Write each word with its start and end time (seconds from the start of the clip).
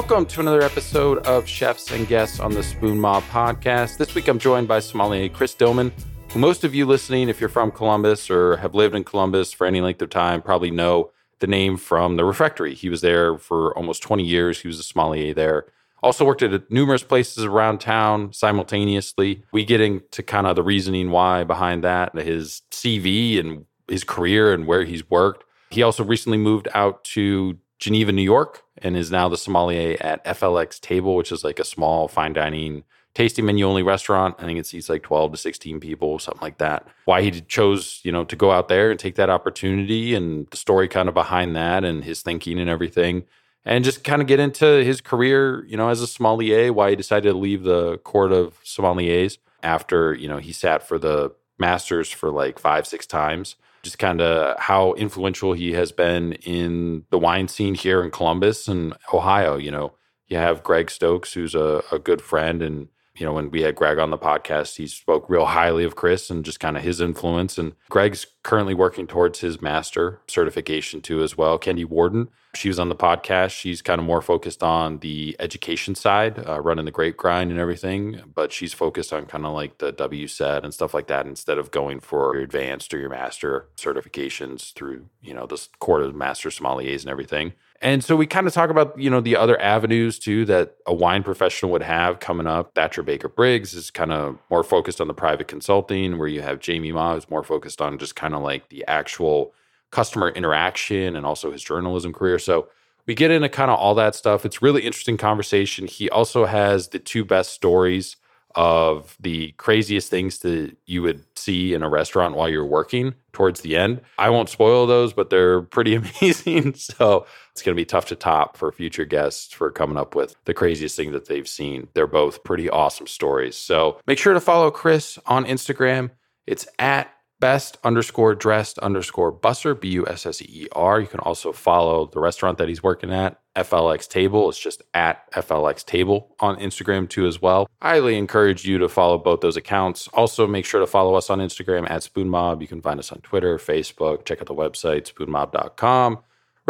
welcome 0.00 0.24
to 0.24 0.40
another 0.40 0.62
episode 0.62 1.18
of 1.26 1.46
Chefs 1.46 1.90
and 1.90 2.08
Guests 2.08 2.40
on 2.40 2.52
the 2.52 2.62
Spoon 2.62 2.98
Mob 2.98 3.22
podcast. 3.24 3.98
This 3.98 4.14
week 4.14 4.28
I'm 4.28 4.38
joined 4.38 4.66
by 4.66 4.80
sommelier 4.80 5.28
Chris 5.28 5.54
Dillman, 5.54 5.92
who 6.30 6.38
most 6.38 6.64
of 6.64 6.74
you 6.74 6.86
listening, 6.86 7.28
if 7.28 7.38
you're 7.38 7.50
from 7.50 7.70
Columbus 7.70 8.30
or 8.30 8.56
have 8.56 8.74
lived 8.74 8.94
in 8.94 9.04
Columbus 9.04 9.52
for 9.52 9.66
any 9.66 9.82
length 9.82 10.00
of 10.00 10.08
time, 10.08 10.40
probably 10.40 10.70
know 10.70 11.10
the 11.40 11.46
name 11.46 11.76
from 11.76 12.16
the 12.16 12.24
refectory. 12.24 12.74
He 12.74 12.88
was 12.88 13.02
there 13.02 13.36
for 13.36 13.76
almost 13.76 14.02
20 14.02 14.22
years. 14.24 14.62
He 14.62 14.68
was 14.68 14.80
a 14.80 14.82
sommelier 14.82 15.34
there. 15.34 15.66
Also 16.02 16.24
worked 16.24 16.40
at 16.40 16.70
numerous 16.70 17.02
places 17.02 17.44
around 17.44 17.82
town 17.82 18.32
simultaneously. 18.32 19.42
We 19.52 19.66
get 19.66 19.82
into 19.82 20.22
kind 20.22 20.46
of 20.46 20.56
the 20.56 20.62
reasoning 20.62 21.10
why 21.10 21.44
behind 21.44 21.84
that, 21.84 22.16
his 22.16 22.62
CV 22.70 23.38
and 23.38 23.66
his 23.86 24.04
career 24.04 24.54
and 24.54 24.66
where 24.66 24.84
he's 24.84 25.10
worked. 25.10 25.44
He 25.68 25.82
also 25.82 26.04
recently 26.04 26.38
moved 26.38 26.68
out 26.72 27.04
to 27.04 27.58
Geneva, 27.80 28.12
New 28.12 28.22
York, 28.22 28.62
and 28.78 28.96
is 28.96 29.10
now 29.10 29.28
the 29.28 29.36
sommelier 29.36 29.96
at 30.00 30.24
FLX 30.24 30.78
Table, 30.78 31.16
which 31.16 31.32
is 31.32 31.42
like 31.42 31.58
a 31.58 31.64
small 31.64 32.06
fine 32.08 32.34
dining 32.34 32.84
tasting 33.14 33.44
menu 33.44 33.66
only 33.66 33.82
restaurant. 33.82 34.36
I 34.38 34.44
think 34.44 34.58
it 34.58 34.66
seats 34.66 34.88
like 34.88 35.02
12 35.02 35.32
to 35.32 35.38
16 35.38 35.80
people, 35.80 36.18
something 36.18 36.42
like 36.42 36.58
that. 36.58 36.86
Why 37.06 37.22
he 37.22 37.32
chose, 37.40 38.00
you 38.04 38.12
know, 38.12 38.24
to 38.24 38.36
go 38.36 38.52
out 38.52 38.68
there 38.68 38.90
and 38.90 39.00
take 39.00 39.16
that 39.16 39.30
opportunity 39.30 40.14
and 40.14 40.46
the 40.50 40.56
story 40.56 40.86
kind 40.86 41.08
of 41.08 41.14
behind 41.14 41.56
that 41.56 41.84
and 41.84 42.04
his 42.04 42.22
thinking 42.22 42.60
and 42.60 42.70
everything. 42.70 43.24
And 43.64 43.84
just 43.84 44.04
kind 44.04 44.22
of 44.22 44.28
get 44.28 44.40
into 44.40 44.84
his 44.84 45.00
career, 45.00 45.64
you 45.66 45.76
know, 45.76 45.88
as 45.88 46.00
a 46.00 46.06
sommelier, 46.06 46.72
why 46.72 46.90
he 46.90 46.96
decided 46.96 47.30
to 47.32 47.36
leave 47.36 47.62
the 47.62 47.98
court 47.98 48.32
of 48.32 48.62
sommeliers 48.64 49.38
after, 49.62 50.14
you 50.14 50.28
know, 50.28 50.38
he 50.38 50.52
sat 50.52 50.86
for 50.86 50.98
the 50.98 51.32
masters 51.58 52.10
for 52.10 52.30
like 52.30 52.58
five, 52.58 52.86
six 52.86 53.06
times 53.06 53.56
just 53.82 53.98
kind 53.98 54.20
of 54.20 54.58
how 54.58 54.92
influential 54.94 55.52
he 55.52 55.72
has 55.72 55.92
been 55.92 56.34
in 56.34 57.04
the 57.10 57.18
wine 57.18 57.48
scene 57.48 57.74
here 57.74 58.02
in 58.02 58.10
Columbus 58.10 58.68
and 58.68 58.94
Ohio. 59.12 59.56
You 59.56 59.70
know, 59.70 59.94
you 60.26 60.36
have 60.36 60.62
Greg 60.62 60.90
Stokes, 60.90 61.32
who's 61.32 61.54
a, 61.54 61.82
a 61.90 61.98
good 61.98 62.22
friend. 62.22 62.62
And, 62.62 62.88
you 63.16 63.26
know, 63.26 63.32
when 63.32 63.50
we 63.50 63.62
had 63.62 63.74
Greg 63.74 63.98
on 63.98 64.10
the 64.10 64.18
podcast, 64.18 64.76
he 64.76 64.86
spoke 64.86 65.28
real 65.28 65.46
highly 65.46 65.84
of 65.84 65.96
Chris 65.96 66.30
and 66.30 66.44
just 66.44 66.60
kind 66.60 66.76
of 66.76 66.82
his 66.82 67.00
influence. 67.00 67.58
And 67.58 67.74
Greg's 67.88 68.26
currently 68.42 68.74
working 68.74 69.06
towards 69.06 69.40
his 69.40 69.60
master 69.60 70.20
certification 70.28 71.00
too, 71.00 71.22
as 71.22 71.36
well. 71.36 71.58
Kendi 71.58 71.84
Warden, 71.84 72.28
she 72.54 72.68
was 72.68 72.78
on 72.78 72.88
the 72.88 72.96
podcast. 72.96 73.50
She's 73.50 73.82
kind 73.82 74.00
of 74.00 74.06
more 74.06 74.22
focused 74.22 74.62
on 74.62 74.98
the 74.98 75.36
education 75.38 75.94
side, 75.94 76.44
uh, 76.46 76.60
running 76.60 76.84
the 76.84 76.90
grape 76.90 77.16
grind 77.16 77.50
and 77.50 77.60
everything, 77.60 78.22
but 78.34 78.52
she's 78.52 78.72
focused 78.72 79.12
on 79.12 79.26
kind 79.26 79.44
of 79.44 79.52
like 79.52 79.78
the 79.78 79.92
WSET 79.92 80.64
and 80.64 80.72
stuff 80.72 80.94
like 80.94 81.08
that 81.08 81.26
instead 81.26 81.58
of 81.58 81.70
going 81.70 82.00
for 82.00 82.34
your 82.34 82.44
advanced 82.44 82.94
or 82.94 82.98
your 82.98 83.10
master 83.10 83.68
certifications 83.76 84.72
through, 84.72 85.06
you 85.20 85.34
know, 85.34 85.46
the 85.46 85.60
court 85.78 86.02
of 86.02 86.14
master 86.14 86.48
sommeliers 86.48 87.02
and 87.02 87.10
everything. 87.10 87.52
And 87.82 88.04
so 88.04 88.14
we 88.14 88.26
kind 88.26 88.46
of 88.46 88.52
talk 88.52 88.68
about, 88.68 88.98
you 88.98 89.08
know, 89.08 89.20
the 89.20 89.36
other 89.36 89.58
avenues 89.60 90.18
too 90.18 90.44
that 90.44 90.76
a 90.86 90.92
wine 90.92 91.22
professional 91.22 91.72
would 91.72 91.82
have 91.82 92.20
coming 92.20 92.46
up. 92.46 92.74
Thatcher 92.74 93.02
Baker 93.02 93.28
Briggs 93.28 93.72
is 93.72 93.90
kind 93.90 94.12
of 94.12 94.38
more 94.50 94.62
focused 94.62 95.00
on 95.00 95.08
the 95.08 95.14
private 95.14 95.48
consulting, 95.48 96.18
where 96.18 96.28
you 96.28 96.42
have 96.42 96.60
Jamie 96.60 96.92
Ma, 96.92 97.14
who's 97.14 97.30
more 97.30 97.42
focused 97.42 97.80
on 97.80 97.96
just 97.96 98.16
kind 98.16 98.34
of 98.34 98.42
like 98.42 98.68
the 98.68 98.84
actual 98.86 99.54
customer 99.90 100.28
interaction 100.28 101.16
and 101.16 101.24
also 101.24 101.50
his 101.50 101.62
journalism 101.62 102.12
career. 102.12 102.38
So 102.38 102.68
we 103.06 103.14
get 103.14 103.30
into 103.30 103.48
kind 103.48 103.70
of 103.70 103.78
all 103.78 103.94
that 103.94 104.14
stuff. 104.14 104.44
It's 104.44 104.60
really 104.60 104.82
interesting 104.82 105.16
conversation. 105.16 105.86
He 105.86 106.10
also 106.10 106.44
has 106.44 106.88
the 106.88 106.98
two 106.98 107.24
best 107.24 107.52
stories 107.52 108.16
of 108.54 109.16
the 109.20 109.52
craziest 109.52 110.10
things 110.10 110.38
that 110.38 110.76
you 110.86 111.02
would 111.02 111.24
see 111.36 111.74
in 111.74 111.82
a 111.82 111.88
restaurant 111.88 112.34
while 112.34 112.48
you're 112.48 112.66
working 112.66 113.14
towards 113.32 113.60
the 113.60 113.76
end. 113.76 114.00
I 114.18 114.30
won't 114.30 114.48
spoil 114.48 114.86
those, 114.86 115.12
but 115.12 115.30
they're 115.30 115.62
pretty 115.76 115.94
amazing. 115.94 116.74
so 116.74 117.26
it's 117.52 117.62
going 117.62 117.74
to 117.74 117.80
be 117.80 117.84
tough 117.84 118.06
to 118.06 118.16
top 118.16 118.56
for 118.56 118.72
future 118.72 119.04
guests 119.04 119.52
for 119.52 119.70
coming 119.70 119.96
up 119.96 120.14
with 120.14 120.36
the 120.44 120.54
craziest 120.54 120.96
thing 120.96 121.12
that 121.12 121.26
they've 121.26 121.48
seen. 121.48 121.88
They're 121.94 122.06
both 122.06 122.44
pretty 122.44 122.68
awesome 122.68 123.06
stories. 123.06 123.56
So 123.56 124.00
make 124.06 124.18
sure 124.18 124.34
to 124.34 124.40
follow 124.40 124.70
Chris 124.70 125.18
on 125.26 125.44
Instagram. 125.44 126.10
It's 126.46 126.66
at 126.78 127.12
best 127.40 127.78
underscore 127.82 128.34
dressed 128.34 128.78
underscore 128.78 129.32
busser, 129.32 129.78
B 129.78 129.88
U 129.90 130.06
S 130.06 130.26
S 130.26 130.42
E 130.42 130.46
E 130.48 130.68
R. 130.72 131.00
You 131.00 131.06
can 131.06 131.20
also 131.20 131.52
follow 131.52 132.06
the 132.06 132.20
restaurant 132.20 132.58
that 132.58 132.68
he's 132.68 132.82
working 132.82 133.12
at, 133.12 133.39
FLX 133.56 134.08
Table. 134.08 134.48
It's 134.48 134.58
just 134.58 134.82
at 134.94 135.30
FLX 135.32 135.84
Table 135.84 136.34
on 136.40 136.56
Instagram 136.58 137.08
too, 137.08 137.26
as 137.26 137.42
well. 137.42 137.68
I 137.82 137.90
highly 137.90 138.16
encourage 138.16 138.64
you 138.64 138.78
to 138.78 138.88
follow 138.88 139.18
both 139.18 139.40
those 139.40 139.56
accounts. 139.56 140.08
Also, 140.08 140.46
make 140.46 140.64
sure 140.64 140.80
to 140.80 140.86
follow 140.86 141.14
us 141.14 141.30
on 141.30 141.38
Instagram 141.38 141.90
at 141.90 142.02
Spoon 142.02 142.28
Mob. 142.28 142.62
You 142.62 142.68
can 142.68 142.80
find 142.80 142.98
us 142.98 143.12
on 143.12 143.20
Twitter, 143.20 143.58
Facebook. 143.58 144.24
Check 144.24 144.40
out 144.40 144.46
the 144.46 144.54
website, 144.54 145.12
spoonmob.com 145.12 146.20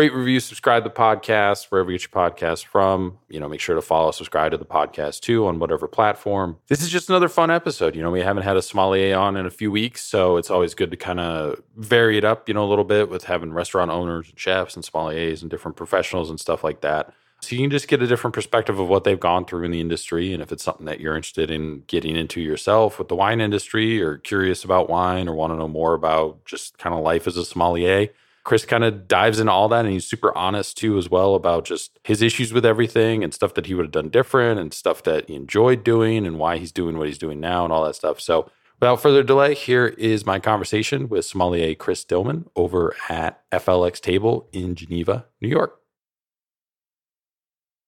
rate, 0.00 0.14
review, 0.14 0.40
subscribe 0.40 0.82
to 0.82 0.88
the 0.88 0.94
podcast 0.94 1.66
wherever 1.66 1.90
you 1.90 1.98
get 1.98 2.08
your 2.10 2.30
podcast 2.30 2.64
from. 2.64 3.18
You 3.28 3.38
know, 3.38 3.50
make 3.50 3.60
sure 3.60 3.74
to 3.74 3.82
follow, 3.82 4.10
subscribe 4.12 4.52
to 4.52 4.56
the 4.56 4.64
podcast 4.64 5.20
too 5.20 5.46
on 5.46 5.58
whatever 5.58 5.86
platform. 5.86 6.56
This 6.68 6.80
is 6.80 6.88
just 6.88 7.10
another 7.10 7.28
fun 7.28 7.50
episode. 7.50 7.94
You 7.94 8.02
know, 8.02 8.10
we 8.10 8.22
haven't 8.22 8.44
had 8.44 8.56
a 8.56 8.62
sommelier 8.62 9.14
on 9.18 9.36
in 9.36 9.44
a 9.44 9.50
few 9.50 9.70
weeks, 9.70 10.00
so 10.00 10.38
it's 10.38 10.50
always 10.50 10.72
good 10.72 10.90
to 10.90 10.96
kind 10.96 11.20
of 11.20 11.62
vary 11.76 12.16
it 12.16 12.24
up, 12.24 12.48
you 12.48 12.54
know, 12.54 12.64
a 12.64 12.70
little 12.70 12.84
bit 12.84 13.10
with 13.10 13.24
having 13.24 13.52
restaurant 13.52 13.90
owners 13.90 14.30
and 14.30 14.38
chefs 14.38 14.74
and 14.74 14.82
sommeliers 14.82 15.42
and 15.42 15.50
different 15.50 15.76
professionals 15.76 16.30
and 16.30 16.40
stuff 16.40 16.64
like 16.64 16.80
that. 16.80 17.12
So 17.42 17.54
you 17.54 17.60
can 17.60 17.70
just 17.70 17.88
get 17.88 18.00
a 18.00 18.06
different 18.06 18.32
perspective 18.32 18.78
of 18.78 18.88
what 18.88 19.04
they've 19.04 19.20
gone 19.20 19.44
through 19.44 19.64
in 19.64 19.70
the 19.70 19.82
industry. 19.82 20.32
And 20.32 20.42
if 20.42 20.50
it's 20.50 20.64
something 20.64 20.86
that 20.86 21.00
you're 21.00 21.16
interested 21.16 21.50
in 21.50 21.84
getting 21.86 22.16
into 22.16 22.40
yourself 22.40 22.98
with 22.98 23.08
the 23.08 23.16
wine 23.16 23.42
industry 23.42 24.02
or 24.02 24.16
curious 24.16 24.64
about 24.64 24.88
wine 24.88 25.28
or 25.28 25.34
want 25.34 25.52
to 25.52 25.58
know 25.58 25.68
more 25.68 25.92
about 25.92 26.42
just 26.46 26.78
kind 26.78 26.94
of 26.94 27.02
life 27.02 27.26
as 27.26 27.36
a 27.36 27.44
sommelier, 27.44 28.08
Chris 28.44 28.64
kind 28.64 28.84
of 28.84 29.06
dives 29.06 29.38
into 29.38 29.52
all 29.52 29.68
that 29.68 29.84
and 29.84 29.92
he's 29.92 30.06
super 30.06 30.36
honest 30.36 30.76
too 30.76 30.96
as 30.96 31.10
well 31.10 31.34
about 31.34 31.64
just 31.64 31.98
his 32.04 32.22
issues 32.22 32.52
with 32.52 32.64
everything 32.64 33.22
and 33.22 33.34
stuff 33.34 33.54
that 33.54 33.66
he 33.66 33.74
would 33.74 33.84
have 33.84 33.92
done 33.92 34.08
different 34.08 34.58
and 34.58 34.72
stuff 34.72 35.02
that 35.02 35.28
he 35.28 35.34
enjoyed 35.34 35.84
doing 35.84 36.26
and 36.26 36.38
why 36.38 36.56
he's 36.56 36.72
doing 36.72 36.98
what 36.98 37.06
he's 37.06 37.18
doing 37.18 37.38
now 37.40 37.64
and 37.64 37.72
all 37.72 37.84
that 37.84 37.94
stuff. 37.94 38.20
So 38.20 38.50
without 38.80 39.00
further 39.00 39.22
delay, 39.22 39.54
here 39.54 39.86
is 39.86 40.24
my 40.24 40.40
conversation 40.40 41.08
with 41.08 41.24
sommelier 41.26 41.74
Chris 41.74 42.04
Dillman 42.04 42.46
over 42.56 42.96
at 43.08 43.42
FLX 43.50 44.00
Table 44.00 44.48
in 44.52 44.74
Geneva, 44.74 45.26
New 45.40 45.48
York. 45.48 45.78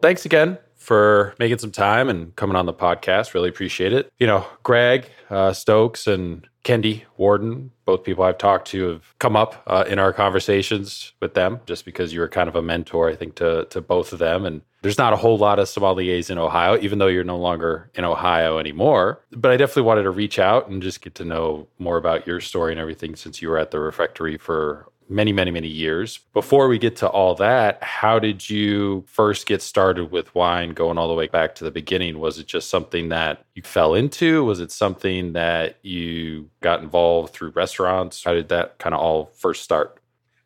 Thanks 0.03 0.27
again 0.27 0.59
for 0.83 1.35
making 1.39 1.59
some 1.59 1.71
time 1.71 2.09
and 2.09 2.35
coming 2.37 2.57
on 2.57 2.67
the 2.67 2.75
podcast. 2.75 3.35
Really 3.35 3.49
appreciate 3.49 3.93
it. 3.93 4.13
You 4.19 4.27
know, 4.27 4.47
Greg 4.63 5.09
uh, 5.31 5.53
Stokes 5.53 6.07
and 6.07 6.47
Kendi 6.65 7.03
Warden, 7.17 7.71
both 7.85 8.05
people 8.05 8.25
I've 8.25 8.39
talked 8.39 8.69
to 8.69 8.89
have 8.89 9.19
come 9.19 9.35
up 9.35 9.63
uh, 9.67 9.85
in 9.89 9.99
our 9.99 10.13
conversations 10.13 11.13
with 11.21 11.35
them 11.35 11.61
just 11.67 11.85
because 11.85 12.13
you 12.13 12.21
were 12.21 12.29
kind 12.29 12.49
of 12.49 12.57
a 12.57 12.63
mentor, 12.63 13.09
I 13.09 13.17
think, 13.17 13.37
to, 13.37 13.67
to 13.71 13.81
both 13.81 14.13
of 14.13 14.19
them. 14.19 14.45
And 14.45 14.63
there's 14.83 14.99
not 14.99 15.13
a 15.13 15.17
whole 15.17 15.39
lot 15.39 15.59
of 15.59 15.67
sommeliers 15.67 16.31
in 16.31 16.39
Ohio, 16.39 16.79
even 16.81 16.99
though 16.99 17.07
you're 17.07 17.25
no 17.25 17.39
longer 17.39 17.91
in 17.95 18.05
Ohio 18.05 18.59
anymore. 18.59 19.25
But 19.33 19.51
I 19.51 19.57
definitely 19.57 19.83
wanted 19.83 20.03
to 20.05 20.11
reach 20.11 20.39
out 20.39 20.69
and 20.69 20.83
just 20.83 21.01
get 21.01 21.15
to 21.17 21.25
know 21.25 21.69
more 21.79 21.97
about 21.97 22.27
your 22.27 22.41
story 22.41 22.73
and 22.73 22.81
everything 22.81 23.17
since 23.17 23.41
you 23.41 23.49
were 23.49 23.59
at 23.59 23.71
the 23.71 23.81
refectory 23.81 24.37
for 24.37 24.87
many, 25.13 25.33
many, 25.33 25.51
many 25.51 25.69
years. 25.69 26.19
Before 26.33 26.69
we 26.69 26.79
get 26.79 26.97
to 26.97 27.09
all 27.09 27.35
that, 27.37 27.83
how 27.83 28.19
did 28.19 28.49
you 28.49 29.05
first 29.07 29.47
get 29.47 29.63
started 29.63 30.11
with 30.11 30.35
wine 30.35 30.71
going 30.71 30.99
all 30.99 31.09
the 31.09 31.15
way 31.15 31.27
back 31.27 31.55
to 31.57 31.65
the 31.65 31.71
beginning? 31.71 32.19
Was 32.19 32.39
it 32.39 32.47
just 32.47 32.71
something 32.71 33.11
that 33.11 33.45
you 33.55 33.63
fell 33.63 33.95
into? 33.95 34.45
Was 34.45 34.61
it 34.61 34.73
something 34.73 35.35
that 35.35 35.79
you 35.83 36.51
got 36.61 36.83
involved 36.83 37.33
through 37.33 37.51
restaurants? 37.51 38.25
How 38.25 38.33
did 38.33 38.49
that 38.49 38.79
kind 38.79 38.95
of 38.95 39.01
all 39.01 39.27
first 39.35 39.63
start? 39.63 39.99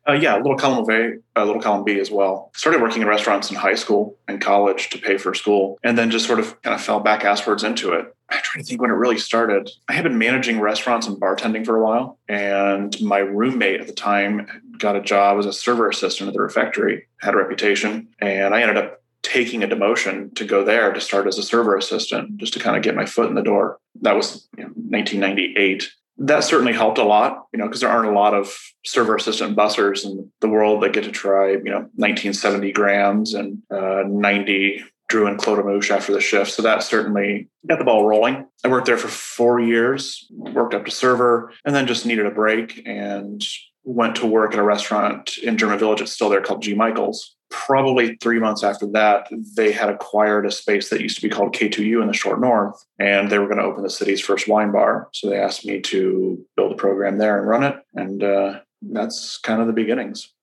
Uh, 0.07 0.13
yeah, 0.13 0.35
a 0.35 0.39
little 0.39 0.57
column 0.57 0.89
A, 0.89 1.17
a 1.35 1.45
little 1.45 1.61
column 1.61 1.83
B 1.83 1.99
as 1.99 2.09
well. 2.09 2.49
Started 2.55 2.81
working 2.81 3.01
in 3.01 3.07
restaurants 3.09 3.49
in 3.49 3.57
high 3.57 3.75
school 3.75 4.17
and 4.29 4.39
college 4.39 4.89
to 4.91 4.97
pay 4.97 5.17
for 5.17 5.33
school, 5.33 5.77
and 5.83 5.97
then 5.97 6.11
just 6.11 6.25
sort 6.25 6.39
of 6.39 6.61
kind 6.61 6.73
of 6.73 6.81
fell 6.81 7.01
back 7.01 7.23
asswards 7.23 7.63
into 7.63 7.91
it. 7.91 8.15
I'm 8.29 8.41
trying 8.41 8.63
to 8.63 8.67
think 8.67 8.81
when 8.81 8.89
it 8.89 8.93
really 8.93 9.17
started. 9.17 9.69
I 9.89 9.93
had 9.93 10.03
been 10.03 10.17
managing 10.17 10.61
restaurants 10.61 11.07
and 11.07 11.17
bartending 11.19 11.65
for 11.65 11.75
a 11.75 11.83
while, 11.83 12.19
and 12.29 12.99
my 13.01 13.19
roommate 13.19 13.81
at 13.81 13.87
the 13.87 13.93
time 13.93 14.47
got 14.79 14.95
a 14.95 15.01
job 15.01 15.37
as 15.39 15.45
a 15.45 15.53
server 15.53 15.89
assistant 15.89 16.27
at 16.27 16.33
the 16.33 16.41
refectory, 16.41 17.07
had 17.21 17.33
a 17.33 17.37
reputation, 17.37 18.09
and 18.19 18.53
I 18.53 18.61
ended 18.61 18.77
up 18.77 19.01
taking 19.23 19.63
a 19.63 19.67
demotion 19.67 20.33
to 20.35 20.45
go 20.45 20.63
there 20.63 20.93
to 20.93 21.01
start 21.01 21.27
as 21.27 21.37
a 21.37 21.43
server 21.43 21.75
assistant 21.75 22.37
just 22.37 22.53
to 22.53 22.59
kind 22.59 22.77
of 22.77 22.83
get 22.83 22.95
my 22.95 23.05
foot 23.05 23.27
in 23.27 23.35
the 23.35 23.41
door. 23.41 23.79
That 24.01 24.15
was 24.15 24.47
you 24.57 24.63
know, 24.63 24.69
1998 24.69 25.89
that 26.19 26.43
certainly 26.43 26.73
helped 26.73 26.97
a 26.97 27.03
lot, 27.03 27.45
you 27.53 27.59
know, 27.59 27.65
because 27.65 27.81
there 27.81 27.89
aren't 27.89 28.09
a 28.09 28.13
lot 28.13 28.33
of 28.33 28.51
server 28.85 29.15
assistant 29.15 29.55
bussers 29.55 30.03
in 30.03 30.31
the 30.41 30.49
world 30.49 30.81
that 30.81 30.93
get 30.93 31.03
to 31.03 31.11
try, 31.11 31.51
you 31.51 31.63
know, 31.65 31.89
1970 31.95 32.71
Grahams 32.71 33.33
and 33.33 33.61
uh, 33.69 34.03
90 34.07 34.83
Drouhin 35.11 35.37
Clos 35.37 35.57
des 35.57 35.63
Mouches 35.63 35.91
after 35.91 36.13
the 36.13 36.19
shift. 36.19 36.51
So 36.51 36.61
that 36.63 36.83
certainly 36.83 37.47
got 37.67 37.77
the 37.77 37.85
ball 37.85 38.05
rolling. 38.05 38.45
I 38.63 38.67
worked 38.67 38.87
there 38.87 38.97
for 38.97 39.07
four 39.07 39.59
years, 39.59 40.25
worked 40.31 40.73
up 40.73 40.85
to 40.85 40.91
server, 40.91 41.53
and 41.63 41.75
then 41.75 41.87
just 41.87 42.05
needed 42.05 42.25
a 42.25 42.31
break 42.31 42.81
and 42.85 43.43
went 43.87 44.15
to 44.17 44.25
work 44.25 44.53
at 44.53 44.59
a 44.59 44.63
restaurant 44.63 45.37
in 45.37 45.57
German 45.57 45.79
Village. 45.79 46.01
It's 46.01 46.11
still 46.11 46.29
there 46.29 46.41
called 46.41 46.61
G. 46.61 46.73
Michael's 46.75 47.37
probably 47.49 48.17
three 48.17 48.39
months 48.39 48.63
after 48.63 48.87
that, 48.87 49.29
they 49.55 49.71
had 49.71 49.89
acquired 49.89 50.45
a 50.45 50.51
space 50.51 50.89
that 50.89 51.01
used 51.01 51.15
to 51.17 51.21
be 51.21 51.29
called 51.29 51.55
K2U 51.55 52.01
in 52.01 52.07
the 52.07 52.13
short 52.13 52.41
north, 52.41 52.83
and 52.99 53.29
they 53.29 53.39
were 53.39 53.47
going 53.47 53.59
to 53.59 53.63
open 53.63 53.83
the 53.83 53.89
city's 53.89 54.21
first 54.21 54.47
wine 54.47 54.71
bar. 54.71 55.09
So 55.13 55.29
they 55.29 55.39
asked 55.39 55.65
me 55.65 55.79
to 55.81 56.45
build 56.55 56.73
a 56.73 56.75
program 56.75 57.17
there 57.17 57.37
and 57.39 57.47
run 57.47 57.63
it. 57.63 57.75
And 57.93 58.23
uh, 58.23 58.59
that's 58.81 59.37
kind 59.37 59.61
of 59.61 59.67
the 59.67 59.73
beginnings. 59.73 60.33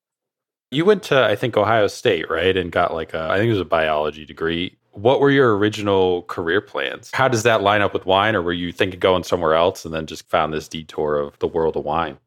You 0.71 0.85
went 0.85 1.03
to, 1.05 1.23
I 1.23 1.37
think, 1.37 1.57
Ohio 1.57 1.87
State, 1.87 2.31
right? 2.31 2.57
And 2.57 2.73
got 2.73 2.95
like 2.95 3.15
a, 3.15 3.29
I 3.31 3.37
think 3.37 3.49
it 3.49 3.53
was 3.53 3.61
a 3.61 3.67
biology 3.67 4.25
degree. 4.25 4.77
What 4.93 5.21
were 5.21 5.31
your 5.31 5.57
original 5.57 6.23
career 6.23 6.61
plans? 6.61 7.11
How 7.13 7.29
does 7.29 7.43
that 7.43 7.63
line 7.63 7.83
up 7.83 7.93
with 7.93 8.07
wine, 8.07 8.35
or 8.35 8.43
were 8.43 8.53
you 8.53 8.73
thinking 8.73 9.01
going 9.01 9.25
somewhere 9.25 9.55
else 9.55 9.85
and 9.85 9.93
then 9.93 10.07
just 10.07 10.29
found 10.31 10.53
this 10.53 10.69
detour 10.69 11.19
of 11.19 11.39
the 11.41 11.49
world 11.49 11.77
of 11.77 11.85
wine? 11.85 12.19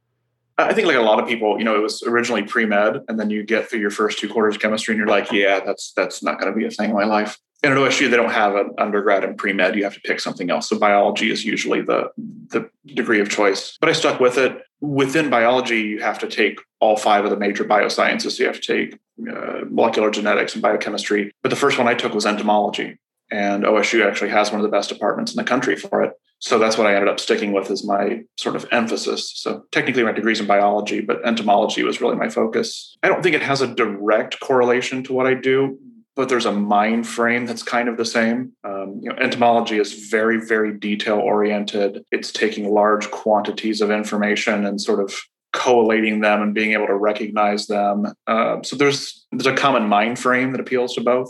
I 0.58 0.74
think 0.74 0.88
like 0.88 0.96
a 0.96 1.02
lot 1.02 1.20
of 1.20 1.28
people, 1.28 1.60
you 1.60 1.64
know, 1.64 1.76
it 1.76 1.82
was 1.82 2.02
originally 2.04 2.44
pre-med 2.44 3.02
and 3.08 3.20
then 3.20 3.30
you 3.30 3.44
get 3.44 3.70
through 3.70 3.80
your 3.80 3.92
first 3.92 4.18
two 4.18 4.28
quarters 4.28 4.56
of 4.56 4.62
chemistry 4.62 4.94
and 4.94 5.00
you're 5.00 5.08
like, 5.08 5.32
yeah, 5.32 5.60
that's 5.60 5.94
that's 5.96 6.24
not 6.24 6.40
going 6.40 6.52
to 6.52 6.58
be 6.58 6.66
a 6.66 6.72
thing 6.72 6.90
in 6.90 6.96
my 6.96 7.04
life. 7.04 7.38
And 7.64 7.74
at 7.74 7.80
OSU, 7.80 8.10
they 8.10 8.18
don't 8.18 8.32
have 8.32 8.56
an 8.56 8.72
undergrad 8.78 9.24
in 9.24 9.36
pre-med. 9.36 9.76
You 9.76 9.84
have 9.84 9.96
to 9.96 10.02
pick 10.02 10.20
something 10.20 10.50
else. 10.50 10.70
So 10.70 10.78
biology 10.78 11.32
is 11.32 11.44
usually 11.46 11.82
the 11.82 12.12
the 12.18 12.70
degree 12.86 13.20
of 13.20 13.30
choice. 13.30 13.78
But 13.80 13.90
I 13.90 13.94
stuck 13.94 14.20
with 14.20 14.38
it. 14.38 14.62
Within 14.80 15.30
biology, 15.30 15.82
you 15.82 16.02
have 16.02 16.20
to 16.20 16.28
take 16.28 16.60
all 16.80 16.98
five 16.98 17.24
of 17.24 17.32
the 17.32 17.38
major 17.38 17.64
biosciences. 17.64 18.32
So 18.34 18.44
you 18.44 18.48
have 18.48 18.62
to 18.62 18.68
take 18.68 19.00
uh, 19.30 19.62
molecular 19.70 20.12
genetics 20.12 20.54
and 20.54 20.62
biochemistry. 20.62 21.32
But 21.42 21.50
the 21.50 21.56
first 21.56 21.78
one 21.78 21.88
I 21.88 21.96
took 21.96 22.14
was 22.14 22.26
entomology. 22.26 23.00
And 23.32 23.64
OSU 23.64 24.06
actually 24.06 24.30
has 24.30 24.52
one 24.52 24.60
of 24.60 24.64
the 24.64 24.76
best 24.76 24.90
departments 24.90 25.34
in 25.34 25.38
the 25.38 25.44
country 25.44 25.76
for 25.76 26.04
it. 26.04 26.14
So 26.40 26.60
that's 26.60 26.78
what 26.78 26.86
I 26.86 26.94
ended 26.94 27.10
up 27.10 27.20
sticking 27.20 27.52
with 27.52 27.72
as 27.72 27.84
my 27.84 28.22
sort 28.38 28.56
of 28.56 28.68
emphasis. 28.72 29.32
So 29.36 29.64
technically, 29.72 30.04
my 30.04 30.12
degrees 30.12 30.40
in 30.40 30.46
biology, 30.46 31.02
but 31.02 31.26
entomology 31.26 31.84
was 31.84 32.00
really 32.00 32.16
my 32.16 32.30
focus. 32.30 32.96
I 33.02 33.08
don't 33.08 33.24
think 33.24 33.36
it 33.36 33.42
has 33.42 33.62
a 33.62 33.68
direct 33.68 34.40
correlation 34.40 35.04
to 35.04 35.14
what 35.14 35.26
I 35.26 35.34
do, 35.34 35.80
but 36.16 36.30
there's 36.30 36.46
a 36.46 36.52
mind 36.52 37.08
frame 37.08 37.46
that's 37.46 37.64
kind 37.64 37.90
of 37.90 37.98
the 37.98 38.06
same. 38.06 38.52
Um, 38.64 39.00
you 39.02 39.10
know, 39.10 39.16
entomology 39.18 39.80
is 39.80 40.10
very, 40.10 40.40
very 40.40 40.78
detail 40.78 41.18
oriented. 41.18 42.04
It's 42.12 42.32
taking 42.32 42.72
large 42.72 43.10
quantities 43.10 43.82
of 43.82 43.90
information 43.90 44.66
and 44.66 44.80
sort 44.80 45.00
of 45.00 45.16
collating 45.54 46.22
them 46.22 46.42
and 46.42 46.54
being 46.54 46.74
able 46.74 46.88
to 46.88 46.96
recognize 46.96 47.66
them. 47.68 48.14
Uh, 48.28 48.62
so 48.64 48.76
there's 48.76 49.26
there's 49.32 49.48
a 49.48 49.56
common 49.56 49.88
mind 49.88 50.20
frame 50.20 50.52
that 50.52 50.62
appeals 50.62 50.94
to 50.96 51.02
both. 51.02 51.30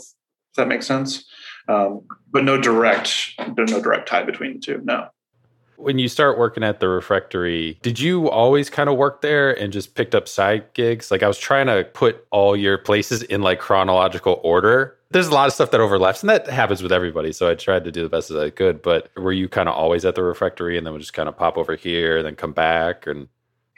If 0.52 0.56
that 0.56 0.68
makes 0.68 0.86
sense. 0.86 1.24
Um, 1.68 2.02
but 2.30 2.44
no 2.44 2.60
direct, 2.60 3.34
no 3.56 3.66
direct 3.66 4.08
tie 4.08 4.22
between 4.22 4.54
the 4.54 4.58
two. 4.58 4.80
No. 4.84 5.08
When 5.76 5.98
you 5.98 6.08
start 6.08 6.38
working 6.38 6.64
at 6.64 6.80
the 6.80 6.88
refectory, 6.88 7.78
did 7.82 8.00
you 8.00 8.28
always 8.28 8.68
kind 8.68 8.88
of 8.88 8.96
work 8.96 9.22
there 9.22 9.56
and 9.58 9.72
just 9.72 9.94
picked 9.94 10.14
up 10.14 10.26
side 10.26 10.64
gigs? 10.74 11.10
Like 11.10 11.22
I 11.22 11.28
was 11.28 11.38
trying 11.38 11.66
to 11.66 11.84
put 11.84 12.26
all 12.30 12.56
your 12.56 12.78
places 12.78 13.22
in 13.22 13.42
like 13.42 13.60
chronological 13.60 14.40
order. 14.42 14.96
There's 15.10 15.28
a 15.28 15.32
lot 15.32 15.46
of 15.46 15.54
stuff 15.54 15.70
that 15.70 15.80
overlaps, 15.80 16.22
and 16.22 16.28
that 16.28 16.48
happens 16.48 16.82
with 16.82 16.92
everybody. 16.92 17.32
So 17.32 17.48
I 17.48 17.54
tried 17.54 17.84
to 17.84 17.92
do 17.92 18.02
the 18.02 18.08
best 18.08 18.30
as 18.30 18.36
I 18.36 18.50
could. 18.50 18.82
But 18.82 19.10
were 19.16 19.32
you 19.32 19.48
kind 19.48 19.68
of 19.68 19.74
always 19.76 20.04
at 20.04 20.16
the 20.16 20.22
refectory 20.22 20.76
and 20.76 20.86
then 20.86 20.92
would 20.92 21.00
just 21.00 21.14
kind 21.14 21.28
of 21.28 21.36
pop 21.36 21.56
over 21.56 21.76
here 21.76 22.18
and 22.18 22.26
then 22.26 22.34
come 22.34 22.52
back? 22.52 23.06
And 23.06 23.28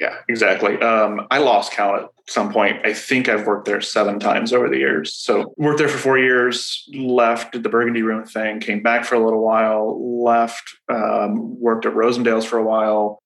yeah, 0.00 0.16
exactly. 0.28 0.80
Um, 0.80 1.26
I 1.30 1.38
lost 1.38 1.72
count 1.72 2.10
some 2.30 2.52
point. 2.52 2.84
I 2.86 2.92
think 2.92 3.28
I've 3.28 3.46
worked 3.46 3.66
there 3.66 3.80
seven 3.80 4.20
times 4.20 4.52
over 4.52 4.68
the 4.68 4.78
years. 4.78 5.14
So 5.14 5.52
worked 5.56 5.78
there 5.78 5.88
for 5.88 5.98
four 5.98 6.18
years, 6.18 6.88
left, 6.94 7.52
did 7.52 7.64
the 7.64 7.68
Burgundy 7.68 8.02
Room 8.02 8.24
thing, 8.24 8.60
came 8.60 8.82
back 8.82 9.04
for 9.04 9.16
a 9.16 9.24
little 9.24 9.44
while, 9.44 10.22
left, 10.22 10.62
um, 10.88 11.58
worked 11.60 11.86
at 11.86 11.94
Rosendale's 11.94 12.44
for 12.44 12.58
a 12.58 12.64
while, 12.64 13.20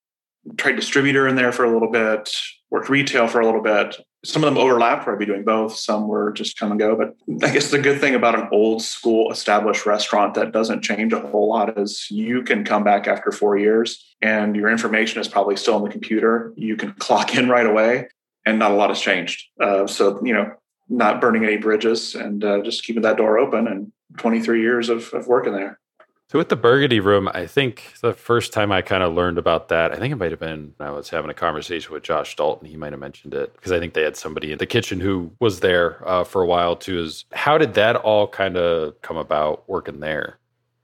tried 0.57 0.77
distributor 0.77 1.29
in 1.29 1.37
there 1.37 1.53
for 1.53 1.65
a 1.65 1.73
little 1.73 1.91
bit, 1.91 2.31
worked 2.71 2.89
retail 2.89 3.29
for 3.29 3.41
a 3.41 3.47
little 3.47 3.63
bit. 3.63 3.97
Some 4.25 4.43
of 4.43 4.53
them 4.53 4.63
overlapped 4.63 5.07
where 5.07 5.15
I'd 5.15 5.19
be 5.19 5.27
doing 5.27 5.45
both. 5.45 5.77
Some 5.77 6.09
were 6.09 6.33
just 6.33 6.59
come 6.59 6.71
and 6.71 6.81
go. 6.81 6.97
But 6.97 7.15
I 7.47 7.53
guess 7.53 7.71
the 7.71 7.79
good 7.79 8.01
thing 8.01 8.15
about 8.15 8.39
an 8.39 8.49
old 8.53 8.81
school 8.81 9.31
established 9.31 9.85
restaurant 9.85 10.33
that 10.35 10.53
doesn't 10.53 10.83
change 10.83 11.13
a 11.13 11.21
whole 11.21 11.51
lot 11.51 11.79
is 11.79 12.07
you 12.11 12.43
can 12.43 12.65
come 12.65 12.85
back 12.85 13.07
after 13.07 13.31
four 13.31 13.59
years 13.59 14.03
and 14.23 14.57
your 14.57 14.71
information 14.71 15.21
is 15.21 15.29
probably 15.29 15.57
still 15.57 15.75
on 15.75 15.85
the 15.85 15.91
computer. 15.91 16.55
You 16.57 16.75
can 16.77 16.93
clock 16.99 17.35
in 17.35 17.51
right 17.51 17.67
away 17.67 18.09
and 18.47 18.59
not 18.59 18.71
a 18.71 18.75
lot 18.75 18.91
has 18.91 19.01
changed. 19.01 19.47
Uh, 19.61 19.87
so, 19.87 20.25
you 20.25 20.35
know, 20.35 20.53
not 20.89 21.21
burning 21.21 21.45
any 21.45 21.57
bridges 21.57 22.15
and 22.15 22.45
uh, 22.45 22.63
just 22.63 22.85
keeping 22.85 23.03
that 23.03 23.17
door 23.17 23.39
open 23.39 23.67
and 23.67 23.93
23 24.19 24.61
years 24.61 24.89
of, 24.89 25.13
of 25.15 25.27
working 25.27 25.53
there. 25.53 25.81
So 26.29 26.39
with 26.39 26.49
the 26.49 26.57
Burgundy 26.57 27.01
Room, 27.01 27.29
I 27.33 27.47
think 27.47 27.95
the 28.01 28.13
first 28.13 28.53
time 28.53 28.73
I 28.73 28.83
kind 28.83 29.03
of 29.03 29.15
learned 29.15 29.39
about 29.39 29.69
that, 29.69 29.93
I 29.93 29.97
think 29.97 30.11
it 30.11 30.17
might 30.17 30.31
have 30.31 30.41
been 30.41 30.75
I 30.81 30.91
was 30.91 31.11
having 31.11 31.31
a 31.31 31.35
conversation 31.35 31.93
with 31.93 32.03
Josh 32.03 32.35
Dalton. 32.35 32.67
He 32.67 32.77
might 32.77 32.93
have 32.93 33.01
mentioned 33.01 33.35
it 33.35 33.55
because 33.55 33.73
I 33.73 33.79
think 33.79 33.95
they 33.95 34.03
had 34.03 34.17
somebody 34.17 34.51
in 34.51 34.59
the 34.59 34.67
kitchen 34.67 35.01
who 35.01 35.31
was 35.39 35.61
there 35.61 36.07
uh, 36.09 36.25
for 36.25 36.43
a 36.43 36.47
while 36.47 36.77
too. 36.77 36.99
Is 36.99 37.25
how 37.33 37.59
did 37.59 37.75
that 37.75 37.97
all 37.97 38.27
kind 38.27 38.57
of 38.57 39.01
come 39.03 39.17
about 39.17 39.69
working 39.69 40.01
there? 40.01 40.39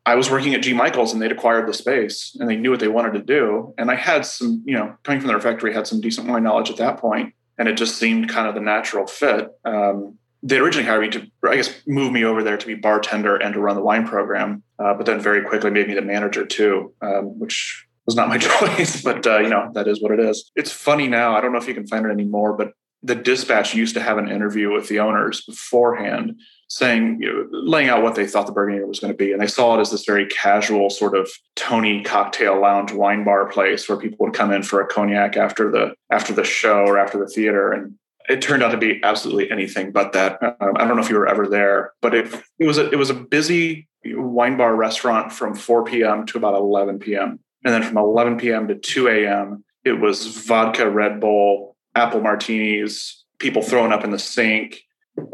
I 0.06 0.14
was 0.14 0.30
working 0.30 0.54
at 0.54 0.62
G. 0.62 0.72
Michaels 0.72 1.12
and 1.12 1.20
they'd 1.20 1.32
acquired 1.32 1.66
the 1.66 1.74
space 1.74 2.36
and 2.38 2.48
they 2.48 2.56
knew 2.56 2.70
what 2.70 2.80
they 2.80 2.88
wanted 2.88 3.12
to 3.14 3.22
do. 3.22 3.74
And 3.78 3.90
I 3.90 3.94
had 3.94 4.26
some, 4.26 4.62
you 4.64 4.74
know, 4.74 4.94
coming 5.02 5.20
from 5.20 5.28
the 5.28 5.34
refectory, 5.34 5.72
had 5.72 5.86
some 5.86 6.00
decent 6.00 6.28
wine 6.28 6.42
knowledge 6.42 6.70
at 6.70 6.76
that 6.76 6.98
point, 6.98 7.34
and 7.60 7.68
it 7.68 7.76
just 7.76 7.98
seemed 7.98 8.30
kind 8.30 8.48
of 8.48 8.54
the 8.54 8.60
natural 8.60 9.06
fit. 9.06 9.48
Um, 9.66 10.16
they 10.42 10.56
originally 10.56 10.86
hired 10.86 11.02
me 11.02 11.10
to, 11.10 11.30
I 11.46 11.56
guess, 11.56 11.70
move 11.86 12.10
me 12.10 12.24
over 12.24 12.42
there 12.42 12.56
to 12.56 12.66
be 12.66 12.74
bartender 12.74 13.36
and 13.36 13.52
to 13.52 13.60
run 13.60 13.76
the 13.76 13.82
wine 13.82 14.08
program, 14.08 14.62
uh, 14.78 14.94
but 14.94 15.04
then 15.04 15.20
very 15.20 15.44
quickly 15.44 15.70
made 15.70 15.86
me 15.86 15.94
the 15.94 16.00
manager 16.00 16.46
too, 16.46 16.94
um, 17.02 17.38
which 17.38 17.86
was 18.06 18.16
not 18.16 18.28
my 18.28 18.38
choice, 18.48 19.02
but 19.02 19.26
uh, 19.26 19.40
you 19.40 19.50
know 19.50 19.70
that 19.74 19.86
is 19.86 20.00
what 20.00 20.10
it 20.10 20.20
is. 20.20 20.50
It's 20.56 20.72
funny 20.72 21.06
now. 21.06 21.36
I 21.36 21.42
don't 21.42 21.52
know 21.52 21.58
if 21.58 21.68
you 21.68 21.74
can 21.74 21.86
find 21.86 22.06
it 22.06 22.10
anymore, 22.10 22.56
but 22.56 22.72
the 23.02 23.14
dispatch 23.14 23.74
used 23.74 23.94
to 23.94 24.00
have 24.00 24.16
an 24.16 24.30
interview 24.30 24.72
with 24.72 24.88
the 24.88 25.00
owners 25.00 25.42
beforehand 25.42 26.40
saying 26.70 27.18
you 27.20 27.32
know, 27.32 27.46
laying 27.50 27.88
out 27.88 28.02
what 28.02 28.14
they 28.14 28.26
thought 28.26 28.46
the 28.46 28.52
burgundy 28.52 28.82
was 28.84 29.00
going 29.00 29.12
to 29.12 29.16
be 29.16 29.32
and 29.32 29.42
they 29.42 29.46
saw 29.46 29.76
it 29.76 29.80
as 29.80 29.90
this 29.90 30.04
very 30.04 30.26
casual 30.26 30.88
sort 30.88 31.16
of 31.16 31.28
tony 31.56 32.02
cocktail 32.02 32.60
lounge 32.60 32.92
wine 32.92 33.24
bar 33.24 33.46
place 33.46 33.88
where 33.88 33.98
people 33.98 34.16
would 34.20 34.34
come 34.34 34.52
in 34.52 34.62
for 34.62 34.80
a 34.80 34.86
cognac 34.86 35.36
after 35.36 35.70
the 35.70 35.92
after 36.10 36.32
the 36.32 36.44
show 36.44 36.84
or 36.86 36.96
after 36.96 37.18
the 37.18 37.26
theater 37.26 37.72
and 37.72 37.94
it 38.30 38.40
turned 38.40 38.62
out 38.62 38.70
to 38.70 38.76
be 38.76 39.00
absolutely 39.02 39.50
anything 39.50 39.90
but 39.90 40.12
that. 40.12 40.40
Um, 40.42 40.76
I 40.76 40.86
don't 40.86 40.96
know 40.96 41.02
if 41.02 41.10
you 41.10 41.16
were 41.16 41.26
ever 41.26 41.48
there, 41.48 41.92
but 42.00 42.14
it, 42.14 42.32
it 42.58 42.66
was 42.66 42.78
a, 42.78 42.88
it 42.90 42.96
was 42.96 43.10
a 43.10 43.14
busy 43.14 43.88
wine 44.04 44.56
bar 44.56 44.74
restaurant 44.74 45.32
from 45.32 45.54
4 45.54 45.84
p.m. 45.84 46.26
to 46.26 46.38
about 46.38 46.54
11 46.54 47.00
p.m. 47.00 47.40
And 47.64 47.74
then 47.74 47.82
from 47.82 47.98
11 47.98 48.38
p.m. 48.38 48.68
to 48.68 48.76
2 48.76 49.08
a.m., 49.08 49.64
it 49.84 49.94
was 49.94 50.26
vodka, 50.26 50.88
Red 50.88 51.20
Bull, 51.20 51.76
apple 51.94 52.20
martinis, 52.20 53.24
people 53.38 53.62
throwing 53.62 53.92
up 53.92 54.04
in 54.04 54.10
the 54.10 54.18
sink. 54.18 54.82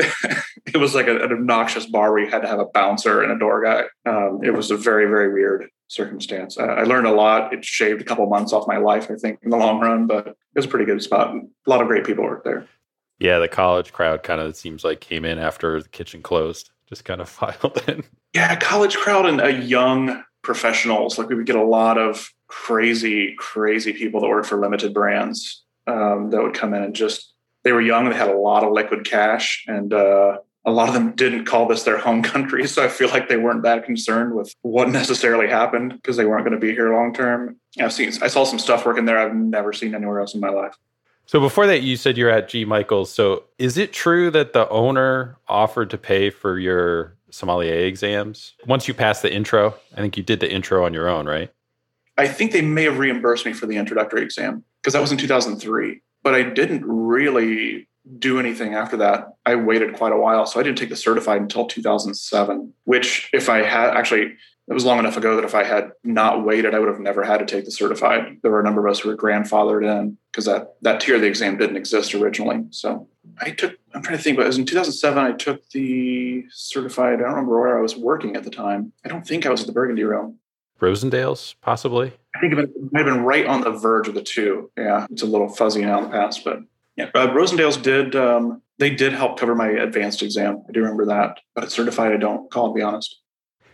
it 0.67 0.78
was 0.78 0.94
like 0.94 1.06
a, 1.06 1.17
an 1.17 1.32
obnoxious 1.32 1.87
bar 1.87 2.12
where 2.12 2.25
you 2.25 2.31
had 2.31 2.43
to 2.43 2.49
have 2.49 2.58
a 2.58 2.67
bouncer 2.67 3.23
and 3.23 3.32
a 3.32 3.38
door 3.38 3.62
guy. 3.62 3.84
Um, 4.05 4.40
it 4.43 4.52
was 4.52 4.70
a 4.70 4.76
very, 4.76 5.06
very 5.06 5.32
weird 5.32 5.69
circumstance. 5.88 6.58
I, 6.58 6.64
I 6.64 6.82
learned 6.82 7.06
a 7.06 7.12
lot. 7.12 7.52
It 7.52 7.64
shaved 7.64 8.00
a 8.00 8.05
couple 8.05 8.26
months 8.26 8.52
off 8.52 8.67
my 8.67 8.78
life, 8.78 9.11
I 9.11 9.14
think, 9.14 9.40
in 9.43 9.50
the 9.50 9.56
long 9.56 9.81
run, 9.81 10.06
but 10.06 10.27
it 10.29 10.36
was 10.55 10.65
a 10.65 10.69
pretty 10.69 10.86
good 10.86 11.03
spot. 11.03 11.34
A 11.34 11.70
lot 11.70 11.81
of 11.81 11.89
great 11.89 12.05
people 12.05 12.24
worked 12.24 12.44
there. 12.44 12.67
Yeah, 13.19 13.39
the 13.39 13.48
college 13.48 13.93
crowd 13.93 14.22
kind 14.22 14.41
of 14.41 14.56
seems 14.56 14.84
like 14.84 15.01
came 15.01 15.24
in 15.24 15.39
after 15.39 15.82
the 15.82 15.89
kitchen 15.89 16.22
closed, 16.22 16.70
just 16.89 17.05
kind 17.05 17.20
of 17.20 17.29
filed 17.31 17.82
in. 17.89 18.05
Yeah, 18.34 18.56
college 18.56 18.96
crowd 18.96 19.27
and 19.27 19.41
a 19.41 19.53
young 19.53 20.22
professionals. 20.43 21.19
Like 21.19 21.29
we 21.29 21.34
would 21.34 21.46
get 21.46 21.56
a 21.56 21.65
lot 21.65 21.98
of 21.98 22.29
crazy, 22.48 23.34
crazy 23.39 23.93
people 23.93 24.20
that 24.20 24.29
worked 24.29 24.48
for 24.48 24.60
limited 24.60 24.93
brands 24.94 25.65
um, 25.86 26.31
that 26.31 26.43
would 26.43 26.55
come 26.55 26.74
in 26.74 26.82
and 26.82 26.94
just 26.94 27.32
they 27.67 27.73
were 27.73 27.81
young. 27.81 28.08
They 28.08 28.15
had 28.15 28.29
a 28.29 28.37
lot 28.37 28.63
of 28.63 28.73
liquid 28.73 29.05
cash, 29.05 29.65
and 29.67 29.93
uh, 29.93 30.39
a 30.65 30.70
lot 30.70 30.87
of 30.87 30.94
them 30.94 31.17
didn't 31.17 31.46
call 31.46 31.67
this 31.67 31.82
their 31.82 31.99
home 31.99 32.23
country. 32.23 32.65
So 32.69 32.85
I 32.85 32.87
feel 32.87 33.08
like 33.08 33.29
they 33.29 33.37
weren't 33.37 33.65
that 33.65 33.85
concerned 33.85 34.35
with 34.35 34.55
what 34.63 34.89
necessarily 34.89 35.49
happened 35.49 35.94
because 35.94 36.17
they 36.17 36.27
weren't 36.27 36.44
going 36.44 36.58
to 36.58 36.65
be 36.65 36.73
here 36.73 36.94
long 36.94 37.13
term. 37.13 37.56
I've 37.81 37.93
seen, 37.93 38.13
I 38.23 38.29
saw 38.29 38.44
some 38.44 38.61
stuff 38.61 38.87
working 38.87 39.05
there 39.05 39.19
I've 39.19 39.35
never 39.35 39.73
seen 39.73 39.96
anywhere 39.96 40.20
else 40.20 40.32
in 40.32 40.41
my 40.41 40.49
life. 40.49 40.77
So 41.27 41.41
before 41.41 41.67
that, 41.67 41.82
you 41.82 41.96
said 41.96 42.17
you're 42.17 42.31
at 42.31 42.49
G. 42.49 42.65
Michaels. 42.65 43.13
So 43.13 43.43
is 43.58 43.77
it 43.77 43.93
true 43.93 44.31
that 44.31 44.53
the 44.53 44.69
owner 44.69 45.37
offered 45.49 45.91
to 45.91 45.99
pay 45.99 46.31
for 46.31 46.61
your 46.61 47.17
sommelier 47.31 47.85
exams 47.85 48.55
once 48.69 48.87
you 48.87 48.94
passed 48.94 49.23
the 49.23 49.35
intro? 49.35 49.75
I 49.96 50.03
think 50.03 50.17
you 50.17 50.23
did 50.23 50.39
the 50.39 50.49
intro 50.49 50.85
on 50.85 50.94
your 50.94 51.08
own, 51.08 51.27
right? 51.27 51.53
I 52.17 52.29
think 52.29 52.53
they 52.53 52.63
may 52.63 52.85
have 52.85 53.01
reimbursed 53.01 53.44
me 53.44 53.53
for 53.53 53.67
the 53.67 53.77
introductory 53.77 54.23
exam 54.23 54.63
because 54.81 54.93
that 54.93 55.01
was 55.01 55.11
in 55.11 55.19
2003. 55.19 56.01
But 56.27 56.35
I 56.35 56.43
didn't 56.43 56.85
really 56.85 57.87
do 58.19 58.41
anything 58.41 58.75
after 58.75 58.97
that. 58.97 59.29
I 59.47 59.55
waited 59.55 59.95
quite 59.95 60.11
a 60.11 60.17
while. 60.17 60.45
So 60.45 60.59
I 60.59 60.65
didn't 60.65 60.77
take 60.77 60.89
the 60.89 60.97
certified 60.97 61.41
until 61.41 61.69
2007, 61.69 62.75
which, 62.83 63.31
if 63.33 63.49
I 63.49 63.59
had 63.59 63.91
actually, 63.91 64.35
it 64.67 64.75
was 64.75 64.85
long 64.85 64.99
enough 64.99 65.17
ago 65.17 65.37
that 65.37 65.45
if 65.45 65.55
I 65.55 65.63
had 65.63 65.93
not 66.03 66.45
waited, 66.45 66.75
I 66.75 66.81
would 66.81 66.89
have 66.89 66.99
never 66.99 67.23
had 67.23 67.39
to 67.39 67.47
take 67.47 67.65
the 67.65 67.71
certified. 67.71 68.39
There 68.43 68.51
were 68.51 68.59
a 68.59 68.65
number 68.65 68.85
of 68.85 68.91
us 68.91 68.99
who 68.99 69.09
were 69.09 69.17
grandfathered 69.17 69.85
in 69.89 70.19
because 70.33 70.47
that 70.47 70.75
that 70.83 71.01
tier 71.01 71.15
of 71.15 71.21
the 71.21 71.29
exam 71.29 71.59
didn't 71.59 71.77
exist 71.77 72.13
originally. 72.13 72.65
So 72.71 73.06
I 73.41 73.51
took. 73.51 73.79
I'm 73.95 74.03
trying 74.03 74.19
to 74.19 74.23
think, 74.25 74.37
but 74.37 74.47
it 74.47 74.49
was 74.49 74.59
in 74.59 74.67
2007. 74.67 75.25
I 75.25 75.31
took 75.31 75.71
the 75.71 76.45
certified. 76.51 77.21
I 77.21 77.23
don't 77.23 77.35
remember 77.35 77.61
where 77.61 77.79
I 77.79 77.83
was 77.83 77.95
working 77.95 78.35
at 78.35 78.43
the 78.43 78.51
time. 78.51 78.93
I 79.05 79.09
don't 79.09 79.25
think 79.25 79.47
I 79.47 79.51
was 79.51 79.61
at 79.61 79.69
the 79.69 79.73
Burgundy 79.73 80.03
Room. 80.03 80.41
Rosendale's, 80.81 81.55
possibly. 81.63 82.13
I 82.35 82.41
think 82.41 82.53
it 82.53 82.71
might 82.93 83.06
have 83.06 83.15
been 83.15 83.25
right 83.25 83.47
on 83.47 83.63
the 83.63 83.71
verge 83.71 84.09
of 84.09 84.15
the 84.15 84.23
two. 84.23 84.71
Yeah, 84.77 85.06
it's 85.11 85.23
a 85.23 85.27
little 85.27 85.49
fuzzy 85.49 85.83
now 85.83 85.99
in 85.99 86.05
the 86.05 86.11
past, 86.11 86.45
but 86.45 86.61
yeah. 86.97 87.11
Uh, 87.15 87.29
Rosendale's 87.29 87.77
did. 87.77 88.15
Um, 88.15 88.63
they 88.79 88.91
did 88.91 89.13
help 89.13 89.39
cover 89.39 89.55
my 89.55 89.69
advanced 89.69 90.23
exam. 90.23 90.63
I 90.69 90.73
do 90.73 90.81
remember 90.81 91.06
that, 91.06 91.39
but 91.55 91.73
certified, 91.73 92.13
I 92.13 92.17
don't. 92.17 92.51
Call 92.51 92.69
to 92.69 92.75
be 92.75 92.83
honest. 92.83 93.21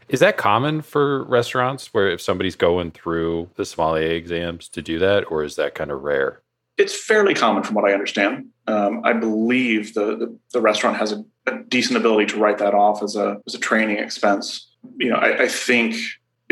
Is 0.09 0.21
that 0.21 0.37
common 0.37 0.83
for 0.83 1.25
restaurants 1.25 1.95
where 1.95 2.11
if 2.11 2.21
somebody's 2.21 2.57
going 2.57 2.91
through 2.91 3.51
the 3.57 3.65
sommelier 3.65 4.11
exams 4.11 4.69
to 4.71 4.83
do 4.83 4.99
that, 4.99 5.31
or 5.31 5.43
is 5.43 5.57
that 5.57 5.75
kind 5.75 5.91
of 5.91 6.03
rare? 6.03 6.43
It's 6.77 6.95
fairly 6.95 7.35
common 7.35 7.63
from 7.63 7.75
what 7.75 7.89
I 7.89 7.93
understand. 7.93 8.47
Um, 8.67 9.03
I 9.05 9.13
believe 9.13 9.95
the, 9.95 10.17
the, 10.17 10.39
the 10.53 10.61
restaurant 10.61 10.97
has 10.97 11.13
a, 11.13 11.25
a, 11.47 11.59
decent 11.65 11.97
ability 11.97 12.27
to 12.27 12.39
write 12.39 12.59
that 12.59 12.75
off 12.75 13.03
as 13.03 13.17
a 13.17 13.41
as 13.47 13.55
a 13.55 13.59
training 13.59 13.99
expense. 13.99 14.71
You 14.99 15.11
know, 15.11 15.17
I, 15.17 15.43
I 15.43 15.49
think 15.49 15.97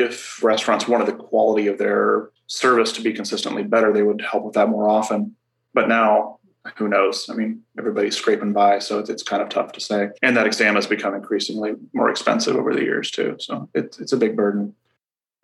if 0.01 0.43
restaurants 0.43 0.89
wanted 0.89 1.07
the 1.07 1.13
quality 1.13 1.67
of 1.67 1.79
their 1.79 2.31
service 2.47 2.93
to 2.93 3.03
be 3.03 3.13
consistently 3.13 3.63
better, 3.63 3.93
they 3.93 4.03
would 4.03 4.21
help 4.21 4.45
with 4.45 4.55
that 4.55 4.69
more 4.69 4.89
often. 4.89 5.37
But 5.73 5.89
now 5.89 6.41
who 6.77 6.89
knows? 6.89 7.29
I 7.31 7.35
mean, 7.35 7.63
everybody's 7.79 8.17
scraping 8.17 8.53
by, 8.53 8.81
so 8.81 8.99
it's, 8.99 9.09
it's, 9.09 9.23
kind 9.23 9.43
of 9.43 9.49
tough 9.49 9.73
to 9.73 9.81
say. 9.81 10.11
And 10.23 10.37
that 10.37 10.47
exam 10.47 10.75
has 10.75 10.87
become 10.87 11.15
increasingly 11.15 11.73
more 11.93 12.11
expensive 12.11 12.57
over 12.57 12.75
the 12.75 12.83
years 12.83 13.11
too. 13.11 13.37
So 13.39 13.69
it, 13.75 13.97
it's 13.99 14.13
a 14.13 14.17
big 14.17 14.37
burden. 14.37 14.75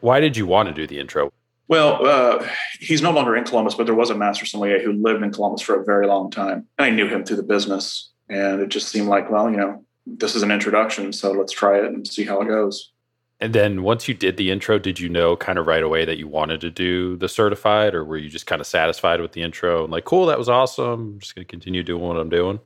Why 0.01 0.21
did 0.21 0.37
you 0.37 0.47
want 0.47 0.69
to 0.69 0.75
do 0.75 0.87
the 0.87 0.99
intro? 0.99 1.33
Well, 1.69 2.07
uh, 2.07 2.47
he's 2.79 3.03
no 3.03 3.11
longer 3.11 3.35
in 3.35 3.45
Columbus, 3.45 3.75
but 3.75 3.87
there 3.87 3.95
was 3.95 4.11
a 4.11 4.15
master 4.15 4.47
sommelier 4.47 4.81
who 4.81 4.93
lived 4.93 5.23
in 5.23 5.33
Columbus 5.33 5.63
for 5.63 5.81
a 5.81 5.85
very 5.85 6.07
long 6.07 6.31
time. 6.31 6.67
And 6.79 6.87
I 6.87 6.91
knew 6.91 7.09
him 7.09 7.25
through 7.25 7.39
the 7.39 7.43
business, 7.43 8.11
and 8.29 8.61
it 8.61 8.69
just 8.69 8.89
seemed 8.89 9.09
like, 9.09 9.31
well, 9.31 9.51
you 9.51 9.57
know, 9.57 9.85
this 10.07 10.37
is 10.37 10.43
an 10.43 10.53
introduction, 10.53 11.13
so 11.13 11.33
let's 11.33 11.53
try 11.53 11.79
it 11.79 11.87
and 11.87 12.07
see 12.07 12.25
how 12.25 12.41
it 12.41 12.47
goes. 12.47 12.93
And 13.39 13.55
then 13.55 13.83
once 13.83 14.09
you 14.09 14.15
did 14.15 14.39
the 14.39 14.51
intro, 14.51 14.79
did 14.79 14.99
you 14.99 15.09
know 15.09 15.37
kind 15.37 15.59
of 15.59 15.67
right 15.67 15.83
away 15.83 16.05
that 16.07 16.17
you 16.17 16.27
wanted 16.27 16.61
to 16.63 16.71
do 16.71 17.17
the 17.17 17.29
certified, 17.29 17.95
or 17.95 18.05
were 18.05 18.17
you 18.17 18.31
just 18.31 18.47
kind 18.47 18.61
of 18.61 18.67
satisfied 18.67 19.21
with 19.21 19.33
the 19.33 19.43
intro 19.43 19.85
and 19.85 19.93
like, 19.93 20.05
cool, 20.05 20.27
that 20.27 20.39
was 20.39 20.49
awesome. 20.49 21.13
I'm 21.15 21.21
just 21.21 21.35
going 21.35 21.47
to 21.47 21.51
continue 21.51 21.83
doing 21.83 22.03
what 22.03 22.17
I'm 22.17 22.31
doing? 22.31 22.61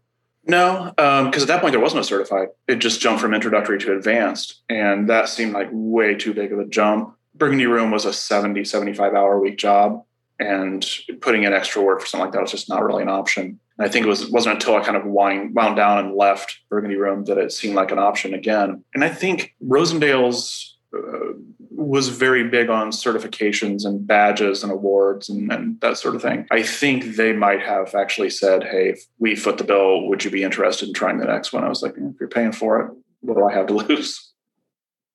No, 0.47 0.93
because 0.97 1.43
um, 1.43 1.43
at 1.43 1.49
that 1.49 1.61
point 1.61 1.73
there 1.73 1.81
was 1.81 1.95
no 1.95 2.03
certified. 2.03 2.49
It 2.67 2.77
just 2.77 3.01
jumped 3.01 3.21
from 3.21 3.35
introductory 3.35 3.79
to 3.81 3.97
advanced. 3.97 4.63
And 4.69 5.09
that 5.09 5.29
seemed 5.29 5.53
like 5.53 5.69
way 5.73 6.15
too 6.15 6.33
big 6.33 6.53
of 6.53 6.59
a 6.59 6.65
jump. 6.65 7.17
Burgundy 7.35 7.67
Room 7.67 7.91
was 7.91 8.05
a 8.05 8.13
70, 8.13 8.65
75 8.65 9.15
hour 9.15 9.39
week 9.39 9.59
job. 9.59 10.05
And 10.39 10.87
putting 11.21 11.43
in 11.43 11.53
extra 11.53 11.83
work 11.83 12.01
for 12.01 12.07
something 12.07 12.25
like 12.25 12.33
that 12.33 12.41
was 12.41 12.51
just 12.51 12.71
not 12.71 12.83
really 12.83 13.03
an 13.03 13.11
option. 13.11 13.61
And 13.81 13.89
I 13.89 13.91
think 13.91 14.05
it 14.05 14.11
was 14.11 14.21
it 14.21 14.31
wasn't 14.31 14.57
until 14.57 14.77
I 14.77 14.85
kind 14.85 14.97
of 14.97 15.07
wind, 15.07 15.55
wound 15.55 15.77
down 15.77 16.05
and 16.05 16.15
left 16.15 16.61
Burgundy 16.69 16.97
Room 16.97 17.25
that 17.25 17.39
it 17.39 17.51
seemed 17.51 17.77
like 17.77 17.91
an 17.91 17.99
option 17.99 18.35
again. 18.35 18.85
And 18.95 19.03
I 19.03 19.09
think 19.09 19.55
Rosendale's 19.67 20.77
uh, 20.95 21.33
was 21.71 22.09
very 22.09 22.47
big 22.47 22.69
on 22.69 22.91
certifications 22.91 23.87
and 23.87 24.07
badges 24.07 24.63
and 24.63 24.71
awards 24.71 25.31
and, 25.31 25.51
and, 25.51 25.81
that 25.81 25.97
sort 25.97 26.15
of 26.15 26.21
thing. 26.21 26.47
I 26.51 26.63
think 26.63 27.17
they 27.17 27.33
might 27.33 27.63
have 27.63 27.95
actually 27.95 28.29
said, 28.29 28.65
"Hey, 28.65 28.97
we 29.19 29.35
foot 29.35 29.57
the 29.57 29.65
bill, 29.65 30.07
would 30.09 30.25
you 30.25 30.31
be 30.31 30.43
interested 30.43 30.89
in 30.89 30.93
trying 30.93 31.17
the 31.17 31.25
next 31.25 31.51
one?" 31.51 31.65
I 31.65 31.69
was 31.71 31.83
like, 31.83 31.95
"If 31.97 32.21
you're 32.21 32.29
paying 32.29 32.53
for 32.53 32.81
it, 32.81 32.93
what 33.21 33.39
do 33.39 33.47
I 33.47 33.55
have 33.55 33.69
to 33.69 33.75
lose?" 33.89 34.30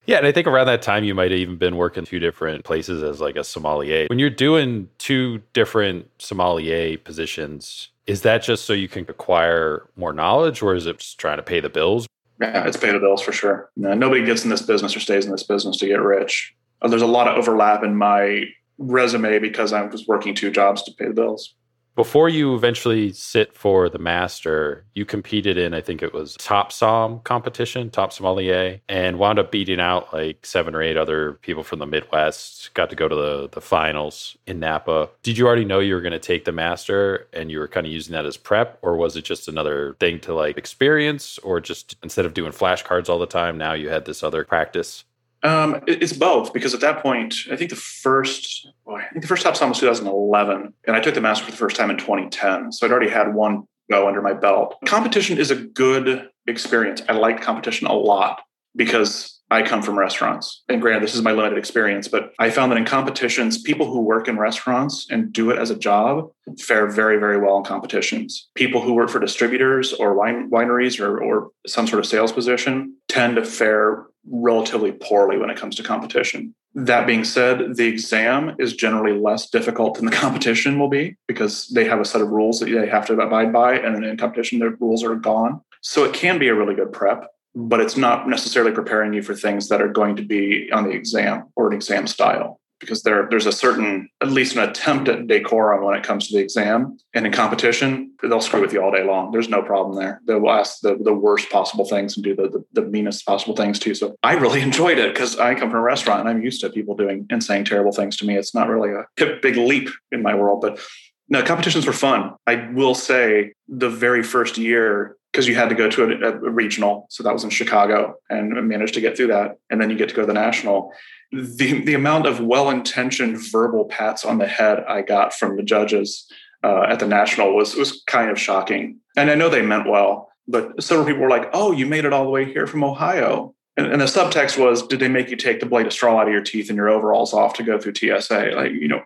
Yeah, 0.08 0.18
and 0.18 0.28
I 0.28 0.32
think 0.32 0.48
around 0.48 0.68
that 0.68 0.82
time 0.82 1.04
you 1.04 1.16
might 1.16 1.32
have 1.32 1.40
even 1.40 1.58
been 1.58 1.78
working 1.78 2.06
two 2.06 2.20
different 2.20 2.64
places 2.64 3.02
as 3.02 3.20
like 3.20 3.36
a 3.36 3.44
sommelier. 3.44 4.08
When 4.08 4.20
you're 4.20 4.30
doing 4.30 4.90
two 4.98 5.42
different 5.54 6.10
sommelier 6.20 6.98
positions, 6.98 7.90
is 8.06 8.22
that 8.22 8.44
just 8.44 8.66
so 8.66 8.74
you 8.74 8.88
can 8.88 9.06
acquire 9.10 9.88
more 9.96 10.14
knowledge 10.14 10.62
or 10.62 10.76
is 10.76 10.86
it 10.86 11.00
just 11.00 11.18
trying 11.18 11.38
to 11.38 11.44
pay 11.44 11.60
the 11.60 11.70
bills? 11.70 12.08
Yeah, 12.40 12.68
it's 12.68 12.78
pay 12.78 12.92
the 12.92 13.00
bills 13.00 13.22
for 13.22 13.32
sure. 13.32 13.70
nobody 13.76 14.26
gets 14.26 14.44
in 14.44 14.50
this 14.50 14.62
business 14.62 14.96
or 14.96 15.00
stays 15.00 15.26
in 15.26 15.32
this 15.32 15.44
business 15.44 15.78
to 15.78 15.88
get 15.88 16.02
rich. 16.02 16.54
Uh, 16.82 16.88
there's 16.88 17.02
a 17.02 17.08
lot 17.08 17.28
of 17.28 17.38
overlap 17.38 17.84
in 17.84 17.96
my 17.96 18.44
resume 18.78 19.40
because 19.40 19.72
I 19.72 19.84
was 19.84 20.06
working 20.06 20.36
two 20.36 20.52
jobs 20.52 20.84
to 20.84 20.92
pay 20.92 21.08
the 21.08 21.14
bills 21.14 21.54
before 21.96 22.28
you 22.28 22.56
eventually 22.56 23.14
sit 23.14 23.56
for 23.56 23.90
the 23.90 24.00
master, 24.00 24.84
you 24.94 25.06
competed 25.06 25.58
in, 25.58 25.74
I 25.74 25.82
think 25.82 26.04
it 26.04 26.14
was 26.14 26.36
TopSomm 26.38 27.24
competition, 27.24 27.90
top 27.90 28.12
sommelier, 28.12 28.82
and 28.90 29.18
wound 29.18 29.40
up 29.40 29.52
beating 29.52 29.80
out 29.80 30.14
like 30.14 30.46
seven 30.46 30.76
or 30.76 30.82
eight 30.82 30.98
other 30.98 31.34
people 31.42 31.64
from 31.64 31.80
the 31.80 31.86
Midwest. 31.86 32.74
Got 32.74 32.90
to 32.90 32.96
go 32.96 33.08
to 33.08 33.16
the, 33.16 33.50
the 33.50 33.62
finals 33.62 34.38
in 34.46 34.60
Napa. 34.60 35.10
Did 35.24 35.38
you 35.38 35.48
already 35.48 35.66
know 35.66 35.80
you 35.80 35.96
were 35.96 36.02
going 36.02 36.12
to 36.12 36.20
take 36.20 36.46
the 36.46 36.52
master 36.52 37.28
and 37.32 37.50
you 37.50 37.60
were 37.60 37.68
kind 37.68 37.86
of 37.88 37.94
using 37.94 38.14
that 38.14 38.26
as 38.26 38.38
prep, 38.38 38.78
or 38.82 38.98
was 38.98 39.16
it 39.16 39.24
just 39.24 39.48
another 39.48 39.96
thing 40.00 40.20
to 40.22 40.34
like 40.34 40.58
experience, 40.58 41.38
or 41.40 41.62
just 41.62 41.96
instead 42.04 42.26
of 42.26 42.34
doing 42.34 42.52
flashcards 42.52 43.08
all 43.08 43.20
the 43.20 43.26
time, 43.26 43.58
now 43.58 43.74
you 43.74 43.90
had 43.90 44.06
this 44.06 44.22
other 44.22 44.44
practice? 44.44 45.06
Um, 45.46 45.82
it's 45.86 46.14
both 46.14 46.54
because 46.54 46.74
at 46.74 46.82
that 46.82 47.04
point, 47.04 47.36
I 47.52 47.56
think 47.56 47.70
the 47.70 47.76
first, 47.76 48.68
I 48.90 49.06
think 49.12 49.22
the 49.22 49.28
first 49.28 49.46
TopSomm 49.46 49.70
was 49.70 49.80
2011, 49.80 50.74
and 50.88 50.96
I 50.96 51.00
took 51.00 51.14
the 51.14 51.22
master 51.22 51.46
for 51.46 51.52
the 51.52 51.58
first 51.58 51.76
time 51.76 51.92
in 51.92 51.98
2010. 51.98 52.72
So 52.72 52.86
I'd 52.86 52.92
already 52.92 53.12
had 53.12 53.34
one 53.34 53.68
go 53.92 54.08
under 54.08 54.24
my 54.24 54.34
belt. 54.34 54.76
Competition 54.86 55.38
is 55.38 55.52
a 55.52 55.56
good 55.56 56.30
experience. 56.48 57.04
I 57.08 57.14
like 57.14 57.44
competition 57.44 57.86
a 57.86 57.94
lot 57.94 58.42
because 58.76 59.35
I 59.52 59.62
come 59.62 59.84
from 59.84 59.98
restaurants. 59.98 60.64
And 60.70 60.82
granted, 60.82 61.04
this 61.04 61.16
is 61.16 61.22
my 61.22 61.32
limited 61.32 61.58
experience, 61.58 62.08
but 62.08 62.34
I 62.40 62.50
found 62.50 62.72
that 62.72 62.78
in 62.78 62.86
competitions, 62.86 63.62
people 63.62 63.92
who 63.92 64.02
work 64.02 64.28
in 64.28 64.40
restaurants 64.40 65.06
and 65.10 65.32
do 65.32 65.52
it 65.52 65.60
as 65.60 65.70
a 65.70 65.76
job 65.76 66.32
fare 66.60 66.88
very, 66.88 67.20
very 67.20 67.40
well 67.40 67.58
in 67.58 67.64
competitions. 67.64 68.50
People 68.56 68.82
who 68.82 68.94
work 68.94 69.10
for 69.10 69.20
distributors 69.20 69.94
or 69.94 70.16
wine, 70.16 70.50
wineries 70.50 71.00
or, 71.00 71.22
or 71.22 71.52
some 71.68 71.86
sort 71.86 72.00
of 72.00 72.08
sales 72.08 72.32
position 72.32 72.96
tend 73.08 73.36
to 73.36 73.46
fare 73.46 74.08
relatively 74.28 74.92
poorly 74.92 75.38
when 75.38 75.52
it 75.52 75.58
comes 75.58 75.76
to 75.76 75.84
competition. 75.84 76.56
That 76.74 77.06
being 77.06 77.24
said, 77.24 77.78
the 77.78 77.88
exam 77.88 78.56
is 78.58 78.76
generally 78.76 79.18
less 79.18 79.50
difficult 79.50 79.96
than 79.96 80.06
the 80.06 80.12
competition 80.24 80.80
will 80.80 80.90
be 80.90 81.18
because 81.28 81.68
they 81.68 81.86
have 81.86 82.00
a 82.00 82.06
set 82.06 82.22
of 82.22 82.30
rules 82.30 82.60
that 82.60 82.66
they 82.66 82.88
have 82.88 83.06
to 83.08 83.14
abide 83.14 83.54
by. 83.54 83.78
And 83.78 84.04
in 84.04 84.18
competition, 84.18 84.60
the 84.60 84.72
rules 84.72 85.04
are 85.04 85.16
gone. 85.16 85.62
So 85.82 86.04
it 86.04 86.14
can 86.14 86.40
be 86.40 86.48
a 86.48 86.56
really 86.56 86.74
good 86.74 86.92
prep 86.92 87.30
but 87.56 87.80
it's 87.80 87.98
not 87.98 88.28
necessarily 88.28 88.72
preparing 88.72 89.14
you 89.14 89.22
for 89.22 89.34
things 89.34 89.70
that 89.70 89.82
are 89.82 89.88
going 89.88 90.16
to 90.18 90.24
be 90.24 90.70
on 90.72 90.84
the 90.84 90.92
exam 90.92 91.46
or 91.56 91.68
an 91.68 91.74
exam 91.74 92.06
style 92.06 92.60
because 92.80 93.04
there 93.04 93.28
there's 93.30 93.46
a 93.46 93.52
certain 93.52 94.10
at 94.22 94.30
least 94.30 94.56
an 94.56 94.68
attempt 94.68 95.08
at 95.08 95.28
decorum 95.28 95.84
when 95.84 95.96
it 95.96 96.04
comes 96.04 96.28
to 96.28 96.36
the 96.36 96.44
exam. 96.44 96.98
And 97.14 97.26
in 97.26 97.32
competition 97.32 98.12
they'll 98.22 98.42
screw 98.42 98.62
with 98.62 98.74
you 98.74 98.82
all 98.84 98.92
day 98.92 99.04
long. 99.04 99.32
There's 99.32 99.50
no 99.50 99.62
problem 99.62 99.98
there. 99.98 100.22
They'll 100.28 100.50
ask 100.50 100.82
the, 100.82 100.98
the 101.02 101.14
worst 101.14 101.50
possible 101.50 101.86
things 101.86 102.18
and 102.18 102.24
do 102.24 102.36
the, 102.36 102.50
the, 102.50 102.82
the 102.82 102.88
meanest 102.88 103.26
possible 103.26 103.56
things 103.56 103.80
too 103.80 103.96
so 103.96 104.16
i 104.24 104.34
really 104.34 104.62
enjoyed 104.70 105.00
it 105.00 105.14
because 105.14 105.38
i 105.38 105.56
come 105.56 105.70
from 105.70 105.80
a 105.80 105.84
restaurant 105.84 106.22
and 106.22 106.30
i'm 106.30 106.42
used 106.42 106.62
to 106.62 106.70
people 106.70 106.96
doing 106.96 107.26
and 107.30 107.44
saying 107.44 107.66
terrible 107.66 107.92
things 107.92 108.18
to 108.18 108.26
me. 108.26 108.36
It's 108.36 108.54
not 108.54 108.68
really 108.68 108.92
a 108.92 109.06
big 109.42 109.56
leap 109.56 109.90
in 110.12 110.22
my 110.22 110.36
world 110.36 110.62
but 110.62 110.80
no 111.28 111.42
competitions 111.42 111.88
were 111.88 111.94
fun. 111.94 112.34
I 112.46 112.70
will 112.74 112.94
say 112.94 113.54
the 113.68 113.90
very 113.90 114.22
first 114.22 114.60
year 114.60 115.18
because 115.36 115.50
you 115.50 115.56
had 115.56 115.68
to 115.68 115.76
go 115.76 115.90
to 115.90 116.04
a, 116.04 116.32
a, 116.32 116.50
regional. 116.50 117.08
So 117.10 117.22
that 117.22 117.34
was 117.34 117.44
in 117.44 117.50
Chicago 117.50 118.16
and 118.30 118.54
managed 118.70 118.94
to 118.94 119.02
get 119.02 119.18
through 119.18 119.28
that. 119.28 119.58
And 119.70 119.82
then 119.82 119.90
you 119.90 119.98
get 119.98 120.08
to 120.08 120.16
go 120.16 120.22
to 120.22 120.28
the 120.28 120.34
national. 120.34 120.94
The, 121.34 121.84
the 121.84 121.94
amount 121.94 122.26
of 122.26 122.40
well 122.40 122.70
intentioned 122.70 123.38
verbal 123.52 123.84
pats 123.84 124.24
on 124.24 124.38
the 124.38 124.48
head 124.48 124.86
I 124.88 125.02
got 125.02 125.34
from 125.34 125.58
the 125.58 125.64
judges 125.64 126.26
uh, 126.64 126.84
at 126.84 127.02
the 127.02 127.08
national 127.08 127.54
was, 127.54 127.76
was 127.76 128.02
kind 128.08 128.32
of 128.32 128.40
shocking. 128.40 129.02
And 129.18 129.30
I 129.30 129.36
know 129.36 129.50
they 129.50 129.62
meant 129.62 129.90
well, 129.90 130.30
but 130.48 130.82
several 130.82 131.06
people 131.06 131.24
were 131.24 131.30
like, 131.30 131.50
oh, 131.52 131.74
you 131.74 131.86
made 131.86 132.06
it 132.06 132.14
all 132.14 132.24
the 132.24 132.30
way 132.30 132.46
here 132.46 132.66
from 132.66 132.86
Ohio. 132.86 133.55
And, 133.78 133.88
and, 133.88 134.02
the 134.02 134.06
subtext 134.06 134.58
was, 134.58 134.88
did 134.88 135.00
they 135.00 135.10
make 135.10 135.30
you 135.30 135.36
take 135.36 135.60
the 135.60 135.66
blade 135.66 135.86
of 135.86 135.92
straw 135.92 136.20
out 136.20 136.28
of 136.28 136.34
your 136.34 136.42
teeth 136.42 136.70
and 136.70 136.78
your 136.78 136.88
overalls 136.88 137.34
off 137.34 137.54
to 137.56 137.64
go 137.64 137.78
through 137.78 137.96
TSA? 137.96 138.52
Like, 138.56 138.72
you 138.72 138.88
know, 138.88 139.04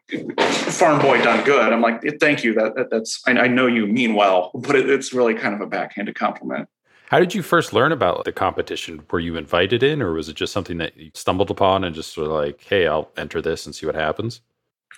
farm 0.70 1.02
boy 1.02 1.22
done 1.24 1.44
good. 1.44 1.74
I'm 1.74 1.82
like, 1.82 2.04
thank 2.20 2.44
you. 2.44 2.54
That, 2.54 2.76
that 2.76 2.92
that's 2.92 3.22
I, 3.28 3.32
I, 3.32 3.48
know 3.48 3.66
you 3.66 3.88
mean 3.88 4.14
well, 4.14 4.52
but 4.56 4.76
it, 4.76 4.90
it's 4.90 5.12
really 5.12 5.34
kind 5.34 5.56
of 5.56 5.62
a 5.62 5.66
backhanded 5.66 6.16
compliment. 6.16 6.70
How 7.08 7.20
did 7.20 7.34
you 7.34 7.42
first 7.42 7.74
learn 7.74 7.92
about 7.92 8.26
the 8.26 8.32
competition? 8.32 9.04
Were 9.10 9.20
you 9.20 9.36
invited 9.36 9.82
in, 9.82 10.04
or 10.04 10.14
was 10.14 10.30
it 10.30 10.36
just 10.36 10.54
something 10.54 10.78
that 10.78 10.96
you 10.96 11.10
stumbled 11.16 11.50
upon 11.50 11.84
and 11.84 11.96
just 11.96 12.14
sort 12.14 12.28
of 12.28 12.34
like, 12.34 12.64
hey, 12.64 12.86
I'll 12.86 13.10
enter 13.18 13.42
this 13.42 13.66
and 13.66 13.74
see 13.74 13.88
what 13.88 13.96
happens? 13.96 14.42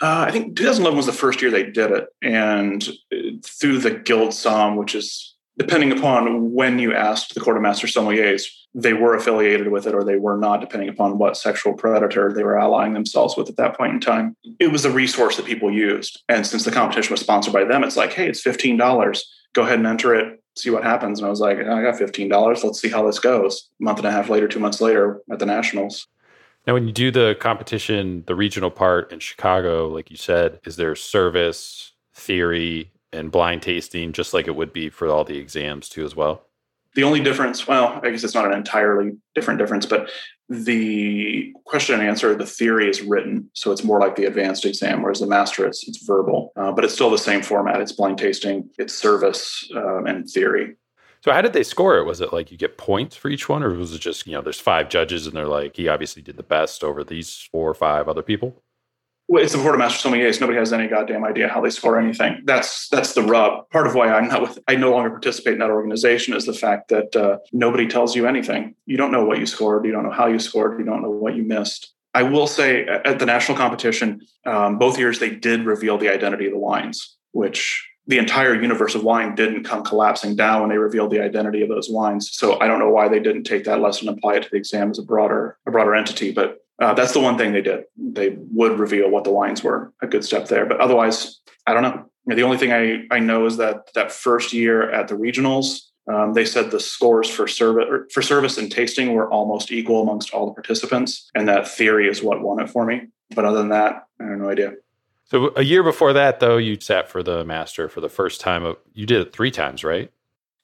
Uh, 0.01 0.25
I 0.27 0.31
think 0.31 0.57
2011 0.57 0.97
was 0.97 1.05
the 1.05 1.13
first 1.13 1.41
year 1.41 1.51
they 1.51 1.63
did 1.63 1.91
it, 1.91 2.07
and 2.21 2.83
through 3.45 3.77
the 3.77 3.91
GuildSomm, 3.91 4.75
which 4.75 4.95
is 4.95 5.30
depending 5.57 5.91
upon 5.91 6.51
when 6.51 6.79
you 6.79 6.93
asked 6.93 7.33
the 7.33 7.39
Court 7.39 7.57
of 7.57 7.63
Master 7.63 7.87
Sommeliers, 7.87 8.45
they 8.73 8.93
were 8.93 9.15
affiliated 9.15 9.69
with 9.69 9.85
it 9.85 9.93
or 9.93 10.03
they 10.03 10.15
were 10.15 10.37
not, 10.37 10.61
depending 10.61 10.89
upon 10.89 11.17
what 11.17 11.35
sexual 11.37 11.73
predator 11.73 12.31
they 12.33 12.43
were 12.43 12.57
allying 12.57 12.93
themselves 12.93 13.35
with 13.35 13.49
at 13.49 13.57
that 13.57 13.77
point 13.77 13.93
in 13.93 13.99
time. 13.99 14.35
It 14.59 14.71
was 14.71 14.85
a 14.85 14.91
resource 14.91 15.37
that 15.37 15.45
people 15.45 15.71
used. 15.71 16.23
And 16.29 16.47
since 16.47 16.63
the 16.63 16.71
competition 16.71 17.13
was 17.13 17.19
sponsored 17.19 17.53
by 17.53 17.65
them, 17.65 17.83
it's 17.83 17.97
like, 17.97 18.13
hey, 18.13 18.29
it's 18.29 18.43
$15. 18.43 19.19
Go 19.53 19.63
ahead 19.63 19.79
and 19.79 19.87
enter 19.87 20.15
it, 20.15 20.41
see 20.55 20.69
what 20.69 20.83
happens. 20.83 21.19
And 21.19 21.27
I 21.27 21.29
was 21.29 21.41
like, 21.41 21.57
I 21.57 21.81
got 21.81 21.95
$15. 21.95 22.63
Let's 22.63 22.79
see 22.79 22.89
how 22.89 23.05
this 23.05 23.19
goes. 23.19 23.69
A 23.79 23.83
month 23.83 23.97
and 23.97 24.07
a 24.07 24.11
half 24.11 24.29
later, 24.29 24.47
two 24.47 24.59
months 24.59 24.79
later 24.79 25.21
at 25.29 25.39
the 25.39 25.45
Nationals. 25.45 26.07
Now, 26.67 26.73
when 26.73 26.85
you 26.85 26.93
do 26.93 27.11
the 27.11 27.35
competition, 27.39 28.23
the 28.27 28.35
regional 28.35 28.69
part 28.69 29.11
in 29.11 29.19
Chicago, 29.19 29.87
like 29.87 30.11
you 30.11 30.17
said, 30.17 30.59
is 30.63 30.75
there 30.75 30.95
service, 30.95 31.93
theory, 32.13 32.91
and 33.13 33.31
blind 33.31 33.61
tasting, 33.61 34.13
just 34.13 34.33
like 34.33 34.47
it 34.47 34.55
would 34.55 34.73
be 34.73 34.89
for 34.89 35.07
all 35.07 35.23
the 35.23 35.37
exams 35.37 35.89
too, 35.89 36.05
as 36.05 36.15
well? 36.15 36.45
The 36.93 37.03
only 37.03 37.21
difference, 37.21 37.67
well, 37.67 37.99
I 38.03 38.09
guess 38.09 38.23
it's 38.23 38.33
not 38.33 38.45
an 38.45 38.53
entirely 38.53 39.13
different 39.33 39.59
difference, 39.59 39.85
but 39.85 40.09
the 40.49 41.53
question 41.63 41.95
and 41.99 42.03
answer, 42.07 42.35
the 42.35 42.45
theory 42.45 42.89
is 42.89 43.01
written. 43.01 43.49
So 43.53 43.71
it's 43.71 43.83
more 43.83 44.01
like 44.01 44.17
the 44.17 44.25
advanced 44.25 44.65
exam, 44.65 45.01
whereas 45.01 45.21
the 45.21 45.27
master, 45.27 45.65
it's, 45.65 45.87
it's 45.87 46.05
verbal, 46.05 46.51
uh, 46.57 46.73
but 46.73 46.83
it's 46.83 46.93
still 46.93 47.09
the 47.09 47.17
same 47.17 47.41
format. 47.41 47.79
It's 47.79 47.93
blind 47.93 48.17
tasting, 48.17 48.69
it's 48.77 48.93
service 48.93 49.69
um, 49.73 50.05
and 50.05 50.29
theory. 50.29 50.75
So 51.23 51.31
how 51.31 51.41
did 51.41 51.53
they 51.53 51.63
score 51.63 51.97
it? 51.97 52.03
Was 52.03 52.19
it 52.19 52.33
like 52.33 52.51
you 52.51 52.57
get 52.57 52.77
points 52.77 53.15
for 53.15 53.29
each 53.29 53.47
one, 53.47 53.63
or 53.63 53.69
was 53.69 53.93
it 53.93 54.01
just 54.01 54.25
you 54.25 54.33
know 54.33 54.41
there's 54.41 54.59
five 54.59 54.89
judges 54.89 55.27
and 55.27 55.35
they're 55.35 55.47
like 55.47 55.77
he 55.77 55.87
obviously 55.87 56.21
did 56.21 56.35
the 56.35 56.43
best 56.43 56.83
over 56.83 57.03
these 57.03 57.47
four 57.51 57.69
or 57.69 57.75
five 57.75 58.09
other 58.09 58.23
people? 58.23 58.63
It's 59.33 59.53
the 59.53 59.59
of 59.59 59.77
master 59.77 60.09
sommeliers. 60.09 60.41
Nobody 60.41 60.59
has 60.59 60.73
any 60.73 60.87
goddamn 60.87 61.23
idea 61.23 61.47
how 61.47 61.61
they 61.61 61.69
score 61.69 61.99
anything. 61.99 62.41
That's 62.45 62.89
that's 62.89 63.13
the 63.13 63.21
rub. 63.21 63.69
Part 63.69 63.87
of 63.87 63.95
why 63.95 64.11
I'm 64.11 64.27
not 64.27 64.41
with. 64.41 64.59
I 64.67 64.75
no 64.75 64.91
longer 64.91 65.09
participate 65.09 65.53
in 65.53 65.59
that 65.59 65.69
organization 65.69 66.35
is 66.35 66.45
the 66.45 66.53
fact 66.53 66.89
that 66.89 67.15
uh, 67.15 67.37
nobody 67.53 67.87
tells 67.87 68.15
you 68.15 68.27
anything. 68.27 68.75
You 68.85 68.97
don't 68.97 69.11
know 69.11 69.23
what 69.23 69.39
you 69.39 69.45
scored. 69.45 69.85
You 69.85 69.91
don't 69.91 70.03
know 70.03 70.11
how 70.11 70.27
you 70.27 70.39
scored. 70.39 70.77
You 70.79 70.85
don't 70.85 71.01
know 71.01 71.09
what 71.09 71.35
you 71.35 71.43
missed. 71.43 71.93
I 72.13 72.23
will 72.23 72.47
say 72.47 72.85
at 72.85 73.19
the 73.19 73.25
national 73.25 73.57
competition, 73.57 74.21
um, 74.45 74.77
both 74.77 74.99
years 74.99 75.19
they 75.19 75.29
did 75.29 75.65
reveal 75.65 75.97
the 75.97 76.09
identity 76.09 76.45
of 76.45 76.51
the 76.51 76.59
wines, 76.59 77.15
which 77.31 77.87
the 78.07 78.17
entire 78.17 78.59
universe 78.59 78.95
of 78.95 79.03
wine 79.03 79.35
didn't 79.35 79.63
come 79.63 79.83
collapsing 79.83 80.35
down 80.35 80.61
when 80.61 80.69
they 80.69 80.77
revealed 80.77 81.11
the 81.11 81.23
identity 81.23 81.61
of 81.61 81.69
those 81.69 81.89
wines. 81.89 82.29
So 82.33 82.59
I 82.59 82.67
don't 82.67 82.79
know 82.79 82.89
why 82.89 83.07
they 83.07 83.19
didn't 83.19 83.43
take 83.43 83.63
that 83.63 83.79
lesson 83.79 84.09
and 84.09 84.17
apply 84.17 84.35
it 84.35 84.43
to 84.43 84.49
the 84.51 84.57
exam 84.57 84.91
as 84.91 84.99
a 84.99 85.03
broader 85.03 85.57
a 85.65 85.71
broader 85.71 85.95
entity. 85.95 86.33
But 86.33 86.57
uh, 86.81 86.93
that's 86.95 87.13
the 87.13 87.19
one 87.19 87.37
thing 87.37 87.53
they 87.53 87.61
did. 87.61 87.83
They 87.95 88.35
would 88.51 88.79
reveal 88.79 89.09
what 89.09 89.23
the 89.23 89.31
wines 89.31 89.63
were. 89.63 89.93
A 90.01 90.07
good 90.07 90.25
step 90.25 90.47
there. 90.47 90.65
But 90.65 90.79
otherwise, 90.79 91.39
I 91.67 91.73
don't 91.73 91.83
know. 91.83 92.09
The 92.25 92.41
only 92.41 92.57
thing 92.57 92.73
I, 92.73 93.15
I 93.15 93.19
know 93.19 93.45
is 93.45 93.57
that 93.57 93.93
that 93.93 94.11
first 94.11 94.51
year 94.51 94.89
at 94.89 95.07
the 95.07 95.15
regionals, 95.15 95.81
um, 96.11 96.33
they 96.33 96.45
said 96.45 96.71
the 96.71 96.79
scores 96.79 97.29
for 97.29 97.47
service 97.47 98.11
for 98.11 98.21
service 98.21 98.57
and 98.57 98.71
tasting 98.71 99.13
were 99.13 99.31
almost 99.31 99.71
equal 99.71 100.01
amongst 100.01 100.33
all 100.33 100.47
the 100.47 100.53
participants, 100.53 101.29
and 101.35 101.47
that 101.47 101.67
theory 101.67 102.07
is 102.07 102.23
what 102.23 102.41
won 102.41 102.59
it 102.59 102.69
for 102.69 102.85
me. 102.85 103.07
But 103.35 103.45
other 103.45 103.59
than 103.59 103.69
that, 103.69 104.07
I 104.19 104.25
have 104.25 104.39
no 104.39 104.49
idea. 104.49 104.73
So 105.25 105.53
a 105.55 105.63
year 105.63 105.83
before 105.83 106.13
that, 106.13 106.39
though, 106.39 106.57
you 106.57 106.79
sat 106.79 107.09
for 107.09 107.23
the 107.23 107.45
master 107.45 107.87
for 107.89 108.01
the 108.01 108.09
first 108.09 108.41
time. 108.41 108.75
You 108.93 109.05
did 109.05 109.21
it 109.21 109.33
three 109.33 109.51
times, 109.51 109.83
right? 109.83 110.11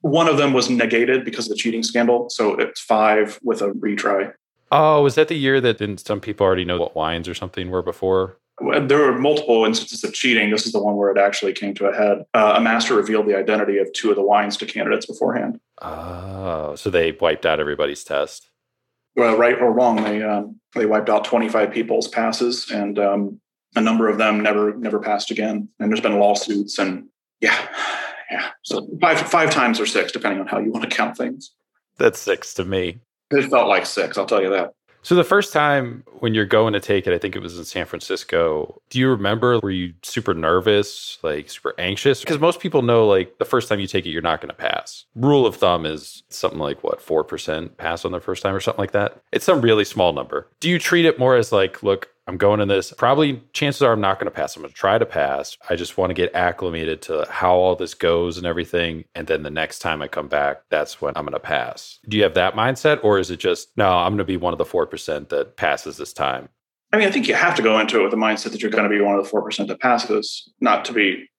One 0.02 0.28
of 0.28 0.38
them 0.38 0.54
was 0.54 0.70
negated 0.70 1.26
because 1.26 1.46
of 1.46 1.52
the 1.52 1.56
cheating 1.56 1.84
scandal, 1.84 2.30
so 2.30 2.56
it's 2.56 2.82
five 2.82 3.40
with 3.44 3.62
a 3.62 3.70
retry. 3.72 4.34
Oh, 4.72 5.02
was 5.04 5.16
that 5.16 5.28
the 5.28 5.36
year 5.36 5.62
that 5.62 5.78
didn't 5.78 6.06
some 6.06 6.20
people 6.20 6.46
already 6.46 6.66
know 6.66 6.78
what 6.78 6.96
wines 6.96 7.28
or 7.28 7.34
something 7.34 7.70
were 7.70 7.82
before? 7.82 8.38
There 8.60 8.98
were 8.98 9.20
multiple 9.20 9.66
instances 9.66 10.04
of 10.04 10.14
cheating. 10.14 10.50
This 10.50 10.66
is 10.66 10.74
the 10.74 10.82
one 10.82 10.96
where 10.96 11.12
it 11.12 11.20
actually 11.20 11.54
came 11.54 11.76
to 11.76 11.86
a 11.86 11.96
head. 11.96 12.26
Uh, 12.34 12.56
a 12.58 12.62
master 12.62 12.96
revealed 12.96 13.28
the 13.28 13.38
identity 13.38 13.78
of 13.78 13.92
two 13.94 14.10
of 14.10 14.16
the 14.16 14.24
wines 14.24 14.58
to 14.58 14.66
candidates 14.66 15.06
beforehand. 15.06 15.60
Oh, 15.82 16.76
so 16.76 16.90
they 16.90 17.12
wiped 17.12 17.46
out 17.46 17.60
everybody's 17.60 18.04
test. 18.04 18.50
Well, 19.16 19.38
right 19.38 19.60
or 19.60 19.72
wrong, 19.72 20.04
they 20.04 20.24
um, 20.24 20.60
they 20.76 20.86
wiped 20.86 21.10
out 21.10 21.24
25 21.24 21.72
people's 21.72 22.08
passes, 22.08 22.70
and 22.72 22.98
um, 22.98 23.40
a 23.76 23.82
number 23.82 24.10
of 24.10 24.18
them 24.18 24.42
never 24.42 24.76
never 24.76 25.00
passed 25.00 25.32
again. 25.32 25.70
And 25.80 25.92
there's 25.92 26.02
been 26.02 26.20
lawsuits, 26.20 26.80
and 26.80 27.08
yeah, 27.42 27.58
yeah. 28.32 28.50
So 28.64 28.88
five 29.00 29.20
five 29.20 29.52
times 29.52 29.80
or 29.80 29.86
six, 29.86 30.12
depending 30.12 30.40
on 30.40 30.48
how 30.48 30.60
you 30.60 30.72
want 30.72 30.90
to 30.90 30.96
count 30.96 31.16
things. 31.16 31.52
That's 31.98 32.20
six 32.20 32.54
to 32.56 32.66
me. 32.66 33.00
It 33.32 33.50
felt 33.50 33.68
like 33.68 33.86
six, 33.86 34.18
I'll 34.18 34.26
tell 34.26 34.42
you 34.42 34.50
that. 34.50 34.74
So 35.04 35.16
the 35.16 35.24
first 35.24 35.54
time 35.54 36.04
when 36.20 36.34
you're 36.34 36.46
going 36.46 36.74
to 36.74 36.82
take 36.82 37.08
it, 37.08 37.14
I 37.14 37.18
think 37.18 37.34
it 37.34 37.42
was 37.42 37.58
in 37.58 37.64
San 37.64 37.86
Francisco. 37.86 38.82
Do 38.90 39.00
you 39.00 39.10
remember? 39.10 39.58
Were 39.60 39.72
you 39.72 39.94
super 40.04 40.34
nervous, 40.34 41.18
like 41.24 41.50
super 41.50 41.74
anxious? 41.78 42.20
Because 42.20 42.40
most 42.40 42.60
people 42.60 42.82
know, 42.82 43.08
like 43.08 43.38
the 43.38 43.46
first 43.46 43.70
time 43.70 43.80
you 43.80 43.88
take 43.88 44.06
it, 44.06 44.10
you're 44.10 44.22
not 44.22 44.42
going 44.42 44.50
to 44.50 44.56
pass. 44.56 45.06
Rule 45.16 45.46
of 45.46 45.56
thumb 45.56 45.86
is 45.86 46.24
something 46.28 46.60
like 46.60 46.84
what 46.84 47.02
four 47.02 47.24
percent 47.24 47.78
pass 47.78 48.04
on 48.04 48.12
the 48.12 48.20
first 48.20 48.44
time 48.44 48.54
or 48.54 48.60
something 48.60 48.82
like 48.82 48.92
that. 48.92 49.22
It's 49.32 49.46
some 49.46 49.62
really 49.62 49.86
small 49.86 50.12
number. 50.12 50.50
Do 50.60 50.70
you 50.70 50.78
treat 50.78 51.06
it 51.06 51.18
more 51.18 51.38
as 51.38 51.54
like, 51.54 51.82
look, 51.84 52.10
I'm 52.28 52.38
going 52.38 52.60
in 52.60 52.68
this. 52.68 52.94
Probably 52.98 53.42
chances 53.54 53.82
are 53.82 53.94
I'm 53.94 54.02
not 54.02 54.20
going 54.20 54.26
to 54.26 54.36
pass. 54.36 54.56
I'm 54.56 54.62
going 54.62 54.72
to 54.72 54.78
try 54.78 54.98
to 54.98 55.06
pass. 55.06 55.58
I 55.70 55.76
just 55.76 55.98
want 55.98 56.10
to 56.10 56.14
get 56.14 56.36
acclimated 56.36 57.02
to 57.04 57.26
how 57.30 57.56
all 57.56 57.76
this 57.76 57.94
goes 57.94 58.38
and 58.38 58.46
everything. 58.46 59.06
And 59.16 59.28
then 59.28 59.44
the 59.44 59.50
next 59.50 59.80
time 59.80 60.02
I 60.02 60.08
come 60.08 60.28
back, 60.28 60.62
that's 60.70 61.02
when 61.02 61.14
I'm 61.16 61.24
going 61.24 61.34
to 61.34 61.40
pass. 61.40 62.00
Do 62.08 62.18
you 62.18 62.24
have 62.24 62.34
that 62.34 62.54
mindset? 62.54 63.04
Or 63.04 63.18
is 63.18 63.32
it 63.32 63.40
just, 63.40 63.70
no, 63.78 63.90
I'm 63.90 64.12
going 64.12 64.18
to 64.18 64.26
be 64.26 64.38
one 64.38 64.54
of 64.54 64.58
the 64.58 64.66
4% 64.66 65.30
that 65.30 65.56
passes 65.56 65.98
this 65.98 66.12
time? 66.12 66.50
I 66.94 66.98
mean, 66.98 67.08
I 67.08 67.12
think 67.12 67.28
you 67.28 67.34
have 67.34 67.56
to 67.56 67.62
go 67.62 67.80
into 67.80 68.00
it 68.00 68.04
with 68.04 68.12
the 68.12 68.18
mindset 68.18 68.52
that 68.52 68.62
you're 68.62 68.72
going 68.72 68.90
to 68.90 68.90
be 68.90 69.02
one 69.02 69.16
of 69.16 69.24
the 69.24 69.30
4% 69.30 69.68
that 69.68 69.82
passes, 69.82 70.50
not 70.62 70.86
to 70.86 70.94
be 70.94 71.30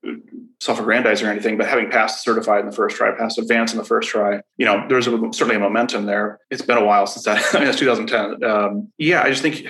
self 0.61 0.78
aggrandizing 0.78 1.26
or 1.26 1.30
anything, 1.30 1.57
but 1.57 1.66
having 1.66 1.90
passed 1.90 2.23
certified 2.23 2.60
in 2.60 2.67
the 2.67 2.76
first 2.76 2.97
try, 2.97 3.13
passed 3.17 3.39
advanced 3.39 3.73
in 3.73 3.78
the 3.78 3.84
first 3.84 4.10
try, 4.10 4.41
you 4.58 4.67
know, 4.67 4.84
there's 4.89 5.06
a, 5.06 5.10
certainly 5.32 5.56
a 5.56 5.58
momentum 5.58 6.04
there. 6.04 6.39
It's 6.50 6.60
been 6.60 6.76
a 6.76 6.84
while 6.84 7.06
since 7.06 7.25
that, 7.25 7.43
I 7.54 7.60
mean, 7.60 7.69
it's 7.69 7.78
2010. 7.78 8.49
Um, 8.49 8.93
yeah, 8.99 9.23
I 9.23 9.30
just 9.30 9.41
think 9.41 9.67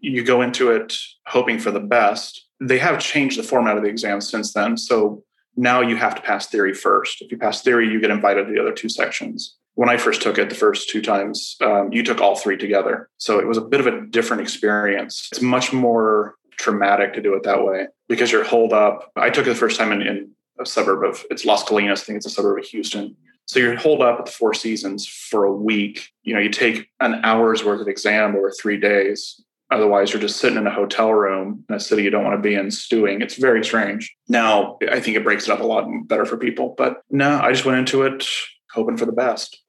you 0.00 0.24
go 0.24 0.42
into 0.42 0.70
it 0.70 0.94
hoping 1.26 1.58
for 1.58 1.70
the 1.70 1.80
best. 1.80 2.46
They 2.60 2.78
have 2.78 2.98
changed 2.98 3.38
the 3.38 3.42
format 3.42 3.76
of 3.76 3.82
the 3.82 3.88
exam 3.88 4.20
since 4.20 4.52
then. 4.52 4.76
So 4.76 5.22
now 5.56 5.80
you 5.80 5.96
have 5.96 6.14
to 6.14 6.22
pass 6.22 6.46
theory 6.46 6.74
first. 6.74 7.22
If 7.22 7.30
you 7.30 7.38
pass 7.38 7.62
theory, 7.62 7.88
you 7.88 8.00
get 8.00 8.10
invited 8.10 8.46
to 8.46 8.52
the 8.52 8.60
other 8.60 8.72
two 8.72 8.88
sections. 8.88 9.56
When 9.74 9.88
I 9.88 9.96
first 9.96 10.20
took 10.20 10.38
it 10.38 10.48
the 10.48 10.54
first 10.54 10.88
two 10.88 11.00
times, 11.00 11.56
um, 11.60 11.92
you 11.92 12.02
took 12.02 12.20
all 12.20 12.36
three 12.36 12.56
together. 12.56 13.08
So 13.18 13.38
it 13.38 13.46
was 13.46 13.56
a 13.56 13.62
bit 13.62 13.80
of 13.80 13.86
a 13.86 14.06
different 14.06 14.42
experience. 14.42 15.28
It's 15.32 15.40
much 15.40 15.72
more 15.72 16.36
traumatic 16.52 17.14
to 17.14 17.22
do 17.22 17.34
it 17.34 17.42
that 17.44 17.64
way 17.64 17.86
because 18.08 18.30
you're 18.30 18.44
holed 18.44 18.72
up. 18.72 19.10
I 19.16 19.30
took 19.30 19.46
it 19.46 19.50
the 19.50 19.56
first 19.56 19.78
time 19.78 19.92
in, 19.92 20.02
in 20.02 20.30
a 20.58 20.66
suburb 20.66 21.04
of, 21.04 21.24
it's 21.30 21.44
Las 21.44 21.64
Colinas, 21.64 22.02
I 22.02 22.04
think 22.04 22.16
it's 22.16 22.26
a 22.26 22.30
suburb 22.30 22.58
of 22.58 22.66
Houston. 22.66 23.16
So 23.46 23.58
you're 23.58 23.76
holed 23.76 24.02
up 24.02 24.20
at 24.20 24.26
the 24.26 24.32
Four 24.32 24.54
Seasons 24.54 25.06
for 25.06 25.44
a 25.44 25.52
week. 25.52 26.10
You 26.22 26.34
know, 26.34 26.40
you 26.40 26.50
take 26.50 26.88
an 27.00 27.20
hour's 27.24 27.64
worth 27.64 27.80
of 27.80 27.88
exam 27.88 28.36
over 28.36 28.52
three 28.52 28.78
days 28.78 29.42
Otherwise, 29.70 30.12
you're 30.12 30.20
just 30.20 30.40
sitting 30.40 30.58
in 30.58 30.66
a 30.66 30.70
hotel 30.72 31.12
room 31.12 31.64
in 31.68 31.74
a 31.74 31.80
city 31.80 32.02
you 32.02 32.10
don't 32.10 32.24
want 32.24 32.36
to 32.36 32.42
be 32.42 32.54
in, 32.54 32.70
stewing. 32.70 33.22
It's 33.22 33.36
very 33.36 33.64
strange. 33.64 34.14
Now, 34.28 34.78
I 34.90 35.00
think 35.00 35.16
it 35.16 35.24
breaks 35.24 35.44
it 35.44 35.52
up 35.52 35.60
a 35.60 35.64
lot 35.64 35.88
better 36.06 36.24
for 36.24 36.36
people. 36.36 36.74
But 36.76 37.02
no, 37.10 37.40
I 37.40 37.52
just 37.52 37.64
went 37.64 37.78
into 37.78 38.02
it 38.02 38.26
hoping 38.72 38.96
for 38.96 39.06
the 39.06 39.12
best. 39.12 39.62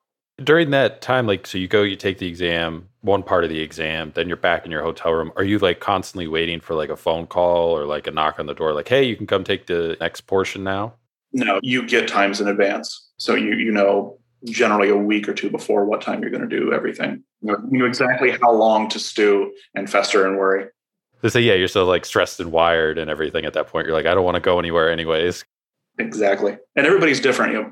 During 0.43 0.71
that 0.71 1.01
time, 1.01 1.27
like, 1.27 1.45
so 1.45 1.57
you 1.57 1.67
go, 1.67 1.83
you 1.83 1.95
take 1.95 2.17
the 2.17 2.27
exam, 2.27 2.89
one 3.01 3.21
part 3.21 3.43
of 3.43 3.51
the 3.51 3.59
exam, 3.59 4.11
then 4.15 4.27
you're 4.27 4.37
back 4.37 4.65
in 4.65 4.71
your 4.71 4.81
hotel 4.81 5.11
room. 5.11 5.31
Are 5.35 5.43
you 5.43 5.59
like 5.59 5.79
constantly 5.79 6.27
waiting 6.27 6.59
for 6.59 6.73
like 6.73 6.89
a 6.89 6.95
phone 6.95 7.27
call 7.27 7.77
or 7.77 7.85
like 7.85 8.07
a 8.07 8.11
knock 8.11 8.39
on 8.39 8.47
the 8.47 8.55
door, 8.55 8.73
like, 8.73 8.87
hey, 8.87 9.03
you 9.03 9.15
can 9.15 9.27
come 9.27 9.43
take 9.43 9.67
the 9.67 9.97
next 9.99 10.21
portion 10.21 10.63
now? 10.63 10.93
No, 11.33 11.59
you 11.61 11.85
get 11.85 12.07
times 12.07 12.41
in 12.41 12.47
advance. 12.47 13.09
So 13.17 13.35
you 13.35 13.55
you 13.55 13.71
know 13.71 14.17
generally 14.45 14.89
a 14.89 14.95
week 14.95 15.27
or 15.29 15.33
two 15.33 15.49
before 15.49 15.85
what 15.85 16.01
time 16.01 16.21
you're 16.21 16.31
going 16.31 16.47
to 16.47 16.59
do 16.59 16.73
everything. 16.73 17.23
You 17.41 17.57
know 17.69 17.85
exactly 17.85 18.31
how 18.31 18.51
long 18.51 18.89
to 18.89 18.99
stew 18.99 19.53
and 19.75 19.89
fester 19.89 20.27
and 20.27 20.37
worry. 20.37 20.67
They 21.21 21.29
say, 21.29 21.41
yeah, 21.41 21.53
you're 21.53 21.67
so 21.67 21.85
like 21.85 22.05
stressed 22.05 22.39
and 22.39 22.51
wired 22.51 22.97
and 22.97 23.09
everything 23.09 23.45
at 23.45 23.53
that 23.53 23.67
point. 23.67 23.85
You're 23.85 23.95
like, 23.95 24.05
I 24.05 24.15
don't 24.15 24.25
want 24.25 24.35
to 24.35 24.41
go 24.41 24.59
anywhere 24.59 24.91
anyways. 24.91 25.45
Exactly. 25.99 26.57
And 26.75 26.87
everybody's 26.87 27.19
different. 27.19 27.53
You 27.53 27.63
know, 27.63 27.71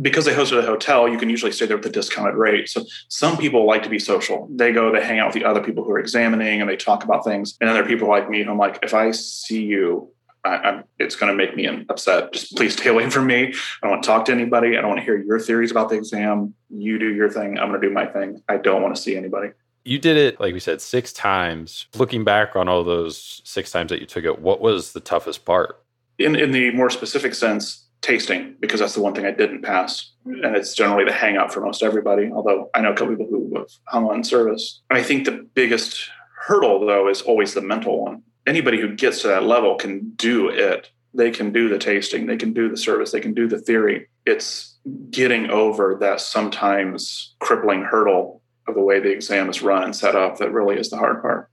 because 0.00 0.26
they 0.26 0.34
hosted 0.34 0.58
a 0.58 0.62
hotel, 0.62 1.08
you 1.08 1.18
can 1.18 1.30
usually 1.30 1.52
stay 1.52 1.64
there 1.64 1.76
with 1.76 1.86
a 1.86 1.90
discounted 1.90 2.34
rate. 2.34 2.68
So 2.68 2.84
some 3.08 3.38
people 3.38 3.66
like 3.66 3.82
to 3.84 3.88
be 3.88 3.98
social. 3.98 4.48
They 4.54 4.72
go, 4.72 4.92
they 4.92 5.02
hang 5.02 5.18
out 5.18 5.28
with 5.28 5.34
the 5.34 5.44
other 5.44 5.62
people 5.62 5.84
who 5.84 5.90
are 5.92 5.98
examining 5.98 6.60
and 6.60 6.68
they 6.68 6.76
talk 6.76 7.02
about 7.02 7.24
things. 7.24 7.56
And 7.60 7.68
then 7.68 7.74
there 7.74 7.84
are 7.84 7.88
people 7.88 8.08
like 8.08 8.28
me 8.28 8.42
who 8.42 8.50
I'm 8.50 8.58
like, 8.58 8.78
if 8.82 8.92
I 8.92 9.10
see 9.12 9.62
you 9.62 10.12
I, 10.46 10.82
it's 10.98 11.16
going 11.16 11.30
to 11.30 11.36
make 11.36 11.56
me 11.56 11.66
upset. 11.88 12.32
Just 12.32 12.56
please 12.56 12.74
stay 12.74 12.88
away 12.88 13.08
from 13.10 13.26
me. 13.26 13.48
I 13.48 13.52
don't 13.82 13.90
want 13.90 14.02
to 14.02 14.06
talk 14.06 14.24
to 14.26 14.32
anybody. 14.32 14.76
I 14.76 14.80
don't 14.80 14.88
want 14.88 15.00
to 15.00 15.04
hear 15.04 15.16
your 15.16 15.38
theories 15.38 15.70
about 15.70 15.88
the 15.88 15.96
exam. 15.96 16.54
You 16.70 16.98
do 16.98 17.12
your 17.12 17.30
thing. 17.30 17.58
I'm 17.58 17.68
going 17.68 17.80
to 17.80 17.88
do 17.88 17.92
my 17.92 18.06
thing. 18.06 18.42
I 18.48 18.56
don't 18.56 18.82
want 18.82 18.94
to 18.94 19.00
see 19.00 19.16
anybody. 19.16 19.50
You 19.84 19.98
did 19.98 20.16
it, 20.16 20.40
like 20.40 20.52
we 20.52 20.60
said, 20.60 20.80
six 20.80 21.12
times. 21.12 21.86
Looking 21.94 22.24
back 22.24 22.56
on 22.56 22.68
all 22.68 22.82
those 22.82 23.40
six 23.44 23.70
times 23.70 23.90
that 23.90 24.00
you 24.00 24.06
took 24.06 24.24
it, 24.24 24.40
what 24.40 24.60
was 24.60 24.92
the 24.92 25.00
toughest 25.00 25.44
part? 25.44 25.80
In, 26.18 26.34
in 26.34 26.50
the 26.50 26.72
more 26.72 26.90
specific 26.90 27.34
sense, 27.34 27.86
tasting, 28.00 28.56
because 28.58 28.80
that's 28.80 28.94
the 28.94 29.00
one 29.00 29.14
thing 29.14 29.26
I 29.26 29.30
didn't 29.30 29.62
pass. 29.62 30.12
And 30.24 30.56
it's 30.56 30.74
generally 30.74 31.04
the 31.04 31.12
hangout 31.12 31.52
for 31.52 31.60
most 31.60 31.82
everybody, 31.82 32.30
although 32.32 32.70
I 32.74 32.80
know 32.80 32.92
a 32.92 32.94
couple 32.94 33.14
people 33.14 33.26
who 33.30 33.52
have 33.56 33.68
hung 33.86 34.06
on 34.06 34.24
service. 34.24 34.80
I 34.90 35.02
think 35.02 35.24
the 35.24 35.46
biggest 35.54 36.10
hurdle, 36.46 36.84
though, 36.84 37.08
is 37.08 37.22
always 37.22 37.54
the 37.54 37.60
mental 37.60 38.02
one 38.02 38.22
anybody 38.46 38.80
who 38.80 38.94
gets 38.94 39.22
to 39.22 39.28
that 39.28 39.44
level 39.44 39.76
can 39.76 40.10
do 40.16 40.48
it. 40.48 40.90
They 41.14 41.30
can 41.30 41.52
do 41.52 41.68
the 41.68 41.78
tasting, 41.78 42.26
they 42.26 42.36
can 42.36 42.52
do 42.52 42.68
the 42.68 42.76
service, 42.76 43.12
they 43.12 43.20
can 43.20 43.32
do 43.32 43.48
the 43.48 43.58
theory. 43.58 44.08
It's 44.26 44.76
getting 45.10 45.50
over 45.50 45.96
that 46.00 46.20
sometimes 46.20 47.34
crippling 47.40 47.82
hurdle 47.82 48.42
of 48.68 48.74
the 48.74 48.82
way 48.82 49.00
the 49.00 49.10
exam 49.10 49.48
is 49.48 49.62
run 49.62 49.82
and 49.82 49.96
set 49.96 50.14
up 50.14 50.38
that 50.38 50.52
really 50.52 50.76
is 50.76 50.90
the 50.90 50.96
hard 50.96 51.22
part. 51.22 51.50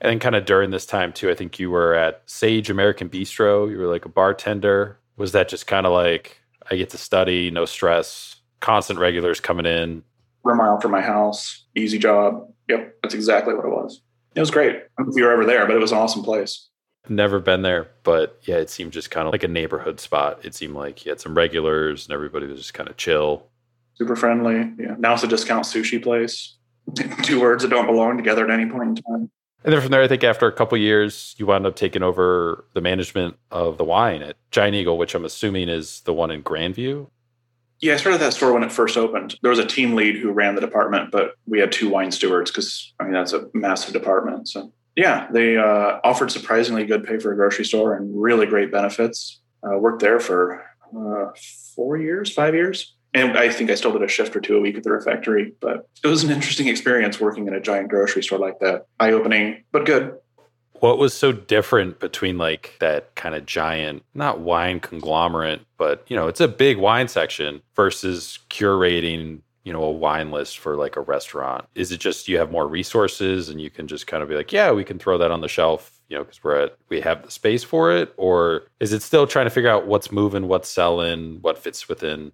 And 0.00 0.10
then, 0.10 0.18
kind 0.18 0.34
of 0.34 0.44
during 0.44 0.70
this 0.70 0.84
time, 0.84 1.12
too, 1.12 1.30
I 1.30 1.34
think 1.34 1.58
you 1.58 1.70
were 1.70 1.94
at 1.94 2.22
Sage 2.26 2.68
American 2.68 3.08
Bistro. 3.08 3.70
You 3.70 3.78
were 3.78 3.86
like 3.86 4.04
a 4.04 4.08
bartender. 4.08 4.98
Was 5.16 5.32
that 5.32 5.48
just 5.48 5.66
kind 5.66 5.86
of 5.86 5.92
like, 5.92 6.40
I 6.70 6.76
get 6.76 6.90
to 6.90 6.98
study, 6.98 7.50
no 7.50 7.64
stress, 7.64 8.36
constant 8.60 8.98
regulars 8.98 9.40
coming 9.40 9.64
in? 9.64 10.02
We're 10.42 10.56
mile 10.56 10.80
from 10.80 10.90
my 10.90 11.00
house, 11.00 11.64
easy 11.74 11.98
job. 11.98 12.48
Yep, 12.68 12.96
that's 13.02 13.14
exactly 13.14 13.54
what 13.54 13.64
it 13.64 13.70
was. 13.70 14.02
It 14.34 14.40
was 14.40 14.50
great. 14.50 14.76
I 14.76 14.80
don't 14.98 15.06
know 15.06 15.12
if 15.12 15.16
you 15.16 15.24
were 15.24 15.32
ever 15.32 15.44
there, 15.44 15.66
but 15.66 15.76
it 15.76 15.80
was 15.80 15.92
an 15.92 15.98
awesome 15.98 16.22
place. 16.22 16.68
Never 17.08 17.38
been 17.38 17.62
there, 17.62 17.90
but 18.02 18.40
yeah, 18.44 18.56
it 18.56 18.70
seemed 18.70 18.92
just 18.92 19.10
kind 19.10 19.26
of 19.26 19.32
like 19.32 19.44
a 19.44 19.48
neighborhood 19.48 20.00
spot. 20.00 20.40
It 20.42 20.54
seemed 20.54 20.74
like 20.74 21.04
you 21.04 21.10
had 21.10 21.20
some 21.20 21.36
regulars 21.36 22.06
and 22.06 22.14
everybody 22.14 22.46
was 22.46 22.58
just 22.58 22.74
kind 22.74 22.88
of 22.88 22.96
chill. 22.96 23.46
Super 23.94 24.16
friendly. 24.16 24.72
Yeah. 24.78 24.96
Now 24.98 25.14
it's 25.14 25.22
a 25.22 25.28
discount 25.28 25.64
sushi 25.64 26.02
place. 26.02 26.56
Two 27.22 27.40
words 27.40 27.62
that 27.62 27.68
don't 27.68 27.86
belong 27.86 28.16
together 28.16 28.44
at 28.44 28.50
any 28.50 28.70
point 28.70 28.98
in 28.98 29.04
time. 29.04 29.30
And 29.64 29.72
then 29.72 29.80
from 29.80 29.90
there, 29.90 30.02
I 30.02 30.08
think 30.08 30.24
after 30.24 30.46
a 30.46 30.52
couple 30.52 30.76
years, 30.76 31.34
you 31.38 31.46
wound 31.46 31.64
up 31.64 31.74
taking 31.74 32.02
over 32.02 32.66
the 32.74 32.82
management 32.82 33.36
of 33.50 33.78
the 33.78 33.84
wine 33.84 34.22
at 34.22 34.36
Giant 34.50 34.74
Eagle, 34.74 34.98
which 34.98 35.14
I'm 35.14 35.24
assuming 35.24 35.70
is 35.70 36.00
the 36.00 36.12
one 36.12 36.30
in 36.30 36.42
Grandview. 36.42 37.08
Yeah, 37.80 37.94
I 37.94 37.96
started 37.96 38.20
that 38.20 38.32
store 38.32 38.52
when 38.52 38.62
it 38.62 38.72
first 38.72 38.96
opened. 38.96 39.36
There 39.42 39.50
was 39.50 39.58
a 39.58 39.66
team 39.66 39.94
lead 39.94 40.16
who 40.16 40.30
ran 40.30 40.54
the 40.54 40.60
department, 40.60 41.10
but 41.10 41.34
we 41.46 41.60
had 41.60 41.72
two 41.72 41.90
wine 41.90 42.10
stewards 42.10 42.50
because 42.50 42.92
I 42.98 43.04
mean 43.04 43.12
that's 43.12 43.32
a 43.32 43.48
massive 43.52 43.92
department. 43.92 44.48
So 44.48 44.72
Yeah, 44.96 45.28
they 45.32 45.56
uh, 45.56 45.98
offered 46.04 46.30
surprisingly 46.30 46.86
good 46.86 47.04
pay 47.04 47.18
for 47.18 47.32
a 47.32 47.36
grocery 47.36 47.64
store 47.64 47.94
and 47.94 48.10
really 48.20 48.46
great 48.46 48.72
benefits. 48.72 49.40
Uh, 49.62 49.78
worked 49.78 50.00
there 50.00 50.20
for 50.20 50.64
uh, 50.96 51.30
four 51.74 51.96
years, 51.96 52.32
five 52.32 52.54
years. 52.54 52.94
And 53.14 53.38
I 53.38 53.48
think 53.48 53.70
I 53.70 53.76
still 53.76 53.92
did 53.92 54.02
a 54.02 54.08
shift 54.08 54.34
or 54.34 54.40
two 54.40 54.56
a 54.56 54.60
week 54.60 54.76
at 54.76 54.82
the 54.82 54.90
refectory, 54.90 55.52
but 55.60 55.88
it 56.02 56.08
was 56.08 56.24
an 56.24 56.30
interesting 56.30 56.66
experience 56.66 57.20
working 57.20 57.46
in 57.46 57.54
a 57.54 57.60
giant 57.60 57.88
grocery 57.88 58.24
store 58.24 58.40
like 58.40 58.58
that. 58.58 58.86
Eye 58.98 59.12
opening, 59.12 59.62
but 59.70 59.86
good. 59.86 60.16
What 60.80 60.98
was 60.98 61.14
so 61.14 61.32
different 61.32 62.00
between 62.00 62.36
like 62.36 62.76
that 62.80 63.14
kind 63.14 63.34
of 63.34 63.46
giant, 63.46 64.02
not 64.14 64.40
wine 64.40 64.80
conglomerate, 64.80 65.62
but 65.78 66.04
you 66.08 66.16
know, 66.16 66.28
it's 66.28 66.40
a 66.40 66.48
big 66.48 66.78
wine 66.78 67.08
section 67.08 67.62
versus 67.74 68.38
curating, 68.50 69.40
you 69.62 69.72
know, 69.72 69.82
a 69.82 69.90
wine 69.90 70.30
list 70.30 70.58
for 70.58 70.76
like 70.76 70.96
a 70.96 71.00
restaurant? 71.00 71.64
Is 71.74 71.90
it 71.90 72.00
just 72.00 72.28
you 72.28 72.38
have 72.38 72.50
more 72.50 72.68
resources 72.68 73.48
and 73.48 73.60
you 73.60 73.70
can 73.70 73.86
just 73.86 74.06
kind 74.06 74.22
of 74.22 74.28
be 74.28 74.34
like, 74.34 74.52
yeah, 74.52 74.72
we 74.72 74.84
can 74.84 74.98
throw 74.98 75.16
that 75.16 75.30
on 75.30 75.40
the 75.40 75.48
shelf, 75.48 76.00
you 76.08 76.16
know, 76.16 76.24
because 76.24 76.42
we're 76.44 76.60
at 76.60 76.76
we 76.88 77.00
have 77.00 77.22
the 77.22 77.30
space 77.30 77.64
for 77.64 77.90
it, 77.92 78.12
or 78.16 78.64
is 78.80 78.92
it 78.92 79.02
still 79.02 79.26
trying 79.26 79.46
to 79.46 79.50
figure 79.50 79.70
out 79.70 79.86
what's 79.86 80.12
moving, 80.12 80.48
what's 80.48 80.68
selling, 80.68 81.38
what 81.40 81.56
fits 81.56 81.88
within? 81.88 82.32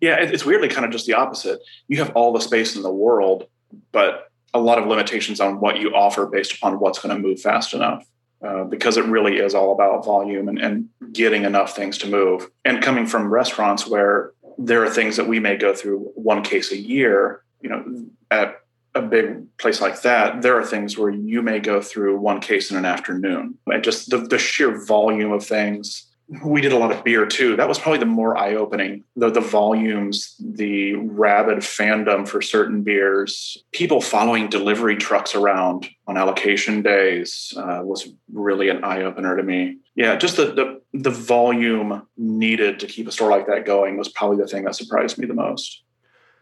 Yeah, 0.00 0.16
it's 0.16 0.44
weirdly 0.44 0.68
kind 0.68 0.84
of 0.84 0.92
just 0.92 1.06
the 1.06 1.14
opposite. 1.14 1.60
You 1.88 1.98
have 1.98 2.10
all 2.16 2.32
the 2.32 2.40
space 2.40 2.74
in 2.74 2.82
the 2.82 2.92
world, 2.92 3.46
but 3.92 4.29
a 4.52 4.60
lot 4.60 4.78
of 4.78 4.86
limitations 4.86 5.40
on 5.40 5.60
what 5.60 5.78
you 5.78 5.94
offer 5.94 6.26
based 6.26 6.54
upon 6.54 6.80
what's 6.80 6.98
going 6.98 7.14
to 7.14 7.20
move 7.20 7.40
fast 7.40 7.74
enough. 7.74 8.06
Uh, 8.42 8.64
because 8.64 8.96
it 8.96 9.04
really 9.04 9.36
is 9.36 9.54
all 9.54 9.74
about 9.74 10.02
volume 10.02 10.48
and, 10.48 10.58
and 10.58 10.88
getting 11.12 11.44
enough 11.44 11.76
things 11.76 11.98
to 11.98 12.08
move. 12.08 12.50
And 12.64 12.82
coming 12.82 13.06
from 13.06 13.28
restaurants 13.28 13.86
where 13.86 14.32
there 14.56 14.82
are 14.82 14.88
things 14.88 15.16
that 15.16 15.28
we 15.28 15.38
may 15.38 15.58
go 15.58 15.74
through 15.74 16.10
one 16.14 16.42
case 16.42 16.72
a 16.72 16.76
year, 16.78 17.42
you 17.60 17.68
know, 17.68 18.06
at 18.30 18.60
a 18.94 19.02
big 19.02 19.56
place 19.58 19.82
like 19.82 20.00
that, 20.02 20.40
there 20.40 20.58
are 20.58 20.64
things 20.64 20.96
where 20.96 21.10
you 21.10 21.42
may 21.42 21.60
go 21.60 21.82
through 21.82 22.18
one 22.18 22.40
case 22.40 22.70
in 22.70 22.78
an 22.78 22.86
afternoon. 22.86 23.58
And 23.66 23.84
just 23.84 24.08
the, 24.08 24.16
the 24.16 24.38
sheer 24.38 24.86
volume 24.86 25.32
of 25.32 25.44
things 25.44 26.09
we 26.44 26.60
did 26.60 26.72
a 26.72 26.78
lot 26.78 26.92
of 26.92 27.02
beer 27.02 27.26
too. 27.26 27.56
That 27.56 27.68
was 27.68 27.78
probably 27.78 27.98
the 27.98 28.06
more 28.06 28.36
eye 28.36 28.54
opening. 28.54 29.02
The 29.16 29.30
the 29.30 29.40
volumes, 29.40 30.36
the 30.38 30.94
rabid 30.94 31.58
fandom 31.58 32.26
for 32.26 32.40
certain 32.40 32.82
beers, 32.82 33.58
people 33.72 34.00
following 34.00 34.48
delivery 34.48 34.96
trucks 34.96 35.34
around 35.34 35.88
on 36.06 36.16
allocation 36.16 36.82
days 36.82 37.52
uh, 37.56 37.80
was 37.82 38.08
really 38.32 38.68
an 38.68 38.84
eye 38.84 39.02
opener 39.02 39.36
to 39.36 39.42
me. 39.42 39.78
Yeah, 39.96 40.16
just 40.16 40.36
the, 40.36 40.46
the 40.52 40.80
the 40.92 41.10
volume 41.10 42.06
needed 42.16 42.78
to 42.80 42.86
keep 42.86 43.08
a 43.08 43.12
store 43.12 43.30
like 43.30 43.46
that 43.48 43.66
going 43.66 43.96
was 43.96 44.08
probably 44.08 44.36
the 44.36 44.46
thing 44.46 44.64
that 44.64 44.76
surprised 44.76 45.18
me 45.18 45.26
the 45.26 45.34
most. 45.34 45.82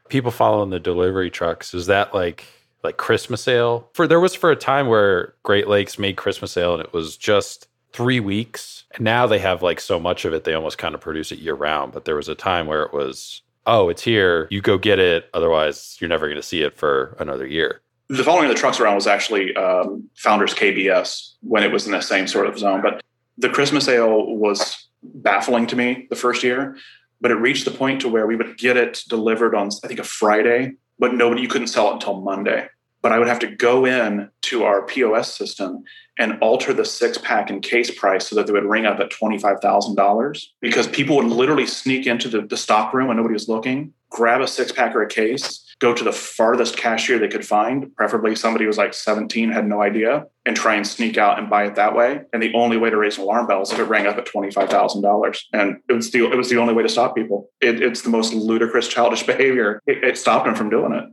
People 0.08 0.30
following 0.30 0.70
the 0.70 0.80
delivery 0.80 1.30
trucks 1.30 1.72
is 1.72 1.86
that 1.86 2.12
like 2.12 2.44
like 2.84 2.98
Christmas 2.98 3.48
ale? 3.48 3.88
For 3.94 4.06
there 4.06 4.20
was 4.20 4.34
for 4.34 4.50
a 4.50 4.56
time 4.56 4.86
where 4.86 5.34
Great 5.42 5.66
Lakes 5.66 5.98
made 5.98 6.16
Christmas 6.16 6.56
ale 6.58 6.74
and 6.74 6.82
it 6.82 6.92
was 6.92 7.16
just 7.16 7.68
three 7.92 8.20
weeks. 8.20 8.77
And 8.94 9.04
now 9.04 9.26
they 9.26 9.38
have 9.38 9.62
like 9.62 9.80
so 9.80 10.00
much 10.00 10.24
of 10.24 10.32
it, 10.32 10.44
they 10.44 10.54
almost 10.54 10.78
kind 10.78 10.94
of 10.94 11.00
produce 11.00 11.32
it 11.32 11.38
year 11.38 11.54
round. 11.54 11.92
But 11.92 12.04
there 12.04 12.16
was 12.16 12.28
a 12.28 12.34
time 12.34 12.66
where 12.66 12.82
it 12.82 12.92
was, 12.92 13.42
oh, 13.66 13.88
it's 13.88 14.02
here, 14.02 14.48
you 14.50 14.60
go 14.60 14.78
get 14.78 14.98
it. 14.98 15.28
Otherwise, 15.34 15.96
you're 16.00 16.08
never 16.08 16.26
going 16.26 16.40
to 16.40 16.42
see 16.42 16.62
it 16.62 16.76
for 16.76 17.16
another 17.18 17.46
year. 17.46 17.82
The 18.08 18.24
following 18.24 18.48
the 18.48 18.54
trucks 18.54 18.80
around 18.80 18.94
was 18.94 19.06
actually 19.06 19.54
um, 19.54 20.08
Founders 20.16 20.54
KBS 20.54 21.34
when 21.42 21.62
it 21.62 21.70
was 21.70 21.86
in 21.86 21.92
the 21.92 22.00
same 22.00 22.26
sort 22.26 22.46
of 22.46 22.58
zone. 22.58 22.80
But 22.80 23.02
the 23.36 23.50
Christmas 23.50 23.86
ale 23.86 24.34
was 24.36 24.88
baffling 25.02 25.66
to 25.66 25.76
me 25.76 26.06
the 26.08 26.16
first 26.16 26.42
year. 26.42 26.76
But 27.20 27.32
it 27.32 27.34
reached 27.34 27.64
the 27.64 27.72
point 27.72 28.00
to 28.02 28.08
where 28.08 28.26
we 28.26 28.36
would 28.36 28.56
get 28.58 28.76
it 28.76 29.02
delivered 29.08 29.54
on, 29.54 29.70
I 29.82 29.88
think, 29.88 29.98
a 29.98 30.04
Friday, 30.04 30.74
but 31.00 31.14
nobody, 31.14 31.42
you 31.42 31.48
couldn't 31.48 31.66
sell 31.66 31.90
it 31.90 31.94
until 31.94 32.20
Monday 32.20 32.68
but 33.02 33.12
I 33.12 33.18
would 33.18 33.28
have 33.28 33.38
to 33.40 33.46
go 33.46 33.84
in 33.84 34.30
to 34.42 34.64
our 34.64 34.82
POS 34.82 35.36
system 35.36 35.84
and 36.18 36.38
alter 36.40 36.72
the 36.72 36.84
six 36.84 37.16
pack 37.18 37.48
and 37.48 37.62
case 37.62 37.96
price 37.96 38.26
so 38.26 38.36
that 38.36 38.46
they 38.46 38.52
would 38.52 38.64
ring 38.64 38.86
up 38.86 38.98
at 38.98 39.10
$25,000 39.10 40.44
because 40.60 40.88
people 40.88 41.16
would 41.16 41.26
literally 41.26 41.66
sneak 41.66 42.06
into 42.06 42.28
the, 42.28 42.42
the 42.42 42.56
stock 42.56 42.92
room 42.92 43.08
when 43.08 43.16
nobody 43.16 43.34
was 43.34 43.48
looking, 43.48 43.92
grab 44.10 44.40
a 44.40 44.48
six 44.48 44.72
pack 44.72 44.96
or 44.96 45.02
a 45.02 45.08
case, 45.08 45.64
go 45.80 45.94
to 45.94 46.02
the 46.02 46.12
farthest 46.12 46.76
cashier 46.76 47.18
they 47.18 47.28
could 47.28 47.46
find, 47.46 47.94
preferably 47.94 48.34
somebody 48.34 48.64
who 48.64 48.68
was 48.68 48.78
like 48.78 48.92
17, 48.92 49.52
had 49.52 49.66
no 49.66 49.80
idea, 49.80 50.26
and 50.44 50.56
try 50.56 50.74
and 50.74 50.84
sneak 50.86 51.16
out 51.16 51.38
and 51.38 51.48
buy 51.48 51.66
it 51.66 51.76
that 51.76 51.94
way. 51.94 52.22
And 52.32 52.42
the 52.42 52.52
only 52.54 52.76
way 52.76 52.90
to 52.90 52.96
raise 52.96 53.16
an 53.16 53.22
alarm 53.22 53.46
bell 53.46 53.62
is 53.62 53.70
if 53.70 53.78
it 53.78 53.84
rang 53.84 54.06
up 54.06 54.18
at 54.18 54.26
$25,000. 54.26 55.38
And 55.52 55.76
it 55.88 55.92
was 55.92 56.10
the, 56.10 56.24
it 56.24 56.36
was 56.36 56.50
the 56.50 56.58
only 56.58 56.74
way 56.74 56.82
to 56.82 56.88
stop 56.88 57.14
people. 57.14 57.50
It, 57.60 57.80
it's 57.80 58.02
the 58.02 58.10
most 58.10 58.32
ludicrous, 58.32 58.88
childish 58.88 59.22
behavior. 59.26 59.80
It, 59.86 60.02
it 60.02 60.18
stopped 60.18 60.46
them 60.46 60.56
from 60.56 60.70
doing 60.70 60.92
it. 60.92 61.04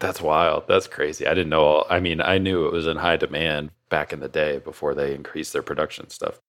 That's 0.00 0.20
wild. 0.20 0.64
That's 0.66 0.86
crazy. 0.86 1.26
I 1.26 1.34
didn't 1.34 1.50
know. 1.50 1.62
All, 1.62 1.86
I 1.88 2.00
mean, 2.00 2.20
I 2.20 2.38
knew 2.38 2.66
it 2.66 2.72
was 2.72 2.86
in 2.86 2.96
high 2.96 3.18
demand 3.18 3.70
back 3.90 4.12
in 4.12 4.20
the 4.20 4.28
day 4.28 4.58
before 4.58 4.94
they 4.94 5.14
increased 5.14 5.52
their 5.52 5.62
production 5.62 6.08
stuff. 6.08 6.40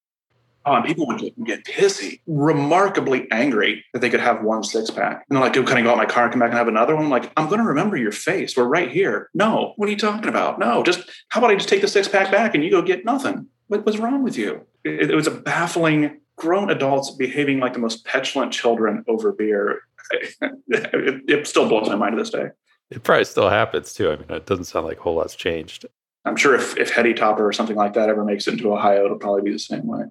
Oh, 0.66 0.76
and 0.76 0.86
people 0.86 1.08
would 1.08 1.20
get 1.44 1.66
pissy, 1.66 2.22
remarkably 2.28 3.28
angry 3.32 3.84
that 3.94 4.00
they 4.00 4.12
could 4.12 4.20
have 4.20 4.44
one 4.44 4.64
six 4.64 4.92
pack. 4.92 5.26
And 5.28 5.36
they're 5.36 5.44
like, 5.44 5.54
"Can 5.54 5.64
I 5.64 5.66
kind 5.66 5.80
of 5.80 5.86
go 5.86 5.92
out 5.92 5.98
my 5.98 6.06
car 6.06 6.26
and 6.26 6.32
come 6.32 6.40
back 6.40 6.50
and 6.50 6.58
have 6.58 6.68
another 6.68 6.96
one?" 6.96 7.06
I'm 7.06 7.10
like, 7.10 7.32
I'm 7.36 7.48
going 7.48 7.60
to 7.60 7.66
remember 7.66 7.98
your 7.98 8.12
face. 8.12 8.56
We're 8.56 8.66
right 8.66 8.92
here. 8.92 9.30
No, 9.34 9.74
what 9.76 9.90
are 9.90 9.92
you 9.92 9.98
talking 9.98 10.30
about? 10.30 10.60
No, 10.60 10.84
just 10.84 11.10
how 11.30 11.40
about 11.40 11.52
I 11.52 11.56
just 11.56 11.68
take 11.68 11.82
the 11.82 11.88
six 11.88 12.08
pack 12.08 12.32
back 12.32 12.54
and 12.54 12.64
you 12.64 12.70
go 12.70 12.82
get 12.82 13.04
nothing? 13.04 13.48
What 13.68 13.86
was 13.86 13.98
wrong 13.98 14.24
with 14.24 14.38
you? 14.38 14.62
It, 14.84 15.10
it 15.10 15.16
was 15.16 15.28
a 15.28 15.32
baffling 15.32 16.20
grown 16.36 16.70
adults 16.70 17.12
behaving 17.12 17.60
like 17.60 17.74
the 17.74 17.80
most 17.80 18.06
petulant 18.06 18.54
children 18.54 19.04
over 19.08 19.32
beer. 19.32 19.82
it, 20.42 21.22
it 21.28 21.48
still 21.48 21.68
blows 21.68 21.90
my 21.90 21.96
mind 21.96 22.16
to 22.16 22.22
this 22.22 22.30
day. 22.30 22.50
It 22.92 23.04
probably 23.04 23.24
still 23.24 23.50
happens 23.50 23.94
too. 23.94 24.12
I 24.12 24.18
mean, 24.18 24.30
it 24.30 24.46
doesn't 24.46 24.66
sound 24.66 24.86
like 24.86 25.00
a 25.00 25.02
whole 25.02 25.16
lot's 25.16 25.36
changed. 25.36 25.86
I'm 26.26 26.36
sure 26.36 26.54
if, 26.54 26.78
if 26.78 26.92
Heady 26.92 27.14
Topper 27.14 27.48
or 27.48 27.54
something 27.54 27.76
like 27.76 27.94
that 27.94 28.10
ever 28.10 28.24
makes 28.24 28.48
it 28.48 28.54
into 28.54 28.72
Ohio, 28.72 29.06
it'll 29.06 29.18
probably 29.18 29.42
be 29.42 29.52
the 29.52 29.60
same 29.60 29.88
way. 29.88 30.04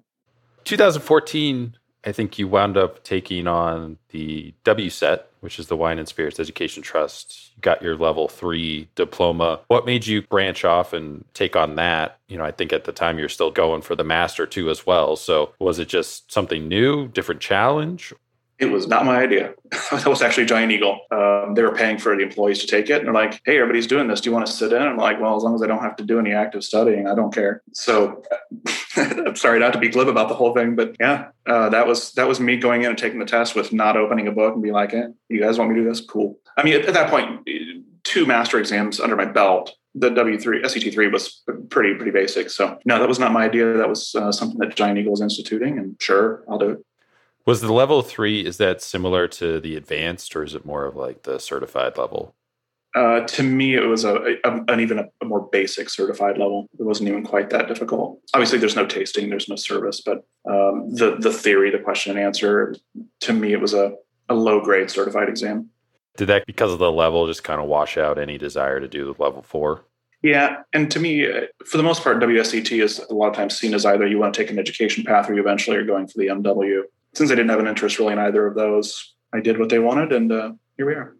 2014, 0.65 1.77
I 2.03 2.11
think 2.11 2.37
you 2.37 2.47
wound 2.47 2.77
up 2.77 3.03
taking 3.03 3.47
on 3.47 3.97
the 4.09 4.53
WSET, 4.65 5.21
which 5.39 5.59
is 5.59 5.67
the 5.67 5.77
Wine 5.77 5.99
and 5.99 6.07
Spirits 6.07 6.39
Education 6.39 6.83
Trust. 6.83 7.51
You 7.55 7.61
got 7.61 7.81
your 7.81 7.95
level 7.95 8.27
three 8.27 8.89
diploma. 8.95 9.61
What 9.67 9.85
made 9.85 10.07
you 10.07 10.23
branch 10.23 10.65
off 10.65 10.91
and 10.91 11.23
take 11.33 11.55
on 11.55 11.75
that? 11.75 12.19
You 12.27 12.37
know, 12.37 12.43
I 12.43 12.51
think 12.51 12.73
at 12.73 12.83
the 12.83 12.91
time 12.91 13.19
you're 13.19 13.29
still 13.29 13.51
going 13.51 13.81
for 13.81 13.95
the 13.95 14.03
master 14.03 14.45
too 14.45 14.69
as 14.69 14.85
well. 14.85 15.15
So 15.15 15.53
was 15.59 15.79
it 15.79 15.87
just 15.87 16.31
something 16.31 16.67
new, 16.67 17.07
different 17.07 17.41
challenge? 17.41 18.13
It 18.61 18.71
was 18.71 18.87
not 18.87 19.05
my 19.05 19.19
idea. 19.19 19.55
that 19.91 20.05
was 20.05 20.21
actually 20.21 20.45
Giant 20.45 20.71
Eagle. 20.71 20.99
Um, 21.09 21.55
they 21.55 21.63
were 21.63 21.73
paying 21.73 21.97
for 21.97 22.15
the 22.15 22.21
employees 22.21 22.59
to 22.59 22.67
take 22.67 22.91
it. 22.91 22.99
And 22.99 23.07
they're 23.07 23.13
like, 23.13 23.41
hey, 23.43 23.57
everybody's 23.57 23.87
doing 23.87 24.07
this. 24.07 24.21
Do 24.21 24.29
you 24.29 24.33
want 24.35 24.45
to 24.45 24.51
sit 24.51 24.71
in? 24.71 24.81
I'm 24.81 24.97
like, 24.97 25.19
well, 25.19 25.35
as 25.35 25.41
long 25.41 25.55
as 25.55 25.63
I 25.63 25.67
don't 25.67 25.81
have 25.81 25.95
to 25.95 26.05
do 26.05 26.19
any 26.19 26.31
active 26.31 26.63
studying, 26.63 27.07
I 27.07 27.15
don't 27.15 27.33
care. 27.33 27.63
So 27.73 28.21
I'm 28.95 29.35
sorry 29.35 29.59
not 29.59 29.73
to 29.73 29.79
be 29.79 29.89
glib 29.89 30.07
about 30.07 30.29
the 30.29 30.35
whole 30.35 30.53
thing, 30.53 30.75
but 30.75 30.95
yeah, 30.99 31.29
uh, 31.47 31.69
that 31.69 31.87
was 31.87 32.11
that 32.13 32.27
was 32.27 32.39
me 32.39 32.55
going 32.55 32.83
in 32.83 32.89
and 32.89 32.97
taking 32.97 33.17
the 33.17 33.25
test 33.25 33.55
with 33.55 33.73
not 33.73 33.97
opening 33.97 34.27
a 34.27 34.31
book 34.31 34.53
and 34.53 34.61
be 34.61 34.71
like, 34.71 34.91
hey, 34.91 35.05
you 35.27 35.41
guys 35.41 35.57
want 35.57 35.71
me 35.71 35.77
to 35.77 35.81
do 35.81 35.89
this? 35.89 36.01
Cool. 36.01 36.37
I 36.55 36.61
mean, 36.61 36.75
at, 36.75 36.85
at 36.85 36.93
that 36.93 37.09
point, 37.09 37.49
two 38.03 38.27
master 38.27 38.59
exams 38.59 38.99
under 38.99 39.15
my 39.15 39.25
belt 39.25 39.75
the 39.93 40.09
W3 40.09 40.63
SET3 40.63 41.11
was 41.11 41.43
pretty 41.69 41.95
pretty 41.95 42.11
basic. 42.11 42.49
So 42.49 42.77
no, 42.85 42.99
that 42.99 43.09
was 43.09 43.19
not 43.19 43.33
my 43.33 43.43
idea. 43.43 43.73
That 43.73 43.89
was 43.89 44.15
uh, 44.15 44.31
something 44.31 44.57
that 44.59 44.75
Giant 44.75 44.97
Eagle 44.97 45.11
was 45.11 45.21
instituting, 45.21 45.77
and 45.77 45.97
sure, 45.99 46.43
I'll 46.49 46.57
do 46.57 46.69
it. 46.69 46.85
Was 47.45 47.61
the 47.61 47.73
level 47.73 48.01
three, 48.01 48.45
is 48.45 48.57
that 48.57 48.81
similar 48.81 49.27
to 49.29 49.59
the 49.59 49.75
advanced 49.75 50.35
or 50.35 50.43
is 50.43 50.53
it 50.53 50.65
more 50.65 50.85
of 50.85 50.95
like 50.95 51.23
the 51.23 51.39
certified 51.39 51.97
level? 51.97 52.35
Uh, 52.93 53.21
to 53.21 53.41
me, 53.41 53.73
it 53.73 53.85
was 53.85 54.03
a, 54.03 54.35
a 54.43 54.63
an 54.67 54.81
even 54.81 54.99
a, 54.99 55.05
a, 55.21 55.25
more 55.25 55.47
basic 55.49 55.89
certified 55.89 56.37
level. 56.37 56.67
It 56.77 56.83
wasn't 56.83 57.07
even 57.07 57.23
quite 57.23 57.49
that 57.51 57.69
difficult. 57.69 58.19
Obviously, 58.33 58.59
there's 58.59 58.75
no 58.75 58.85
tasting, 58.85 59.29
there's 59.29 59.47
no 59.47 59.55
service, 59.55 60.01
but 60.01 60.25
um, 60.49 60.93
the 60.93 61.15
the 61.17 61.31
theory, 61.31 61.71
the 61.71 61.79
question 61.79 62.11
and 62.11 62.19
answer, 62.19 62.75
to 63.21 63.33
me, 63.33 63.53
it 63.53 63.61
was 63.61 63.73
a, 63.73 63.93
a 64.27 64.33
low 64.33 64.59
grade 64.59 64.91
certified 64.91 65.29
exam. 65.29 65.69
Did 66.17 66.27
that, 66.27 66.45
because 66.45 66.73
of 66.73 66.79
the 66.79 66.91
level, 66.91 67.27
just 67.27 67.45
kind 67.45 67.61
of 67.61 67.67
wash 67.67 67.97
out 67.97 68.19
any 68.19 68.37
desire 68.37 68.81
to 68.81 68.89
do 68.89 69.05
the 69.05 69.23
level 69.23 69.41
four? 69.41 69.85
Yeah, 70.21 70.57
and 70.73 70.91
to 70.91 70.99
me, 70.99 71.25
uh, 71.25 71.45
for 71.65 71.77
the 71.77 71.83
most 71.83 72.03
part, 72.03 72.19
WSET 72.19 72.83
is 72.83 72.99
a 72.99 73.13
lot 73.13 73.29
of 73.29 73.35
times 73.35 73.57
seen 73.57 73.73
as 73.73 73.85
either 73.85 74.05
you 74.05 74.19
want 74.19 74.33
to 74.33 74.43
take 74.43 74.51
an 74.51 74.59
education 74.59 75.05
path 75.05 75.29
or 75.29 75.33
you 75.33 75.39
eventually 75.39 75.77
are 75.77 75.85
going 75.85 76.07
for 76.07 76.17
the 76.17 76.27
MW 76.27 76.83
since 77.13 77.31
I 77.31 77.35
didn't 77.35 77.49
have 77.49 77.59
an 77.59 77.67
interest 77.67 77.99
really 77.99 78.13
in 78.13 78.19
either 78.19 78.45
of 78.47 78.55
those, 78.55 79.13
I 79.33 79.39
did 79.39 79.59
what 79.59 79.69
they 79.69 79.79
wanted, 79.79 80.11
and 80.11 80.31
uh, 80.31 80.51
here 80.77 80.85
we 80.85 80.93
are. 80.93 81.15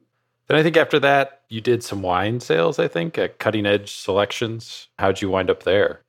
Then 0.48 0.58
I 0.58 0.64
think 0.64 0.78
after 0.78 1.00
that, 1.00 1.42
you 1.50 1.62
did 1.62 1.84
some 1.84 2.02
wine 2.02 2.40
sales. 2.40 2.80
I 2.80 2.88
think 2.88 3.18
at 3.18 3.40
Cutting 3.40 3.66
Edge 3.66 3.94
Selections. 3.96 4.90
How'd 5.00 5.22
you 5.22 5.30
wind 5.30 5.50
up 5.50 5.64
there? 5.64 6.04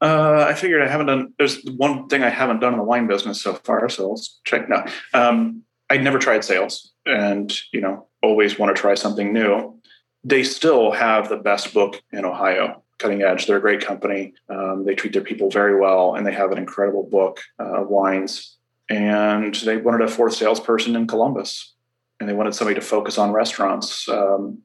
Uh, 0.00 0.44
I 0.48 0.54
figured 0.54 0.82
I 0.82 0.88
haven't 0.88 1.06
done. 1.06 1.32
There's 1.38 1.62
one 1.76 2.08
thing 2.08 2.22
I 2.22 2.28
haven't 2.28 2.60
done 2.60 2.74
in 2.74 2.78
the 2.78 2.84
wine 2.84 3.06
business 3.06 3.40
so 3.40 3.54
far, 3.54 3.88
so 3.88 4.10
let's 4.10 4.40
check 4.44 4.68
now. 4.68 4.84
Um, 5.14 5.62
I'd 5.88 6.02
never 6.02 6.18
tried 6.18 6.44
sales, 6.44 6.92
and 7.06 7.52
you 7.72 7.80
know, 7.80 8.06
always 8.22 8.58
want 8.58 8.74
to 8.74 8.80
try 8.80 8.94
something 8.94 9.32
new. 9.32 9.80
They 10.24 10.42
still 10.42 10.90
have 10.90 11.28
the 11.28 11.36
best 11.36 11.72
book 11.72 12.02
in 12.12 12.24
Ohio 12.24 12.82
cutting 12.98 13.22
edge. 13.22 13.46
They're 13.46 13.58
a 13.58 13.60
great 13.60 13.84
company. 13.84 14.34
Um, 14.48 14.84
they 14.84 14.94
treat 14.94 15.12
their 15.12 15.22
people 15.22 15.50
very 15.50 15.78
well, 15.78 16.14
and 16.14 16.26
they 16.26 16.32
have 16.32 16.50
an 16.50 16.58
incredible 16.58 17.04
book 17.04 17.40
uh, 17.60 17.82
of 17.82 17.88
wines 17.88 18.56
and 18.88 19.54
they 19.54 19.76
wanted 19.76 20.02
a 20.02 20.08
fourth 20.08 20.34
salesperson 20.34 20.96
in 20.96 21.06
Columbus, 21.06 21.74
and 22.20 22.28
they 22.28 22.34
wanted 22.34 22.54
somebody 22.54 22.78
to 22.78 22.86
focus 22.86 23.18
on 23.18 23.32
restaurants. 23.32 24.08
Um, 24.08 24.62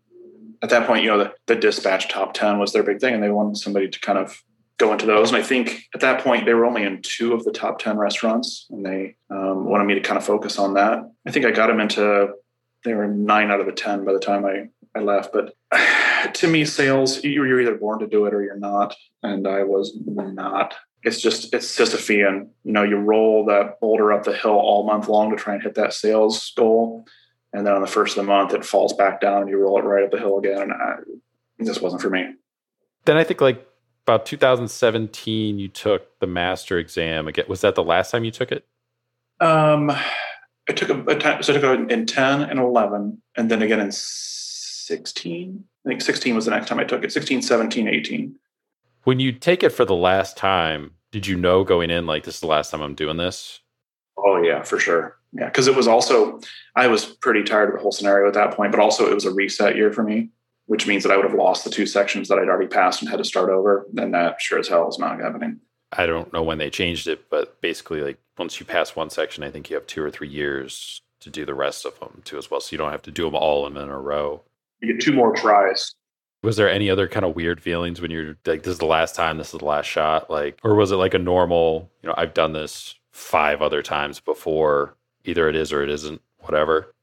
at 0.62 0.70
that 0.70 0.86
point, 0.86 1.04
you 1.04 1.10
know, 1.10 1.18
the, 1.18 1.34
the 1.48 1.56
dispatch 1.56 2.08
top 2.08 2.34
ten 2.34 2.60
was 2.60 2.74
their 2.74 2.84
big 2.84 3.00
thing, 3.00 3.14
and 3.14 3.24
they 3.24 3.30
wanted 3.30 3.58
somebody 3.58 3.90
to 3.90 4.00
kind 4.00 4.20
of 4.20 4.44
go 4.82 4.92
into 4.92 5.06
those. 5.06 5.30
And 5.30 5.38
I 5.38 5.44
think 5.44 5.88
at 5.94 6.02
that 6.02 6.24
point, 6.24 6.46
they 6.46 6.54
were 6.54 6.66
only 6.66 6.84
in 6.84 7.02
two 7.04 7.34
of 7.34 7.46
the 7.46 7.52
top 7.52 7.80
10 7.80 7.98
restaurants, 7.98 8.66
and 8.72 8.86
they 8.86 9.16
um, 9.30 9.66
wanted 9.66 9.86
me 9.86 9.94
to 9.94 10.02
kind 10.02 10.18
of 10.18 10.26
focus 10.26 10.58
on 10.58 10.74
that. 10.74 11.00
I 11.26 11.32
think 11.32 11.46
I 11.46 11.52
got 11.52 11.68
them 11.68 11.80
into, 11.80 12.34
they 12.84 12.96
were 12.96 13.08
nine 13.08 13.52
out 13.52 13.60
of 13.60 13.68
the 13.68 13.72
10 13.72 14.04
by 14.04 14.12
the 14.12 14.20
time 14.20 14.44
I, 14.44 14.70
I 14.96 15.04
left. 15.04 15.32
But 15.34 15.56
to 16.34 16.48
me, 16.48 16.66
sales, 16.66 17.24
you're 17.24 17.62
either 17.62 17.76
born 17.76 18.00
to 18.00 18.08
do 18.08 18.26
it 18.26 18.34
or 18.34 18.44
you're 18.44 18.58
not. 18.58 18.96
And 19.22 19.48
I 19.48 19.64
was 19.64 19.96
not. 20.06 20.74
It's 21.04 21.22
just 21.22 21.54
it's 21.54 21.76
just 21.76 21.94
a 21.94 21.98
fee, 21.98 22.22
and 22.22 22.50
you 22.64 22.72
know 22.72 22.84
you 22.84 22.98
roll 22.98 23.46
that 23.46 23.80
boulder 23.80 24.14
up 24.14 24.24
the 24.24 24.34
hill 24.34 24.52
all 24.52 24.86
month 24.86 25.08
long 25.08 25.32
to 25.32 25.36
try 25.36 25.56
and 25.56 25.64
hit 25.64 25.76
that 25.76 25.94
sales 25.94 26.52
goal, 26.56 27.06
and 27.54 27.66
then 27.66 27.74
on 27.74 27.82
the 27.82 27.88
first 27.88 28.18
of 28.18 28.24
the 28.24 28.32
month 28.32 28.54
it 28.54 28.66
falls 28.66 28.94
back 28.94 29.20
down 29.20 29.42
and 29.42 29.50
you 29.50 29.58
roll 29.58 29.80
it 29.80 29.84
right 29.84 30.04
up 30.04 30.12
the 30.12 30.20
hill 30.20 30.38
again. 30.38 30.62
And 30.62 30.74
I, 30.74 30.96
just 31.64 31.82
wasn't 31.82 32.02
for 32.02 32.10
me. 32.10 32.26
Then 33.06 33.18
I 33.18 33.24
think 33.24 33.40
like 33.40 33.68
about 34.06 34.26
2017, 34.26 35.60
you 35.60 35.68
took 35.68 36.20
the 36.20 36.28
master 36.28 36.80
exam. 36.80 37.28
Again, 37.28 37.46
was 37.48 37.62
that 37.62 37.76
the 37.76 37.84
last 37.84 38.12
time 38.12 38.24
you 38.24 38.32
took 38.32 38.52
it? 38.52 38.66
Um, 39.40 39.92
I 40.70 40.74
took 40.74 40.90
a, 40.90 41.00
a 41.04 41.16
time, 41.16 41.44
so 41.44 41.54
I 41.54 41.60
took 41.60 41.80
it 41.80 41.92
in 41.92 42.06
10 42.06 42.42
and 42.42 42.60
11, 42.60 43.22
and 43.38 43.52
then 43.52 43.62
again 43.62 43.80
in 43.80 43.92
16. 43.92 45.64
I 45.86 45.90
think 45.90 46.02
16 46.02 46.36
was 46.36 46.46
the 46.46 46.52
next 46.52 46.68
time 46.68 46.80
I 46.80 46.84
took 46.84 47.04
it. 47.04 47.12
16, 47.12 47.42
17, 47.42 47.88
18. 47.88 48.36
When 49.04 49.20
you 49.20 49.32
take 49.32 49.64
it 49.64 49.72
for 49.72 49.86
the 49.86 49.96
last 49.96 50.38
time, 50.38 50.92
did 51.12 51.28
you 51.28 51.36
know 51.36 51.64
going 51.64 51.90
in 51.90 52.06
like 52.06 52.24
this 52.24 52.36
is 52.36 52.42
the 52.42 52.48
last 52.48 52.72
time 52.72 52.82
I'm 52.82 52.96
doing 52.96 53.18
this? 53.18 53.60
Oh 54.18 54.42
yeah, 54.42 54.64
for 54.64 54.80
sure. 54.80 55.18
Yeah, 55.34 55.46
because 55.46 55.68
it 55.68 55.76
was 55.76 55.88
also 55.88 56.40
I 56.76 56.88
was 56.88 57.06
pretty 57.06 57.44
tired 57.44 57.70
of 57.70 57.76
the 57.76 57.82
whole 57.82 57.92
scenario 57.92 58.28
at 58.28 58.34
that 58.34 58.56
point, 58.56 58.72
but 58.72 58.82
also 58.82 59.10
it 59.10 59.14
was 59.16 59.26
a 59.26 59.32
reset 59.32 59.76
year 59.76 59.92
for 59.92 60.04
me 60.04 60.30
which 60.72 60.88
means 60.88 61.04
that 61.04 61.12
I 61.12 61.18
would 61.18 61.26
have 61.26 61.34
lost 61.34 61.66
the 61.66 61.70
two 61.70 61.86
sections 61.86 62.30
that 62.30 62.40
I'd 62.40 62.48
already 62.48 62.70
passed 62.70 63.02
and 63.02 63.12
had 63.12 63.18
to 63.18 63.26
start 63.26 63.50
over. 63.50 63.86
Then 63.92 64.12
that 64.12 64.40
sure 64.40 64.58
as 64.58 64.70
hell 64.70 64.88
is 64.88 64.98
not 64.98 65.20
happening. 65.20 65.60
I 65.92 66.06
don't 66.06 66.32
know 66.32 66.44
when 66.44 66.60
they 66.60 66.70
changed 66.70 67.08
it, 67.08 67.30
but 67.30 67.60
basically, 67.60 68.00
like 68.00 68.18
once 68.38 68.58
you 68.58 68.66
pass 68.66 68.96
one 68.96 69.10
section, 69.10 69.44
I 69.44 69.52
think 69.52 69.70
you 69.70 69.76
have 69.76 69.86
two 69.86 70.02
or 70.02 70.10
three 70.10 70.30
years 70.30 71.02
to 71.20 71.30
do 71.30 71.46
the 71.46 71.54
rest 71.54 71.86
of 71.86 72.00
them 72.00 72.22
too, 72.24 72.38
as 72.38 72.50
well. 72.50 72.62
So 72.62 72.70
you 72.72 72.78
don't 72.78 72.92
have 72.92 73.02
to 73.02 73.12
do 73.12 73.26
them 73.26 73.36
all 73.36 73.68
in 73.68 73.76
a 73.76 74.00
row. 74.00 74.44
You 74.82 74.94
get 74.94 75.02
two 75.02 75.12
more 75.12 75.36
tries. 75.36 75.94
Was 76.44 76.58
there 76.58 76.70
any 76.70 76.90
other 76.90 77.08
kind 77.08 77.26
of 77.26 77.36
weird 77.36 77.62
feelings 77.62 78.02
when 78.02 78.10
you're 78.10 78.36
like, 78.46 78.64
this 78.64 78.74
is 78.74 78.80
the 78.80 78.86
last 78.86 79.16
time, 79.16 79.38
this 79.38 79.54
is 79.54 79.60
the 79.60 79.66
last 79.66 79.86
shot? 79.86 80.30
Like, 80.30 80.60
or 80.64 80.74
was 80.76 80.92
it 80.92 80.96
like 80.96 81.14
a 81.14 81.20
normal, 81.20 81.90
you 82.02 82.10
know, 82.10 82.16
I've 82.18 82.34
done 82.34 82.54
this 82.54 82.96
five 83.12 83.62
other 83.62 83.82
times 83.84 84.20
before, 84.20 84.96
either 85.24 85.48
it 85.50 85.56
is 85.56 85.72
or 85.72 85.84
it 85.84 85.90
isn't, 85.90 86.22
whatever? 86.40 86.94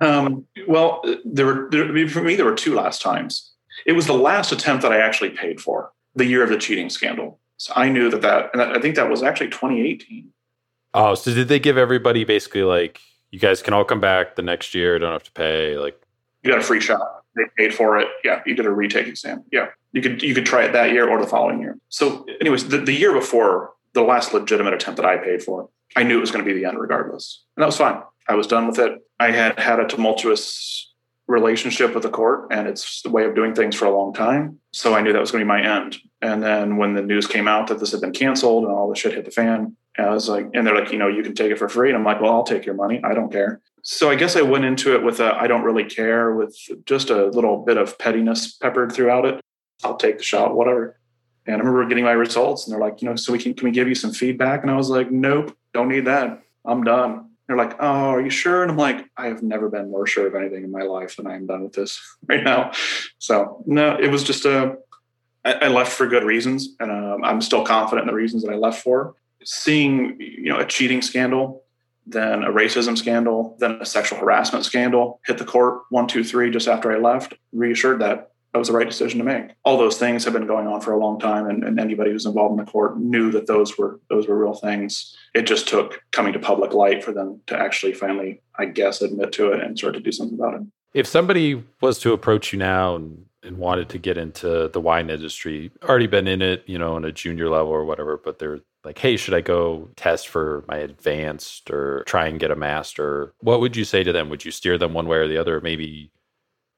Um, 0.00 0.46
well, 0.66 1.04
there 1.24 1.46
were 1.46 1.68
there, 1.70 2.08
for 2.08 2.22
me 2.22 2.34
there 2.34 2.44
were 2.44 2.56
two 2.56 2.74
last 2.74 3.00
times. 3.00 3.52
It 3.86 3.92
was 3.92 4.06
the 4.06 4.14
last 4.14 4.50
attempt 4.50 4.82
that 4.82 4.92
I 4.92 4.98
actually 4.98 5.30
paid 5.30 5.60
for 5.60 5.92
the 6.14 6.26
year 6.26 6.42
of 6.42 6.50
the 6.50 6.58
cheating 6.58 6.90
scandal. 6.90 7.38
So 7.56 7.72
I 7.76 7.88
knew 7.88 8.10
that 8.10 8.22
that, 8.22 8.50
and 8.52 8.60
I 8.60 8.80
think 8.80 8.96
that 8.96 9.08
was 9.08 9.22
actually 9.22 9.50
2018. 9.50 10.28
Oh, 10.94 11.14
so 11.14 11.32
did 11.32 11.46
they 11.46 11.60
give 11.60 11.78
everybody 11.78 12.24
basically 12.24 12.64
like 12.64 13.00
you 13.30 13.38
guys 13.38 13.62
can 13.62 13.72
all 13.74 13.84
come 13.84 14.00
back 14.00 14.34
the 14.34 14.42
next 14.42 14.74
year, 14.74 14.98
don't 14.98 15.12
have 15.12 15.22
to 15.22 15.32
pay? 15.32 15.78
Like 15.78 16.01
you 16.42 16.50
got 16.50 16.60
a 16.60 16.62
free 16.62 16.80
shot. 16.80 17.24
They 17.34 17.44
paid 17.56 17.74
for 17.74 17.98
it. 17.98 18.08
Yeah, 18.24 18.42
you 18.44 18.54
did 18.54 18.66
a 18.66 18.70
retake 18.70 19.06
exam. 19.06 19.44
Yeah, 19.50 19.68
you 19.92 20.02
could 20.02 20.22
you 20.22 20.34
could 20.34 20.46
try 20.46 20.64
it 20.64 20.72
that 20.72 20.92
year 20.92 21.08
or 21.08 21.20
the 21.20 21.26
following 21.26 21.60
year. 21.60 21.78
So, 21.88 22.26
anyways, 22.40 22.68
the, 22.68 22.78
the 22.78 22.92
year 22.92 23.12
before 23.12 23.72
the 23.94 24.02
last 24.02 24.34
legitimate 24.34 24.74
attempt 24.74 24.96
that 24.96 25.06
I 25.06 25.16
paid 25.16 25.42
for, 25.42 25.68
I 25.96 26.02
knew 26.02 26.18
it 26.18 26.20
was 26.20 26.30
going 26.30 26.44
to 26.44 26.50
be 26.50 26.58
the 26.58 26.66
end 26.66 26.78
regardless, 26.78 27.42
and 27.56 27.62
that 27.62 27.66
was 27.66 27.76
fine. 27.76 28.02
I 28.28 28.34
was 28.34 28.46
done 28.46 28.66
with 28.66 28.78
it. 28.78 29.04
I 29.18 29.30
had 29.30 29.58
had 29.58 29.80
a 29.80 29.86
tumultuous 29.86 30.92
relationship 31.28 31.94
with 31.94 32.02
the 32.02 32.10
court 32.10 32.48
and 32.50 32.66
it's 32.66 33.02
the 33.02 33.10
way 33.10 33.24
of 33.24 33.34
doing 33.34 33.54
things 33.54 33.74
for 33.74 33.86
a 33.86 33.96
long 33.96 34.12
time. 34.12 34.58
So 34.72 34.94
I 34.94 35.00
knew 35.00 35.12
that 35.12 35.20
was 35.20 35.30
going 35.30 35.40
to 35.40 35.44
be 35.44 35.48
my 35.48 35.62
end. 35.62 35.96
And 36.20 36.42
then 36.42 36.76
when 36.76 36.94
the 36.94 37.02
news 37.02 37.26
came 37.26 37.48
out 37.48 37.68
that 37.68 37.78
this 37.78 37.92
had 37.92 38.00
been 38.00 38.12
canceled 38.12 38.64
and 38.64 38.72
all 38.72 38.88
the 38.88 38.96
shit 38.96 39.14
hit 39.14 39.24
the 39.24 39.30
fan, 39.30 39.76
I 39.98 40.10
was 40.10 40.28
like, 40.28 40.48
and 40.54 40.66
they're 40.66 40.74
like, 40.74 40.92
you 40.92 40.98
know, 40.98 41.08
you 41.08 41.22
can 41.22 41.34
take 41.34 41.50
it 41.50 41.58
for 41.58 41.68
free. 41.68 41.88
And 41.88 41.98
I'm 41.98 42.04
like, 42.04 42.20
well, 42.20 42.32
I'll 42.32 42.44
take 42.44 42.64
your 42.64 42.74
money. 42.74 43.00
I 43.04 43.14
don't 43.14 43.30
care. 43.30 43.60
So 43.82 44.10
I 44.10 44.14
guess 44.14 44.36
I 44.36 44.42
went 44.42 44.64
into 44.64 44.94
it 44.94 45.02
with 45.02 45.20
a 45.20 45.34
I 45.34 45.46
don't 45.46 45.62
really 45.62 45.84
care 45.84 46.34
with 46.34 46.56
just 46.86 47.10
a 47.10 47.26
little 47.26 47.64
bit 47.64 47.76
of 47.76 47.98
pettiness 47.98 48.52
peppered 48.52 48.92
throughout 48.92 49.24
it. 49.26 49.40
I'll 49.84 49.96
take 49.96 50.18
the 50.18 50.24
shot, 50.24 50.54
whatever. 50.54 50.98
And 51.46 51.56
I 51.56 51.58
remember 51.58 51.86
getting 51.88 52.04
my 52.04 52.12
results 52.12 52.66
and 52.66 52.72
they're 52.72 52.80
like, 52.80 53.02
you 53.02 53.08
know, 53.08 53.16
so 53.16 53.32
we 53.32 53.38
can 53.38 53.54
can 53.54 53.64
we 53.66 53.72
give 53.72 53.88
you 53.88 53.96
some 53.96 54.12
feedback? 54.12 54.62
And 54.62 54.70
I 54.70 54.76
was 54.76 54.88
like, 54.88 55.10
nope, 55.10 55.56
don't 55.74 55.88
need 55.88 56.06
that. 56.06 56.42
I'm 56.64 56.84
done. 56.84 57.28
They're 57.46 57.56
like, 57.56 57.76
"Oh, 57.80 58.10
are 58.10 58.20
you 58.20 58.30
sure?" 58.30 58.62
And 58.62 58.70
I'm 58.70 58.78
like, 58.78 59.10
"I 59.16 59.26
have 59.26 59.42
never 59.42 59.68
been 59.68 59.90
more 59.90 60.06
sure 60.06 60.26
of 60.26 60.34
anything 60.34 60.64
in 60.64 60.70
my 60.70 60.82
life 60.82 61.16
than 61.16 61.26
I 61.26 61.34
am 61.34 61.46
done 61.46 61.64
with 61.64 61.72
this 61.74 62.00
right 62.28 62.42
now." 62.42 62.72
So 63.18 63.62
no, 63.66 63.96
it 63.98 64.10
was 64.10 64.24
just 64.24 64.44
a. 64.44 64.78
I 65.44 65.66
left 65.66 65.90
for 65.90 66.06
good 66.06 66.22
reasons, 66.22 66.76
and 66.78 66.92
um, 66.92 67.24
I'm 67.24 67.40
still 67.40 67.64
confident 67.64 68.08
in 68.08 68.14
the 68.14 68.14
reasons 68.14 68.44
that 68.44 68.52
I 68.52 68.54
left 68.54 68.80
for. 68.80 69.16
Seeing 69.42 70.16
you 70.20 70.48
know 70.50 70.60
a 70.60 70.64
cheating 70.64 71.02
scandal, 71.02 71.61
then 72.06 72.42
a 72.42 72.50
racism 72.50 72.96
scandal, 72.96 73.56
then 73.60 73.78
a 73.80 73.86
sexual 73.86 74.18
harassment 74.18 74.64
scandal 74.64 75.20
hit 75.26 75.38
the 75.38 75.44
court 75.44 75.82
one, 75.90 76.06
two, 76.06 76.24
three 76.24 76.50
just 76.50 76.68
after 76.68 76.92
I 76.92 76.98
left, 76.98 77.34
reassured 77.52 78.00
that 78.00 78.32
that 78.52 78.58
was 78.58 78.68
the 78.68 78.74
right 78.74 78.88
decision 78.88 79.18
to 79.18 79.24
make. 79.24 79.50
All 79.64 79.78
those 79.78 79.96
things 79.96 80.24
have 80.24 80.34
been 80.34 80.46
going 80.46 80.66
on 80.66 80.80
for 80.82 80.92
a 80.92 80.98
long 80.98 81.18
time, 81.18 81.48
and, 81.48 81.64
and, 81.64 81.80
anybody 81.80 82.10
who's 82.10 82.26
involved 82.26 82.58
in 82.58 82.64
the 82.64 82.70
court 82.70 82.98
knew 82.98 83.30
that 83.30 83.46
those 83.46 83.78
were 83.78 83.98
those 84.10 84.28
were 84.28 84.36
real 84.36 84.54
things. 84.54 85.16
It 85.34 85.42
just 85.42 85.66
took 85.66 86.02
coming 86.10 86.34
to 86.34 86.38
public 86.38 86.74
light 86.74 87.02
for 87.02 87.12
them 87.12 87.40
to 87.46 87.58
actually 87.58 87.94
finally, 87.94 88.42
I 88.58 88.66
guess, 88.66 89.00
admit 89.00 89.32
to 89.32 89.52
it 89.52 89.60
and 89.60 89.78
start 89.78 89.94
to 89.94 90.00
do 90.00 90.12
something 90.12 90.38
about 90.38 90.54
it. 90.54 90.62
If 90.92 91.06
somebody 91.06 91.64
was 91.80 91.98
to 92.00 92.12
approach 92.12 92.52
you 92.52 92.58
now 92.58 92.96
and, 92.96 93.24
and 93.42 93.56
wanted 93.56 93.88
to 93.90 93.98
get 93.98 94.18
into 94.18 94.68
the 94.68 94.80
wine 94.80 95.08
industry, 95.08 95.70
already 95.82 96.06
been 96.06 96.28
in 96.28 96.42
it, 96.42 96.64
you 96.66 96.78
know, 96.78 96.94
on 96.94 97.06
a 97.06 97.12
junior 97.12 97.48
level 97.48 97.72
or 97.72 97.86
whatever, 97.86 98.20
but 98.22 98.38
they're 98.38 98.60
like, 98.84 98.98
hey, 98.98 99.16
should 99.16 99.34
I 99.34 99.40
go 99.40 99.88
test 99.96 100.28
for 100.28 100.64
my 100.68 100.78
advanced 100.78 101.70
or 101.70 102.02
try 102.04 102.26
and 102.26 102.40
get 102.40 102.50
a 102.50 102.56
master? 102.56 103.32
What 103.40 103.60
would 103.60 103.76
you 103.76 103.84
say 103.84 104.02
to 104.02 104.12
them? 104.12 104.28
Would 104.28 104.44
you 104.44 104.50
steer 104.50 104.78
them 104.78 104.92
one 104.92 105.06
way 105.06 105.18
or 105.18 105.28
the 105.28 105.38
other? 105.38 105.60
Maybe 105.60 106.10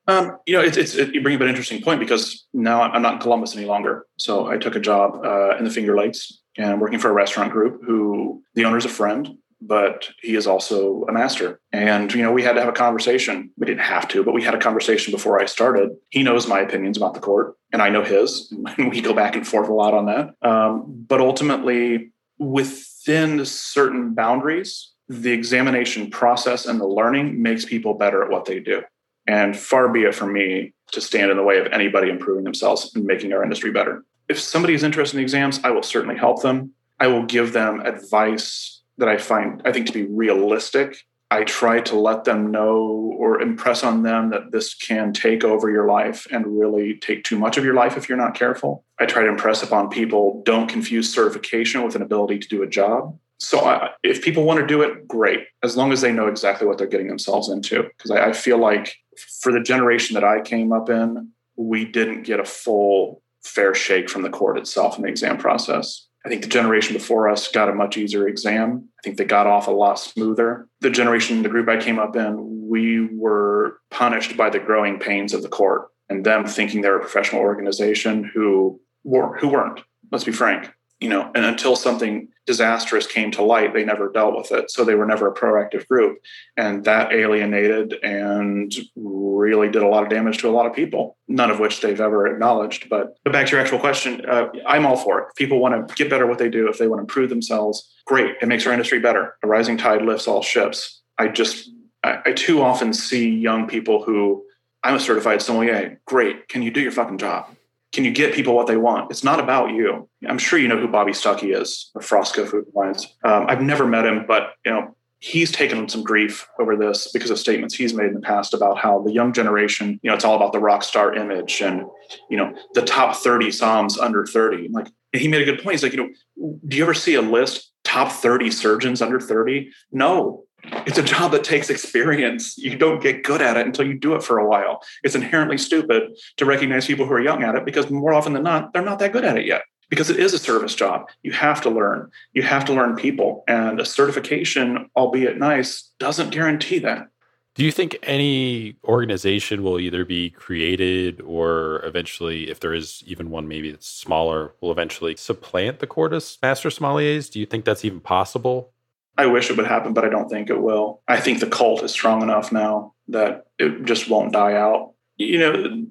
um, 0.07 0.39
you 0.47 0.55
know, 0.55 0.63
it's, 0.63 0.77
it's 0.77 0.95
it, 0.95 1.15
you 1.15 1.23
bring 1.23 1.35
up 1.35 1.41
an 1.41 1.49
interesting 1.49 1.81
point 1.81 2.01
because 2.01 2.47
now 2.53 2.83
I'm 2.83 3.03
not 3.03 3.15
in 3.15 3.21
Columbus 3.21 3.57
any 3.57 3.67
longer. 3.67 4.07
So 4.19 4.47
I 4.47 4.59
took 4.59 4.77
a 4.77 4.81
job 4.81 5.25
uh, 5.25 5.57
in 5.57 5.65
the 5.65 5.71
Finger 5.71 5.97
Lakes 5.97 6.41
and 6.57 6.81
working 6.81 6.99
for 6.99 7.09
a 7.09 7.15
restaurant 7.15 7.53
group 7.53 7.81
who 7.85 8.43
the 8.55 8.65
owner's 8.65 8.85
a 8.85 8.91
friend, 8.91 9.39
but 9.63 10.11
he 10.21 10.35
is 10.35 10.47
also 10.47 11.05
a 11.09 11.13
master. 11.13 11.59
And 11.73 12.13
you 12.13 12.23
know, 12.23 12.33
we 12.33 12.43
had 12.43 12.53
to 12.53 12.61
have 12.61 12.69
a 12.69 12.73
conversation. 12.73 13.51
We 13.57 13.67
didn't 13.67 13.81
have 13.81 14.07
to, 14.09 14.23
but 14.23 14.35
we 14.35 14.43
had 14.43 14.55
a 14.55 14.59
conversation 14.59 15.11
before 15.11 15.41
I 15.41 15.47
started. 15.47 15.91
He 16.11 16.23
knows 16.23 16.47
my 16.47 16.61
opinions 16.61 16.99
about 16.99 17.15
the 17.15 17.21
court, 17.21 17.57
and 17.75 17.83
I 17.83 17.91
know 17.91 18.03
his. 18.03 18.55
And 18.79 18.91
we 18.91 19.03
go 19.03 19.13
back 19.13 19.37
and 19.37 19.47
forth 19.47 19.69
a 19.69 19.73
lot 19.73 19.93
on 19.93 20.07
that. 20.07 20.35
Um, 20.49 20.85
but 20.87 21.21
ultimately, 21.21 22.13
within 22.39 23.45
certain 23.45 24.15
boundaries, 24.15 24.93
the 25.09 25.33
examination 25.33 26.11
process 26.11 26.65
and 26.67 26.81
the 26.81 26.87
learning 26.87 27.43
makes 27.43 27.65
people 27.65 27.95
better 27.95 28.23
at 28.23 28.31
what 28.31 28.47
they 28.47 28.61
do. 28.61 28.83
And 29.27 29.57
far 29.57 29.89
be 29.89 30.05
it 30.05 30.15
from 30.15 30.33
me 30.33 30.73
to 30.93 31.01
stand 31.01 31.31
in 31.31 31.37
the 31.37 31.43
way 31.43 31.59
of 31.59 31.67
anybody 31.67 32.11
improving 32.11 32.45
themselves 32.45 32.95
and 32.95 33.05
making 33.05 33.33
our 33.33 33.43
industry 33.43 33.71
better. 33.71 34.05
If 34.29 34.39
somebody 34.39 34.75
is 34.75 34.83
interested 34.83 35.19
in 35.19 35.23
exams, 35.23 35.61
I 35.65 35.71
will 35.71 35.83
certainly 35.83 36.17
help 36.17 36.43
them. 36.43 36.73
I 37.01 37.09
will 37.09 37.25
give 37.25 37.53
them 37.53 37.81
advice 37.81 38.83
that 38.99 39.09
I 39.09 39.19
find, 39.19 39.61
I 39.65 39.73
think, 39.73 39.87
to 39.89 39.93
be 39.93 40.05
realistic. 40.05 41.05
I 41.35 41.45
try 41.45 41.81
to 41.81 41.97
let 41.97 42.25
them 42.25 42.51
know 42.51 43.15
or 43.19 43.41
impress 43.41 43.83
on 43.83 44.03
them 44.03 44.31
that 44.31 44.53
this 44.53 44.75
can 44.75 45.13
take 45.13 45.45
over 45.45 45.71
your 45.71 45.87
life 45.87 46.27
and 46.31 46.59
really 46.59 46.95
take 46.95 47.25
too 47.25 47.39
much 47.39 47.57
of 47.57 47.65
your 47.65 47.75
life 47.75 47.97
if 47.97 48.09
you're 48.09 48.19
not 48.19 48.35
careful. 48.35 48.85
I 49.01 49.07
try 49.07 49.23
to 49.23 49.29
impress 49.29 49.63
upon 49.63 49.89
people 49.89 50.43
don't 50.45 50.69
confuse 50.69 51.13
certification 51.13 51.83
with 51.83 51.97
an 51.97 52.03
ability 52.03 52.39
to 52.39 52.49
do 52.49 52.63
a 52.63 52.67
job 52.67 53.19
so 53.39 53.61
I, 53.61 53.91
if 54.03 54.23
people 54.23 54.45
want 54.45 54.61
to 54.61 54.67
do 54.67 54.83
it, 54.83 55.07
great, 55.07 55.47
as 55.63 55.77
long 55.77 55.93
as 55.93 56.01
they 56.01 56.13
know 56.13 56.29
exactly 56.29 56.67
what 56.67 56.79
they're 56.79 56.87
getting 56.87 57.09
themselves 57.09 57.49
into. 57.49 57.83
Because 57.83 58.11
I, 58.11 58.29
I 58.29 58.33
feel 58.33 58.59
like 58.59 58.97
for 59.41 59.53
the 59.53 59.61
generation 59.61 60.15
that 60.15 60.25
I 60.25 60.41
came 60.41 60.73
up 60.73 60.89
in, 60.89 61.31
we 61.57 61.85
didn't 61.85 62.23
get 62.23 62.41
a 62.41 62.45
full 62.45 63.23
fair 63.43 63.75
shake 63.75 64.09
from 64.09 64.23
the 64.23 64.31
court 64.31 64.57
itself 64.57 64.97
in 64.97 65.03
the 65.03 65.09
exam 65.09 65.37
process. 65.37 66.07
I 66.25 66.29
think 66.29 66.43
the 66.43 66.49
generation 66.49 66.95
before 66.95 67.29
us 67.29 67.49
got 67.49 67.69
a 67.69 67.75
much 67.75 67.97
easier 67.97 68.27
exam. 68.27 68.89
I 68.99 69.03
think 69.03 69.19
they 69.19 69.25
got 69.25 69.47
off 69.47 69.69
a 69.69 69.73
lot 69.73 69.99
smoother. 69.99 70.69
The 70.81 70.91
generation, 70.91 71.43
the 71.43 71.51
group 71.51 71.69
I 71.69 71.77
came 71.77 71.99
up 71.99 72.17
in, 72.17 72.69
we 72.69 73.07
were 73.15 73.81
punished 73.91 74.37
by 74.37 74.49
the 74.49 74.59
growing 74.59 74.99
pains 74.99 75.35
of 75.35 75.43
the 75.43 75.49
court 75.49 75.89
and 76.09 76.25
them 76.25 76.47
thinking 76.47 76.81
they're 76.81 76.97
a 76.97 77.01
professional 77.01 77.43
organization 77.43 78.25
who 78.25 78.81
were 79.05 79.37
who 79.39 79.49
weren't. 79.49 79.81
Let's 80.11 80.25
be 80.25 80.33
frank 80.33 80.71
you 81.01 81.09
know, 81.09 81.31
and 81.35 81.45
until 81.45 81.77
something 81.77 82.29
disastrous 82.47 83.07
came 83.07 83.31
to 83.31 83.43
light, 83.43 83.73
they 83.73 83.85
never 83.85 84.11
dealt 84.11 84.37
with 84.37 84.53
it. 84.53 84.71
So 84.71 84.85
they 84.85 84.95
were 84.95 85.07
never 85.07 85.29
a 85.29 85.35
proactive 85.35 85.87
group. 85.89 86.19
And 86.57 86.85
that 86.85 87.13
alienated 87.13 87.95
and 88.03 88.73
really 88.95 89.71
did 89.71 89.83
a 89.83 89.89
lot 89.89 90.03
of 90.03 90.11
damage 90.11 90.39
to 90.39 90.49
a 90.49 90.53
lot 90.53 90.67
of 90.67 90.75
people, 90.75 91.17
none 91.27 91.51
of 91.51 91.59
which 91.59 91.81
they've 91.81 92.01
ever 92.01 92.27
acknowledged. 92.27 92.89
But, 92.89 93.17
back 93.25 93.47
to 93.47 93.53
your 93.53 93.61
actual 93.61 93.79
question, 93.79 94.25
uh, 94.27 94.49
I'm 94.67 94.87
all 94.87 94.97
for 94.97 95.21
it. 95.21 95.27
If 95.31 95.37
people 95.37 95.59
want 95.59 95.89
to 95.89 95.95
get 95.95 96.11
better 96.11 96.25
at 96.25 96.29
what 96.29 96.39
they 96.39 96.51
do, 96.51 96.69
if 96.69 96.79
they 96.79 96.87
want 96.87 96.99
to 96.99 97.03
improve 97.03 97.31
themselves, 97.31 97.91
great. 98.05 98.37
It 98.43 98.47
makes 98.47 98.67
our 98.67 98.73
industry 98.73 99.01
better. 99.01 99.37
A 99.43 99.49
rising 99.49 99.79
tide 99.79 100.03
lifts 100.03 100.29
all 100.29 100.43
ships. 100.43 101.01
I 101.19 101.29
just, 101.29 101.71
I, 102.03 102.19
I 102.27 102.33
too 102.33 102.63
often 102.63 102.93
see 102.93 103.29
young 103.31 103.67
people 103.67 104.03
who, 104.03 104.45
I'm 104.83 104.97
a 104.97 105.01
certified 105.01 105.41
sommelier. 105.41 106.01
Great. 106.05 106.49
Can 106.49 106.63
you 106.63 106.71
do 106.71 106.81
your 106.81 106.93
fucking 106.93 107.19
job? 107.19 107.49
Can 107.95 108.05
you 108.05 108.11
get 108.11 108.35
people 108.35 108.57
what 108.57 108.67
they 108.67 108.77
want? 108.77 109.09
It's 109.13 109.23
not 109.23 109.39
about 109.39 109.71
you. 109.71 110.09
I'm 110.29 110.37
sure 110.37 110.59
you 110.59 110.67
know 110.67 110.77
who 110.77 110.89
Bobby 110.89 111.13
Stuckey 111.13 111.57
is 111.57 111.93
of 111.95 112.03
Frasca 112.03 112.47
Food 112.47 112.65
Alliance. 112.75 113.07
Um, 113.23 113.47
I've 113.49 113.63
never 113.63 113.87
met 113.87 114.05
him, 114.05 114.25
but 114.27 114.55
you 114.67 114.73
know 114.73 114.97
he's 115.21 115.53
taken 115.53 115.89
some 115.89 116.03
grief 116.03 116.47
over 116.61 116.77
this 116.77 117.11
because 117.13 117.31
of 117.31 117.39
statements 117.39 117.75
he's 117.75 117.95
made 117.95 118.09
in 118.09 118.15
the 118.15 118.21
past 118.21 118.53
about 118.53 118.77
how 118.77 119.01
the 119.01 119.13
young 119.13 119.33
generation, 119.33 119.99
you 120.03 120.11
know, 120.11 120.15
it's 120.15 120.25
all 120.25 120.35
about 120.35 120.53
the 120.53 120.59
rock 120.59 120.83
star 120.83 121.15
image 121.15 121.63
and 121.63 121.85
you 122.29 122.37
know 122.37 122.53
the 122.75 122.83
top 122.83 123.15
30 123.15 123.47
Somms 123.47 123.99
under 123.99 124.27
30. 124.27 124.71
Like 124.71 124.89
he 125.13 125.29
made 125.29 125.43
a 125.43 125.51
good 125.51 125.63
point. 125.63 125.75
He's 125.75 125.85
like, 125.85 125.93
you 125.93 125.99
know, 125.99 126.59
do 126.67 126.77
you 126.77 126.83
ever 126.83 126.95
see 126.95 127.15
a 127.15 127.23
list 127.23 127.71
top 127.85 128.11
30 128.11 128.51
surgeons 128.51 129.01
under 129.01 129.21
30? 129.21 129.71
No, 129.93 130.45
it's 130.87 130.99
a 130.99 131.03
job 131.03 131.33
that 131.33 131.45
takes 131.45 131.71
experience. 131.71 132.57
You 132.59 132.77
don't 132.77 133.03
get 133.03 133.23
good 133.23 133.43
at 133.43 133.57
it 133.57 133.67
until 133.67 133.87
you 133.87 133.99
do 133.99 134.15
it 134.15 134.23
for 134.23 134.39
a 134.39 134.49
while. 134.49 134.83
It's 135.03 135.15
inherently 135.15 135.59
stupid 135.59 136.17
to 136.37 136.45
recognize 136.45 136.87
people 136.87 137.07
who 137.07 137.13
are 137.13 137.21
young 137.21 137.43
at 137.43 137.55
it 137.55 137.65
because 137.65 137.91
more 137.91 138.15
often 138.15 138.33
than 138.33 138.43
not, 138.43 138.73
they're 138.73 138.83
not 138.83 138.99
that 138.99 139.13
good 139.13 139.25
at 139.25 139.37
it 139.37 139.47
yet. 139.47 139.63
Because 139.91 140.09
it 140.11 140.19
is 140.19 140.33
a 140.33 140.39
service 140.39 140.75
job. 140.75 141.09
You 141.23 141.33
have 141.33 141.61
to 141.61 141.71
learn. 141.71 142.11
You 142.33 142.43
have 142.43 142.65
to 142.65 142.73
learn 142.73 142.97
people. 142.97 143.45
And 143.47 143.79
a 143.79 143.85
certification, 143.85 144.89
albeit 144.97 145.39
nice, 145.39 145.91
doesn't 145.99 146.31
guarantee 146.31 146.79
that. 146.81 147.09
Do 147.55 147.65
you 147.65 147.71
think 147.71 147.97
any 148.03 148.77
organization 148.83 149.63
will 149.63 149.79
either 149.79 150.05
be 150.05 150.31
created 150.31 151.21
or 151.21 151.85
eventually, 151.85 152.51
if 152.51 152.59
there 152.59 152.75
is 152.75 153.05
even 153.07 153.31
one 153.31 153.47
maybe 153.47 153.71
that's 153.71 153.87
smaller, 153.87 154.55
will 154.61 154.73
eventually 154.73 155.15
supplant 155.15 155.79
the 155.79 155.87
Court 155.87 156.13
of 156.13 156.27
Master 156.43 156.69
Sommeliers? 156.69 157.31
Do 157.31 157.39
you 157.39 157.47
think 157.47 157.65
that's 157.65 157.85
even 157.85 158.01
possible? 158.01 158.73
I 159.17 159.27
wish 159.27 159.51
it 159.51 159.57
would 159.57 159.67
happen, 159.67 159.93
but 159.93 160.05
I 160.05 160.09
don't 160.09 160.29
think 160.29 160.51
it 160.51 160.61
will. 160.61 161.03
I 161.07 161.21
think 161.21 161.41
the 161.41 161.47
cult 161.47 161.83
is 161.83 161.93
strong 161.93 162.23
enough 162.23 162.51
now 162.53 162.95
that 163.09 163.47
it 163.59 163.85
just 163.85 164.09
won't 164.09 164.33
die 164.33 164.55
out. 164.55 164.95
You 165.17 165.39
know, 165.39 165.87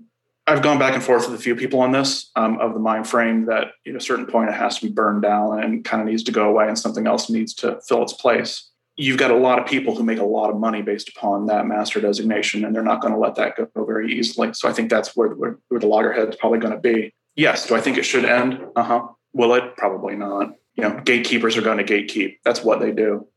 I've 0.45 0.61
gone 0.61 0.77
back 0.77 0.93
and 0.93 1.01
forth 1.01 1.29
with 1.29 1.39
a 1.39 1.41
few 1.41 1.55
people 1.55 1.79
on 1.79 1.91
this 1.91 2.29
um, 2.35 2.59
of 2.59 2.73
the 2.73 2.79
mind 2.79 3.07
frame 3.07 3.45
that 3.45 3.67
at 3.87 3.95
a 3.95 4.01
certain 4.01 4.25
point 4.25 4.49
it 4.49 4.55
has 4.55 4.79
to 4.79 4.87
be 4.87 4.91
burned 4.91 5.21
down 5.21 5.63
and 5.63 5.85
kind 5.85 6.01
of 6.01 6.07
needs 6.07 6.23
to 6.23 6.33
go 6.33 6.49
away 6.49 6.67
and 6.67 6.77
something 6.77 7.07
else 7.07 7.29
needs 7.29 7.53
to 7.55 7.79
fill 7.87 8.03
its 8.03 8.13
place. 8.13 8.69
You've 8.95 9.17
got 9.17 9.31
a 9.31 9.35
lot 9.35 9.57
of 9.57 9.65
people 9.65 9.95
who 9.95 10.03
make 10.03 10.19
a 10.19 10.25
lot 10.25 10.49
of 10.49 10.57
money 10.57 10.81
based 10.81 11.09
upon 11.09 11.47
that 11.47 11.65
master 11.65 11.99
designation, 11.99 12.63
and 12.63 12.75
they're 12.75 12.83
not 12.83 13.01
going 13.01 13.13
to 13.13 13.19
let 13.19 13.35
that 13.35 13.55
go 13.55 13.85
very 13.85 14.13
easily. 14.13 14.53
So 14.53 14.67
I 14.67 14.73
think 14.73 14.89
that's 14.89 15.15
where, 15.15 15.29
where, 15.29 15.57
where 15.69 15.79
the 15.79 15.87
loggerhead 15.87 16.29
is 16.29 16.35
probably 16.35 16.59
going 16.59 16.73
to 16.73 16.79
be. 16.79 17.13
Yes. 17.35 17.65
Do 17.65 17.75
I 17.75 17.81
think 17.81 17.97
it 17.97 18.03
should 18.03 18.25
end? 18.25 18.63
Uh 18.75 18.83
huh. 18.83 19.07
Will 19.31 19.55
it? 19.55 19.75
Probably 19.77 20.15
not 20.15 20.53
you 20.75 20.83
know, 20.83 20.99
gatekeepers 21.03 21.57
are 21.57 21.61
going 21.61 21.77
to 21.77 21.83
gatekeep. 21.83 22.37
That's 22.43 22.63
what 22.63 22.79
they 22.79 22.91
do. 22.91 23.27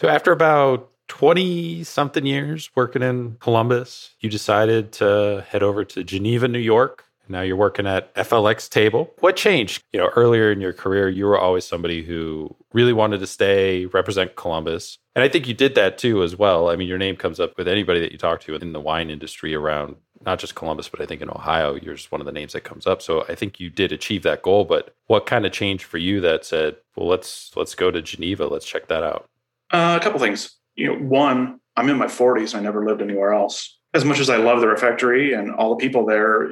So 0.00 0.08
after 0.08 0.32
about 0.32 0.90
20 1.08 1.84
something 1.84 2.26
years 2.26 2.70
working 2.74 3.02
in 3.02 3.36
Columbus, 3.40 4.14
you 4.20 4.30
decided 4.30 4.92
to 4.92 5.44
head 5.48 5.62
over 5.62 5.84
to 5.84 6.04
Geneva, 6.04 6.48
New 6.48 6.58
York. 6.58 7.04
Now 7.28 7.40
you're 7.40 7.56
working 7.56 7.86
at 7.86 8.14
FLX 8.14 8.68
Table. 8.68 9.12
What 9.20 9.36
changed? 9.36 9.82
You 9.92 10.00
know, 10.00 10.10
earlier 10.14 10.52
in 10.52 10.60
your 10.60 10.74
career, 10.74 11.08
you 11.08 11.24
were 11.24 11.38
always 11.38 11.64
somebody 11.64 12.02
who 12.02 12.54
really 12.74 12.92
wanted 12.92 13.20
to 13.20 13.26
stay, 13.26 13.86
represent 13.86 14.36
Columbus. 14.36 14.98
And 15.14 15.22
I 15.22 15.28
think 15.28 15.48
you 15.48 15.54
did 15.54 15.74
that 15.76 15.96
too, 15.96 16.22
as 16.22 16.36
well. 16.36 16.68
I 16.68 16.76
mean, 16.76 16.88
your 16.88 16.98
name 16.98 17.16
comes 17.16 17.40
up 17.40 17.56
with 17.56 17.66
anybody 17.66 18.00
that 18.00 18.12
you 18.12 18.18
talk 18.18 18.40
to 18.42 18.54
in 18.56 18.72
the 18.72 18.80
wine 18.80 19.08
industry 19.08 19.54
around 19.54 19.96
not 20.24 20.38
just 20.38 20.54
Columbus, 20.54 20.88
but 20.88 21.00
I 21.00 21.06
think 21.06 21.20
in 21.20 21.30
Ohio, 21.30 21.74
you're 21.74 21.94
just 21.94 22.12
one 22.12 22.20
of 22.20 22.26
the 22.26 22.32
names 22.32 22.52
that 22.52 22.64
comes 22.64 22.86
up. 22.86 23.02
So 23.02 23.24
I 23.28 23.34
think 23.34 23.60
you 23.60 23.70
did 23.70 23.92
achieve 23.92 24.22
that 24.22 24.42
goal. 24.42 24.64
But 24.64 24.94
what 25.06 25.26
kind 25.26 25.46
of 25.46 25.52
changed 25.52 25.84
for 25.84 25.98
you 25.98 26.20
that 26.20 26.44
said, 26.44 26.76
well, 26.96 27.08
let's 27.08 27.52
let's 27.56 27.74
go 27.74 27.90
to 27.90 28.02
Geneva, 28.02 28.46
let's 28.46 28.66
check 28.66 28.88
that 28.88 29.02
out? 29.02 29.28
Uh, 29.70 29.98
a 30.00 30.02
couple 30.02 30.20
things. 30.20 30.56
You 30.76 30.88
know, 30.88 30.98
one, 30.98 31.60
I'm 31.76 31.88
in 31.88 31.98
my 31.98 32.06
40s. 32.06 32.54
I 32.54 32.60
never 32.60 32.84
lived 32.84 33.02
anywhere 33.02 33.32
else. 33.32 33.78
As 33.92 34.04
much 34.04 34.18
as 34.18 34.28
I 34.28 34.36
love 34.36 34.60
the 34.60 34.68
refectory 34.68 35.32
and 35.32 35.52
all 35.52 35.70
the 35.70 35.82
people 35.82 36.04
there, 36.04 36.50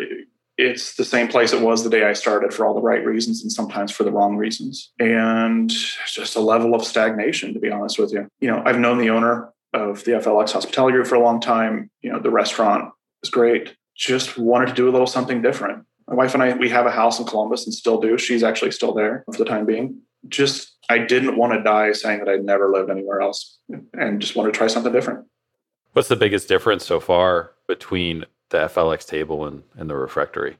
it's 0.59 0.95
the 0.97 1.05
same 1.05 1.29
place 1.29 1.53
it 1.53 1.61
was 1.61 1.83
the 1.83 1.91
day 1.91 2.05
I 2.05 2.13
started 2.13 2.53
for 2.53 2.67
all 2.67 2.75
the 2.75 2.81
right 2.81 3.05
reasons 3.05 3.43
and 3.43 3.51
sometimes 3.51 3.91
for 3.91 4.05
the 4.05 4.13
wrong 4.13 4.37
reasons. 4.37 4.93
And 4.99 5.71
just 5.71 6.37
a 6.37 6.41
level 6.41 6.75
of 6.75 6.85
stagnation, 6.85 7.53
to 7.55 7.61
be 7.61 7.71
honest 7.71 7.99
with 7.99 8.13
you. 8.13 8.29
You 8.41 8.49
know, 8.49 8.63
I've 8.65 8.79
known 8.79 8.99
the 8.99 9.11
owner 9.11 9.53
of 9.73 10.05
the 10.05 10.13
FLX 10.13 10.53
Hospitality 10.53 10.95
Group 10.95 11.07
for 11.07 11.15
a 11.15 11.23
long 11.23 11.41
time. 11.41 11.91
You 12.03 12.13
know, 12.13 12.21
the 12.21 12.31
restaurant 12.31 12.93
was 13.23 13.31
great. 13.31 13.75
Just 13.97 14.37
wanted 14.37 14.69
to 14.69 14.75
do 14.75 14.89
a 14.89 14.93
little 14.93 15.07
something 15.07 15.41
different. 15.41 15.85
My 16.09 16.15
wife 16.15 16.35
and 16.35 16.43
I, 16.43 16.55
we 16.55 16.69
have 16.69 16.87
a 16.87 16.91
house 16.91 17.19
in 17.19 17.27
Columbus 17.27 17.65
and 17.65 17.73
still 17.73 18.01
do. 18.01 18.19
She's 18.19 18.43
actually 18.43 18.73
still 18.73 18.93
there 18.93 19.25
for 19.33 19.39
the 19.39 19.45
time 19.45 19.65
being. 19.65 20.01
Just, 20.29 20.77
I 20.89 20.99
didn't 20.99 21.37
want 21.37 21.53
to 21.53 21.63
die 21.63 21.93
saying 21.93 22.21
that 22.21 22.29
I'd 22.29 22.45
never 22.45 22.71
lived 22.71 22.91
anywhere 22.91 23.21
else 23.21 23.59
and 23.95 24.21
just 24.21 24.37
wanted 24.37 24.53
to 24.53 24.59
try 24.59 24.67
something 24.67 24.93
different. 24.93 25.27
What's 25.93 26.09
the 26.09 26.17
biggest 26.17 26.49
difference 26.49 26.85
so 26.85 27.01
far 27.01 27.53
between 27.67 28.25
the 28.51 28.59
FLX 28.59 29.07
table 29.07 29.47
and, 29.47 29.63
and 29.77 29.89
the 29.89 29.97
refectory? 29.97 30.59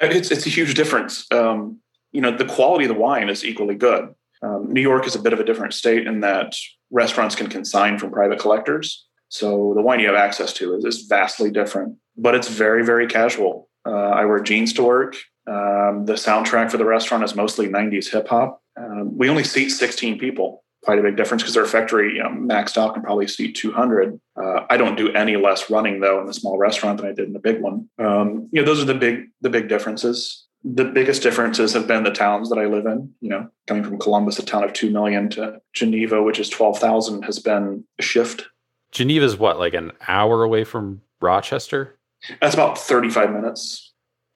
It's, 0.00 0.30
it's 0.30 0.46
a 0.46 0.50
huge 0.50 0.74
difference. 0.74 1.30
Um, 1.32 1.80
you 2.12 2.20
know, 2.20 2.36
the 2.36 2.44
quality 2.44 2.84
of 2.84 2.88
the 2.88 3.00
wine 3.00 3.28
is 3.28 3.44
equally 3.44 3.74
good. 3.74 4.14
Um, 4.42 4.72
New 4.72 4.80
York 4.80 5.06
is 5.06 5.14
a 5.14 5.22
bit 5.22 5.32
of 5.32 5.40
a 5.40 5.44
different 5.44 5.74
state 5.74 6.06
in 6.06 6.20
that 6.20 6.54
restaurants 6.90 7.34
can 7.34 7.48
consign 7.48 7.98
from 7.98 8.10
private 8.10 8.38
collectors. 8.38 9.07
So 9.28 9.72
the 9.74 9.82
wine 9.82 10.00
you 10.00 10.06
have 10.06 10.16
access 10.16 10.52
to 10.54 10.74
is, 10.74 10.84
is 10.84 11.02
vastly 11.02 11.50
different, 11.50 11.96
but 12.16 12.34
it's 12.34 12.48
very, 12.48 12.84
very 12.84 13.06
casual. 13.06 13.68
Uh, 13.86 13.90
I 13.90 14.24
wear 14.24 14.40
jeans 14.40 14.72
to 14.74 14.82
work. 14.82 15.16
Um, 15.46 16.04
the 16.04 16.14
soundtrack 16.14 16.70
for 16.70 16.76
the 16.76 16.84
restaurant 16.84 17.24
is 17.24 17.34
mostly 17.34 17.68
90s 17.68 18.10
hip 18.10 18.28
hop. 18.28 18.62
Um, 18.78 19.16
we 19.16 19.28
only 19.28 19.44
seat 19.44 19.70
16 19.70 20.18
people. 20.18 20.64
Quite 20.84 20.98
a 20.98 21.02
big 21.02 21.16
difference 21.16 21.42
because 21.42 21.56
refectory, 21.56 22.14
you 22.14 22.22
know, 22.22 22.28
maxed 22.28 22.78
out 22.78 22.94
can 22.94 23.02
probably 23.02 23.26
seat 23.26 23.56
200. 23.56 24.20
Uh, 24.40 24.60
I 24.70 24.76
don't 24.76 24.96
do 24.96 25.12
any 25.12 25.36
less 25.36 25.70
running 25.70 26.00
though 26.00 26.20
in 26.20 26.26
the 26.26 26.34
small 26.34 26.56
restaurant 26.56 26.98
than 26.98 27.10
I 27.10 27.12
did 27.12 27.26
in 27.26 27.32
the 27.32 27.40
big 27.40 27.60
one. 27.60 27.88
Um, 27.98 28.48
you 28.52 28.60
know, 28.60 28.64
those 28.64 28.80
are 28.80 28.86
the 28.86 28.94
big 28.94 29.26
the 29.40 29.50
big 29.50 29.68
differences. 29.68 30.46
The 30.64 30.84
biggest 30.84 31.22
differences 31.22 31.72
have 31.72 31.86
been 31.86 32.04
the 32.04 32.10
towns 32.10 32.48
that 32.50 32.58
I 32.58 32.66
live 32.66 32.86
in. 32.86 33.12
You 33.20 33.30
know, 33.30 33.48
coming 33.66 33.84
from 33.84 33.98
Columbus, 33.98 34.38
a 34.38 34.44
town 34.44 34.64
of 34.64 34.72
two 34.72 34.90
million, 34.90 35.28
to 35.30 35.60
Geneva, 35.72 36.22
which 36.22 36.38
is 36.38 36.48
12,000, 36.48 37.22
has 37.22 37.38
been 37.38 37.84
a 37.98 38.02
shift 38.02 38.48
Geneva's 38.92 39.36
what, 39.36 39.58
like 39.58 39.74
an 39.74 39.92
hour 40.06 40.42
away 40.42 40.64
from 40.64 41.02
Rochester? 41.20 41.98
That's 42.40 42.54
about 42.54 42.78
35 42.78 43.32
minutes. 43.32 43.92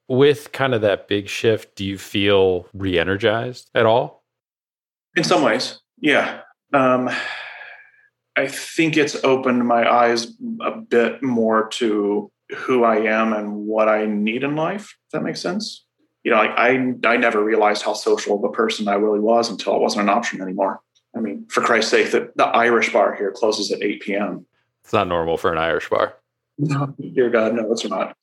With 0.08 0.52
kind 0.52 0.74
of 0.74 0.82
that 0.82 1.08
big 1.08 1.28
shift, 1.28 1.76
do 1.76 1.84
you 1.84 1.96
feel 1.96 2.66
re 2.74 2.98
energized 2.98 3.70
at 3.74 3.86
all? 3.86 4.24
In 5.16 5.24
some 5.24 5.42
ways, 5.42 5.80
yeah. 6.00 6.40
Um, 6.72 7.10
I 8.36 8.46
think 8.46 8.96
it's 8.96 9.22
opened 9.24 9.66
my 9.66 9.90
eyes 9.90 10.26
a 10.60 10.72
bit 10.72 11.22
more 11.22 11.68
to 11.68 12.30
who 12.54 12.84
I 12.84 12.96
am 12.96 13.32
and 13.32 13.66
what 13.66 13.88
I 13.88 14.06
need 14.06 14.42
in 14.42 14.56
life. 14.56 14.96
If 15.06 15.12
that 15.12 15.22
makes 15.22 15.40
sense. 15.40 15.84
You 16.24 16.30
know, 16.30 16.38
like 16.38 16.50
I 16.50 16.94
I 17.04 17.16
never 17.16 17.42
realized 17.42 17.82
how 17.82 17.94
social 17.94 18.36
of 18.36 18.44
a 18.44 18.52
person 18.52 18.88
I 18.88 18.94
really 18.94 19.20
was 19.20 19.50
until 19.50 19.74
it 19.74 19.80
wasn't 19.80 20.04
an 20.04 20.08
option 20.08 20.40
anymore. 20.40 20.80
I 21.14 21.20
mean, 21.20 21.46
for 21.48 21.60
Christ's 21.60 21.90
sake, 21.90 22.10
the, 22.10 22.32
the 22.36 22.46
Irish 22.46 22.92
bar 22.92 23.14
here 23.14 23.32
closes 23.32 23.70
at 23.70 23.82
8 23.82 24.00
p.m. 24.02 24.46
It's 24.84 24.92
not 24.92 25.08
normal 25.08 25.36
for 25.36 25.52
an 25.52 25.58
Irish 25.58 25.88
bar. 25.88 26.16
No, 26.58 26.94
dear 27.14 27.30
God, 27.30 27.54
no, 27.54 27.70
it's 27.72 27.84
not. 27.84 28.16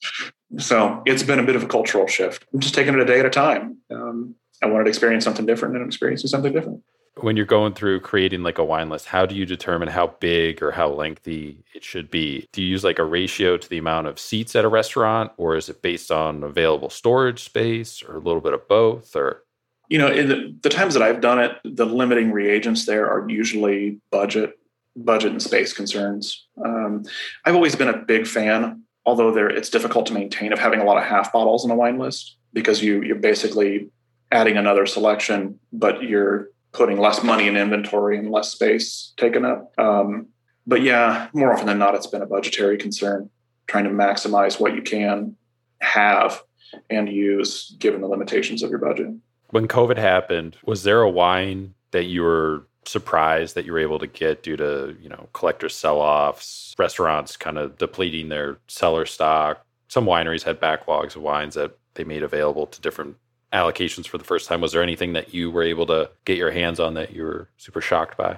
So 0.57 1.01
it's 1.05 1.23
been 1.23 1.39
a 1.39 1.43
bit 1.43 1.55
of 1.55 1.63
a 1.63 1.67
cultural 1.67 2.07
shift. 2.07 2.45
I'm 2.53 2.59
just 2.59 2.73
taking 2.73 2.93
it 2.93 2.99
a 2.99 3.05
day 3.05 3.19
at 3.19 3.25
a 3.25 3.29
time. 3.29 3.77
Um, 3.91 4.35
I 4.61 4.67
wanted 4.67 4.85
to 4.85 4.89
experience 4.89 5.23
something 5.23 5.45
different 5.45 5.75
and 5.75 5.83
I'm 5.83 5.87
experiencing 5.87 6.27
something 6.27 6.51
different. 6.51 6.83
When 7.17 7.35
you're 7.35 7.45
going 7.45 7.73
through 7.73 7.99
creating 7.99 8.43
like 8.43 8.57
a 8.57 8.63
wine 8.63 8.89
list, 8.89 9.07
how 9.07 9.25
do 9.25 9.35
you 9.35 9.45
determine 9.45 9.89
how 9.89 10.07
big 10.19 10.63
or 10.63 10.71
how 10.71 10.89
lengthy 10.89 11.63
it 11.73 11.83
should 11.83 12.09
be? 12.09 12.47
Do 12.53 12.61
you 12.61 12.69
use 12.69 12.83
like 12.83 12.99
a 12.99 13.03
ratio 13.03 13.57
to 13.57 13.69
the 13.69 13.77
amount 13.77 14.07
of 14.07 14.19
seats 14.19 14.55
at 14.55 14.63
a 14.63 14.69
restaurant, 14.69 15.31
or 15.35 15.57
is 15.57 15.67
it 15.67 15.81
based 15.81 16.11
on 16.11 16.43
available 16.43 16.89
storage 16.89 17.43
space, 17.43 18.01
or 18.01 18.15
a 18.15 18.21
little 18.21 18.39
bit 18.39 18.53
of 18.53 18.69
both? 18.69 19.17
Or 19.17 19.43
you 19.89 19.97
know, 19.97 20.07
in 20.07 20.29
the, 20.29 20.55
the 20.61 20.69
times 20.69 20.93
that 20.93 21.03
I've 21.03 21.19
done 21.19 21.39
it, 21.39 21.57
the 21.63 21.85
limiting 21.85 22.31
reagents 22.31 22.85
there 22.85 23.09
are 23.09 23.27
usually 23.27 23.99
budget, 24.11 24.57
budget 24.95 25.31
and 25.31 25.41
space 25.41 25.73
concerns. 25.73 26.47
Um, 26.63 27.03
I've 27.43 27.55
always 27.55 27.75
been 27.75 27.89
a 27.89 27.97
big 27.97 28.27
fan, 28.27 28.83
although 29.05 29.33
there 29.33 29.49
it's 29.49 29.69
difficult 29.69 30.05
to 30.07 30.13
maintain, 30.13 30.53
of 30.53 30.59
having 30.59 30.79
a 30.79 30.83
lot 30.83 30.97
of 30.97 31.03
half 31.03 31.33
bottles 31.33 31.65
in 31.65 31.71
a 31.71 31.75
wine 31.75 31.97
list 31.97 32.37
because 32.53 32.83
you 32.83 33.01
you're 33.01 33.15
basically 33.15 33.89
adding 34.31 34.57
another 34.57 34.85
selection, 34.85 35.59
but 35.73 36.03
you're 36.03 36.49
putting 36.71 36.99
less 36.99 37.23
money 37.23 37.47
in 37.47 37.57
inventory 37.57 38.17
and 38.19 38.29
less 38.29 38.51
space 38.51 39.13
taken 39.17 39.43
up. 39.43 39.73
Um, 39.79 40.27
but 40.67 40.83
yeah, 40.83 41.29
more 41.33 41.51
often 41.51 41.65
than 41.65 41.79
not, 41.79 41.95
it's 41.95 42.05
been 42.05 42.21
a 42.21 42.27
budgetary 42.27 42.77
concern, 42.77 43.31
trying 43.65 43.85
to 43.85 43.89
maximize 43.89 44.59
what 44.59 44.75
you 44.75 44.83
can 44.83 45.35
have 45.81 46.43
and 46.91 47.09
use 47.09 47.75
given 47.79 48.01
the 48.01 48.07
limitations 48.07 48.61
of 48.61 48.69
your 48.69 48.77
budget 48.77 49.07
when 49.51 49.67
COVID 49.67 49.97
happened, 49.97 50.57
was 50.65 50.83
there 50.83 51.01
a 51.01 51.09
wine 51.09 51.73
that 51.91 52.05
you 52.05 52.23
were 52.23 52.65
surprised 52.85 53.55
that 53.55 53.65
you 53.65 53.73
were 53.73 53.79
able 53.79 53.99
to 53.99 54.07
get 54.07 54.43
due 54.43 54.57
to, 54.57 54.95
you 55.01 55.09
know, 55.09 55.27
collector 55.33 55.69
sell-offs, 55.69 56.75
restaurants 56.77 57.37
kind 57.37 57.57
of 57.57 57.77
depleting 57.77 58.29
their 58.29 58.57
cellar 58.67 59.05
stock? 59.05 59.65
Some 59.87 60.05
wineries 60.05 60.43
had 60.43 60.59
backlogs 60.59 61.15
of 61.15 61.21
wines 61.21 61.55
that 61.55 61.77
they 61.95 62.03
made 62.03 62.23
available 62.23 62.67
to 62.67 62.81
different 62.81 63.17
allocations 63.51 64.07
for 64.07 64.17
the 64.17 64.23
first 64.23 64.47
time. 64.47 64.61
Was 64.61 64.71
there 64.71 64.83
anything 64.83 65.13
that 65.13 65.33
you 65.33 65.49
were 65.49 65.63
able 65.63 65.87
to 65.87 66.11
get 66.25 66.37
your 66.37 66.51
hands 66.51 66.79
on 66.79 66.93
that 66.93 67.13
you 67.13 67.23
were 67.23 67.49
super 67.57 67.81
shocked 67.81 68.17
by? 68.17 68.37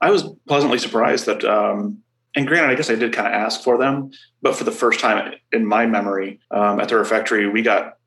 I 0.00 0.10
was 0.10 0.24
pleasantly 0.46 0.78
surprised 0.78 1.26
that, 1.26 1.44
um, 1.44 2.02
and 2.36 2.46
granted, 2.46 2.70
I 2.70 2.76
guess 2.76 2.88
I 2.88 2.94
did 2.94 3.12
kind 3.12 3.26
of 3.26 3.34
ask 3.34 3.62
for 3.62 3.76
them, 3.76 4.12
but 4.40 4.54
for 4.54 4.62
the 4.62 4.70
first 4.70 5.00
time 5.00 5.34
in 5.50 5.66
my 5.66 5.86
memory 5.86 6.38
um, 6.52 6.78
at 6.78 6.88
the 6.88 6.96
refectory, 6.96 7.48
we 7.48 7.62
got 7.62 7.97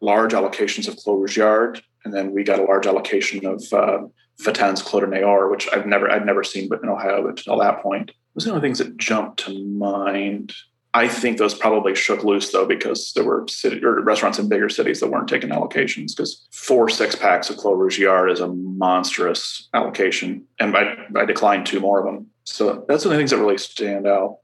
large 0.00 0.32
allocations 0.32 0.88
of 0.88 0.96
Clos 0.96 1.36
Rougeard, 1.36 1.82
and 2.04 2.14
then 2.14 2.32
we 2.32 2.44
got 2.44 2.58
a 2.58 2.64
large 2.64 2.86
allocation 2.86 3.44
of 3.46 3.62
uh, 3.72 3.98
Vatan's 4.40 4.82
Clos 4.82 5.02
de 5.02 5.48
which 5.48 5.68
I've 5.72 5.86
never 5.86 6.10
I'd 6.10 6.26
never 6.26 6.42
seen, 6.42 6.68
but 6.68 6.82
in 6.82 6.88
Ohio 6.88 7.26
until 7.26 7.58
that 7.58 7.82
point. 7.82 8.12
Those 8.34 8.46
are 8.46 8.50
the 8.50 8.56
only 8.56 8.66
things 8.66 8.78
that 8.78 8.96
jump 8.96 9.36
to 9.38 9.64
mind. 9.64 10.54
I 10.92 11.06
think 11.06 11.38
those 11.38 11.54
probably 11.54 11.94
shook 11.94 12.24
loose 12.24 12.50
though 12.50 12.66
because 12.66 13.12
there 13.12 13.24
were 13.24 13.46
city, 13.48 13.80
restaurants 13.80 14.38
in 14.40 14.48
bigger 14.48 14.68
cities 14.68 14.98
that 15.00 15.10
weren't 15.10 15.28
taking 15.28 15.50
allocations 15.50 16.16
because 16.16 16.46
four 16.50 16.88
six 16.88 17.14
packs 17.14 17.48
of 17.48 17.58
Clos 17.58 17.76
Rougeard 17.76 18.32
is 18.32 18.40
a 18.40 18.48
monstrous 18.48 19.68
allocation, 19.74 20.44
and 20.58 20.76
I, 20.76 20.96
I 21.16 21.24
declined 21.24 21.66
two 21.66 21.80
more 21.80 22.00
of 22.00 22.06
them. 22.06 22.26
So 22.44 22.84
that's 22.88 23.04
one 23.04 23.12
of 23.12 23.16
the 23.16 23.20
things 23.20 23.30
that 23.30 23.38
really 23.38 23.58
stand 23.58 24.06
out. 24.06 24.38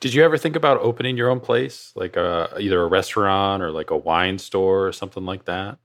Did 0.00 0.14
you 0.14 0.22
ever 0.24 0.38
think 0.38 0.54
about 0.54 0.78
opening 0.80 1.16
your 1.16 1.28
own 1.28 1.40
place, 1.40 1.92
like 1.96 2.16
a, 2.16 2.54
either 2.60 2.80
a 2.80 2.86
restaurant 2.86 3.62
or 3.62 3.72
like 3.72 3.90
a 3.90 3.96
wine 3.96 4.38
store 4.38 4.86
or 4.86 4.92
something 4.92 5.24
like 5.24 5.44
that? 5.46 5.78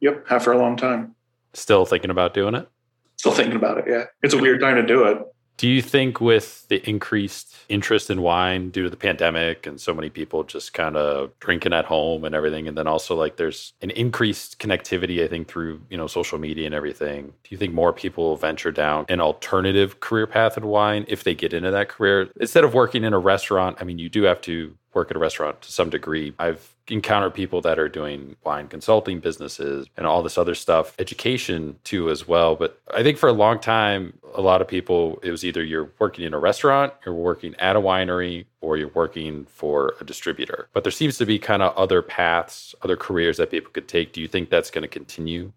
Yep, 0.00 0.28
have 0.28 0.42
for 0.42 0.52
a 0.52 0.58
long 0.58 0.76
time. 0.76 1.14
Still 1.52 1.84
thinking 1.84 2.10
about 2.10 2.32
doing 2.34 2.54
it? 2.54 2.68
Still 3.16 3.32
thinking 3.32 3.56
about 3.56 3.78
it. 3.78 3.84
Yeah, 3.86 4.04
it's 4.22 4.34
a 4.34 4.38
weird 4.38 4.60
time 4.60 4.76
to 4.76 4.86
do 4.86 5.04
it. 5.04 5.18
Do 5.56 5.68
you 5.68 5.82
think 5.82 6.20
with 6.20 6.66
the 6.68 6.86
increased 6.88 7.56
interest 7.68 8.10
in 8.10 8.22
wine 8.22 8.70
due 8.70 8.82
to 8.82 8.90
the 8.90 8.96
pandemic 8.96 9.66
and 9.66 9.80
so 9.80 9.94
many 9.94 10.10
people 10.10 10.42
just 10.42 10.74
kind 10.74 10.96
of 10.96 11.30
drinking 11.38 11.72
at 11.72 11.84
home 11.84 12.24
and 12.24 12.34
everything 12.34 12.66
and 12.66 12.76
then 12.76 12.86
also 12.86 13.14
like 13.14 13.36
there's 13.36 13.72
an 13.80 13.90
increased 13.90 14.58
connectivity 14.58 15.24
I 15.24 15.28
think 15.28 15.48
through, 15.48 15.80
you 15.88 15.96
know, 15.96 16.06
social 16.06 16.38
media 16.38 16.66
and 16.66 16.74
everything. 16.74 17.26
Do 17.26 17.48
you 17.50 17.56
think 17.56 17.72
more 17.72 17.92
people 17.92 18.24
will 18.24 18.36
venture 18.36 18.72
down 18.72 19.06
an 19.08 19.20
alternative 19.20 20.00
career 20.00 20.26
path 20.26 20.56
in 20.56 20.66
wine 20.66 21.04
if 21.08 21.24
they 21.24 21.34
get 21.34 21.54
into 21.54 21.70
that 21.70 21.88
career 21.88 22.28
instead 22.40 22.64
of 22.64 22.74
working 22.74 23.04
in 23.04 23.14
a 23.14 23.18
restaurant? 23.18 23.78
I 23.80 23.84
mean, 23.84 23.98
you 23.98 24.08
do 24.08 24.24
have 24.24 24.40
to 24.42 24.74
work 24.92 25.10
at 25.10 25.16
a 25.16 25.20
restaurant 25.20 25.62
to 25.62 25.72
some 25.72 25.90
degree. 25.90 26.34
I've 26.38 26.73
encountered 26.88 27.32
people 27.32 27.60
that 27.62 27.78
are 27.78 27.88
doing 27.88 28.36
wine 28.44 28.68
consulting 28.68 29.20
businesses 29.20 29.86
and 29.96 30.06
all 30.06 30.22
this 30.22 30.36
other 30.36 30.54
stuff, 30.54 30.94
education 30.98 31.78
too, 31.84 32.10
as 32.10 32.28
well. 32.28 32.56
But 32.56 32.80
I 32.94 33.02
think 33.02 33.18
for 33.18 33.28
a 33.28 33.32
long 33.32 33.58
time, 33.58 34.18
a 34.34 34.40
lot 34.40 34.60
of 34.60 34.68
people, 34.68 35.18
it 35.22 35.30
was 35.30 35.44
either 35.44 35.64
you're 35.64 35.90
working 35.98 36.24
in 36.24 36.34
a 36.34 36.38
restaurant, 36.38 36.92
you're 37.06 37.14
working 37.14 37.54
at 37.58 37.76
a 37.76 37.80
winery, 37.80 38.46
or 38.60 38.76
you're 38.76 38.88
working 38.88 39.44
for 39.46 39.94
a 40.00 40.04
distributor. 40.04 40.68
But 40.72 40.84
there 40.84 40.92
seems 40.92 41.16
to 41.18 41.26
be 41.26 41.38
kind 41.38 41.62
of 41.62 41.74
other 41.76 42.02
paths, 42.02 42.74
other 42.82 42.96
careers 42.96 43.36
that 43.38 43.50
people 43.50 43.70
could 43.70 43.88
take. 43.88 44.12
Do 44.12 44.20
you 44.20 44.28
think 44.28 44.50
that's 44.50 44.70
going 44.70 44.82
to 44.82 44.88
continue? 44.88 45.52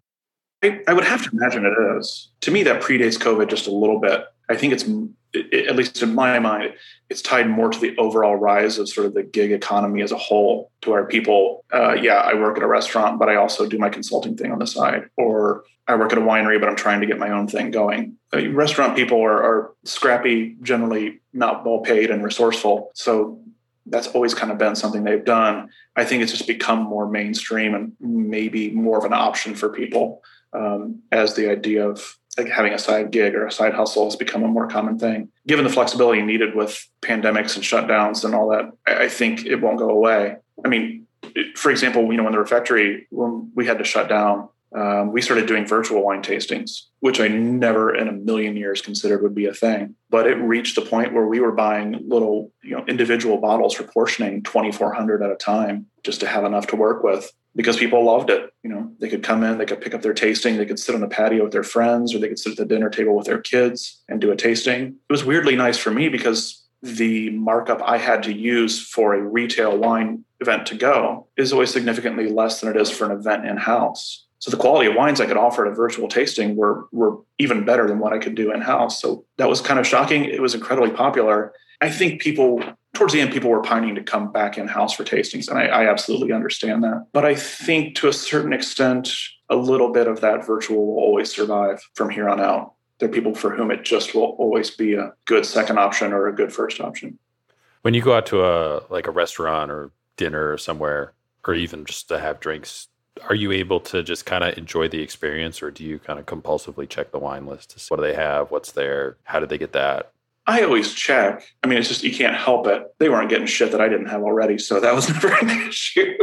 I, 0.62 0.80
I 0.88 0.92
would 0.92 1.04
have 1.04 1.22
to 1.24 1.30
imagine 1.32 1.64
it 1.64 1.98
is. 1.98 2.28
To 2.40 2.50
me, 2.50 2.62
that 2.64 2.82
predates 2.82 3.18
COVID 3.18 3.48
just 3.48 3.66
a 3.66 3.72
little 3.72 4.00
bit. 4.00 4.24
I 4.48 4.56
think 4.56 4.72
it's 4.72 4.84
it, 5.32 5.68
at 5.68 5.76
least 5.76 6.02
in 6.02 6.14
my 6.14 6.38
mind, 6.38 6.74
it's 7.10 7.22
tied 7.22 7.48
more 7.48 7.70
to 7.70 7.78
the 7.78 7.96
overall 7.98 8.36
rise 8.36 8.78
of 8.78 8.88
sort 8.88 9.06
of 9.06 9.14
the 9.14 9.22
gig 9.22 9.52
economy 9.52 10.02
as 10.02 10.12
a 10.12 10.16
whole, 10.16 10.70
to 10.82 10.90
where 10.90 11.04
people, 11.04 11.64
uh, 11.72 11.92
yeah, 11.94 12.16
I 12.16 12.34
work 12.34 12.56
at 12.56 12.62
a 12.62 12.66
restaurant, 12.66 13.18
but 13.18 13.28
I 13.28 13.36
also 13.36 13.66
do 13.66 13.78
my 13.78 13.88
consulting 13.88 14.36
thing 14.36 14.52
on 14.52 14.58
the 14.58 14.66
side, 14.66 15.08
or 15.16 15.64
I 15.86 15.96
work 15.96 16.12
at 16.12 16.18
a 16.18 16.22
winery, 16.22 16.58
but 16.60 16.68
I'm 16.68 16.76
trying 16.76 17.00
to 17.00 17.06
get 17.06 17.18
my 17.18 17.30
own 17.30 17.46
thing 17.48 17.70
going. 17.70 18.16
Mean, 18.34 18.54
restaurant 18.54 18.96
people 18.96 19.22
are, 19.22 19.42
are 19.42 19.74
scrappy, 19.84 20.56
generally 20.62 21.20
not 21.32 21.64
well 21.64 21.80
paid 21.80 22.10
and 22.10 22.24
resourceful, 22.24 22.90
so 22.94 23.40
that's 23.86 24.08
always 24.08 24.34
kind 24.34 24.52
of 24.52 24.58
been 24.58 24.76
something 24.76 25.04
they've 25.04 25.24
done. 25.24 25.70
I 25.96 26.04
think 26.04 26.22
it's 26.22 26.32
just 26.32 26.46
become 26.46 26.82
more 26.82 27.08
mainstream 27.08 27.74
and 27.74 27.92
maybe 28.00 28.70
more 28.70 28.98
of 28.98 29.04
an 29.04 29.14
option 29.14 29.54
for 29.54 29.70
people 29.70 30.22
um, 30.52 31.02
as 31.12 31.34
the 31.34 31.50
idea 31.50 31.88
of 31.88 32.18
like 32.36 32.48
having 32.48 32.72
a 32.72 32.78
side 32.78 33.10
gig 33.10 33.34
or 33.34 33.46
a 33.46 33.52
side 33.52 33.74
hustle 33.74 34.04
has 34.04 34.16
become 34.16 34.44
a 34.44 34.48
more 34.48 34.68
common 34.68 34.98
thing. 34.98 35.28
Given 35.46 35.64
the 35.64 35.72
flexibility 35.72 36.22
needed 36.22 36.54
with 36.54 36.88
pandemics 37.02 37.56
and 37.56 37.64
shutdowns 37.64 38.24
and 38.24 38.34
all 38.34 38.48
that, 38.50 38.70
I 38.86 39.08
think 39.08 39.44
it 39.44 39.56
won't 39.56 39.78
go 39.78 39.90
away. 39.90 40.36
I 40.64 40.68
mean, 40.68 41.06
for 41.56 41.70
example, 41.70 42.02
you 42.10 42.16
know, 42.16 42.24
when 42.24 42.32
the 42.32 42.38
refectory 42.38 43.06
when 43.10 43.50
we 43.54 43.66
had 43.66 43.78
to 43.78 43.84
shut 43.84 44.08
down, 44.08 44.48
um, 44.74 45.12
we 45.12 45.22
started 45.22 45.46
doing 45.46 45.66
virtual 45.66 46.04
wine 46.04 46.22
tastings, 46.22 46.82
which 47.00 47.20
I 47.20 47.28
never 47.28 47.94
in 47.94 48.06
a 48.06 48.12
million 48.12 48.56
years 48.56 48.82
considered 48.82 49.22
would 49.22 49.34
be 49.34 49.46
a 49.46 49.54
thing. 49.54 49.94
But 50.10 50.26
it 50.26 50.34
reached 50.34 50.76
a 50.76 50.82
point 50.82 51.14
where 51.14 51.26
we 51.26 51.40
were 51.40 51.52
buying 51.52 52.04
little, 52.06 52.52
you 52.62 52.76
know, 52.76 52.84
individual 52.86 53.38
bottles 53.38 53.74
for 53.74 53.84
portioning 53.84 54.42
2,400 54.42 55.22
at 55.22 55.30
a 55.30 55.36
time 55.36 55.86
just 56.02 56.20
to 56.20 56.26
have 56.26 56.44
enough 56.44 56.66
to 56.68 56.76
work 56.76 57.02
with 57.02 57.32
because 57.58 57.76
people 57.76 58.04
loved 58.04 58.30
it. 58.30 58.54
You 58.62 58.70
know, 58.70 58.92
they 59.00 59.08
could 59.08 59.24
come 59.24 59.42
in, 59.42 59.58
they 59.58 59.66
could 59.66 59.80
pick 59.80 59.92
up 59.92 60.00
their 60.00 60.14
tasting, 60.14 60.56
they 60.56 60.64
could 60.64 60.78
sit 60.78 60.94
on 60.94 61.00
the 61.00 61.08
patio 61.08 61.42
with 61.42 61.52
their 61.52 61.64
friends, 61.64 62.14
or 62.14 62.20
they 62.20 62.28
could 62.28 62.38
sit 62.38 62.52
at 62.52 62.56
the 62.56 62.64
dinner 62.64 62.88
table 62.88 63.16
with 63.16 63.26
their 63.26 63.40
kids 63.40 64.00
and 64.08 64.20
do 64.20 64.30
a 64.30 64.36
tasting. 64.36 64.94
It 65.10 65.12
was 65.12 65.24
weirdly 65.24 65.56
nice 65.56 65.76
for 65.76 65.90
me 65.90 66.08
because 66.08 66.64
the 66.84 67.30
markup 67.30 67.82
I 67.82 67.98
had 67.98 68.22
to 68.22 68.32
use 68.32 68.80
for 68.80 69.12
a 69.12 69.20
retail 69.20 69.76
wine 69.76 70.24
event 70.38 70.66
to 70.66 70.76
go 70.76 71.26
is 71.36 71.52
always 71.52 71.72
significantly 71.72 72.30
less 72.30 72.60
than 72.60 72.70
it 72.70 72.80
is 72.80 72.92
for 72.92 73.06
an 73.06 73.10
event 73.10 73.44
in 73.44 73.56
house. 73.56 74.24
So 74.38 74.52
the 74.52 74.56
quality 74.56 74.88
of 74.88 74.94
wines 74.94 75.20
I 75.20 75.26
could 75.26 75.36
offer 75.36 75.66
at 75.66 75.72
a 75.72 75.74
virtual 75.74 76.06
tasting 76.06 76.54
were 76.54 76.86
were 76.92 77.18
even 77.40 77.64
better 77.64 77.88
than 77.88 77.98
what 77.98 78.12
I 78.12 78.20
could 78.20 78.36
do 78.36 78.52
in 78.52 78.60
house. 78.60 79.02
So 79.02 79.24
that 79.38 79.48
was 79.48 79.60
kind 79.60 79.80
of 79.80 79.86
shocking. 79.86 80.26
It 80.26 80.40
was 80.40 80.54
incredibly 80.54 80.92
popular. 80.92 81.52
I 81.80 81.90
think 81.90 82.22
people 82.22 82.62
towards 82.98 83.12
the 83.12 83.20
end, 83.20 83.32
people 83.32 83.48
were 83.48 83.62
pining 83.62 83.94
to 83.94 84.02
come 84.02 84.32
back 84.32 84.58
in 84.58 84.66
house 84.66 84.92
for 84.92 85.04
tastings, 85.04 85.48
and 85.48 85.56
I, 85.56 85.66
I, 85.66 85.88
absolutely 85.88 86.32
understand 86.32 86.82
that. 86.82 87.06
But 87.12 87.24
I 87.24 87.36
think 87.36 87.94
to 87.96 88.08
a 88.08 88.12
certain 88.12 88.52
extent, 88.52 89.14
a 89.48 89.54
little 89.54 89.92
bit 89.92 90.08
of 90.08 90.20
that 90.20 90.44
virtual 90.44 90.84
will 90.84 91.02
always 91.02 91.32
survive 91.32 91.80
from 91.94 92.10
here 92.10 92.28
on 92.28 92.40
out. 92.40 92.74
There 92.98 93.08
are 93.08 93.12
people 93.12 93.36
for 93.36 93.54
whom 93.54 93.70
it 93.70 93.84
just 93.84 94.16
will 94.16 94.34
always 94.40 94.72
be 94.72 94.94
a 94.94 95.12
good 95.26 95.46
second 95.46 95.78
option 95.78 96.12
or 96.12 96.26
a 96.26 96.34
good 96.34 96.52
first 96.52 96.80
option. 96.80 97.20
When 97.82 97.94
you 97.94 98.02
go 98.02 98.14
out 98.14 98.26
to 98.26 98.44
a 98.44 98.82
like 98.90 99.06
a 99.06 99.12
restaurant 99.12 99.70
or 99.70 99.92
dinner 100.16 100.52
or 100.52 100.58
somewhere, 100.58 101.12
or 101.46 101.54
even 101.54 101.84
just 101.84 102.08
to 102.08 102.18
have 102.18 102.40
drinks, 102.40 102.88
are 103.28 103.36
you 103.36 103.52
able 103.52 103.78
to 103.78 104.02
just 104.02 104.26
kind 104.26 104.42
of 104.42 104.58
enjoy 104.58 104.88
the 104.88 105.00
experience, 105.00 105.62
or 105.62 105.70
do 105.70 105.84
you 105.84 106.00
kind 106.00 106.18
of 106.18 106.26
compulsively 106.26 106.88
check 106.88 107.12
the 107.12 107.20
wine 107.20 107.46
list 107.46 107.70
to 107.70 107.78
see 107.78 107.86
what 107.90 107.98
do 107.98 108.02
they 108.02 108.14
have, 108.14 108.50
what's 108.50 108.72
there, 108.72 109.16
how 109.22 109.38
did 109.38 109.50
they 109.50 109.58
get 109.58 109.72
that? 109.72 110.10
I 110.48 110.62
always 110.62 110.94
check. 110.94 111.44
I 111.62 111.66
mean, 111.66 111.78
it's 111.78 111.88
just 111.88 112.02
you 112.02 112.12
can't 112.12 112.34
help 112.34 112.66
it. 112.66 112.82
They 112.98 113.10
weren't 113.10 113.28
getting 113.28 113.46
shit 113.46 113.70
that 113.72 113.82
I 113.82 113.88
didn't 113.88 114.06
have 114.06 114.22
already, 114.22 114.56
so 114.56 114.80
that 114.80 114.94
was 114.94 115.06
never 115.12 115.28
an 115.28 115.50
issue. 115.68 116.16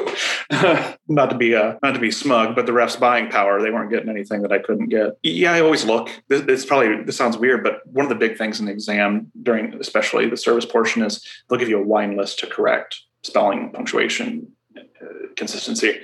not 1.07 1.29
to 1.29 1.37
be 1.37 1.53
uh, 1.53 1.75
not 1.83 1.93
to 1.93 1.99
be 1.99 2.09
smug, 2.09 2.55
but 2.55 2.65
the 2.65 2.71
refs' 2.71 2.99
buying 2.99 3.29
power, 3.29 3.61
they 3.61 3.69
weren't 3.69 3.91
getting 3.91 4.09
anything 4.09 4.41
that 4.41 4.51
I 4.51 4.57
couldn't 4.57 4.89
get. 4.89 5.11
Yeah, 5.21 5.53
I 5.53 5.61
always 5.61 5.85
look. 5.85 6.09
This, 6.27 6.41
this 6.41 6.65
probably 6.65 7.03
this 7.03 7.15
sounds 7.15 7.37
weird, 7.37 7.63
but 7.63 7.85
one 7.85 8.03
of 8.03 8.09
the 8.09 8.15
big 8.15 8.35
things 8.35 8.59
in 8.59 8.65
the 8.65 8.71
exam 8.71 9.31
during, 9.43 9.75
especially 9.75 10.27
the 10.27 10.37
service 10.37 10.65
portion, 10.65 11.03
is 11.03 11.23
they'll 11.47 11.59
give 11.59 11.69
you 11.69 11.79
a 11.79 11.85
wine 11.85 12.17
list 12.17 12.39
to 12.39 12.47
correct 12.47 12.99
spelling, 13.21 13.71
punctuation, 13.71 14.51
uh, 14.75 14.81
consistency. 15.37 15.99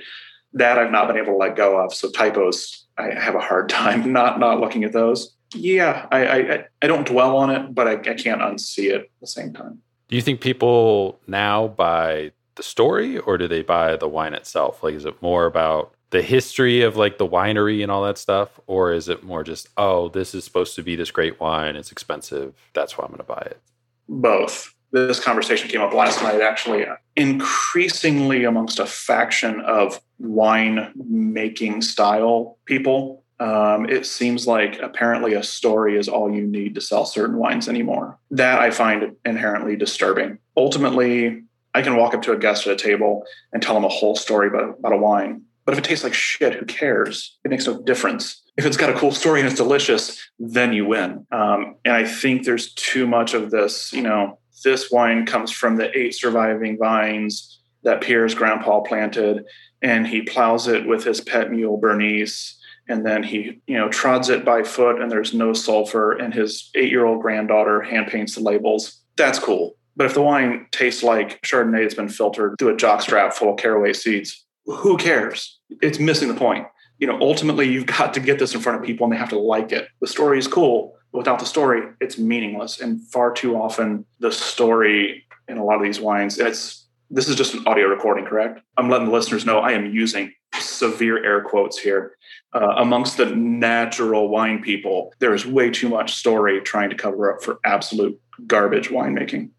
That 0.52 0.78
I've 0.78 0.92
not 0.92 1.08
been 1.08 1.16
able 1.16 1.32
to 1.32 1.38
let 1.38 1.56
go 1.56 1.84
of. 1.84 1.92
So 1.92 2.08
typos, 2.08 2.86
I 2.96 3.10
have 3.18 3.34
a 3.34 3.40
hard 3.40 3.68
time 3.80 4.12
not 4.12 4.38
not 4.38 4.60
looking 4.60 4.84
at 4.84 4.92
those 4.92 5.34
yeah, 5.54 6.06
I, 6.10 6.26
I, 6.26 6.64
I 6.82 6.86
don't 6.86 7.06
dwell 7.06 7.36
on 7.36 7.50
it, 7.50 7.74
but 7.74 7.88
I, 7.88 7.92
I 7.92 8.14
can't 8.14 8.40
unsee 8.40 8.90
it 8.90 9.02
at 9.02 9.06
the 9.20 9.26
same 9.26 9.52
time. 9.52 9.80
Do 10.08 10.16
you 10.16 10.22
think 10.22 10.40
people 10.40 11.20
now 11.26 11.68
buy 11.68 12.32
the 12.56 12.62
story 12.62 13.18
or 13.18 13.38
do 13.38 13.48
they 13.48 13.62
buy 13.62 13.96
the 13.96 14.08
wine 14.08 14.34
itself? 14.34 14.82
Like, 14.82 14.94
is 14.94 15.04
it 15.04 15.22
more 15.22 15.46
about 15.46 15.94
the 16.10 16.22
history 16.22 16.82
of 16.82 16.96
like 16.96 17.18
the 17.18 17.26
winery 17.26 17.82
and 17.82 17.90
all 17.90 18.04
that 18.04 18.18
stuff? 18.18 18.60
Or 18.66 18.92
is 18.92 19.08
it 19.08 19.24
more 19.24 19.42
just, 19.42 19.68
oh, 19.76 20.08
this 20.08 20.34
is 20.34 20.44
supposed 20.44 20.74
to 20.76 20.82
be 20.82 20.96
this 20.96 21.10
great 21.10 21.40
wine, 21.40 21.76
it's 21.76 21.90
expensive, 21.90 22.54
that's 22.74 22.98
why 22.98 23.04
I'm 23.04 23.10
going 23.10 23.18
to 23.18 23.24
buy 23.24 23.46
it? 23.46 23.60
Both. 24.08 24.74
This 24.90 25.18
conversation 25.18 25.70
came 25.70 25.80
up 25.80 25.94
last 25.94 26.22
night, 26.22 26.42
actually. 26.42 26.84
Increasingly 27.16 28.44
amongst 28.44 28.78
a 28.78 28.84
faction 28.84 29.62
of 29.62 29.98
wine 30.18 30.92
making 30.94 31.80
style 31.80 32.58
people, 32.66 33.21
um, 33.40 33.88
it 33.88 34.06
seems 34.06 34.46
like 34.46 34.78
apparently 34.80 35.34
a 35.34 35.42
story 35.42 35.96
is 35.96 36.08
all 36.08 36.32
you 36.32 36.46
need 36.46 36.74
to 36.76 36.80
sell 36.80 37.04
certain 37.04 37.36
wines 37.36 37.68
anymore. 37.68 38.18
That 38.30 38.60
I 38.60 38.70
find 38.70 39.16
inherently 39.24 39.76
disturbing. 39.76 40.38
Ultimately, 40.56 41.42
I 41.74 41.82
can 41.82 41.96
walk 41.96 42.14
up 42.14 42.22
to 42.22 42.32
a 42.32 42.38
guest 42.38 42.66
at 42.66 42.72
a 42.72 42.76
table 42.76 43.24
and 43.52 43.62
tell 43.62 43.74
them 43.74 43.84
a 43.84 43.88
whole 43.88 44.14
story 44.14 44.48
about, 44.48 44.78
about 44.78 44.92
a 44.92 44.96
wine. 44.96 45.42
But 45.64 45.72
if 45.72 45.78
it 45.78 45.84
tastes 45.84 46.04
like 46.04 46.14
shit, 46.14 46.54
who 46.54 46.66
cares? 46.66 47.38
It 47.44 47.50
makes 47.50 47.66
no 47.66 47.80
difference. 47.82 48.42
If 48.56 48.66
it's 48.66 48.76
got 48.76 48.90
a 48.90 48.94
cool 48.94 49.12
story 49.12 49.40
and 49.40 49.48
it's 49.48 49.56
delicious, 49.56 50.20
then 50.38 50.72
you 50.72 50.84
win. 50.84 51.26
Um, 51.32 51.76
and 51.84 51.94
I 51.94 52.04
think 52.04 52.44
there's 52.44 52.72
too 52.74 53.06
much 53.06 53.32
of 53.32 53.50
this, 53.50 53.92
you 53.92 54.02
know, 54.02 54.38
this 54.64 54.90
wine 54.90 55.24
comes 55.24 55.50
from 55.50 55.76
the 55.76 55.96
eight 55.98 56.14
surviving 56.14 56.78
vines 56.78 57.60
that 57.84 58.00
Pierre's 58.00 58.34
grandpa 58.34 58.80
planted, 58.80 59.44
and 59.80 60.06
he 60.06 60.22
plows 60.22 60.68
it 60.68 60.86
with 60.86 61.02
his 61.02 61.20
pet 61.20 61.50
mule, 61.50 61.76
Bernice 61.76 62.58
and 62.92 63.06
then 63.06 63.22
he 63.22 63.60
you 63.66 63.76
know 63.78 63.88
trods 63.88 64.28
it 64.28 64.44
by 64.44 64.62
foot 64.62 65.00
and 65.00 65.10
there's 65.10 65.32
no 65.32 65.52
sulfur 65.54 66.12
and 66.12 66.34
his 66.34 66.70
eight 66.74 66.90
year 66.90 67.06
old 67.06 67.22
granddaughter 67.22 67.80
hand 67.80 68.06
paints 68.06 68.34
the 68.34 68.42
labels. 68.42 69.00
That's 69.16 69.38
cool. 69.38 69.76
But 69.96 70.06
if 70.06 70.14
the 70.14 70.22
wine 70.22 70.66
tastes 70.70 71.02
like 71.02 71.40
chardonnay 71.42 71.82
that's 71.82 71.94
been 71.94 72.08
filtered 72.08 72.56
through 72.58 72.74
a 72.74 72.76
jockstrap 72.76 73.32
full 73.32 73.52
of 73.52 73.58
caraway 73.58 73.94
seeds 73.94 74.44
who 74.66 74.96
cares? 74.96 75.58
It's 75.80 75.98
missing 75.98 76.28
the 76.28 76.34
point. 76.34 76.66
You 76.98 77.06
know 77.06 77.18
ultimately 77.20 77.66
you've 77.68 77.86
got 77.86 78.12
to 78.14 78.20
get 78.20 78.38
this 78.38 78.54
in 78.54 78.60
front 78.60 78.78
of 78.78 78.84
people 78.84 79.04
and 79.04 79.12
they 79.12 79.18
have 79.18 79.30
to 79.30 79.38
like 79.38 79.72
it. 79.72 79.88
The 80.00 80.06
story 80.06 80.38
is 80.38 80.46
cool 80.46 80.94
but 81.12 81.18
without 81.18 81.38
the 81.38 81.46
story 81.46 81.82
it's 82.00 82.18
meaningless. 82.18 82.80
And 82.80 83.02
far 83.08 83.32
too 83.32 83.56
often 83.56 84.04
the 84.20 84.30
story 84.30 85.24
in 85.48 85.56
a 85.56 85.64
lot 85.64 85.76
of 85.76 85.82
these 85.82 86.00
wines 86.00 86.38
it's 86.38 86.86
This 87.10 87.28
is 87.28 87.36
just 87.36 87.54
an 87.54 87.66
audio 87.66 87.86
recording, 87.86 88.26
correct? 88.26 88.60
I'm 88.76 88.90
letting 88.90 89.06
the 89.06 89.12
listeners 89.12 89.46
know 89.46 89.60
I 89.60 89.72
am 89.72 89.86
using 89.86 90.32
severe 90.60 91.24
air 91.24 91.42
quotes 91.42 91.78
here. 91.78 92.16
Uh, 92.54 92.74
amongst 92.76 93.16
the 93.16 93.26
natural 93.26 94.28
wine 94.28 94.60
people, 94.60 95.12
there 95.20 95.34
is 95.34 95.46
way 95.46 95.70
too 95.70 95.88
much 95.88 96.14
story 96.14 96.60
trying 96.60 96.90
to 96.90 96.96
cover 96.96 97.32
up 97.32 97.42
for 97.42 97.58
absolute 97.64 98.20
garbage 98.46 98.90
winemaking. 98.90 99.50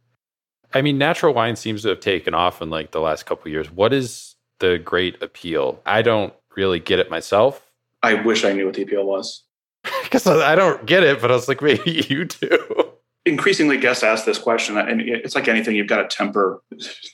I 0.74 0.82
mean, 0.82 0.98
natural 0.98 1.34
wine 1.34 1.56
seems 1.56 1.84
to 1.84 1.90
have 1.90 2.00
taken 2.00 2.34
off 2.34 2.62
in 2.62 2.70
like 2.70 2.92
the 2.92 3.02
last 3.02 3.26
couple 3.26 3.50
years. 3.50 3.72
What 3.72 3.94
is 3.94 4.36
the 4.60 4.78
great 4.78 5.22
appeal? 5.22 5.82
I 5.86 6.02
don't 6.02 6.34
really 6.56 6.80
get 6.80 7.00
it 7.00 7.10
myself. 7.10 7.72
I 8.02 8.16
wish 8.16 8.44
I 8.44 8.54
knew 8.54 8.66
what 8.66 8.76
the 8.76 8.84
appeal 8.84 9.06
was. 9.06 9.44
Because 10.04 10.28
I 10.28 10.54
don't 10.54 10.86
get 10.86 11.04
it, 11.04 11.20
but 11.20 11.32
I 11.32 11.34
was 11.34 11.48
like, 11.48 11.62
maybe 11.64 12.06
you 12.08 12.26
do. 12.26 12.83
Increasingly, 13.26 13.78
guests 13.78 14.04
ask 14.04 14.26
this 14.26 14.38
question, 14.38 14.78
and 14.78 15.02
it's 15.02 15.34
like 15.34 15.48
anything. 15.48 15.76
You've 15.76 15.88
got 15.88 16.10
to 16.10 16.16
temper 16.16 16.62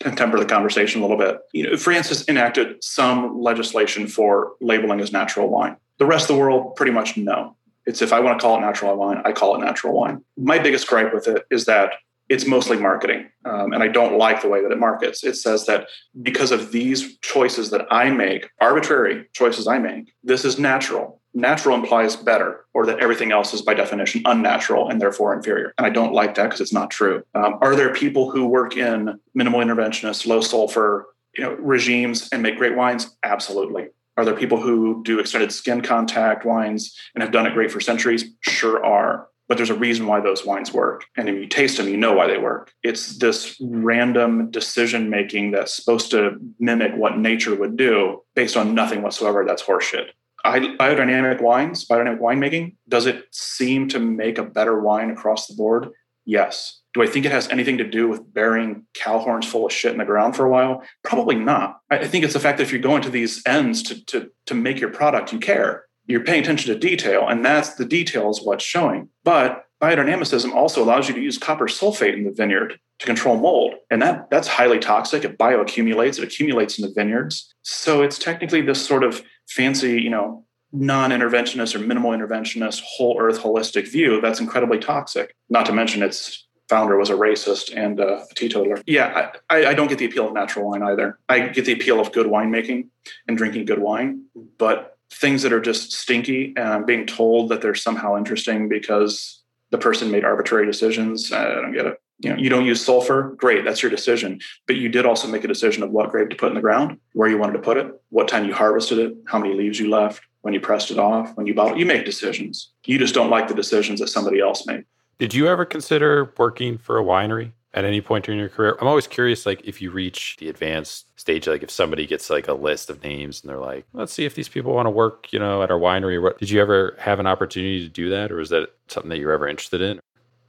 temper 0.02 0.40
the 0.40 0.46
conversation 0.46 1.02
a 1.02 1.06
little 1.06 1.18
bit. 1.18 1.40
You 1.54 1.70
know, 1.70 1.78
France 1.78 2.10
has 2.10 2.28
enacted 2.28 2.84
some 2.84 3.40
legislation 3.40 4.08
for 4.08 4.54
labeling 4.60 5.02
as 5.02 5.12
natural 5.12 5.50
wine. 5.50 5.78
The 6.00 6.06
rest 6.06 6.30
of 6.30 6.36
the 6.36 6.42
world, 6.42 6.76
pretty 6.76 6.92
much 6.92 7.16
no. 7.16 7.56
It's 7.86 8.02
if 8.02 8.12
I 8.12 8.20
want 8.20 8.40
to 8.40 8.42
call 8.42 8.58
it 8.58 8.62
natural 8.62 8.96
wine, 8.96 9.22
I 9.24 9.32
call 9.32 9.56
it 9.56 9.60
natural 9.60 9.94
wine. 9.94 10.24
My 10.38 10.58
biggest 10.58 10.88
gripe 10.88 11.14
with 11.14 11.28
it 11.28 11.46
is 11.52 11.66
that 11.66 11.94
it's 12.30 12.46
mostly 12.46 12.78
marketing. 12.78 13.28
Um, 13.46 13.74
and 13.74 13.82
I 13.82 13.88
don't 13.88 14.18
like 14.18 14.42
the 14.42 14.48
way 14.48 14.62
that 14.62 14.72
it 14.72 14.78
markets. 14.78 15.24
It 15.24 15.36
says 15.36 15.66
that 15.66 15.88
because 16.22 16.52
of 16.52 16.72
these 16.72 17.18
choices 17.20 17.72
that 17.72 17.88
I 17.90 18.12
make, 18.12 18.50
arbitrary 18.62 19.28
choices 19.34 19.68
I 19.68 19.80
make, 19.80 20.14
this 20.24 20.46
is 20.46 20.60
natural. 20.60 21.19
Natural 21.40 21.76
implies 21.76 22.16
better, 22.16 22.66
or 22.74 22.86
that 22.86 23.00
everything 23.00 23.32
else 23.32 23.54
is 23.54 23.62
by 23.62 23.74
definition 23.74 24.22
unnatural 24.26 24.90
and 24.90 25.02
therefore 25.02 25.34
inferior. 25.34 25.74
And 25.78 25.86
I 25.88 25.90
don't 25.90 26.14
like 26.14 26.36
that 26.36 26.46
because 26.46 26.62
it's 26.62 26.74
not 26.74 26.92
true. 26.92 27.24
Um, 27.36 27.58
are 27.62 27.76
there 27.76 27.94
people 27.94 28.30
who 28.32 28.46
work 28.46 28.78
in 28.78 29.20
minimal 29.34 29.62
interventionist, 29.62 30.28
low 30.28 30.42
sulfur, 30.42 31.08
you 31.36 31.44
know, 31.44 31.54
regimes 31.54 32.30
and 32.32 32.44
make 32.44 32.58
great 32.58 32.76
wines? 32.76 33.16
Absolutely. 33.24 33.88
Are 34.18 34.26
there 34.26 34.36
people 34.36 34.60
who 34.60 35.02
do 35.04 35.20
extended 35.20 35.52
skin 35.52 35.82
contact 35.82 36.46
wines 36.46 36.96
and 37.16 37.24
have 37.24 37.32
done 37.32 37.46
it 37.46 37.54
great 37.54 37.72
for 37.72 37.80
centuries? 37.80 38.26
Sure 38.42 38.84
are 38.84 39.30
but 39.50 39.58
there's 39.58 39.72
a 39.72 39.76
reason 39.76 40.06
why 40.06 40.22
those 40.22 40.46
wines 40.46 40.72
work. 40.72 41.06
And 41.18 41.28
if 41.28 41.36
you 41.36 41.48
taste 41.48 41.78
them, 41.78 41.90
you 41.90 41.98
know 41.98 42.14
why 42.14 42.28
they 42.28 42.38
work. 42.38 42.72
It's 42.84 43.18
this 43.18 43.58
random 43.60 44.52
decision 44.52 45.10
making 45.10 45.52
that's 45.52 45.76
supposed 45.76 46.12
to 46.12 46.38
mimic 46.60 46.96
what 46.96 47.18
nature 47.18 47.56
would 47.56 47.76
do 47.76 48.22
based 48.36 48.56
on 48.56 48.76
nothing 48.76 49.02
whatsoever. 49.02 49.44
That's 49.46 49.64
horseshit. 49.64 50.10
Biodynamic 50.46 51.42
wines, 51.42 51.86
biodynamic 51.86 52.20
winemaking, 52.20 52.76
does 52.88 53.06
it 53.06 53.26
seem 53.32 53.88
to 53.90 54.00
make 54.00 54.38
a 54.38 54.44
better 54.44 54.80
wine 54.80 55.10
across 55.10 55.48
the 55.48 55.56
board? 55.56 55.90
Yes. 56.26 56.80
Do 56.94 57.04
I 57.04 57.08
think 57.08 57.26
it 57.26 57.32
has 57.32 57.48
anything 57.50 57.78
to 57.78 57.84
do 57.84 58.08
with 58.08 58.34
burying 58.34 58.86
cow 58.94 59.20
horns 59.20 59.46
full 59.46 59.66
of 59.66 59.72
shit 59.72 59.92
in 59.92 60.00
the 60.00 60.06
ground 60.06 60.36
for 60.36 60.46
a 60.46 60.50
while? 60.50 60.84
Probably 61.04 61.36
not. 61.36 61.80
I 61.90 62.08
think 62.08 62.24
it's 62.24 62.34
the 62.34 62.40
fact 62.40 62.58
that 62.58 62.64
if 62.64 62.72
you're 62.72 62.82
going 62.82 63.02
to 63.04 63.10
these 63.10 63.42
ends 63.46 63.84
to, 63.84 64.06
to, 64.06 64.32
to 64.48 64.54
make 64.56 64.80
your 64.80 64.92
product, 64.92 65.32
you 65.32 65.40
care 65.40 65.86
you're 66.10 66.24
paying 66.24 66.42
attention 66.42 66.74
to 66.74 66.80
detail, 66.80 67.28
and 67.28 67.46
that's 67.46 67.76
the 67.76 67.86
detail 67.86 68.32
is 68.32 68.42
what's 68.42 68.66
showing. 68.66 69.10
But 69.24 69.64
biodynamicism 69.82 70.54
also 70.54 70.84
allows 70.84 71.08
you 71.08 71.16
to 71.16 71.22
use 71.22 71.38
copper 71.38 71.66
sulfate 71.66 72.14
in 72.14 72.24
the 72.24 72.32
vineyard 72.32 72.80
to 73.00 73.06
control 73.06 73.38
mold, 73.38 73.76
and 73.90 74.02
that 74.02 74.30
that's 74.30 74.48
highly 74.48 74.80
toxic. 74.80 75.24
It 75.24 75.38
bioaccumulates, 75.38 76.18
it 76.18 76.24
accumulates 76.24 76.78
in 76.78 76.86
the 76.86 76.94
vineyards. 76.94 77.54
So 77.62 78.02
it's 78.02 78.20
technically 78.20 78.62
this 78.62 78.86
sort 78.86 79.04
of 79.04 79.24
fancy, 79.48 80.02
you 80.02 80.10
know, 80.10 80.46
non-interventionist 80.72 81.76
or 81.76 81.80
minimal 81.80 82.12
interventionist, 82.12 82.82
whole 82.84 83.20
earth 83.20 83.40
holistic 83.40 83.90
view 83.90 84.22
that's 84.22 84.40
incredibly 84.40 84.78
toxic. 84.78 85.36
Not 85.50 85.66
to 85.66 85.74
mention 85.74 86.04
its 86.04 86.46
founder 86.68 86.98
was 86.98 87.10
a 87.10 87.14
racist 87.14 87.76
and 87.76 88.00
a 88.00 88.24
teetotaler. 88.36 88.82
Yeah, 88.86 89.32
I, 89.50 89.66
I, 89.66 89.74
don't 89.74 89.88
get 89.88 89.98
the 89.98 90.06
appeal 90.06 90.28
of 90.28 90.34
natural 90.34 90.70
wine 90.70 90.84
either. 90.84 91.18
I 91.28 91.48
get 91.48 91.66
the 91.66 91.74
appeal 91.74 92.00
of 92.00 92.12
good 92.12 92.28
winemaking 92.28 92.90
and 93.28 93.36
drinking 93.36 93.66
good 93.66 93.80
wine, 93.80 94.26
but 94.60 94.98
things 95.12 95.42
that 95.42 95.52
are 95.52 95.60
just 95.60 95.92
stinky 95.92 96.54
and 96.56 96.70
I'm 96.70 96.86
being 96.86 97.08
told 97.08 97.50
that 97.50 97.62
they're 97.62 97.74
somehow 97.74 98.16
interesting 98.16 98.70
because 98.70 99.39
the 99.72 99.78
person 99.78 100.12
made 100.12 100.26
arbitrary 100.26 100.66
decisions. 100.66 101.32
I 101.32 101.56
don't 101.56 101.74
get 101.74 101.86
it. 101.86 102.02
You 102.22 102.32
know, 102.32 102.36
you 102.36 102.50
don't 102.50 102.66
use 102.66 102.84
sulfur, 102.84 103.36
great, 103.38 103.64
that's 103.64 103.82
your 103.82 103.90
decision. 103.90 104.42
But 104.68 104.76
you 104.76 104.90
did 104.90 105.06
also 105.06 105.28
make 105.28 105.46
a 105.46 105.48
decision 105.48 105.84
of 105.84 105.92
what 105.92 106.12
grape 106.12 106.30
to 106.30 106.36
put 106.36 106.50
in 106.50 106.56
the 106.56 106.62
ground, 106.62 107.00
where 107.14 107.30
you 107.30 107.38
wanted 107.38 107.54
to 107.54 107.60
put 107.60 107.78
it, 107.78 107.90
what 108.10 108.28
time 108.28 108.46
you 108.46 108.54
harvested 108.54 109.00
it, 109.00 109.16
how 109.28 109.40
many 109.40 109.54
leaves 109.54 109.80
you 109.80 109.90
left, 109.90 110.22
when 110.42 110.54
you 110.54 110.60
pressed 110.60 110.92
it 110.92 111.00
off, 111.00 111.36
when 111.36 111.48
you 111.48 111.54
bottled. 111.54 111.80
You 111.80 111.86
make 111.86 112.06
decisions. 112.06 112.72
You 112.86 112.98
just 112.98 113.14
don't 113.14 113.30
like 113.30 113.48
the 113.48 113.54
decisions 113.54 114.00
that 114.02 114.08
somebody 114.08 114.42
else 114.42 114.66
made. 114.66 114.84
Did 115.18 115.34
you 115.34 115.48
ever 115.48 115.66
consider 115.66 116.34
working 116.38 116.78
for 116.78 116.98
a 116.98 117.04
winery? 117.04 117.54
At 117.74 117.86
any 117.86 118.02
point 118.02 118.26
during 118.26 118.40
your 118.40 118.50
career? 118.50 118.78
I'm 118.80 118.88
always 118.88 119.08
curious, 119.08 119.46
like 119.46 119.62
if 119.64 119.82
you 119.82 119.92
reach 119.92 120.38
the 120.40 120.50
advanced 120.50 121.08
stage, 121.20 121.48
like 121.48 121.64
if 121.64 121.72
somebody 121.72 122.06
gets 122.06 122.30
like 122.30 122.48
a 122.48 122.54
list 122.54 122.90
of 122.90 123.04
names 123.04 123.42
and 123.42 123.50
they're 123.50 123.60
like, 123.60 123.86
let's 123.94 124.14
see 124.14 124.26
if 124.26 124.36
these 124.36 124.50
people 124.50 124.74
want 124.74 124.88
to 124.88 124.92
work, 124.92 125.32
you 125.32 125.40
know, 125.40 125.62
at 125.62 125.72
our 125.72 125.80
winery. 125.80 126.22
What 126.22 126.40
did 126.40 126.50
you 126.50 126.62
ever 126.62 126.96
have 127.00 127.20
an 127.20 127.28
opportunity 127.28 127.84
to 127.84 127.90
do 127.90 128.10
that, 128.10 128.32
or 128.32 128.40
is 128.40 128.50
that 128.50 128.70
something 128.88 129.10
that 129.10 129.20
you're 129.20 129.32
ever 129.32 129.48
interested 129.48 129.82
in? 129.82 130.00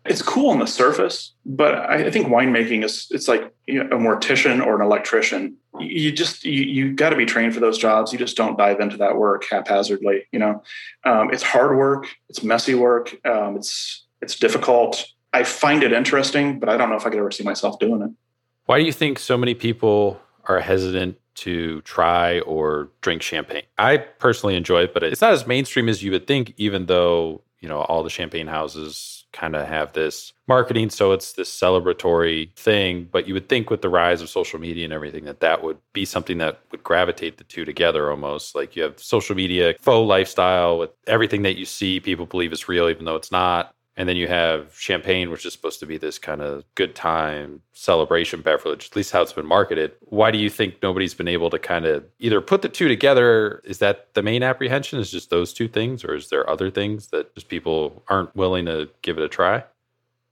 It's 0.07 0.23
cool 0.23 0.49
on 0.49 0.59
the 0.59 0.67
surface, 0.67 1.33
but 1.45 1.75
I 1.75 2.11
think 2.11 2.29
winemaking 2.29 2.85
is 2.85 3.07
it's 3.11 3.29
like 3.29 3.53
you 3.67 3.85
know, 3.85 3.97
a 3.97 4.01
mortician 4.01 4.65
or 4.65 4.75
an 4.75 4.81
electrician. 4.81 5.57
You 5.79 6.11
just 6.11 6.43
you 6.43 6.63
you 6.63 6.95
got 6.95 7.11
to 7.11 7.17
be 7.17 7.27
trained 7.27 7.53
for 7.53 7.61
those 7.61 7.77
jobs. 7.77 8.11
You 8.11 8.19
just 8.19 8.35
don't 8.35 8.57
dive 8.57 8.81
into 8.81 8.97
that 8.97 9.17
work 9.17 9.45
haphazardly. 9.51 10.27
You 10.33 10.39
know, 10.39 10.63
um, 11.05 11.31
it's 11.31 11.43
hard 11.43 11.77
work. 11.77 12.07
It's 12.31 12.43
messy 12.43 12.75
work. 12.75 13.15
Um, 13.27 13.57
it's 13.57 14.07
it's 14.23 14.39
difficult 14.39 15.07
I 15.33 15.45
find 15.45 15.83
it 15.83 15.93
interesting, 15.93 16.59
but 16.59 16.69
I 16.69 16.77
don't 16.77 16.91
know 16.91 16.97
if 16.97 17.07
I 17.07 17.11
could 17.11 17.19
ever 17.19 17.31
see 17.31 17.45
myself 17.45 17.79
doing 17.79 18.03
it. 18.03 18.11
Why 18.67 18.79
do 18.79 18.85
you 18.85 18.93
think 18.93 19.19
so 19.19 19.37
many 19.37 19.55
people 19.55 20.21
are 20.45 20.61
hesitant 20.61 21.19
to 21.37 21.81
try 21.83 22.41
or 22.41 22.91
drink 23.01 23.23
champagne? 23.23 23.63
I 23.79 23.99
personally 23.99 24.57
enjoy 24.57 24.83
it, 24.83 24.95
but 24.95 25.03
it's 25.03 25.21
not 25.21 25.33
as 25.33 25.47
mainstream 25.47 25.89
as 25.89 26.03
you 26.03 26.11
would 26.13 26.27
think, 26.27 26.55
even 26.57 26.87
though, 26.87 27.43
you 27.61 27.69
know, 27.69 27.81
all 27.83 28.03
the 28.03 28.11
champagne 28.11 28.47
houses 28.47 29.21
kind 29.33 29.55
of 29.55 29.67
have 29.67 29.93
this 29.93 30.33
marketing 30.49 30.91
so 30.91 31.13
it's 31.13 31.35
this 31.35 31.49
celebratory 31.49 32.53
thing 32.57 33.09
but 33.13 33.29
you 33.29 33.35
would 33.35 33.49
think 33.49 33.71
with 33.71 33.81
the 33.81 33.89
rise 33.89 34.21
of 34.21 34.29
social 34.29 34.59
media 34.59 34.85
and 34.85 34.93
everything 34.93 35.25
that 35.25 35.41
that 35.41 35.63
would 35.63 35.79
be 35.93 36.05
something 36.05 36.39
that 36.39 36.61
would 36.73 36.83
gravitate 36.83 37.39
the 37.39 37.45
two 37.45 37.65
together 37.65 38.11
almost 38.11 38.55
like 38.55 38.75
you 38.75 38.83
have 38.83 38.99
social 38.99 39.37
media 39.37 39.75
faux 39.81 40.09
lifestyle 40.09 40.79
with 40.79 40.91
everything 41.07 41.43
that 41.43 41.57
you 41.57 41.65
see 41.65 42.01
people 42.01 42.27
believe 42.27 42.53
is 42.53 42.69
real 42.69 42.89
even 42.89 43.05
though 43.05 43.17
it's 43.17 43.31
not 43.31 43.73
and 43.97 44.09
then 44.09 44.17
you 44.17 44.29
have 44.29 44.75
champagne, 44.79 45.31
which 45.31 45.45
is 45.45 45.53
supposed 45.53 45.81
to 45.81 45.87
be 45.87 45.99
this 45.99 46.19
kind 46.19 46.41
of 46.41 46.65
good 46.75 46.95
time 46.95 47.61
celebration 47.73 48.41
beverage, 48.41 48.87
at 48.87 48.97
least 48.97 49.13
how 49.13 49.23
it's 49.23 49.33
been 49.33 49.47
marketed. 49.47 49.93
Why 50.01 50.31
do 50.31 50.39
you 50.39 50.49
think 50.49 50.77
nobody's 50.83 51.15
been 51.15 51.29
able 51.29 51.51
to 51.51 51.59
kind 51.59 51.85
of 51.85 52.05
either 52.19 52.41
put 52.41 52.63
the 52.63 52.69
two 52.69 52.89
together? 52.89 53.61
Is 53.65 53.79
that 53.79 54.15
the 54.15 54.23
main 54.23 54.43
apprehension? 54.43 54.99
Is 54.99 55.11
just 55.11 55.31
those 55.31 55.53
two 55.53 55.69
things, 55.69 56.05
or 56.05 56.15
is 56.15 56.31
there 56.31 56.49
other 56.49 56.71
things 56.71 57.09
that 57.09 57.35
just 57.35 57.49
people 57.49 58.03
aren't 58.09 58.35
willing 58.35 58.67
to 58.67 58.89
give 59.03 59.19
it 59.19 59.25
a 59.25 59.29
try? 59.29 59.65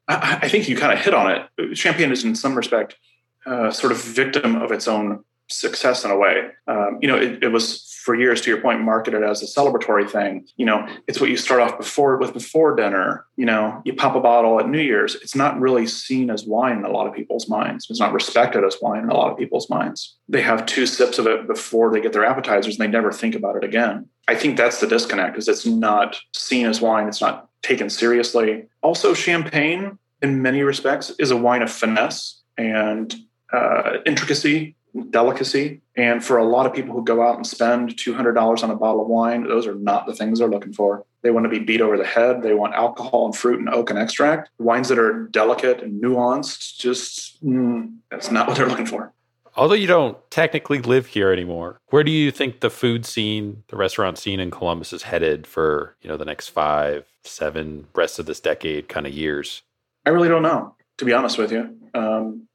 I, 0.06 0.38
I 0.42 0.48
think 0.48 0.68
you 0.68 0.76
kind 0.76 0.92
of 0.92 1.04
hit 1.04 1.14
on 1.14 1.30
it. 1.30 1.76
Champagne 1.76 2.12
is, 2.12 2.24
in 2.24 2.34
some 2.34 2.54
respect, 2.54 2.96
uh, 3.44 3.70
sort 3.70 3.92
of 3.92 4.02
victim 4.02 4.56
of 4.56 4.72
its 4.72 4.88
own 4.88 5.24
success 5.49 6.05
in 6.05 6.11
a 6.11 6.16
way. 6.16 6.49
Um, 6.66 6.99
you 7.01 7.09
know, 7.09 7.16
it, 7.16 7.42
it, 7.42 7.49
was 7.49 7.92
for 8.05 8.14
years, 8.14 8.40
to 8.42 8.51
your 8.51 8.61
point, 8.61 8.80
marketed 8.80 9.22
as 9.22 9.42
a 9.42 9.46
celebratory 9.46 10.09
thing. 10.09 10.46
You 10.57 10.66
know, 10.66 10.86
it's 11.07 11.20
what 11.20 11.30
you 11.30 11.36
start 11.36 11.61
off 11.61 11.78
before 11.78 12.16
with 12.18 12.32
before 12.32 12.76
dinner. 12.76 13.26
You 13.36 13.46
know, 13.46 13.82
you 13.84 13.94
pop 13.94 14.14
a 14.14 14.20
bottle 14.20 14.61
at 14.61 14.68
New 14.68 14.80
Year's. 14.80 15.14
It's 15.16 15.34
not 15.34 15.59
really 15.59 15.86
seen 15.86 16.30
as 16.30 16.44
wine 16.44 16.78
in 16.78 16.84
a 16.84 16.90
lot 16.90 17.07
of 17.07 17.14
people's 17.14 17.49
minds. 17.49 17.86
It's 17.88 18.01
not 18.01 18.12
respected 18.12 18.64
as 18.64 18.76
wine 18.80 19.05
in 19.05 19.11
a 19.11 19.14
lot 19.14 19.32
of 19.32 19.38
people's 19.38 19.70
minds. 19.70 20.16
They 20.28 20.42
have 20.42 20.66
two 20.66 20.86
sips 20.86 21.18
of 21.18 21.26
it 21.26 21.46
before 21.46 21.90
they 21.90 22.01
get 22.01 22.12
their 22.12 22.24
appetizers, 22.24 22.78
and 22.78 22.86
they 22.86 22.90
never 22.90 23.12
think 23.12 23.34
about 23.34 23.57
it 23.57 23.64
again. 23.64 24.09
I 24.28 24.34
think 24.34 24.57
that's 24.57 24.80
the 24.80 24.86
disconnect. 24.86 25.38
Is 25.38 25.49
it's 25.49 25.66
not 25.66 26.18
seen 26.34 26.66
as 26.66 26.80
wine. 26.80 27.09
It's 27.09 27.20
not 27.20 27.49
taken 27.62 27.90
seriously. 27.90 28.64
Also, 28.82 29.14
champagne, 29.14 29.99
in 30.22 30.42
many 30.42 30.62
respects, 30.62 31.11
is 31.18 31.30
a 31.30 31.36
wine 31.36 31.62
of 31.62 31.70
finesse 31.70 32.42
and 32.57 33.14
uh, 33.53 33.99
intricacy 34.05 34.76
delicacy. 35.11 35.80
And 35.97 36.24
for 36.24 36.39
a 36.39 36.45
lot 36.45 36.66
of 36.66 36.72
people 36.72 36.95
who 36.95 37.05
go 37.05 37.22
out 37.22 37.36
and 37.36 37.47
spend 37.47 37.97
$200 37.97 38.62
on 38.62 38.70
a 38.70 38.76
bottle 38.76 39.03
of 39.03 39.09
wine, 39.09 39.47
those 39.47 39.66
are 39.66 39.74
not 39.74 40.07
the 40.07 40.14
things 40.14 40.39
they're 40.39 40.49
looking 40.49 40.72
for. 40.72 41.05
They 41.22 41.30
want 41.30 41.45
to 41.45 41.51
be 41.51 41.59
beat 41.59 41.80
over 41.80 41.97
the 41.97 42.07
head. 42.07 42.43
They 42.43 42.55
want 42.55 42.74
alcohol 42.74 43.26
and 43.26 43.36
fruit 43.36 43.59
and 43.59 43.68
oak 43.68 43.91
and 43.91 43.99
extract. 43.99 44.51
Wines 44.59 44.89
that 44.89 44.99
are 44.99 45.26
delicate 45.28 45.82
and 45.82 46.03
nuanced, 46.03 46.78
just 46.78 47.45
mm, 47.45 47.97
that's 48.11 48.30
not 48.30 48.47
what 48.47 48.57
they're 48.57 48.68
looking 48.68 48.86
for. 48.86 49.12
Although 49.57 49.74
you 49.74 49.89
don't 49.89 50.16
technically 50.30 50.78
live 50.78 51.07
here 51.07 51.32
anymore, 51.32 51.80
where 51.89 52.05
do 52.05 52.12
you 52.12 52.30
think 52.30 52.61
the 52.61 52.70
food 52.70 53.05
scene, 53.05 53.64
the 53.68 53.76
restaurant 53.76 54.16
scene 54.16 54.39
in 54.39 54.53
Columbus 54.53 54.93
is 54.93 55.03
headed 55.03 55.49
for, 55.49 55.97
you 56.01 56.09
know, 56.09 56.16
the 56.16 56.24
next 56.24 56.51
five, 56.51 57.07
seven, 57.24 57.89
rest 57.93 58.20
of 58.20 58.26
this 58.26 58.39
decade 58.39 58.89
kind 58.89 59.05
of 59.05 59.12
years? 59.12 59.62
I 60.07 60.11
really 60.11 60.28
don't 60.28 60.45
know, 60.45 60.76
to 60.99 61.05
be 61.05 61.12
honest 61.12 61.39
with 61.39 61.51
you. 61.51 61.76
Um, 61.93 62.47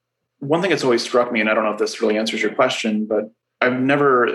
one 0.43 0.61
thing 0.61 0.69
that's 0.69 0.83
always 0.83 1.03
struck 1.03 1.31
me, 1.31 1.39
and 1.39 1.49
I 1.49 1.53
don't 1.53 1.63
know 1.63 1.71
if 1.71 1.79
this 1.79 2.01
really 2.01 2.17
answers 2.17 2.41
your 2.41 2.53
question, 2.53 3.05
but 3.05 3.31
I've 3.61 3.79
never, 3.79 4.27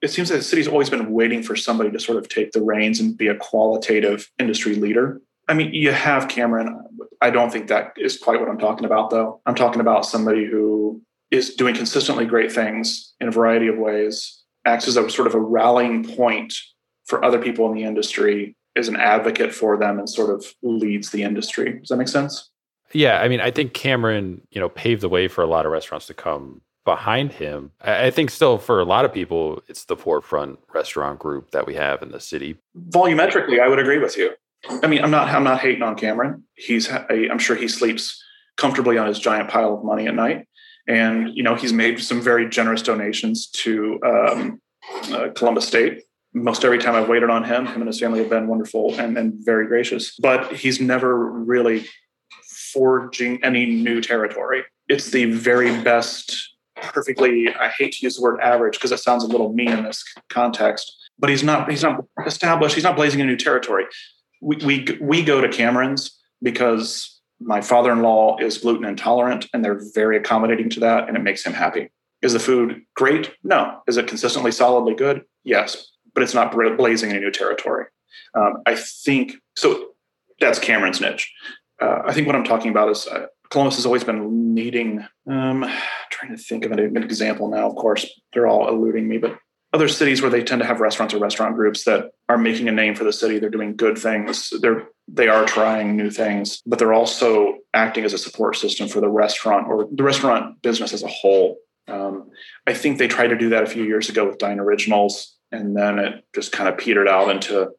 it 0.00 0.10
seems 0.10 0.28
that 0.28 0.36
the 0.36 0.42
city's 0.42 0.68
always 0.68 0.90
been 0.90 1.12
waiting 1.12 1.42
for 1.42 1.56
somebody 1.56 1.90
to 1.90 1.98
sort 2.00 2.18
of 2.18 2.28
take 2.28 2.52
the 2.52 2.62
reins 2.62 3.00
and 3.00 3.16
be 3.16 3.28
a 3.28 3.34
qualitative 3.34 4.30
industry 4.38 4.76
leader. 4.76 5.20
I 5.48 5.54
mean, 5.54 5.72
you 5.74 5.92
have 5.92 6.28
Cameron. 6.28 6.84
I 7.20 7.30
don't 7.30 7.50
think 7.50 7.68
that 7.68 7.92
is 7.96 8.18
quite 8.18 8.40
what 8.40 8.48
I'm 8.48 8.58
talking 8.58 8.84
about, 8.84 9.10
though. 9.10 9.40
I'm 9.46 9.54
talking 9.54 9.80
about 9.80 10.06
somebody 10.06 10.44
who 10.44 11.02
is 11.30 11.54
doing 11.54 11.74
consistently 11.74 12.26
great 12.26 12.52
things 12.52 13.14
in 13.20 13.28
a 13.28 13.32
variety 13.32 13.68
of 13.68 13.76
ways, 13.76 14.42
acts 14.64 14.86
as 14.88 14.96
a 14.96 15.10
sort 15.10 15.26
of 15.26 15.34
a 15.34 15.40
rallying 15.40 16.04
point 16.04 16.54
for 17.04 17.24
other 17.24 17.38
people 17.38 17.68
in 17.70 17.74
the 17.76 17.84
industry, 17.84 18.56
is 18.74 18.88
an 18.88 18.96
advocate 18.96 19.54
for 19.54 19.76
them, 19.76 19.98
and 19.98 20.08
sort 20.08 20.30
of 20.30 20.44
leads 20.62 21.10
the 21.10 21.22
industry. 21.22 21.78
Does 21.78 21.88
that 21.88 21.96
make 21.96 22.08
sense? 22.08 22.50
Yeah, 22.92 23.20
I 23.20 23.28
mean, 23.28 23.40
I 23.40 23.50
think 23.50 23.74
Cameron, 23.74 24.46
you 24.50 24.60
know, 24.60 24.68
paved 24.68 25.02
the 25.02 25.08
way 25.08 25.28
for 25.28 25.42
a 25.42 25.46
lot 25.46 25.66
of 25.66 25.72
restaurants 25.72 26.06
to 26.06 26.14
come 26.14 26.60
behind 26.84 27.32
him. 27.32 27.72
I 27.82 28.10
think 28.10 28.30
still 28.30 28.58
for 28.58 28.80
a 28.80 28.84
lot 28.84 29.04
of 29.04 29.12
people, 29.12 29.62
it's 29.68 29.84
the 29.84 29.96
forefront 29.96 30.60
restaurant 30.72 31.18
group 31.18 31.50
that 31.50 31.66
we 31.66 31.74
have 31.74 32.00
in 32.00 32.12
the 32.12 32.20
city. 32.20 32.56
Volumetrically, 32.88 33.60
I 33.60 33.68
would 33.68 33.80
agree 33.80 33.98
with 33.98 34.16
you. 34.16 34.30
I 34.82 34.86
mean, 34.86 35.02
I'm 35.02 35.10
not 35.10 35.28
I'm 35.28 35.44
not 35.44 35.60
hating 35.60 35.82
on 35.82 35.96
Cameron. 35.96 36.44
He's 36.54 36.90
I'm 36.90 37.38
sure 37.38 37.56
he 37.56 37.68
sleeps 37.68 38.22
comfortably 38.56 38.96
on 38.98 39.06
his 39.06 39.18
giant 39.18 39.50
pile 39.50 39.74
of 39.74 39.84
money 39.84 40.06
at 40.06 40.14
night, 40.14 40.46
and 40.88 41.36
you 41.36 41.42
know 41.42 41.54
he's 41.54 41.72
made 41.72 42.00
some 42.00 42.22
very 42.22 42.48
generous 42.48 42.82
donations 42.82 43.48
to 43.48 44.00
um, 44.04 44.60
uh, 45.12 45.28
Columbus 45.34 45.66
State. 45.66 46.02
Most 46.32 46.64
every 46.64 46.78
time 46.78 46.94
I've 46.94 47.08
waited 47.08 47.30
on 47.30 47.44
him, 47.44 47.66
him 47.66 47.80
and 47.80 47.86
his 47.86 47.98
family 47.98 48.18
have 48.20 48.28
been 48.28 48.46
wonderful 48.46 48.94
and, 48.98 49.16
and 49.16 49.34
very 49.44 49.66
gracious. 49.66 50.16
But 50.16 50.52
he's 50.52 50.80
never 50.80 51.30
really 51.30 51.86
forging 52.76 53.42
any 53.42 53.66
new 53.66 54.00
territory. 54.00 54.64
It's 54.88 55.10
the 55.10 55.24
very 55.24 55.82
best, 55.82 56.54
perfectly. 56.76 57.48
I 57.54 57.68
hate 57.68 57.92
to 57.94 58.06
use 58.06 58.16
the 58.16 58.22
word 58.22 58.40
average 58.40 58.74
because 58.74 58.92
it 58.92 58.98
sounds 58.98 59.24
a 59.24 59.26
little 59.26 59.52
mean 59.52 59.72
in 59.72 59.84
this 59.84 60.04
context. 60.28 60.92
But 61.18 61.30
he's 61.30 61.42
not. 61.42 61.70
He's 61.70 61.82
not 61.82 62.04
established. 62.26 62.74
He's 62.74 62.84
not 62.84 62.96
blazing 62.96 63.20
a 63.22 63.24
new 63.24 63.36
territory 63.36 63.86
we, 64.40 64.56
we, 64.56 64.98
we 65.00 65.22
go 65.22 65.40
to 65.40 65.48
Cameron's 65.48 66.18
because 66.42 67.20
my 67.40 67.60
father-in-law 67.60 68.38
is 68.38 68.58
gluten 68.58 68.84
intolerant 68.84 69.46
and 69.52 69.64
they're 69.64 69.80
very 69.94 70.16
accommodating 70.16 70.70
to 70.70 70.80
that 70.80 71.08
and 71.08 71.16
it 71.16 71.22
makes 71.22 71.44
him 71.44 71.52
happy. 71.52 71.90
Is 72.22 72.32
the 72.32 72.40
food 72.40 72.82
great? 72.94 73.32
No. 73.44 73.80
Is 73.86 73.96
it 73.96 74.06
consistently 74.06 74.50
solidly 74.50 74.94
good? 74.94 75.24
Yes, 75.44 75.92
but 76.14 76.22
it's 76.22 76.34
not 76.34 76.52
blazing 76.52 77.10
any 77.10 77.20
new 77.20 77.30
territory. 77.30 77.86
Um, 78.34 78.62
I 78.66 78.74
think 78.74 79.34
so. 79.54 79.90
That's 80.40 80.58
Cameron's 80.58 81.00
niche. 81.00 81.32
Uh, 81.80 82.02
I 82.04 82.12
think 82.12 82.26
what 82.26 82.36
I'm 82.36 82.44
talking 82.44 82.70
about 82.70 82.90
is 82.90 83.06
uh, 83.06 83.26
Columbus 83.50 83.76
has 83.76 83.86
always 83.86 84.04
been 84.04 84.54
needing. 84.54 85.06
Um, 85.28 85.70
trying 86.10 86.36
to 86.36 86.42
think 86.42 86.64
of 86.64 86.72
an, 86.72 86.78
an 86.78 87.02
example 87.02 87.48
now. 87.48 87.68
Of 87.68 87.76
course, 87.76 88.06
they're 88.32 88.46
all 88.46 88.68
eluding 88.68 89.08
me, 89.08 89.18
but 89.18 89.38
other 89.76 89.88
cities 89.88 90.22
where 90.22 90.30
they 90.30 90.42
tend 90.42 90.60
to 90.62 90.66
have 90.66 90.80
restaurants 90.80 91.12
or 91.12 91.18
restaurant 91.18 91.54
groups 91.54 91.84
that 91.84 92.12
are 92.30 92.38
making 92.38 92.66
a 92.66 92.72
name 92.72 92.94
for 92.94 93.04
the 93.04 93.12
city 93.12 93.38
they're 93.38 93.50
doing 93.50 93.76
good 93.76 93.98
things 93.98 94.50
they're 94.62 94.88
they 95.06 95.28
are 95.28 95.44
trying 95.44 95.96
new 95.96 96.10
things 96.10 96.62
but 96.66 96.78
they're 96.78 96.94
also 96.94 97.58
acting 97.74 98.04
as 98.04 98.14
a 98.14 98.18
support 98.18 98.56
system 98.56 98.88
for 98.88 99.00
the 99.00 99.08
restaurant 99.08 99.68
or 99.68 99.86
the 99.92 100.02
restaurant 100.02 100.60
business 100.62 100.94
as 100.94 101.02
a 101.02 101.08
whole 101.08 101.58
um, 101.88 102.30
i 102.66 102.72
think 102.72 102.96
they 102.96 103.08
tried 103.08 103.28
to 103.28 103.36
do 103.36 103.50
that 103.50 103.64
a 103.64 103.66
few 103.66 103.84
years 103.84 104.08
ago 104.08 104.26
with 104.26 104.38
dine 104.38 104.60
originals 104.60 105.36
and 105.52 105.76
then 105.76 105.98
it 105.98 106.24
just 106.34 106.52
kind 106.52 106.68
of 106.68 106.78
petered 106.78 107.08
out 107.08 107.28
into 107.28 107.70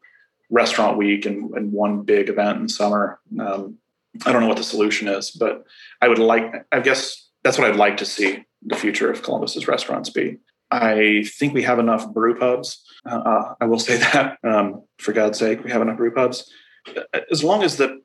restaurant 0.49 0.97
week 0.97 1.25
and, 1.25 1.51
and 1.55 1.71
one 1.71 2.03
big 2.03 2.29
event 2.29 2.59
in 2.59 2.69
summer 2.69 3.19
um, 3.39 3.77
i 4.25 4.31
don't 4.31 4.41
know 4.41 4.47
what 4.47 4.57
the 4.57 4.63
solution 4.63 5.07
is 5.07 5.31
but 5.31 5.63
i 6.01 6.07
would 6.07 6.19
like 6.19 6.65
i 6.71 6.79
guess 6.79 7.29
that's 7.43 7.57
what 7.57 7.69
i'd 7.69 7.77
like 7.77 7.97
to 7.97 8.05
see 8.05 8.43
the 8.65 8.75
future 8.75 9.11
of 9.11 9.23
columbus's 9.23 9.67
restaurants 9.67 10.09
be 10.09 10.37
I 10.71 11.23
think 11.25 11.53
we 11.53 11.63
have 11.63 11.79
enough 11.79 12.11
brew 12.13 12.37
pubs. 12.37 12.83
Uh, 13.09 13.15
uh, 13.19 13.55
I 13.61 13.65
will 13.65 13.79
say 13.79 13.97
that, 14.13 14.37
um, 14.43 14.83
for 14.99 15.13
God's 15.13 15.39
sake, 15.39 15.63
we 15.63 15.71
have 15.71 15.81
enough 15.81 15.97
brew 15.97 16.11
pubs. 16.11 16.51
As 17.31 17.43
long 17.43 17.63
as 17.63 17.77
the, 17.77 18.01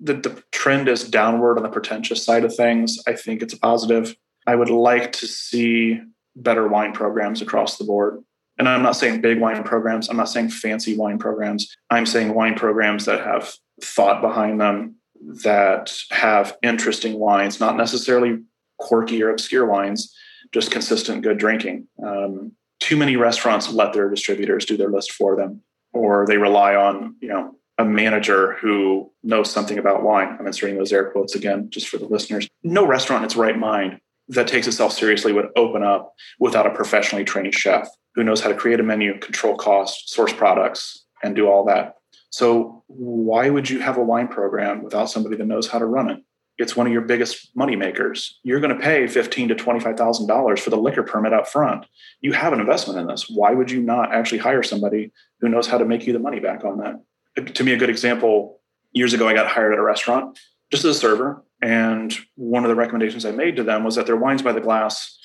the, 0.00 0.14
the 0.14 0.42
trend 0.52 0.88
is 0.88 1.08
downward 1.08 1.56
on 1.56 1.62
the 1.62 1.68
pretentious 1.68 2.24
side 2.24 2.44
of 2.44 2.54
things, 2.54 2.98
I 3.06 3.14
think 3.14 3.42
it's 3.42 3.54
a 3.54 3.58
positive. 3.58 4.16
I 4.46 4.54
would 4.54 4.70
like 4.70 5.12
to 5.12 5.26
see 5.26 6.00
better 6.34 6.68
wine 6.68 6.92
programs 6.92 7.40
across 7.40 7.78
the 7.78 7.84
board. 7.84 8.22
And 8.58 8.68
I'm 8.68 8.82
not 8.82 8.96
saying 8.96 9.20
big 9.20 9.40
wine 9.40 9.62
programs. 9.64 10.08
I'm 10.08 10.16
not 10.16 10.28
saying 10.28 10.50
fancy 10.50 10.96
wine 10.96 11.18
programs. 11.18 11.74
I'm 11.90 12.06
saying 12.06 12.34
wine 12.34 12.54
programs 12.54 13.04
that 13.06 13.20
have 13.20 13.54
thought 13.82 14.22
behind 14.22 14.60
them, 14.60 14.96
that 15.26 15.94
have 16.10 16.56
interesting 16.62 17.18
wines, 17.18 17.60
not 17.60 17.76
necessarily 17.76 18.38
quirky 18.78 19.22
or 19.22 19.30
obscure 19.30 19.66
wines, 19.66 20.14
just 20.52 20.70
consistent 20.70 21.22
good 21.22 21.38
drinking. 21.38 21.88
Um, 22.04 22.52
too 22.80 22.96
many 22.96 23.16
restaurants 23.16 23.72
let 23.72 23.92
their 23.92 24.08
distributors 24.08 24.64
do 24.64 24.76
their 24.76 24.90
list 24.90 25.12
for 25.12 25.36
them, 25.36 25.62
or 25.92 26.26
they 26.26 26.36
rely 26.36 26.74
on 26.74 27.16
you 27.20 27.28
know 27.28 27.56
a 27.78 27.84
manager 27.84 28.54
who 28.54 29.10
knows 29.22 29.50
something 29.50 29.78
about 29.78 30.02
wine. 30.02 30.36
I'm 30.38 30.46
inserting 30.46 30.76
those 30.76 30.92
air 30.92 31.10
quotes 31.10 31.34
again 31.34 31.68
just 31.70 31.88
for 31.88 31.98
the 31.98 32.06
listeners. 32.06 32.48
No 32.62 32.86
restaurant 32.86 33.22
in 33.22 33.26
its 33.26 33.36
right 33.36 33.58
mind 33.58 34.00
that 34.28 34.48
takes 34.48 34.66
itself 34.66 34.92
seriously 34.92 35.32
would 35.32 35.48
open 35.56 35.82
up 35.82 36.14
without 36.38 36.66
a 36.66 36.70
professionally 36.70 37.24
trained 37.24 37.54
chef 37.54 37.88
who 38.14 38.24
knows 38.24 38.40
how 38.40 38.48
to 38.48 38.54
create 38.54 38.80
a 38.80 38.82
menu, 38.82 39.18
control 39.20 39.56
cost, 39.56 40.10
source 40.10 40.32
products, 40.32 41.04
and 41.22 41.36
do 41.36 41.48
all 41.48 41.64
that. 41.66 41.95
So 42.36 42.82
why 42.88 43.48
would 43.48 43.70
you 43.70 43.78
have 43.78 43.96
a 43.96 44.02
wine 44.02 44.28
program 44.28 44.82
without 44.82 45.08
somebody 45.08 45.36
that 45.36 45.46
knows 45.46 45.68
how 45.68 45.78
to 45.78 45.86
run 45.86 46.10
it? 46.10 46.22
it's 46.58 46.74
one 46.74 46.86
of 46.86 46.92
your 46.92 47.02
biggest 47.02 47.54
money 47.54 47.76
makers. 47.76 48.40
You're 48.42 48.60
going 48.60 48.74
to 48.74 48.82
pay 48.82 49.06
fifteen 49.06 49.48
to 49.48 49.54
twenty 49.54 49.80
five 49.80 49.96
thousand 49.96 50.26
dollars 50.26 50.60
for 50.60 50.70
the 50.70 50.76
liquor 50.76 51.02
permit 51.02 51.32
up 51.32 51.48
front. 51.48 51.86
You 52.20 52.32
have 52.32 52.52
an 52.52 52.60
investment 52.60 52.98
in 52.98 53.06
this. 53.06 53.28
Why 53.28 53.52
would 53.52 53.70
you 53.70 53.82
not 53.82 54.14
actually 54.14 54.38
hire 54.38 54.62
somebody 54.62 55.12
who 55.40 55.48
knows 55.48 55.66
how 55.66 55.78
to 55.78 55.84
make 55.84 56.06
you 56.06 56.12
the 56.14 56.18
money 56.18 56.40
back 56.40 56.64
on 56.64 56.78
that? 56.78 57.54
To 57.54 57.64
me, 57.64 57.72
a 57.72 57.76
good 57.76 57.90
example. 57.90 58.60
Years 58.92 59.12
ago, 59.12 59.28
I 59.28 59.34
got 59.34 59.48
hired 59.48 59.74
at 59.74 59.78
a 59.78 59.82
restaurant 59.82 60.38
just 60.70 60.84
as 60.86 60.96
a 60.96 60.98
server, 60.98 61.44
and 61.60 62.16
one 62.36 62.64
of 62.64 62.70
the 62.70 62.74
recommendations 62.74 63.26
I 63.26 63.32
made 63.32 63.56
to 63.56 63.62
them 63.62 63.84
was 63.84 63.96
that 63.96 64.06
their 64.06 64.16
wines 64.16 64.40
by 64.40 64.52
the 64.52 64.60
glass 64.60 65.18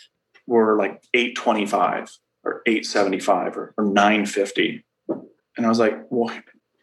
were 0.48 0.78
like 0.78 1.02
eight 1.14 1.36
twenty 1.36 1.66
five 1.66 2.12
or 2.44 2.62
eight 2.66 2.86
seventy 2.86 3.20
five 3.20 3.56
or, 3.56 3.74
or 3.78 3.86
nine 3.86 4.26
fifty, 4.26 4.84
and 5.08 5.66
I 5.66 5.70
was 5.70 5.80
like, 5.80 5.98
well, 6.10 6.34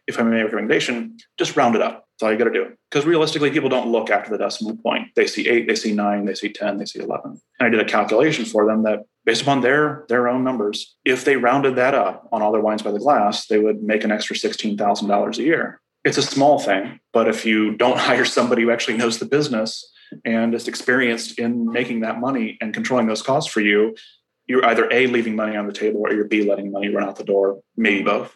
if 0.09 0.19
I 0.19 0.23
a 0.23 0.45
recommendation, 0.45 1.17
just 1.39 1.57
round 1.57 1.77
it 1.77 1.83
up 1.83 2.09
that's 2.19 2.27
all 2.27 2.33
you 2.33 2.39
got 2.39 2.51
to 2.51 2.51
do. 2.51 2.73
Because 2.91 3.07
realistically, 3.07 3.53
people 3.53 3.69
don't 3.69 3.93
look 3.93 4.11
after 4.11 4.31
the 4.31 4.39
decimal 4.39 4.77
point. 4.77 5.15
They 5.15 5.29
see 5.29 5.49
eight, 5.49 5.69
they 5.69 5.77
see 5.77 5.93
nine, 5.93 6.25
they 6.25 6.35
see 6.35 6.53
10, 6.53 6.79
they 6.79 6.85
see 6.85 6.99
11. 6.99 7.41
And 7.61 7.67
I 7.67 7.69
did 7.69 7.79
a 7.79 7.85
calculation 7.85 8.45
for 8.45 8.67
them 8.67 8.83
that 8.83 9.05
based 9.25 9.43
upon 9.43 9.61
their, 9.61 10.05
their 10.09 10.27
own 10.27 10.43
numbers, 10.43 10.97
if 11.05 11.25
they 11.25 11.37
rounded 11.37 11.77
that 11.77 11.95
up 11.95 12.29
on 12.33 12.43
all 12.43 12.51
their 12.51 12.61
wines 12.61 12.83
by 12.83 12.91
the 12.91 12.99
glass, 12.99 13.47
they 13.47 13.61
would 13.61 13.85
make 13.85 14.03
an 14.03 14.11
extra 14.11 14.35
$16,000 14.35 15.39
a 15.39 15.43
year. 15.43 15.81
It's 16.05 16.19
a 16.19 16.23
small 16.23 16.59
thing, 16.59 16.99
but 17.13 17.29
if 17.29 17.47
you 17.47 17.77
don't 17.77 17.99
hire 18.09 18.25
somebody 18.25 18.63
who 18.63 18.73
actually 18.73 18.97
knows 18.97 19.21
the 19.21 19.27
business 19.27 19.89
and 20.25 20.55
is 20.55 20.67
experienced 20.67 21.39
in 21.39 21.71
making 21.71 22.01
that 22.01 22.19
money 22.19 22.59
and 22.61 22.75
controlling 22.75 23.07
those 23.07 23.23
costs 23.23 23.53
for 23.53 23.61
you, 23.61 23.95
you're 24.49 24.65
either 24.65 24.89
A, 24.91 25.07
leaving 25.07 25.37
money 25.37 25.57
on 25.57 25.69
the 25.69 25.73
table, 25.73 26.01
or 26.01 26.13
you're 26.13 26.25
B, 26.25 26.49
letting 26.49 26.73
money 26.73 26.89
run 26.89 27.07
out 27.07 27.17
the 27.17 27.25
door, 27.25 27.61
maybe 27.77 28.03
both. 28.03 28.35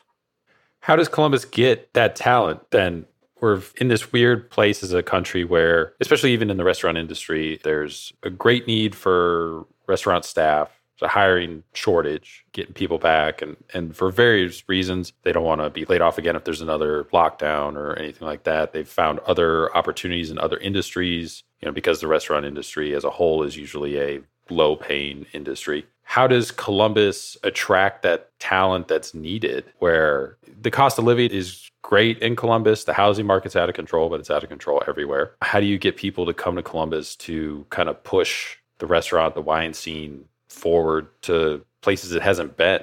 How 0.83 0.97
does 0.97 1.09
Columbus 1.09 1.45
get 1.45 1.93
that 1.95 2.14
talent 2.14 2.70
then? 2.70 3.07
we're 3.43 3.61
in 3.76 3.89
this 3.89 4.12
weird 4.12 4.49
place 4.51 4.83
as 4.83 4.95
a 4.95 5.03
country 5.03 5.45
where, 5.45 5.93
especially 6.01 6.33
even 6.33 6.49
in 6.49 6.57
the 6.57 6.64
restaurant 6.64 6.97
industry, 6.97 7.61
there's 7.64 8.12
a 8.22 8.30
great 8.30 8.66
need 8.66 8.95
for 8.95 9.66
restaurant 9.87 10.24
staff. 10.24 10.70
A 11.01 11.09
hiring 11.09 11.64
shortage, 11.74 12.45
getting 12.53 12.74
people 12.74 12.99
back, 12.99 13.43
and 13.43 13.57
and 13.74 13.97
for 13.97 14.12
various 14.12 14.62
reasons, 14.68 15.12
they 15.24 15.33
don't 15.33 15.43
want 15.43 15.61
to 15.61 15.68
be 15.68 15.85
laid 15.85 16.01
off 16.01 16.16
again 16.16 16.37
if 16.37 16.45
there's 16.45 16.61
another 16.61 17.09
lockdown 17.12 17.74
or 17.74 17.99
anything 17.99 18.24
like 18.24 18.45
that. 18.45 18.72
They've 18.72 18.87
found 18.87 19.18
other 19.26 19.76
opportunities 19.76 20.30
in 20.30 20.39
other 20.39 20.59
industries, 20.59 21.43
you 21.61 21.66
know, 21.66 21.72
because 21.72 22.01
the 22.01 22.07
restaurant 22.07 22.47
industry 22.47 22.95
as 22.95 23.03
a 23.03 23.11
whole 23.11 23.43
is 23.43 23.57
usually 23.57 23.99
a 23.99 24.20
low 24.49 24.76
paying 24.76 25.26
industry. 25.33 25.87
How 26.12 26.26
does 26.26 26.50
Columbus 26.50 27.38
attract 27.42 28.02
that 28.02 28.38
talent 28.38 28.86
that's 28.86 29.14
needed 29.14 29.64
where 29.78 30.36
the 30.60 30.70
cost 30.70 30.98
of 30.98 31.06
living 31.06 31.30
is 31.30 31.70
great 31.80 32.18
in 32.18 32.36
Columbus. 32.36 32.84
The 32.84 32.92
housing 32.92 33.24
market's 33.24 33.56
out 33.56 33.70
of 33.70 33.74
control, 33.74 34.10
but 34.10 34.20
it's 34.20 34.30
out 34.30 34.42
of 34.42 34.50
control 34.50 34.82
everywhere. 34.86 35.32
How 35.40 35.58
do 35.58 35.64
you 35.64 35.78
get 35.78 35.96
people 35.96 36.26
to 36.26 36.34
come 36.34 36.56
to 36.56 36.62
Columbus 36.62 37.16
to 37.16 37.64
kind 37.70 37.88
of 37.88 38.04
push 38.04 38.58
the 38.76 38.86
restaurant, 38.86 39.34
the 39.34 39.40
wine 39.40 39.72
scene 39.72 40.26
forward 40.50 41.08
to 41.22 41.64
places 41.80 42.12
it 42.12 42.20
hasn't 42.20 42.58
been? 42.58 42.82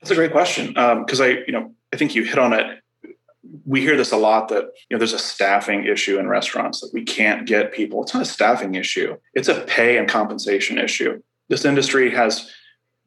That's 0.00 0.10
a 0.10 0.14
great 0.14 0.32
question 0.32 0.68
because 0.68 1.20
um, 1.20 1.26
I, 1.26 1.44
you 1.46 1.52
know, 1.52 1.74
I 1.92 1.98
think 1.98 2.14
you 2.14 2.24
hit 2.24 2.38
on 2.38 2.54
it. 2.54 2.80
We 3.66 3.82
hear 3.82 3.98
this 3.98 4.12
a 4.12 4.16
lot 4.16 4.48
that 4.48 4.64
you 4.88 4.96
know 4.96 4.98
there's 4.98 5.12
a 5.12 5.18
staffing 5.18 5.84
issue 5.84 6.18
in 6.18 6.26
restaurants 6.26 6.80
that 6.80 6.90
we 6.94 7.02
can't 7.04 7.46
get 7.46 7.74
people. 7.74 8.02
It's 8.02 8.14
not 8.14 8.22
a 8.22 8.24
staffing 8.24 8.76
issue; 8.76 9.18
it's 9.34 9.48
a 9.48 9.60
pay 9.60 9.98
and 9.98 10.08
compensation 10.08 10.78
issue. 10.78 11.22
This 11.50 11.66
industry 11.66 12.10
has 12.12 12.50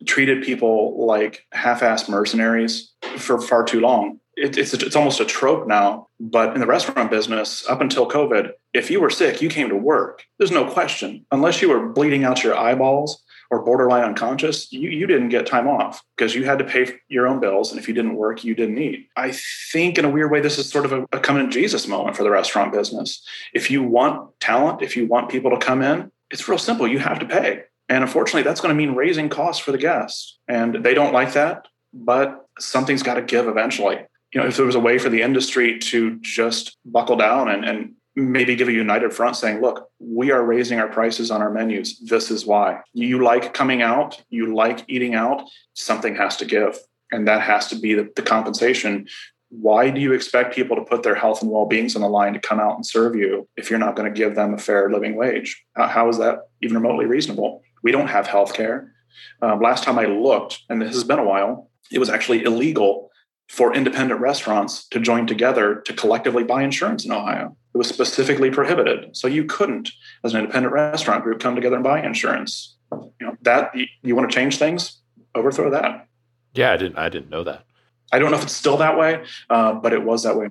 treated 0.05 0.43
people 0.43 1.05
like 1.05 1.45
half-assed 1.51 2.09
mercenaries 2.09 2.93
for 3.17 3.39
far 3.39 3.63
too 3.63 3.79
long 3.79 4.19
it, 4.37 4.57
it's 4.57 4.73
it's 4.73 4.95
almost 4.95 5.19
a 5.19 5.25
trope 5.25 5.67
now. 5.67 6.07
But 6.19 6.53
in 6.53 6.61
the 6.61 6.67
restaurant 6.67 7.09
business, 7.09 7.67
up 7.67 7.81
until 7.81 8.09
COVID, 8.09 8.51
if 8.73 8.89
you 8.91 9.01
were 9.01 9.09
sick, 9.09 9.41
you 9.41 9.49
came 9.49 9.69
to 9.69 9.75
work. 9.75 10.23
There's 10.37 10.51
no 10.51 10.69
question, 10.69 11.25
unless 11.31 11.61
you 11.61 11.69
were 11.69 11.89
bleeding 11.89 12.23
out 12.23 12.43
your 12.43 12.57
eyeballs 12.57 13.21
or 13.51 13.63
borderline 13.63 14.03
unconscious, 14.03 14.71
you, 14.71 14.89
you 14.89 15.05
didn't 15.05 15.29
get 15.29 15.45
time 15.45 15.67
off 15.67 16.03
because 16.17 16.33
you 16.33 16.45
had 16.45 16.57
to 16.57 16.65
pay 16.65 16.95
your 17.09 17.27
own 17.27 17.39
bills. 17.39 17.71
And 17.71 17.79
if 17.79 17.87
you 17.87 17.93
didn't 17.93 18.15
work, 18.15 18.43
you 18.43 18.55
didn't 18.55 18.79
eat. 18.79 19.07
I 19.15 19.33
think, 19.71 19.97
in 19.97 20.05
a 20.05 20.09
weird 20.09 20.31
way, 20.31 20.41
this 20.41 20.57
is 20.57 20.69
sort 20.69 20.85
of 20.85 20.93
a, 20.93 21.05
a 21.11 21.19
coming 21.19 21.45
to 21.45 21.51
Jesus 21.51 21.87
moment 21.87 22.17
for 22.17 22.23
the 22.23 22.31
restaurant 22.31 22.73
business. 22.73 23.25
If 23.53 23.69
you 23.69 23.83
want 23.83 24.39
talent, 24.39 24.81
if 24.81 24.97
you 24.97 25.05
want 25.05 25.29
people 25.29 25.51
to 25.51 25.57
come 25.57 25.81
in, 25.81 26.11
it's 26.31 26.47
real 26.47 26.57
simple. 26.57 26.87
You 26.87 26.99
have 26.99 27.19
to 27.19 27.25
pay. 27.25 27.63
And 27.89 28.03
unfortunately, 28.03 28.43
that's 28.43 28.61
going 28.61 28.75
to 28.75 28.77
mean 28.77 28.95
raising 28.95 29.29
costs 29.29 29.63
for 29.63 29.71
the 29.71 29.77
guests. 29.77 30.39
And 30.47 30.83
they 30.83 30.93
don't 30.93 31.13
like 31.13 31.33
that, 31.33 31.67
but 31.93 32.47
something's 32.59 33.03
got 33.03 33.15
to 33.15 33.21
give 33.21 33.47
eventually. 33.47 33.99
You 34.33 34.41
know, 34.41 34.47
if 34.47 34.57
there 34.57 34.65
was 34.65 34.75
a 34.75 34.79
way 34.79 34.97
for 34.97 35.09
the 35.09 35.21
industry 35.21 35.79
to 35.79 36.19
just 36.19 36.77
buckle 36.85 37.15
down 37.15 37.49
and, 37.49 37.63
and 37.63 37.93
maybe 38.15 38.55
give 38.55 38.67
a 38.67 38.73
united 38.73 39.13
front 39.13 39.35
saying, 39.35 39.61
look, 39.61 39.89
we 39.99 40.31
are 40.31 40.43
raising 40.43 40.79
our 40.79 40.87
prices 40.87 41.31
on 41.31 41.41
our 41.41 41.51
menus. 41.51 41.99
This 41.99 42.31
is 42.31 42.45
why. 42.45 42.81
You 42.93 43.23
like 43.23 43.53
coming 43.53 43.81
out, 43.81 44.21
you 44.29 44.55
like 44.55 44.83
eating 44.87 45.15
out, 45.15 45.43
something 45.73 46.15
has 46.15 46.37
to 46.37 46.45
give. 46.45 46.77
And 47.11 47.27
that 47.27 47.41
has 47.41 47.67
to 47.67 47.75
be 47.75 47.93
the, 47.93 48.09
the 48.15 48.21
compensation. 48.21 49.07
Why 49.49 49.89
do 49.89 50.01
you 50.01 50.11
expect 50.13 50.55
people 50.55 50.75
to 50.75 50.81
put 50.81 51.03
their 51.03 51.15
health 51.15 51.41
and 51.41 51.51
well 51.51 51.65
beings 51.65 51.95
on 51.95 52.01
the 52.01 52.09
line 52.09 52.33
to 52.33 52.39
come 52.39 52.59
out 52.59 52.75
and 52.75 52.85
serve 52.85 53.15
you 53.15 53.47
if 53.55 53.69
you're 53.69 53.79
not 53.79 53.95
going 53.95 54.11
to 54.11 54.17
give 54.17 54.35
them 54.35 54.53
a 54.53 54.57
fair 54.57 54.89
living 54.89 55.15
wage? 55.15 55.63
How, 55.75 55.87
how 55.87 56.09
is 56.09 56.17
that 56.17 56.39
even 56.61 56.75
remotely 56.75 57.05
reasonable? 57.05 57.61
We 57.85 57.91
don't 57.91 58.07
have 58.07 58.25
health 58.25 58.55
care. 58.55 58.91
Um, 59.43 59.61
last 59.61 59.83
time 59.83 59.99
I 59.99 60.05
looked, 60.05 60.63
and 60.69 60.81
this 60.81 60.95
has 60.95 61.03
been 61.03 61.19
a 61.19 61.23
while, 61.23 61.69
it 61.91 61.99
was 61.99 62.09
actually 62.09 62.43
illegal 62.43 63.11
for 63.47 63.75
independent 63.75 64.19
restaurants 64.19 64.87
to 64.87 64.99
join 64.99 65.27
together 65.27 65.75
to 65.85 65.93
collectively 65.93 66.43
buy 66.43 66.63
insurance 66.63 67.05
in 67.05 67.11
Ohio. 67.11 67.55
It 67.75 67.77
was 67.77 67.87
specifically 67.87 68.49
prohibited. 68.49 69.15
So 69.15 69.27
you 69.27 69.45
couldn't, 69.45 69.91
as 70.23 70.33
an 70.33 70.39
independent 70.39 70.73
restaurant 70.73 71.23
group, 71.23 71.39
come 71.39 71.53
together 71.53 71.75
and 71.75 71.83
buy 71.83 72.03
insurance. 72.03 72.75
You 72.91 73.27
know 73.27 73.37
that 73.43 73.75
you, 73.75 73.85
you 74.01 74.15
want 74.15 74.31
to 74.31 74.35
change 74.35 74.57
things, 74.57 74.97
overthrow 75.35 75.69
that. 75.69 76.07
Yeah, 76.55 76.71
I 76.71 76.77
didn't. 76.77 76.97
I 76.97 77.09
didn't 77.09 77.29
know 77.29 77.43
that. 77.43 77.65
I 78.11 78.17
don't 78.17 78.31
know 78.31 78.37
if 78.37 78.43
it's 78.43 78.55
still 78.55 78.77
that 78.77 78.97
way, 78.97 79.23
uh, 79.51 79.73
but 79.73 79.93
it 79.93 80.03
was 80.03 80.23
that 80.23 80.35
way. 80.35 80.47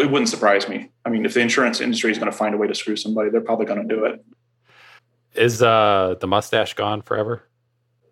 it 0.00 0.10
wouldn't 0.10 0.28
surprise 0.28 0.68
me. 0.68 0.90
I 1.04 1.10
mean, 1.10 1.24
if 1.24 1.34
the 1.34 1.40
insurance 1.40 1.80
industry 1.80 2.10
is 2.10 2.18
going 2.18 2.30
to 2.30 2.36
find 2.36 2.52
a 2.52 2.58
way 2.58 2.66
to 2.66 2.74
screw 2.74 2.96
somebody, 2.96 3.30
they're 3.30 3.40
probably 3.40 3.66
going 3.66 3.86
to 3.86 3.94
do 3.94 4.06
it. 4.06 4.24
Is 5.34 5.62
uh, 5.62 6.16
the 6.20 6.26
mustache 6.26 6.74
gone 6.74 7.02
forever? 7.02 7.42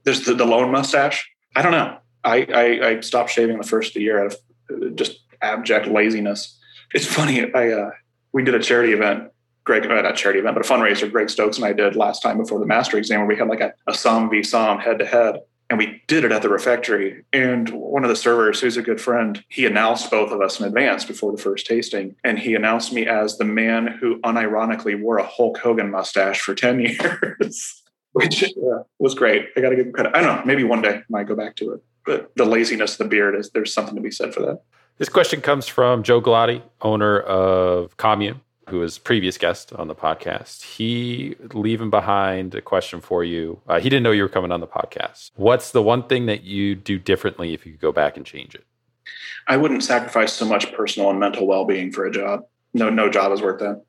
There's 0.04 0.24
the, 0.24 0.34
the 0.34 0.46
lone 0.46 0.70
mustache. 0.70 1.30
I 1.54 1.62
don't 1.62 1.72
know. 1.72 1.98
I, 2.24 2.46
I, 2.54 2.88
I 2.88 3.00
stopped 3.00 3.30
shaving 3.30 3.58
the 3.58 3.66
first 3.66 3.94
year 3.96 4.24
out 4.24 4.26
of 4.26 4.36
uh, 4.70 4.88
just 4.94 5.20
abject 5.42 5.88
laziness. 5.88 6.58
It's 6.94 7.06
funny. 7.06 7.52
I 7.54 7.70
uh, 7.70 7.90
we 8.32 8.42
did 8.42 8.54
a 8.54 8.60
charity 8.60 8.92
event. 8.92 9.30
Greg, 9.64 9.84
uh, 9.84 10.00
not 10.00 10.16
charity 10.16 10.40
event, 10.40 10.56
but 10.56 10.64
a 10.64 10.68
fundraiser. 10.68 11.10
Greg 11.10 11.28
Stokes 11.28 11.56
and 11.56 11.66
I 11.66 11.72
did 11.72 11.94
last 11.94 12.22
time 12.22 12.38
before 12.38 12.58
the 12.58 12.66
master 12.66 12.96
exam, 12.96 13.20
where 13.20 13.28
we 13.28 13.36
had 13.36 13.48
like 13.48 13.60
a, 13.60 13.72
a 13.86 13.92
Somm 13.92 14.30
v 14.30 14.40
Somm 14.40 14.80
head 14.80 14.98
to 14.98 15.06
head, 15.06 15.40
and 15.70 15.78
we 15.78 16.02
did 16.06 16.24
it 16.24 16.32
at 16.32 16.42
the 16.42 16.50
refectory. 16.50 17.24
And 17.32 17.70
one 17.70 18.04
of 18.04 18.10
the 18.10 18.16
servers, 18.16 18.60
who's 18.60 18.76
a 18.76 18.82
good 18.82 19.00
friend, 19.00 19.42
he 19.48 19.64
announced 19.64 20.10
both 20.10 20.30
of 20.30 20.42
us 20.42 20.60
in 20.60 20.66
advance 20.66 21.04
before 21.04 21.32
the 21.32 21.40
first 21.40 21.66
tasting, 21.66 22.16
and 22.22 22.38
he 22.38 22.54
announced 22.54 22.92
me 22.92 23.06
as 23.06 23.38
the 23.38 23.44
man 23.44 23.86
who 23.86 24.20
unironically 24.20 25.00
wore 25.00 25.18
a 25.18 25.26
Hulk 25.26 25.56
Hogan 25.56 25.90
mustache 25.90 26.40
for 26.40 26.54
ten 26.54 26.80
years. 26.80 27.82
Which 28.12 28.42
yeah, 28.42 28.82
was 28.98 29.14
great. 29.14 29.50
I 29.56 29.60
got 29.60 29.70
to 29.70 29.76
give 29.76 29.86
him 29.86 29.92
credit. 29.92 30.16
I 30.16 30.20
don't 30.20 30.40
know. 30.40 30.44
Maybe 30.44 30.64
one 30.64 30.82
day 30.82 30.96
I 30.96 31.02
might 31.08 31.28
go 31.28 31.36
back 31.36 31.54
to 31.56 31.72
it 31.72 31.82
but 32.04 32.32
the 32.36 32.44
laziness 32.44 32.92
of 32.92 32.98
the 32.98 33.04
beard 33.04 33.34
is 33.34 33.50
there's 33.50 33.72
something 33.72 33.94
to 33.94 34.00
be 34.00 34.10
said 34.10 34.34
for 34.34 34.40
that. 34.40 34.62
This 34.98 35.08
question 35.08 35.40
comes 35.40 35.66
from 35.66 36.02
Joe 36.02 36.20
Galati, 36.20 36.62
owner 36.82 37.20
of 37.20 37.96
Commune, 37.96 38.40
who 38.70 38.78
was 38.78 38.98
previous 38.98 39.36
guest 39.36 39.72
on 39.74 39.88
the 39.88 39.94
podcast. 39.94 40.62
He 40.62 41.36
leaving 41.52 41.90
behind 41.90 42.54
a 42.54 42.62
question 42.62 43.00
for 43.00 43.24
you. 43.24 43.60
Uh, 43.68 43.80
he 43.80 43.88
didn't 43.88 44.02
know 44.02 44.12
you 44.12 44.22
were 44.22 44.28
coming 44.28 44.52
on 44.52 44.60
the 44.60 44.66
podcast. 44.66 45.30
What's 45.36 45.72
the 45.72 45.82
one 45.82 46.04
thing 46.04 46.26
that 46.26 46.44
you 46.44 46.74
do 46.74 46.98
differently 46.98 47.52
if 47.52 47.66
you 47.66 47.72
could 47.72 47.80
go 47.80 47.92
back 47.92 48.16
and 48.16 48.24
change 48.24 48.54
it? 48.54 48.64
I 49.48 49.56
wouldn't 49.56 49.82
sacrifice 49.82 50.32
so 50.32 50.44
much 50.44 50.72
personal 50.72 51.10
and 51.10 51.18
mental 51.18 51.46
well-being 51.46 51.92
for 51.92 52.06
a 52.06 52.10
job. 52.10 52.44
No, 52.72 52.88
no 52.88 53.10
job 53.10 53.32
is 53.32 53.42
worth 53.42 53.58
that. 53.60 53.82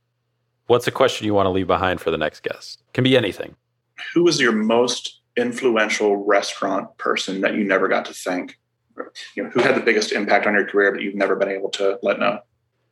What's 0.67 0.87
a 0.87 0.91
question 0.91 1.25
you 1.25 1.33
want 1.33 1.45
to 1.45 1.51
leave 1.51 1.67
behind 1.67 2.01
for 2.01 2.11
the 2.11 2.17
next 2.17 2.43
guest? 2.43 2.81
Can 2.93 3.03
be 3.03 3.15
anything. 3.15 3.55
Who 4.13 4.23
was 4.23 4.39
your 4.39 4.51
most 4.51 5.21
influential 5.37 6.17
restaurant 6.17 6.97
person 6.97 7.41
that 7.41 7.55
you 7.55 7.63
never 7.63 7.87
got 7.87 8.05
to 8.05 8.13
thank? 8.13 8.57
You 9.35 9.43
know, 9.43 9.49
who 9.49 9.61
had 9.61 9.75
the 9.75 9.81
biggest 9.81 10.11
impact 10.11 10.47
on 10.47 10.53
your 10.53 10.65
career 10.65 10.91
but 10.91 11.01
you've 11.01 11.15
never 11.15 11.35
been 11.35 11.49
able 11.49 11.69
to 11.71 11.99
let 12.01 12.19
know? 12.19 12.39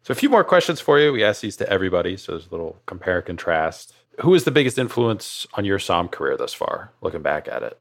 So 0.03 0.11
a 0.11 0.15
few 0.15 0.29
more 0.29 0.43
questions 0.43 0.79
for 0.79 0.99
you. 0.99 1.11
We 1.11 1.23
ask 1.23 1.41
these 1.41 1.57
to 1.57 1.69
everybody, 1.69 2.17
so 2.17 2.31
there's 2.33 2.47
a 2.47 2.51
little 2.51 2.81
compare 2.85 3.17
and 3.17 3.25
contrast. 3.25 3.93
Who 4.21 4.33
is 4.33 4.43
the 4.43 4.51
biggest 4.51 4.77
influence 4.77 5.45
on 5.53 5.65
your 5.65 5.79
Somm 5.79 6.11
career 6.11 6.35
thus 6.37 6.53
far, 6.53 6.91
looking 7.01 7.21
back 7.21 7.47
at 7.47 7.63
it? 7.63 7.79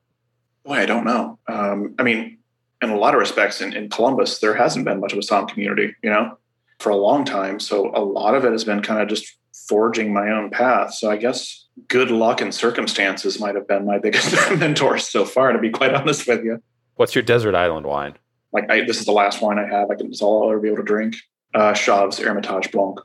Boy, 0.64 0.74
I 0.74 0.86
don't 0.86 1.04
know. 1.04 1.38
Um, 1.48 1.94
I 1.98 2.02
mean, 2.02 2.38
in 2.82 2.90
a 2.90 2.96
lot 2.96 3.14
of 3.14 3.20
respects, 3.20 3.60
in, 3.60 3.72
in 3.72 3.88
Columbus, 3.88 4.38
there 4.40 4.54
hasn't 4.54 4.84
been 4.84 5.00
much 5.00 5.12
of 5.12 5.18
a 5.18 5.22
Somm 5.22 5.48
community, 5.48 5.94
you 6.02 6.10
know, 6.10 6.38
for 6.78 6.90
a 6.90 6.96
long 6.96 7.24
time. 7.24 7.58
So 7.60 7.90
a 7.94 8.02
lot 8.04 8.34
of 8.34 8.44
it 8.44 8.52
has 8.52 8.64
been 8.64 8.82
kind 8.82 9.00
of 9.00 9.08
just 9.08 9.36
forging 9.68 10.12
my 10.12 10.30
own 10.30 10.50
path. 10.50 10.94
So 10.94 11.10
I 11.10 11.16
guess 11.16 11.66
good 11.88 12.10
luck 12.10 12.40
and 12.40 12.54
circumstances 12.54 13.40
might 13.40 13.54
have 13.54 13.66
been 13.66 13.86
my 13.86 13.98
biggest 14.02 14.34
mentor 14.58 14.98
so 14.98 15.24
far, 15.24 15.52
to 15.52 15.58
be 15.58 15.70
quite 15.70 15.94
honest 15.94 16.26
with 16.26 16.44
you. 16.44 16.62
What's 16.96 17.14
your 17.14 17.22
desert 17.22 17.54
island 17.54 17.86
wine? 17.86 18.14
Like 18.52 18.70
I, 18.70 18.84
this 18.84 18.98
is 18.98 19.06
the 19.06 19.12
last 19.12 19.42
wine 19.42 19.58
I 19.58 19.66
have. 19.66 19.90
I 19.90 19.94
can, 19.94 20.08
it's 20.08 20.22
all 20.22 20.44
I'll 20.44 20.50
ever 20.50 20.60
be 20.60 20.68
able 20.68 20.78
to 20.78 20.82
drink. 20.82 21.16
Uh, 21.58 21.74
Chave's 21.74 22.18
Hermitage 22.18 22.70
Blanc. 22.70 23.00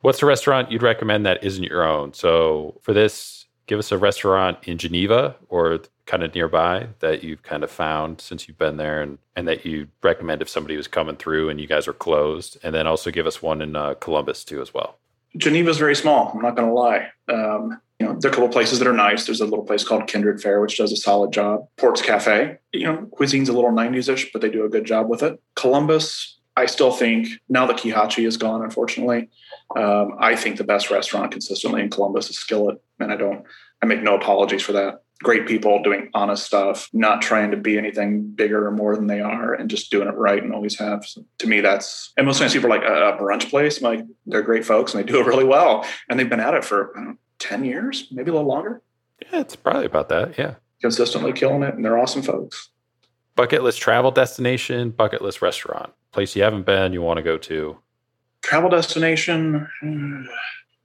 What's 0.00 0.20
a 0.20 0.26
restaurant 0.26 0.72
you'd 0.72 0.82
recommend 0.82 1.24
that 1.24 1.44
isn't 1.44 1.62
your 1.62 1.84
own? 1.84 2.12
So 2.14 2.80
for 2.82 2.92
this, 2.92 3.46
give 3.68 3.78
us 3.78 3.92
a 3.92 3.98
restaurant 3.98 4.58
in 4.64 4.76
Geneva 4.76 5.36
or 5.48 5.80
kind 6.04 6.24
of 6.24 6.34
nearby 6.34 6.88
that 6.98 7.22
you've 7.22 7.44
kind 7.44 7.62
of 7.62 7.70
found 7.70 8.20
since 8.20 8.48
you've 8.48 8.58
been 8.58 8.76
there 8.76 9.02
and, 9.02 9.18
and 9.36 9.46
that 9.46 9.64
you 9.64 9.86
recommend 10.02 10.42
if 10.42 10.48
somebody 10.48 10.76
was 10.76 10.88
coming 10.88 11.14
through 11.14 11.48
and 11.48 11.60
you 11.60 11.68
guys 11.68 11.86
are 11.86 11.92
closed. 11.92 12.58
And 12.64 12.74
then 12.74 12.88
also 12.88 13.12
give 13.12 13.24
us 13.26 13.40
one 13.40 13.62
in 13.62 13.76
uh, 13.76 13.94
Columbus 13.94 14.42
too 14.42 14.60
as 14.60 14.74
well. 14.74 14.98
Geneva's 15.36 15.78
very 15.78 15.94
small. 15.94 16.32
I'm 16.34 16.42
not 16.42 16.56
going 16.56 16.66
to 16.66 16.74
lie. 16.74 17.08
Um, 17.28 17.80
you 18.00 18.06
know, 18.06 18.18
there 18.18 18.30
are 18.30 18.32
a 18.32 18.34
couple 18.34 18.48
places 18.48 18.80
that 18.80 18.88
are 18.88 18.92
nice. 18.92 19.26
There's 19.26 19.40
a 19.40 19.44
little 19.44 19.64
place 19.64 19.84
called 19.84 20.08
Kindred 20.08 20.40
Fare, 20.40 20.60
which 20.60 20.78
does 20.78 20.90
a 20.90 20.96
solid 20.96 21.32
job. 21.32 21.68
Port's 21.76 22.02
Cafe, 22.02 22.58
you 22.72 22.84
know, 22.84 23.06
cuisine's 23.12 23.48
a 23.48 23.52
little 23.52 23.70
90s 23.70 24.12
ish, 24.12 24.32
but 24.32 24.42
they 24.42 24.50
do 24.50 24.64
a 24.64 24.68
good 24.68 24.84
job 24.84 25.08
with 25.08 25.22
it. 25.22 25.40
Columbus, 25.54 26.35
I 26.56 26.66
still 26.66 26.90
think 26.90 27.28
now 27.48 27.66
that 27.66 27.76
Kihachi 27.76 28.26
is 28.26 28.36
gone, 28.36 28.62
unfortunately, 28.62 29.28
um, 29.76 30.16
I 30.18 30.36
think 30.36 30.56
the 30.56 30.64
best 30.64 30.90
restaurant 30.90 31.32
consistently 31.32 31.82
in 31.82 31.90
Columbus 31.90 32.30
is 32.30 32.38
Skillet, 32.38 32.82
and 32.98 33.12
I 33.12 33.16
don't, 33.16 33.44
I 33.82 33.86
make 33.86 34.02
no 34.02 34.16
apologies 34.16 34.62
for 34.62 34.72
that. 34.72 35.02
Great 35.22 35.46
people 35.46 35.82
doing 35.82 36.10
honest 36.14 36.44
stuff, 36.44 36.88
not 36.92 37.22
trying 37.22 37.50
to 37.50 37.56
be 37.56 37.78
anything 37.78 38.30
bigger 38.30 38.66
or 38.66 38.70
more 38.70 38.96
than 38.96 39.06
they 39.06 39.20
are, 39.20 39.54
and 39.54 39.70
just 39.70 39.90
doing 39.90 40.08
it 40.08 40.14
right 40.14 40.42
and 40.42 40.52
always 40.52 40.78
have. 40.78 41.04
So 41.06 41.24
to 41.38 41.46
me, 41.46 41.60
that's 41.60 42.12
and 42.16 42.26
most 42.26 42.38
times 42.38 42.52
people 42.52 42.70
are 42.70 42.78
like 42.78 42.86
a 42.86 43.16
brunch 43.18 43.48
place. 43.48 43.78
I'm 43.78 43.84
like 43.84 44.06
they're 44.26 44.42
great 44.42 44.64
folks 44.64 44.94
and 44.94 45.02
they 45.02 45.10
do 45.10 45.18
it 45.20 45.26
really 45.26 45.44
well, 45.44 45.86
and 46.08 46.20
they've 46.20 46.28
been 46.28 46.40
at 46.40 46.52
it 46.52 46.64
for 46.64 46.92
know, 46.96 47.14
ten 47.38 47.64
years, 47.64 48.08
maybe 48.10 48.30
a 48.30 48.34
little 48.34 48.48
longer. 48.48 48.82
Yeah, 49.32 49.40
it's 49.40 49.56
probably 49.56 49.86
about 49.86 50.10
that. 50.10 50.36
Yeah, 50.36 50.56
consistently 50.82 51.32
killing 51.32 51.62
it, 51.62 51.74
and 51.74 51.82
they're 51.82 51.98
awesome 51.98 52.22
folks. 52.22 52.68
Bucket 53.36 53.62
list 53.62 53.80
travel 53.80 54.10
destination, 54.10 54.90
bucket 54.90 55.22
list 55.22 55.40
restaurant, 55.42 55.92
place 56.10 56.34
you 56.34 56.42
haven't 56.42 56.66
been, 56.66 56.92
you 56.92 57.02
want 57.02 57.18
to 57.18 57.22
go 57.22 57.38
to 57.38 57.78
travel 58.46 58.70
destination, 58.70 59.66
uh, 59.82 60.32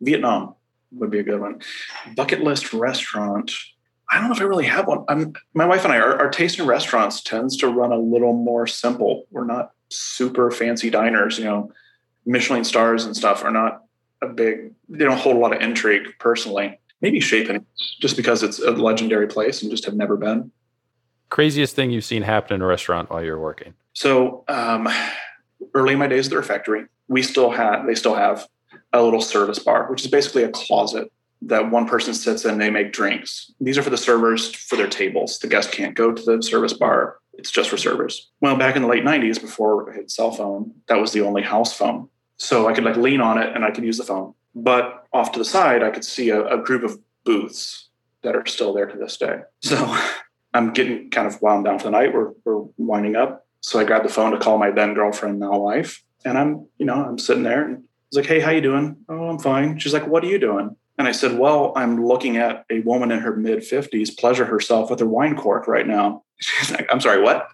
Vietnam 0.02 0.56
would 0.92 1.12
be 1.12 1.20
a 1.20 1.24
good 1.24 1.40
one. 1.40 1.62
Bucket 2.16 2.42
list 2.42 2.74
restaurant. 2.74 3.52
I 4.10 4.18
don't 4.18 4.28
know 4.28 4.36
if 4.36 4.42
I 4.42 4.46
really 4.46 4.66
have 4.66 4.88
one. 4.88 5.06
I'm, 5.08 5.34
my 5.54 5.66
wife 5.66 5.86
and 5.86 5.94
I, 5.94 6.00
our, 6.00 6.18
our 6.20 6.30
taste 6.30 6.60
in 6.60 6.66
restaurants 6.66 7.22
tends 7.22 7.56
to 7.58 7.68
run 7.68 7.92
a 7.92 7.98
little 7.98 8.34
more 8.34 8.68
simple. 8.68 9.26
We're 9.30 9.46
not 9.46 9.72
super 9.90 10.50
fancy 10.52 10.90
diners. 10.90 11.38
You 11.38 11.46
know, 11.46 11.72
Michelin 12.26 12.64
stars 12.64 13.06
and 13.06 13.16
stuff 13.16 13.44
are 13.46 13.52
not 13.52 13.84
a 14.22 14.28
big. 14.28 14.74
They 14.90 15.06
don't 15.06 15.20
hold 15.20 15.38
a 15.38 15.40
lot 15.40 15.56
of 15.56 15.62
intrigue 15.62 16.08
personally. 16.20 16.80
Maybe 17.00 17.20
Panisse, 17.20 17.66
just 18.00 18.18
because 18.18 18.44
it's 18.44 18.60
a 18.60 18.72
legendary 18.72 19.28
place 19.28 19.62
and 19.62 19.72
just 19.72 19.86
have 19.86 19.96
never 19.96 20.18
been. 20.18 20.52
Craziest 21.32 21.76
thing 21.76 21.92
you've 21.92 22.04
seen 22.04 22.24
happen 22.24 22.56
in 22.56 22.62
a 22.62 22.66
restaurant 22.66 23.10
while 23.10 23.24
you're 23.24 23.40
working? 23.40 23.74
So, 23.94 24.44
um, 24.50 24.90
early 25.74 25.94
in 25.94 26.00
my 26.00 26.08
days 26.08 26.28
at 26.28 26.32
the 26.32 26.38
refectory, 26.38 26.86
we 27.08 27.24
still 27.24 27.50
had, 27.50 27.86
they 27.88 27.96
still 27.96 28.16
have 28.16 28.48
a 28.92 29.02
little 29.02 29.22
service 29.22 29.58
bar, 29.58 29.90
which 29.90 30.04
is 30.04 30.12
basically 30.12 30.44
a 30.44 30.50
closet 30.50 31.10
that 31.44 31.72
one 31.72 31.88
person 31.88 32.14
sits 32.14 32.44
in. 32.44 32.58
They 32.58 32.70
make 32.70 32.92
drinks. 32.92 33.50
These 33.62 33.78
are 33.78 33.82
for 33.82 33.90
the 33.90 33.98
servers 33.98 34.54
for 34.54 34.76
their 34.76 34.90
tables. 34.90 35.40
The 35.40 35.48
guest 35.48 35.72
can't 35.72 35.96
go 35.96 36.12
to 36.12 36.22
the 36.22 36.44
service 36.44 36.74
bar. 36.74 37.18
It's 37.34 37.50
just 37.50 37.70
for 37.70 37.78
servers. 37.78 38.30
Well, 38.42 38.58
back 38.58 38.76
in 38.76 38.82
the 38.82 38.90
late 38.90 39.06
'90s, 39.06 39.40
before 39.40 39.90
I 39.90 39.96
had 39.96 40.12
cell 40.12 40.32
phone, 40.32 40.74
that 40.88 41.00
was 41.00 41.14
the 41.14 41.22
only 41.22 41.44
house 41.44 41.74
phone. 41.74 42.10
So 42.36 42.68
I 42.68 42.74
could 42.74 42.84
like 42.84 42.98
lean 42.98 43.22
on 43.22 43.38
it 43.38 43.56
and 43.56 43.64
I 43.64 43.72
could 43.72 43.86
use 43.86 43.98
the 43.98 44.04
phone. 44.04 44.34
But 44.54 45.08
off 45.14 45.32
to 45.32 45.40
the 45.40 45.46
side, 45.46 45.82
I 45.82 45.92
could 45.92 46.04
see 46.04 46.30
a, 46.30 46.46
a 46.46 46.62
group 46.62 46.84
of 46.84 47.00
booths 47.24 47.88
that 48.22 48.36
are 48.36 48.46
still 48.46 48.74
there 48.74 48.86
to 48.86 48.98
this 48.98 49.16
day. 49.16 49.40
So 49.62 49.98
I'm 50.54 50.74
getting 50.74 51.10
kind 51.10 51.28
of 51.28 51.42
wound 51.42 51.66
down 51.66 51.80
for 51.80 51.86
the 51.86 51.92
night. 51.92 52.14
We're, 52.14 52.32
we're 52.44 52.66
winding 52.78 53.16
up. 53.16 53.48
So 53.62 53.80
I 53.80 53.84
grabbed 53.84 54.06
the 54.06 54.10
phone 54.10 54.32
to 54.32 54.40
call 54.40 54.58
my 54.58 54.72
then 54.72 54.94
girlfriend, 54.94 55.40
now 55.40 55.58
wife. 55.60 56.04
And 56.26 56.38
I'm, 56.38 56.68
you 56.78 56.86
know, 56.86 56.96
I'm 56.96 57.18
sitting 57.18 57.44
there 57.44 57.64
and 57.64 57.78
I 57.78 57.82
was 58.12 58.18
like, 58.18 58.26
hey, 58.26 58.40
how 58.40 58.52
you 58.52 58.62
doing? 58.62 58.98
Oh, 59.08 59.30
I'm 59.30 59.40
fine. 59.40 59.80
She's 59.80 59.94
like, 59.94 60.08
what 60.08 60.24
are 60.24 60.28
you 60.28 60.40
doing? 60.40 60.76
And 60.98 61.08
I 61.08 61.14
said, 61.14 61.38
well, 61.38 61.74
I'm 61.76 62.06
looking 62.06 62.38
at 62.38 62.66
a 62.70 62.82
woman 62.82 63.12
in 63.12 63.20
her 63.20 63.36
mid 63.36 63.60
50s 63.60 64.18
pleasure 64.18 64.46
herself 64.46 64.90
with 64.90 65.00
her 65.00 65.06
wine 65.06 65.36
cork 65.36 65.68
right 65.68 65.88
now. 65.88 66.24
She's 66.40 66.72
like, 66.72 66.88
I'm 66.92 67.02
sorry, 67.02 67.22
what? 67.22 67.48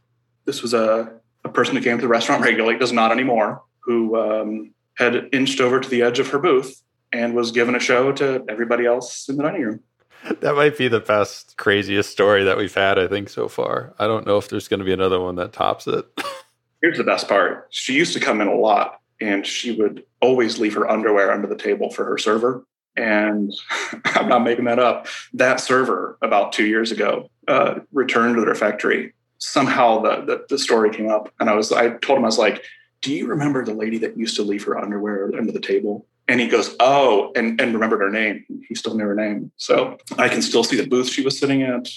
This 0.46 0.62
was 0.62 0.74
a, 0.74 1.14
a 1.44 1.50
person 1.50 1.76
who 1.76 1.82
came 1.82 1.98
to 1.98 2.02
the 2.02 2.08
restaurant 2.08 2.42
regularly, 2.44 2.78
does 2.78 2.92
not 2.92 3.12
anymore, 3.12 3.64
who 3.80 4.18
um, 4.18 4.74
had 4.96 5.30
inched 5.32 5.62
over 5.62 5.80
to 5.80 5.90
the 5.90 6.02
edge 6.02 6.20
of 6.20 6.30
her 6.30 6.40
booth 6.40 6.82
and 7.14 7.36
was 7.36 7.52
given 7.52 7.76
a 7.76 7.80
show 7.80 8.12
to 8.14 8.44
everybody 8.50 8.86
else 8.86 9.30
in 9.30 9.38
the 9.38 9.44
dining 9.44 9.62
room. 9.62 9.80
that 10.40 10.56
might 10.56 10.78
be 10.78 10.88
the 10.88 11.00
best, 11.00 11.58
craziest 11.58 12.10
story 12.10 12.44
that 12.44 12.58
we've 12.58 12.74
had, 12.74 13.00
I 13.00 13.08
think, 13.08 13.30
so 13.30 13.48
far. 13.48 13.94
I 14.00 14.08
don't 14.08 14.26
know 14.26 14.38
if 14.38 14.50
there's 14.50 14.68
going 14.68 14.80
to 14.80 14.86
be 14.86 14.94
another 14.94 15.20
one 15.20 15.36
that 15.36 15.54
tops 15.54 15.88
it. 15.88 16.06
Here's 16.82 16.98
the 16.98 17.04
best 17.04 17.28
part 17.28 17.68
she 17.72 17.94
used 17.94 18.14
to 18.14 18.20
come 18.20 18.40
in 18.40 18.48
a 18.48 18.56
lot 18.56 19.02
and 19.20 19.46
she 19.46 19.72
would 19.72 20.04
always 20.22 20.60
leave 20.60 20.76
her 20.76 20.90
underwear 20.90 21.32
under 21.32 21.48
the 21.48 21.56
table 21.56 21.90
for 21.90 22.06
her 22.06 22.18
server. 22.18 22.64
And 22.96 23.54
I'm 24.06 24.30
not 24.30 24.44
making 24.44 24.66
that 24.66 24.80
up. 24.80 25.08
That 25.34 25.60
server, 25.60 26.18
about 26.22 26.54
two 26.54 26.66
years 26.66 26.92
ago, 26.92 27.30
uh, 27.48 27.80
returned 27.92 28.36
to 28.36 28.42
the 28.42 28.48
refectory. 28.48 29.14
Somehow 29.40 30.02
the, 30.02 30.22
the, 30.26 30.46
the 30.50 30.58
story 30.58 30.90
came 30.90 31.10
up, 31.10 31.32
and 31.40 31.50
I 31.50 31.54
was 31.54 31.72
I 31.72 31.92
told 31.98 32.18
him 32.18 32.26
I 32.26 32.28
was 32.28 32.40
like, 32.40 32.64
"Do 33.02 33.14
you 33.14 33.28
remember 33.28 33.64
the 33.64 33.74
lady 33.76 34.00
that 34.00 34.18
used 34.18 34.36
to 34.38 34.42
leave 34.42 34.64
her 34.64 34.76
underwear 34.76 35.32
under 35.38 35.52
the 35.52 35.60
table?" 35.60 36.08
And 36.28 36.40
he 36.40 36.48
goes, 36.48 36.76
"Oh," 36.80 37.32
and 37.36 37.60
and 37.62 37.74
remembered 37.74 38.02
her 38.02 38.10
name. 38.10 38.46
He 38.68 38.76
still 38.76 38.96
knew 38.96 39.06
her 39.06 39.16
name, 39.16 39.52
so 39.56 39.98
I 40.18 40.28
can 40.28 40.42
still 40.42 40.64
see 40.64 40.76
the 40.76 40.88
booth 40.88 41.10
she 41.10 41.24
was 41.24 41.38
sitting 41.40 41.64
at. 41.64 41.88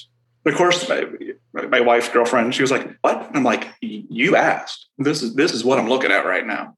Of 0.46 0.54
course, 0.54 0.88
my, 0.88 1.66
my 1.66 1.80
wife, 1.80 2.12
girlfriend, 2.12 2.54
she 2.54 2.62
was 2.62 2.70
like, 2.70 2.88
"What?" 3.00 3.30
I'm 3.34 3.42
like, 3.42 3.68
"You 3.80 4.36
asked. 4.36 4.88
This 4.98 5.22
is 5.22 5.34
this 5.34 5.52
is 5.52 5.64
what 5.64 5.78
I'm 5.78 5.88
looking 5.88 6.12
at 6.12 6.24
right 6.24 6.46
now. 6.46 6.76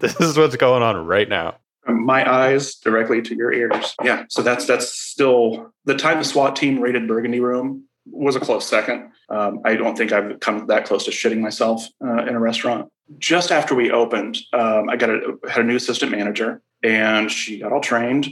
This 0.00 0.20
is 0.20 0.36
what's 0.36 0.56
going 0.56 0.82
on 0.82 1.06
right 1.06 1.28
now." 1.28 1.56
My 1.86 2.30
eyes 2.30 2.74
directly 2.74 3.22
to 3.22 3.34
your 3.34 3.52
ears. 3.52 3.94
Yeah. 4.02 4.24
So 4.28 4.42
that's 4.42 4.66
that's 4.66 4.92
still 4.92 5.72
the 5.84 5.94
time 5.94 6.18
the 6.18 6.24
SWAT 6.24 6.54
team 6.54 6.80
raided 6.80 7.08
Burgundy 7.08 7.40
Room 7.40 7.88
was 8.10 8.36
a 8.36 8.40
close 8.40 8.66
second. 8.66 9.10
Um, 9.30 9.60
I 9.64 9.74
don't 9.74 9.96
think 9.96 10.12
I've 10.12 10.40
come 10.40 10.66
that 10.66 10.84
close 10.84 11.04
to 11.04 11.10
shitting 11.10 11.40
myself 11.40 11.86
uh, 12.04 12.24
in 12.26 12.34
a 12.34 12.40
restaurant. 12.40 12.90
Just 13.18 13.50
after 13.50 13.74
we 13.74 13.90
opened, 13.90 14.38
um, 14.52 14.88
I 14.88 14.96
got 14.96 15.10
a, 15.10 15.38
had 15.48 15.62
a 15.62 15.64
new 15.64 15.76
assistant 15.76 16.12
manager, 16.12 16.62
and 16.82 17.30
she 17.30 17.58
got 17.58 17.72
all 17.72 17.80
trained. 17.80 18.26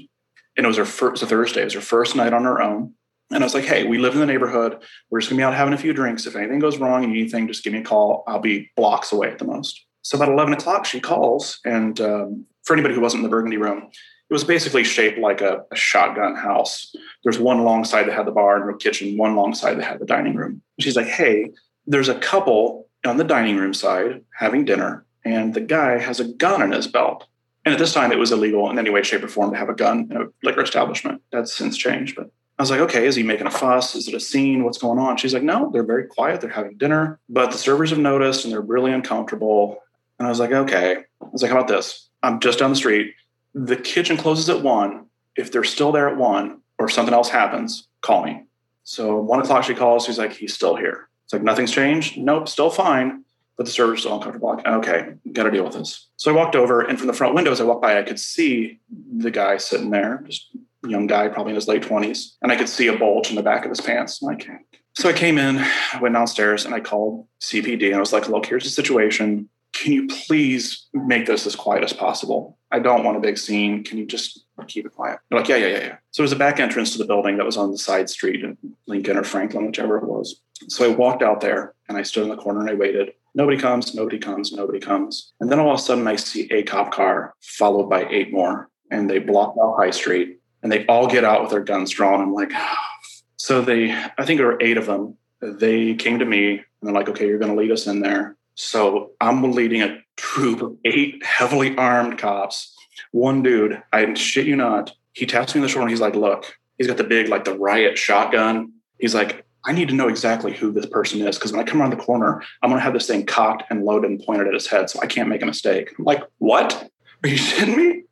And 0.57 0.65
it 0.65 0.67
was 0.67 0.79
her 0.79 0.85
first 0.85 1.23
a 1.23 1.27
Thursday. 1.27 1.63
It 1.63 1.65
was 1.65 1.75
her 1.75 1.81
first 1.81 2.17
night 2.17 2.33
on 2.33 2.45
her 2.45 2.61
own. 2.61 2.95
And 3.31 3.43
I 3.43 3.47
was 3.47 3.55
like, 3.55 3.65
"Hey, 3.65 3.85
we 3.85 3.99
live 3.99 4.15
in 4.15 4.21
the 4.21 4.27
neighborhood. 4.27 4.83
We're 5.11 5.21
just 5.21 5.31
gonna 5.31 5.41
be 5.41 5.45
out 5.45 5.55
having 5.55 5.75
a 5.75 5.79
few 5.79 5.93
drinks. 5.93 6.27
If 6.27 6.37
anything 6.37 6.61
goes 6.61 6.79
wrong, 6.79 7.03
and 7.03 7.13
anything, 7.13 7.49
just 7.49 7.65
give 7.65 7.73
me 7.73 7.81
a 7.81 7.85
call. 7.85 8.23
I'll 8.27 8.39
be 8.39 8.71
blocks 8.77 9.13
away 9.13 9.31
at 9.31 9.39
the 9.39 9.45
most." 9.45 9.85
So 10.03 10.17
about 10.17 10.29
eleven 10.29 10.55
o'clock, 10.55 10.87
she 10.87 11.01
calls, 11.01 11.59
and 11.65 12.01
um, 12.01 12.47
for 12.63 12.75
anybody 12.75 12.95
who 12.95 13.01
wasn't 13.01 13.21
in 13.21 13.23
the 13.25 13.29
Burgundy 13.29 13.57
Room, 13.57 13.91
it 14.29 14.33
was 14.33 14.45
basically 14.45 14.85
shaped 14.85 15.19
like 15.19 15.41
a, 15.41 15.65
a, 15.73 15.77
shotgun 15.77 16.35
house. 16.35 16.95
There's 17.23 17.39
one 17.39 17.65
long 17.65 17.85
side 17.85 18.07
that 18.07 18.15
had 18.15 18.27
the 18.27 18.33
bar 18.33 18.57
and 18.57 18.69
the 18.69 18.79
kitchen, 18.79 19.17
one 19.17 19.37
long 19.37 19.55
side 19.55 19.79
that 19.79 19.85
had 19.85 20.01
the 20.01 20.07
dining 20.07 20.35
room. 20.35 20.63
She's 20.81 20.97
like, 20.97 21.07
hey, 21.07 21.51
there's 21.87 22.09
a 22.09 22.19
couple 22.19 22.89
on 23.05 23.19
the 23.19 23.25
dining 23.25 23.57
room 23.57 23.73
side 23.73 24.23
having 24.37 24.65
dinner, 24.65 25.05
and 25.25 25.55
the 25.55 25.61
guy 25.61 25.99
has 25.99 26.19
a 26.19 26.25
gun 26.25 26.63
in 26.63 26.73
his 26.73 26.89
belt. 26.89 27.27
And 27.67 27.75
at 27.75 27.79
this 27.79 27.93
time, 27.93 28.13
it 28.13 28.19
was 28.19 28.33
illegal 28.33 28.71
in 28.71 28.79
any 28.79 28.89
way, 28.89 29.03
shape, 29.03 29.23
or 29.23 29.29
form 29.29 29.51
to 29.51 29.59
have 29.59 29.69
a 29.69 29.75
gun 29.75 30.09
in 30.11 30.17
a 30.17 30.25
liquor 30.43 30.63
establishment. 30.63 31.21
That's 31.31 31.53
since 31.53 31.77
changed. 31.77 32.17
But 32.17 32.31
I 32.59 32.63
was 32.63 32.71
like, 32.71 32.81
okay, 32.81 33.07
is 33.07 33.17
he 33.17 33.23
making 33.23 33.47
a 33.47 33.51
fuss? 33.51 33.95
Is 33.95 34.09
it 34.09 34.15
a 34.15 34.21
scene? 34.21 34.65
What's 34.65 34.79
going 34.79 34.99
on? 34.99 35.19
She's 35.19 35.35
like, 35.35 35.43
no, 35.43 35.71
they're 35.71 35.85
very 35.85 36.07
quiet. 36.07 36.41
They're 36.41 36.49
having 36.49 36.79
dinner, 36.79 37.21
but 37.29 37.51
the 37.51 37.59
servers 37.59 37.91
have 37.91 37.99
noticed 37.99 38.45
and 38.45 38.53
they're 38.53 38.63
really 38.63 38.93
uncomfortable. 38.93 39.83
And 40.19 40.27
I 40.27 40.31
was 40.31 40.41
like, 40.41 40.53
okay. 40.53 40.97
I 41.21 41.27
was 41.31 41.43
like, 41.43 41.51
how 41.51 41.59
about 41.59 41.69
this? 41.69 42.09
I'm 42.23 42.41
just 42.41 42.61
down 42.61 42.71
the 42.71 42.77
street 42.77 43.13
the 43.57 43.77
kitchen 43.77 44.19
closes 44.19 44.51
at 44.51 44.63
one. 44.63 45.07
If 45.35 45.51
they're 45.51 45.65
still 45.65 45.91
there 45.91 46.09
at 46.09 46.17
one 46.17 46.61
or 46.79 46.89
something 46.89 47.15
else 47.15 47.31
happens, 47.31 47.89
call 48.03 48.25
me. 48.25 48.45
So 48.85 49.19
one 49.19 49.41
o'clock 49.41 49.65
she 49.65 49.75
calls. 49.75 50.05
She's 50.05 50.19
like, 50.19 50.33
he's 50.33 50.55
still 50.55 50.77
here. 50.77 51.09
It's 51.25 51.33
like 51.33 51.43
nothing's 51.43 51.73
changed. 51.73 52.19
Nope, 52.19 52.49
still 52.49 52.71
fine. 52.71 53.25
But 53.57 53.67
the 53.67 53.73
server's 53.73 54.01
still 54.01 54.15
uncomfortable. 54.15 54.51
Like, 54.51 54.67
okay, 54.67 55.15
got 55.33 55.45
to 55.45 55.51
deal 55.51 55.65
with 55.65 55.75
this. 55.75 56.09
So 56.17 56.31
I 56.31 56.35
walked 56.35 56.55
over, 56.55 56.83
and 56.83 56.99
from 56.99 57.07
the 57.07 57.15
front 57.15 57.35
window 57.35 57.53
as 57.53 57.61
I 57.61 57.65
walked 57.65 57.83
by, 57.83 57.99
I 57.99 58.03
could 58.03 58.21
see 58.21 58.81
the 59.17 59.31
guy 59.31 59.57
sitting 59.57 59.91
there, 59.91 60.23
just 60.27 60.55
young 60.87 61.07
guy, 61.07 61.29
probably 61.29 61.51
in 61.51 61.57
his 61.57 61.69
late 61.69 61.83
twenties, 61.83 62.37
and 62.43 62.53
I 62.53 62.57
could 62.57 62.69
see 62.69 62.87
a 62.87 62.97
bulge 62.97 63.31
in 63.31 63.37
the 63.37 63.43
back 63.43 63.65
of 63.65 63.71
his 63.71 63.81
pants. 63.81 64.23
I'm 64.23 64.29
like, 64.29 64.49
so 64.95 65.09
I 65.09 65.13
came 65.13 65.39
in, 65.39 65.59
I 65.59 65.99
went 66.01 66.15
downstairs, 66.15 66.65
and 66.65 66.75
I 66.75 66.81
called 66.81 67.27
CPD, 67.41 67.87
and 67.87 67.97
I 67.97 68.01
was 68.01 68.13
like, 68.13 68.29
look, 68.29 68.47
here's 68.47 68.65
the 68.65 68.71
situation 68.71 69.49
can 69.77 69.93
you 69.93 70.07
please 70.07 70.87
make 70.95 71.27
this 71.27 71.47
as 71.47 71.55
quiet 71.55 71.85
as 71.85 71.93
possible? 71.93 72.59
I 72.71 72.79
don't 72.79 73.05
want 73.05 73.19
a 73.19 73.21
big 73.21 73.37
scene. 73.37 73.85
Can 73.85 73.99
you 73.99 74.07
just 74.07 74.46
keep 74.65 74.87
it 74.87 74.95
quiet? 74.95 75.19
They're 75.29 75.39
like, 75.39 75.49
yeah, 75.49 75.57
yeah, 75.57 75.67
yeah, 75.67 75.81
yeah. 75.81 75.97
So 76.11 76.23
there's 76.23 76.33
a 76.33 76.37
back 76.37 76.61
entrance 76.61 76.93
to 76.93 76.99
the 76.99 77.05
building 77.05 77.37
that 77.37 77.47
was 77.47 77.57
on 77.57 77.71
the 77.71 77.79
side 77.79 78.09
street 78.09 78.43
in 78.43 78.57
Lincoln 78.87 79.17
or 79.17 79.25
Franklin, 79.25 79.67
whichever 79.67 79.99
it 79.99 80.05
was. 80.05 80.41
So 80.69 80.91
I 80.91 80.95
walked 80.95 81.23
out 81.23 81.41
there 81.41 81.75
and 81.89 81.99
I 81.99 82.03
stood 82.03 82.25
in 82.25 82.31
the 82.31 82.37
corner 82.37 82.61
and 82.61 82.71
I 82.71 82.75
waited. 82.75 83.13
Nobody 83.35 83.59
comes, 83.59 83.95
nobody 83.95 84.19
comes, 84.19 84.53
nobody 84.53 84.81
comes. 84.81 85.33
And 85.41 85.51
then 85.51 85.59
all 85.59 85.73
of 85.73 85.79
a 85.79 85.83
sudden 85.83 86.07
I 86.07 86.17
see 86.17 86.51
a 86.51 86.63
cop 86.63 86.93
car 86.93 87.35
followed 87.43 87.89
by 87.89 88.07
eight 88.09 88.33
more 88.33 88.71
and 88.91 89.11
they 89.11 89.19
block 89.19 89.55
out 89.63 89.77
High 89.77 89.91
Street 89.91 90.41
and 90.63 90.73
they 90.73 90.87
all 90.87 91.07
get 91.07 91.25
out 91.25 91.43
with 91.43 91.51
their 91.51 91.63
guns 91.63 91.91
drawn. 91.91 92.21
I'm 92.21 92.33
like, 92.33 92.53
so 93.37 93.61
they, 93.61 93.93
I 93.93 94.25
think 94.25 94.39
there 94.39 94.47
were 94.47 94.63
eight 94.63 94.79
of 94.79 94.87
them. 94.87 95.17
They 95.41 95.95
came 95.95 96.19
to 96.19 96.25
me 96.25 96.53
and 96.53 96.65
they're 96.83 96.95
like, 96.95 97.09
okay, 97.09 97.27
you're 97.27 97.39
going 97.39 97.55
to 97.55 97.61
lead 97.61 97.71
us 97.71 97.87
in 97.87 98.01
there. 98.01 98.37
So 98.55 99.13
I'm 99.21 99.53
leading 99.53 99.83
a 99.83 99.99
troop 100.17 100.63
of 100.63 100.77
eight 100.85 101.25
heavily 101.25 101.77
armed 101.77 102.19
cops. 102.19 102.75
One 103.13 103.43
dude, 103.43 103.83
I 103.93 104.15
shit 104.15 104.47
you 104.47 104.57
not, 104.57 104.93
he 105.13 105.27
taps 105.27 105.55
me 105.55 105.61
on 105.61 105.63
the 105.63 105.69
shoulder 105.69 105.83
and 105.83 105.91
he's 105.91 106.01
like, 106.01 106.15
Look, 106.15 106.57
he's 106.79 106.87
got 106.87 106.97
the 106.97 107.05
big, 107.05 107.29
like 107.29 107.45
the 107.45 107.57
riot 107.57 107.99
shotgun. 107.99 108.73
He's 108.99 109.15
like, 109.15 109.45
I 109.65 109.73
need 109.73 109.89
to 109.89 109.95
know 109.95 110.09
exactly 110.09 110.53
who 110.55 110.71
this 110.71 110.87
person 110.87 111.21
is 111.21 111.37
because 111.37 111.53
when 111.53 111.61
I 111.61 111.65
come 111.65 111.81
around 111.81 111.91
the 111.91 111.97
corner, 111.97 112.43
I'm 112.63 112.71
going 112.71 112.79
to 112.79 112.85
have 112.85 112.93
this 112.93 113.07
thing 113.09 113.27
cocked 113.27 113.65
and 113.69 113.85
loaded 113.85 114.11
and 114.11 114.23
pointed 114.23 114.47
at 114.47 114.55
his 114.55 114.69
head 114.69 114.89
so 114.89 115.01
I 115.01 115.07
can't 115.07 115.29
make 115.29 115.43
a 115.43 115.47
mistake. 115.47 115.93
I'm 115.99 116.05
like, 116.05 116.23
What? 116.39 116.91
Are 117.23 117.29
you 117.29 117.37
shitting 117.37 117.77
me? 117.77 118.05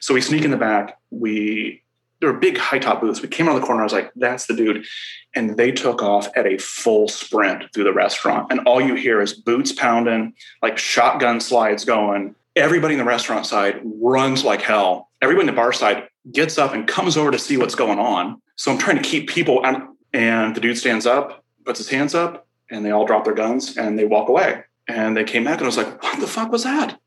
So 0.00 0.14
we 0.14 0.20
sneak 0.20 0.44
in 0.44 0.50
the 0.50 0.56
back. 0.56 0.98
We 1.10 1.82
there 2.20 2.32
were 2.32 2.38
big 2.38 2.58
high 2.58 2.78
top 2.78 3.00
booths. 3.00 3.22
We 3.22 3.28
came 3.28 3.46
around 3.46 3.60
the 3.60 3.66
corner. 3.66 3.80
I 3.80 3.84
was 3.84 3.92
like, 3.92 4.10
that's 4.16 4.46
the 4.46 4.54
dude. 4.54 4.84
And 5.34 5.56
they 5.56 5.70
took 5.70 6.02
off 6.02 6.28
at 6.34 6.46
a 6.46 6.58
full 6.58 7.08
sprint 7.08 7.72
through 7.72 7.84
the 7.84 7.92
restaurant. 7.92 8.50
And 8.50 8.60
all 8.60 8.80
you 8.80 8.96
hear 8.96 9.20
is 9.20 9.32
boots 9.32 9.72
pounding, 9.72 10.34
like 10.60 10.78
shotgun 10.78 11.40
slides 11.40 11.84
going. 11.84 12.34
Everybody 12.58 12.94
in 12.94 12.98
the 12.98 13.04
restaurant 13.04 13.46
side 13.46 13.80
runs 13.84 14.44
like 14.44 14.62
hell. 14.62 15.10
Everybody 15.22 15.48
in 15.48 15.54
the 15.54 15.60
bar 15.60 15.72
side 15.72 16.08
gets 16.32 16.58
up 16.58 16.74
and 16.74 16.86
comes 16.86 17.16
over 17.16 17.30
to 17.30 17.38
see 17.38 17.56
what's 17.56 17.74
going 17.74 17.98
on. 17.98 18.42
So 18.56 18.72
I'm 18.72 18.78
trying 18.78 18.96
to 18.96 19.02
keep 19.02 19.28
people. 19.28 19.64
out. 19.64 19.88
And 20.12 20.54
the 20.54 20.60
dude 20.60 20.78
stands 20.78 21.06
up, 21.06 21.44
puts 21.64 21.78
his 21.78 21.90
hands 21.90 22.14
up, 22.14 22.46
and 22.70 22.84
they 22.84 22.90
all 22.90 23.04
drop 23.04 23.24
their 23.24 23.34
guns 23.34 23.76
and 23.76 23.98
they 23.98 24.04
walk 24.04 24.28
away. 24.28 24.64
And 24.88 25.16
they 25.16 25.24
came 25.24 25.44
back 25.44 25.58
and 25.58 25.64
I 25.64 25.66
was 25.66 25.76
like, 25.76 26.02
what 26.02 26.18
the 26.18 26.26
fuck 26.26 26.50
was 26.50 26.64
that? 26.64 26.98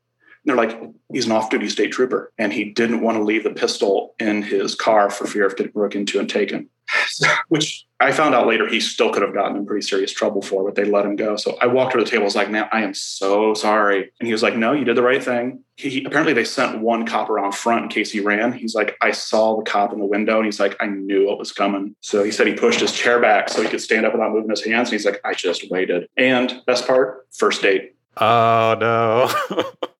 They're 0.44 0.56
like, 0.56 0.78
he's 1.12 1.26
an 1.26 1.32
off 1.32 1.50
duty 1.50 1.68
state 1.68 1.92
trooper 1.92 2.32
and 2.38 2.52
he 2.52 2.64
didn't 2.64 3.02
want 3.02 3.16
to 3.16 3.22
leave 3.22 3.44
the 3.44 3.50
pistol 3.50 4.14
in 4.18 4.42
his 4.42 4.74
car 4.74 5.10
for 5.10 5.26
fear 5.26 5.46
of 5.46 5.56
getting 5.56 5.72
broken 5.72 6.00
into 6.00 6.18
and 6.18 6.28
taken, 6.28 6.68
which 7.48 7.86
I 8.00 8.10
found 8.10 8.34
out 8.34 8.48
later 8.48 8.66
he 8.66 8.80
still 8.80 9.12
could 9.12 9.22
have 9.22 9.34
gotten 9.34 9.56
in 9.56 9.66
pretty 9.66 9.86
serious 9.86 10.12
trouble 10.12 10.42
for, 10.42 10.64
but 10.64 10.74
they 10.74 10.84
let 10.84 11.06
him 11.06 11.14
go. 11.14 11.36
So 11.36 11.56
I 11.60 11.68
walked 11.68 11.94
over 11.94 12.00
to 12.00 12.04
the 12.04 12.10
table. 12.10 12.24
I 12.24 12.24
was 12.24 12.34
like, 12.34 12.50
man, 12.50 12.68
I 12.72 12.82
am 12.82 12.94
so 12.94 13.54
sorry. 13.54 14.10
And 14.18 14.26
he 14.26 14.32
was 14.32 14.42
like, 14.42 14.56
no, 14.56 14.72
you 14.72 14.84
did 14.84 14.96
the 14.96 15.02
right 15.02 15.22
thing. 15.22 15.62
He, 15.76 15.88
he, 15.88 16.04
apparently 16.04 16.32
they 16.32 16.44
sent 16.44 16.80
one 16.80 17.06
cop 17.06 17.30
around 17.30 17.54
front 17.54 17.84
in 17.84 17.88
case 17.88 18.10
he 18.10 18.18
ran. 18.18 18.52
He's 18.52 18.74
like, 18.74 18.96
I 19.00 19.12
saw 19.12 19.56
the 19.56 19.62
cop 19.62 19.92
in 19.92 20.00
the 20.00 20.04
window 20.04 20.38
and 20.38 20.44
he's 20.44 20.58
like, 20.58 20.76
I 20.80 20.86
knew 20.86 21.28
what 21.28 21.38
was 21.38 21.52
coming. 21.52 21.94
So 22.00 22.24
he 22.24 22.32
said 22.32 22.48
he 22.48 22.54
pushed 22.54 22.80
his 22.80 22.92
chair 22.92 23.20
back 23.20 23.48
so 23.48 23.62
he 23.62 23.68
could 23.68 23.80
stand 23.80 24.04
up 24.04 24.12
without 24.12 24.32
moving 24.32 24.50
his 24.50 24.64
hands. 24.64 24.88
And 24.88 24.94
he's 24.94 25.06
like, 25.06 25.20
I 25.24 25.34
just 25.34 25.70
waited. 25.70 26.08
And 26.16 26.60
best 26.66 26.86
part, 26.86 27.28
first 27.30 27.62
date. 27.62 27.94
Oh 28.16 28.76
no. 28.80 29.72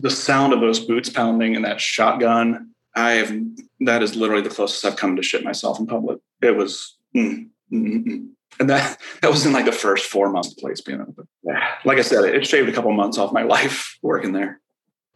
the 0.00 0.10
sound 0.10 0.52
of 0.52 0.60
those 0.60 0.80
boots 0.80 1.08
pounding 1.08 1.56
and 1.56 1.64
that 1.64 1.80
shotgun, 1.80 2.70
I 2.94 3.12
have 3.12 3.32
that 3.80 4.02
is 4.02 4.16
literally 4.16 4.42
the 4.42 4.54
closest 4.54 4.84
I've 4.84 4.96
come 4.96 5.16
to 5.16 5.22
shit 5.22 5.44
myself 5.44 5.78
in 5.78 5.86
public. 5.86 6.18
It 6.42 6.56
was, 6.56 6.96
mm, 7.14 7.48
mm, 7.72 8.04
mm. 8.04 8.28
and 8.60 8.70
that 8.70 8.98
that 9.22 9.30
was 9.30 9.46
in 9.46 9.52
like 9.52 9.66
the 9.66 9.72
first 9.72 10.06
four 10.06 10.30
months 10.30 10.52
of 10.52 10.58
place 10.58 10.80
being 10.80 11.00
open. 11.00 11.28
Yeah. 11.42 11.74
Like 11.84 11.98
I 11.98 12.02
said, 12.02 12.24
it 12.24 12.46
shaved 12.46 12.68
a 12.68 12.72
couple 12.72 12.92
months 12.92 13.18
off 13.18 13.32
my 13.32 13.42
life 13.56 13.98
working 14.02 14.32
there. 14.32 14.60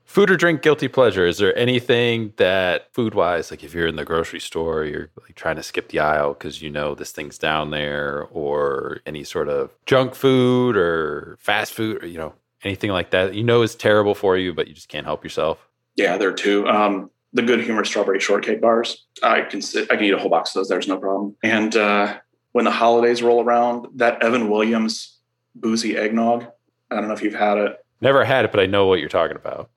Food 0.04 0.30
or 0.30 0.36
drink 0.36 0.60
guilty 0.62 0.88
pleasure? 0.88 1.24
Is 1.24 1.38
there 1.38 1.56
anything 1.56 2.34
that 2.36 2.92
food 2.92 3.14
wise, 3.14 3.50
like 3.50 3.64
if 3.64 3.72
you're 3.72 3.86
in 3.86 3.96
the 3.96 4.04
grocery 4.04 4.40
store, 4.40 4.84
you're 4.84 5.08
like 5.22 5.34
trying 5.36 5.56
to 5.56 5.62
skip 5.62 5.88
the 5.88 6.00
aisle 6.00 6.34
because 6.34 6.60
you 6.60 6.68
know 6.68 6.94
this 6.94 7.12
thing's 7.12 7.38
down 7.38 7.70
there, 7.70 8.28
or 8.30 9.00
any 9.06 9.24
sort 9.24 9.48
of 9.48 9.70
junk 9.86 10.14
food 10.14 10.76
or 10.76 11.38
fast 11.40 11.72
food, 11.72 12.02
or, 12.02 12.06
you 12.06 12.18
know, 12.18 12.34
anything 12.64 12.90
like 12.90 13.10
that 13.10 13.34
you 13.34 13.44
know 13.44 13.62
is 13.62 13.74
terrible 13.74 14.14
for 14.14 14.36
you, 14.36 14.52
but 14.52 14.68
you 14.68 14.74
just 14.74 14.88
can't 14.88 15.06
help 15.06 15.24
yourself? 15.24 15.66
Yeah, 15.96 16.16
there 16.16 16.32
too. 16.32 16.66
Um, 16.68 17.10
the 17.32 17.42
good 17.42 17.60
humor 17.60 17.84
strawberry 17.84 18.20
shortcake 18.20 18.60
bars. 18.60 19.06
I 19.22 19.42
can 19.42 19.62
sit, 19.62 19.90
I 19.90 19.96
can 19.96 20.04
eat 20.04 20.12
a 20.12 20.18
whole 20.18 20.30
box 20.30 20.50
of 20.50 20.60
those. 20.60 20.68
There's 20.68 20.88
no 20.88 20.98
problem. 20.98 21.36
And 21.42 21.74
uh, 21.76 22.18
when 22.52 22.64
the 22.64 22.70
holidays 22.70 23.22
roll 23.22 23.42
around, 23.42 23.86
that 23.96 24.22
Evan 24.22 24.50
Williams 24.50 25.18
boozy 25.54 25.96
eggnog. 25.96 26.46
I 26.90 26.96
don't 26.96 27.08
know 27.08 27.14
if 27.14 27.22
you've 27.22 27.34
had 27.34 27.58
it. 27.58 27.84
Never 28.00 28.24
had 28.24 28.44
it, 28.44 28.52
but 28.52 28.60
I 28.60 28.66
know 28.66 28.86
what 28.86 29.00
you're 29.00 29.08
talking 29.08 29.36
about. 29.36 29.70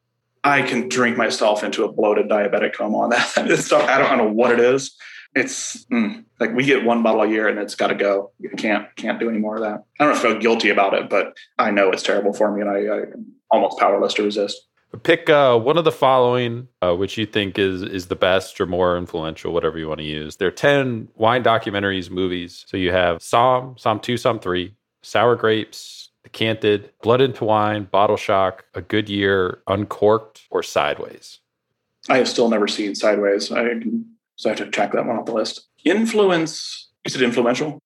I 0.43 0.61
can 0.61 0.89
drink 0.89 1.17
myself 1.17 1.63
into 1.63 1.85
a 1.85 1.91
bloated 1.91 2.29
diabetic 2.29 2.75
coma 2.75 2.97
on 2.99 3.09
that 3.09 3.27
stuff. 3.59 3.83
I 3.83 3.97
don't, 3.97 4.07
I 4.07 4.15
don't 4.15 4.17
know 4.17 4.33
what 4.33 4.51
it 4.51 4.59
is 4.59 4.95
it's 5.35 5.85
mm, 5.85 6.23
like 6.39 6.53
we 6.53 6.63
get 6.63 6.85
one 6.85 7.03
bottle 7.03 7.23
a 7.23 7.27
year 7.27 7.47
and 7.47 7.59
it's 7.59 7.75
got 7.75 7.87
to 7.87 7.95
go. 7.95 8.31
You 8.39 8.49
can't 8.49 8.87
can't 8.95 9.19
do 9.19 9.29
any 9.29 9.37
more 9.37 9.57
of 9.57 9.61
that. 9.61 9.83
I 9.99 10.05
don't 10.05 10.17
feel 10.17 10.39
guilty 10.39 10.69
about 10.69 10.93
it, 10.93 11.09
but 11.09 11.37
I 11.59 11.71
know 11.71 11.91
it's 11.91 12.03
terrible 12.03 12.33
for 12.33 12.55
me, 12.55 12.61
and 12.61 12.69
I, 12.69 12.93
I'm 12.93 13.25
almost 13.51 13.77
powerless 13.77 14.13
to 14.15 14.23
resist. 14.23 14.65
Pick 15.03 15.29
uh, 15.29 15.59
one 15.59 15.77
of 15.77 15.83
the 15.83 15.91
following, 15.91 16.69
uh, 16.81 16.95
which 16.95 17.17
you 17.17 17.25
think 17.25 17.59
is 17.59 17.81
is 17.81 18.07
the 18.07 18.15
best 18.15 18.61
or 18.61 18.65
more 18.65 18.97
influential, 18.97 19.51
whatever 19.51 19.77
you 19.77 19.89
want 19.89 19.99
to 19.99 20.05
use. 20.05 20.37
There 20.37 20.47
are 20.47 20.51
ten 20.51 21.09
wine 21.15 21.43
documentaries, 21.43 22.09
movies. 22.09 22.63
So 22.67 22.77
you 22.77 22.91
have 22.91 23.17
Somm, 23.17 23.77
Somm 23.77 24.01
two, 24.01 24.13
Somm 24.13 24.41
three, 24.41 24.73
Sour 25.03 25.35
Grapes, 25.35 26.11
Decanted, 26.23 26.93
Blood 27.01 27.19
into 27.19 27.43
Wine, 27.43 27.89
Bottle 27.91 28.15
Shock, 28.15 28.63
A 28.73 28.81
Good 28.81 29.09
Year, 29.09 29.59
Uncorked, 29.67 30.43
or 30.49 30.63
Sideways. 30.63 31.39
I 32.07 32.17
have 32.17 32.29
still 32.29 32.49
never 32.49 32.67
seen 32.67 32.95
Sideways. 32.95 33.51
I 33.51 33.63
so 34.35 34.49
I 34.49 34.53
have 34.53 34.59
to 34.59 34.71
check 34.71 34.91
that 34.93 35.05
one 35.05 35.17
off 35.17 35.25
the 35.25 35.33
list. 35.33 35.67
Influence. 35.83 36.89
Is 37.03 37.15
it 37.15 37.21
influential? 37.21 37.79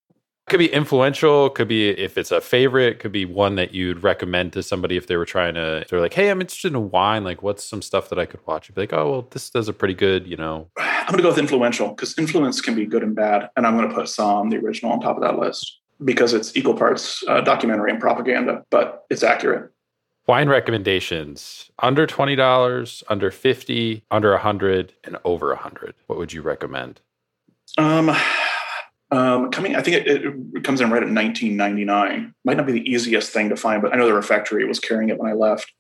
could 0.49 0.57
be 0.57 0.73
influential 0.73 1.49
could 1.49 1.67
be 1.67 1.89
if 1.89 2.17
it's 2.17 2.31
a 2.31 2.41
favorite 2.41 2.99
could 2.99 3.11
be 3.11 3.23
one 3.23 3.55
that 3.55 3.73
you'd 3.73 4.03
recommend 4.03 4.51
to 4.51 4.63
somebody 4.63 4.97
if 4.97 5.07
they 5.07 5.15
were 5.15 5.25
trying 5.25 5.53
to 5.53 5.85
they're 5.89 6.01
like 6.01 6.13
hey 6.13 6.29
i'm 6.29 6.41
interested 6.41 6.73
in 6.73 6.89
wine 6.89 7.23
like 7.23 7.41
what's 7.41 7.63
some 7.63 7.81
stuff 7.81 8.09
that 8.09 8.19
i 8.19 8.25
could 8.25 8.39
watch 8.47 8.67
you'd 8.67 8.75
be 8.75 8.81
like 8.81 8.93
oh 8.93 9.11
well 9.11 9.27
this 9.31 9.49
does 9.49 9.67
a 9.67 9.73
pretty 9.73 9.93
good 9.93 10.27
you 10.27 10.35
know 10.35 10.67
i'm 10.77 11.05
going 11.05 11.17
to 11.17 11.21
go 11.21 11.29
with 11.29 11.37
influential 11.37 11.89
because 11.89 12.17
influence 12.17 12.59
can 12.59 12.75
be 12.75 12.85
good 12.85 13.03
and 13.03 13.15
bad 13.15 13.49
and 13.55 13.65
i'm 13.65 13.77
going 13.77 13.87
to 13.87 13.93
put 13.93 14.05
Somm 14.05 14.49
the 14.49 14.57
original 14.57 14.91
on 14.91 14.99
top 14.99 15.15
of 15.15 15.21
that 15.21 15.37
list 15.37 15.79
because 16.03 16.33
it's 16.33 16.55
equal 16.57 16.73
parts 16.73 17.23
uh, 17.27 17.41
documentary 17.41 17.91
and 17.91 18.01
propaganda 18.01 18.63
but 18.71 19.05
it's 19.09 19.23
accurate 19.23 19.71
wine 20.30 20.47
recommendations 20.47 21.71
under 21.80 22.05
$20 22.05 23.03
under 23.09 23.32
50 23.32 24.03
under 24.11 24.32
100 24.32 24.93
and 25.03 25.17
over 25.25 25.47
100 25.47 25.95
what 26.07 26.19
would 26.19 26.32
you 26.32 26.41
recommend 26.41 27.01
um 27.77 28.15
um, 29.11 29.49
coming, 29.49 29.75
I 29.75 29.82
think 29.82 30.05
it, 30.05 30.07
it, 30.07 30.63
comes 30.63 30.82
in 30.82 30.91
right 30.91 31.01
at 31.01 31.09
1999. 31.09 32.34
Might 32.45 32.57
not 32.57 32.67
be 32.67 32.73
the 32.73 32.88
easiest 32.88 33.32
thing 33.32 33.49
to 33.49 33.55
find, 33.55 33.82
but 33.82 33.91
I 33.91 33.97
know 33.97 34.05
the 34.05 34.13
refectory 34.13 34.65
was 34.65 34.80
carrying 34.80 35.09
it 35.09 35.17
when 35.17 35.30
I 35.30 35.34
left. 35.34 35.71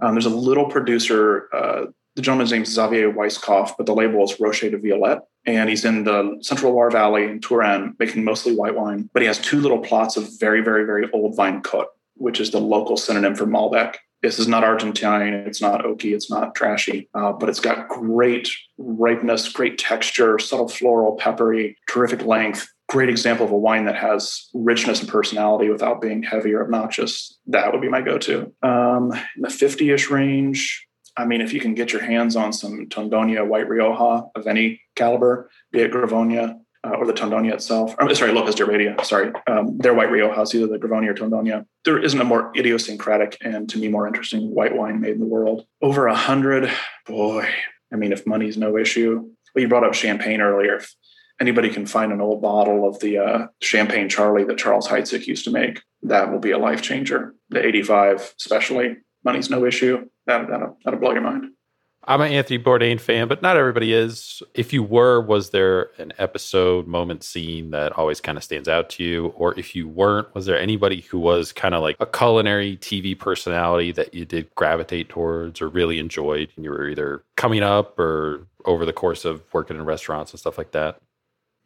Um, 0.00 0.14
there's 0.14 0.26
a 0.26 0.30
little 0.30 0.66
producer. 0.66 1.48
Uh, 1.54 1.86
the 2.16 2.22
gentleman's 2.22 2.50
name 2.50 2.62
is 2.62 2.72
Xavier 2.72 3.12
Weisskopf, 3.12 3.74
but 3.76 3.86
the 3.86 3.94
label 3.94 4.24
is 4.24 4.38
Rocher 4.40 4.68
des 4.68 4.78
Violettes. 4.78 5.22
And 5.46 5.70
he's 5.70 5.84
in 5.84 6.04
the 6.04 6.38
Central 6.40 6.72
Loire 6.72 6.90
Valley 6.90 7.24
in 7.24 7.40
Touraine, 7.40 7.94
making 7.98 8.24
mostly 8.24 8.54
white 8.54 8.74
wine. 8.74 9.08
But 9.12 9.22
he 9.22 9.28
has 9.28 9.38
two 9.38 9.60
little 9.60 9.78
plots 9.78 10.16
of 10.16 10.28
very, 10.40 10.60
very, 10.60 10.84
very 10.84 11.08
old 11.12 11.36
vine 11.36 11.62
Côt, 11.62 11.86
which 12.22 12.40
is 12.40 12.52
the 12.52 12.60
local 12.60 12.96
synonym 12.96 13.34
for 13.34 13.46
Malbec. 13.46 13.96
This 14.22 14.38
is 14.38 14.46
not 14.46 14.62
Argentine. 14.62 15.34
It's 15.34 15.60
not 15.60 15.82
oaky. 15.82 16.14
It's 16.14 16.30
not 16.30 16.54
trashy, 16.54 17.08
uh, 17.14 17.32
but 17.32 17.48
it's 17.48 17.58
got 17.58 17.88
great 17.88 18.48
ripeness, 18.78 19.48
great 19.48 19.76
texture, 19.76 20.38
subtle 20.38 20.68
floral, 20.68 21.16
peppery, 21.16 21.76
terrific 21.88 22.24
length. 22.24 22.68
Great 22.88 23.08
example 23.08 23.44
of 23.44 23.50
a 23.50 23.56
wine 23.56 23.86
that 23.86 23.96
has 23.96 24.48
richness 24.54 25.00
and 25.00 25.08
personality 25.08 25.68
without 25.68 26.00
being 26.00 26.22
heavy 26.22 26.52
or 26.52 26.62
obnoxious. 26.62 27.36
That 27.46 27.72
would 27.72 27.80
be 27.80 27.88
my 27.88 28.02
go-to. 28.02 28.52
Um, 28.62 29.12
in 29.12 29.42
the 29.42 29.48
50-ish 29.48 30.08
range, 30.10 30.86
I 31.16 31.24
mean, 31.24 31.40
if 31.40 31.52
you 31.52 31.58
can 31.58 31.74
get 31.74 31.92
your 31.92 32.02
hands 32.02 32.36
on 32.36 32.52
some 32.52 32.86
Tondonia 32.88 33.46
White 33.46 33.68
Rioja 33.68 34.28
of 34.34 34.46
any 34.46 34.80
caliber, 34.94 35.50
be 35.72 35.80
it 35.80 35.92
Gravonia, 35.92 36.60
uh, 36.84 36.90
or 36.90 37.06
the 37.06 37.12
Tondonia 37.12 37.54
itself. 37.54 37.94
Or, 37.98 38.12
sorry, 38.14 38.32
Lopez 38.32 38.54
de 38.54 38.64
Heredia. 38.64 38.96
Sorry, 39.04 39.32
um, 39.46 39.78
their 39.78 39.94
white 39.94 40.08
Riojas, 40.08 40.54
either 40.54 40.66
the 40.66 40.78
Gravonia 40.78 41.10
or 41.10 41.14
Tondonia. 41.14 41.64
There 41.84 41.98
isn't 41.98 42.20
a 42.20 42.24
more 42.24 42.52
idiosyncratic 42.56 43.38
and 43.40 43.68
to 43.70 43.78
me 43.78 43.88
more 43.88 44.06
interesting 44.06 44.54
white 44.54 44.76
wine 44.76 45.00
made 45.00 45.12
in 45.14 45.20
the 45.20 45.26
world. 45.26 45.66
Over 45.80 46.06
a 46.06 46.14
hundred, 46.14 46.70
boy. 47.06 47.48
I 47.92 47.96
mean, 47.96 48.12
if 48.12 48.26
money's 48.26 48.56
no 48.56 48.76
issue. 48.76 49.30
Well, 49.54 49.62
you 49.62 49.68
brought 49.68 49.84
up 49.84 49.94
champagne 49.94 50.40
earlier. 50.40 50.76
If 50.76 50.94
anybody 51.40 51.68
can 51.68 51.86
find 51.86 52.12
an 52.12 52.20
old 52.20 52.40
bottle 52.40 52.88
of 52.88 52.98
the 53.00 53.18
uh, 53.18 53.46
Champagne 53.60 54.08
Charlie 54.08 54.44
that 54.44 54.58
Charles 54.58 54.88
Heidsieck 54.88 55.26
used 55.26 55.44
to 55.44 55.50
make, 55.50 55.82
that 56.02 56.32
will 56.32 56.38
be 56.38 56.52
a 56.52 56.58
life 56.58 56.82
changer. 56.82 57.34
The 57.50 57.64
85, 57.64 58.34
especially, 58.38 58.96
money's 59.24 59.50
no 59.50 59.66
issue. 59.66 60.08
That, 60.26 60.48
that'll, 60.48 60.78
that'll 60.84 61.00
blow 61.00 61.12
your 61.12 61.20
mind. 61.20 61.50
I'm 62.04 62.20
an 62.20 62.32
Anthony 62.32 62.58
Bourdain 62.58 62.98
fan, 62.98 63.28
but 63.28 63.42
not 63.42 63.56
everybody 63.56 63.92
is. 63.92 64.42
If 64.54 64.72
you 64.72 64.82
were, 64.82 65.20
was 65.20 65.50
there 65.50 65.90
an 65.98 66.12
episode, 66.18 66.88
moment, 66.88 67.22
scene 67.22 67.70
that 67.70 67.92
always 67.92 68.20
kind 68.20 68.36
of 68.36 68.42
stands 68.42 68.68
out 68.68 68.90
to 68.90 69.04
you? 69.04 69.26
Or 69.36 69.56
if 69.58 69.76
you 69.76 69.86
weren't, 69.86 70.34
was 70.34 70.46
there 70.46 70.58
anybody 70.58 71.02
who 71.02 71.20
was 71.20 71.52
kind 71.52 71.74
of 71.74 71.82
like 71.82 71.96
a 72.00 72.06
culinary 72.06 72.76
TV 72.78 73.16
personality 73.16 73.92
that 73.92 74.14
you 74.14 74.24
did 74.24 74.52
gravitate 74.56 75.10
towards 75.10 75.60
or 75.60 75.68
really 75.68 76.00
enjoyed 76.00 76.50
and 76.56 76.64
you 76.64 76.70
were 76.70 76.88
either 76.88 77.22
coming 77.36 77.62
up 77.62 77.96
or 78.00 78.48
over 78.64 78.84
the 78.84 78.92
course 78.92 79.24
of 79.24 79.42
working 79.52 79.76
in 79.76 79.84
restaurants 79.84 80.32
and 80.32 80.40
stuff 80.40 80.58
like 80.58 80.72
that? 80.72 81.00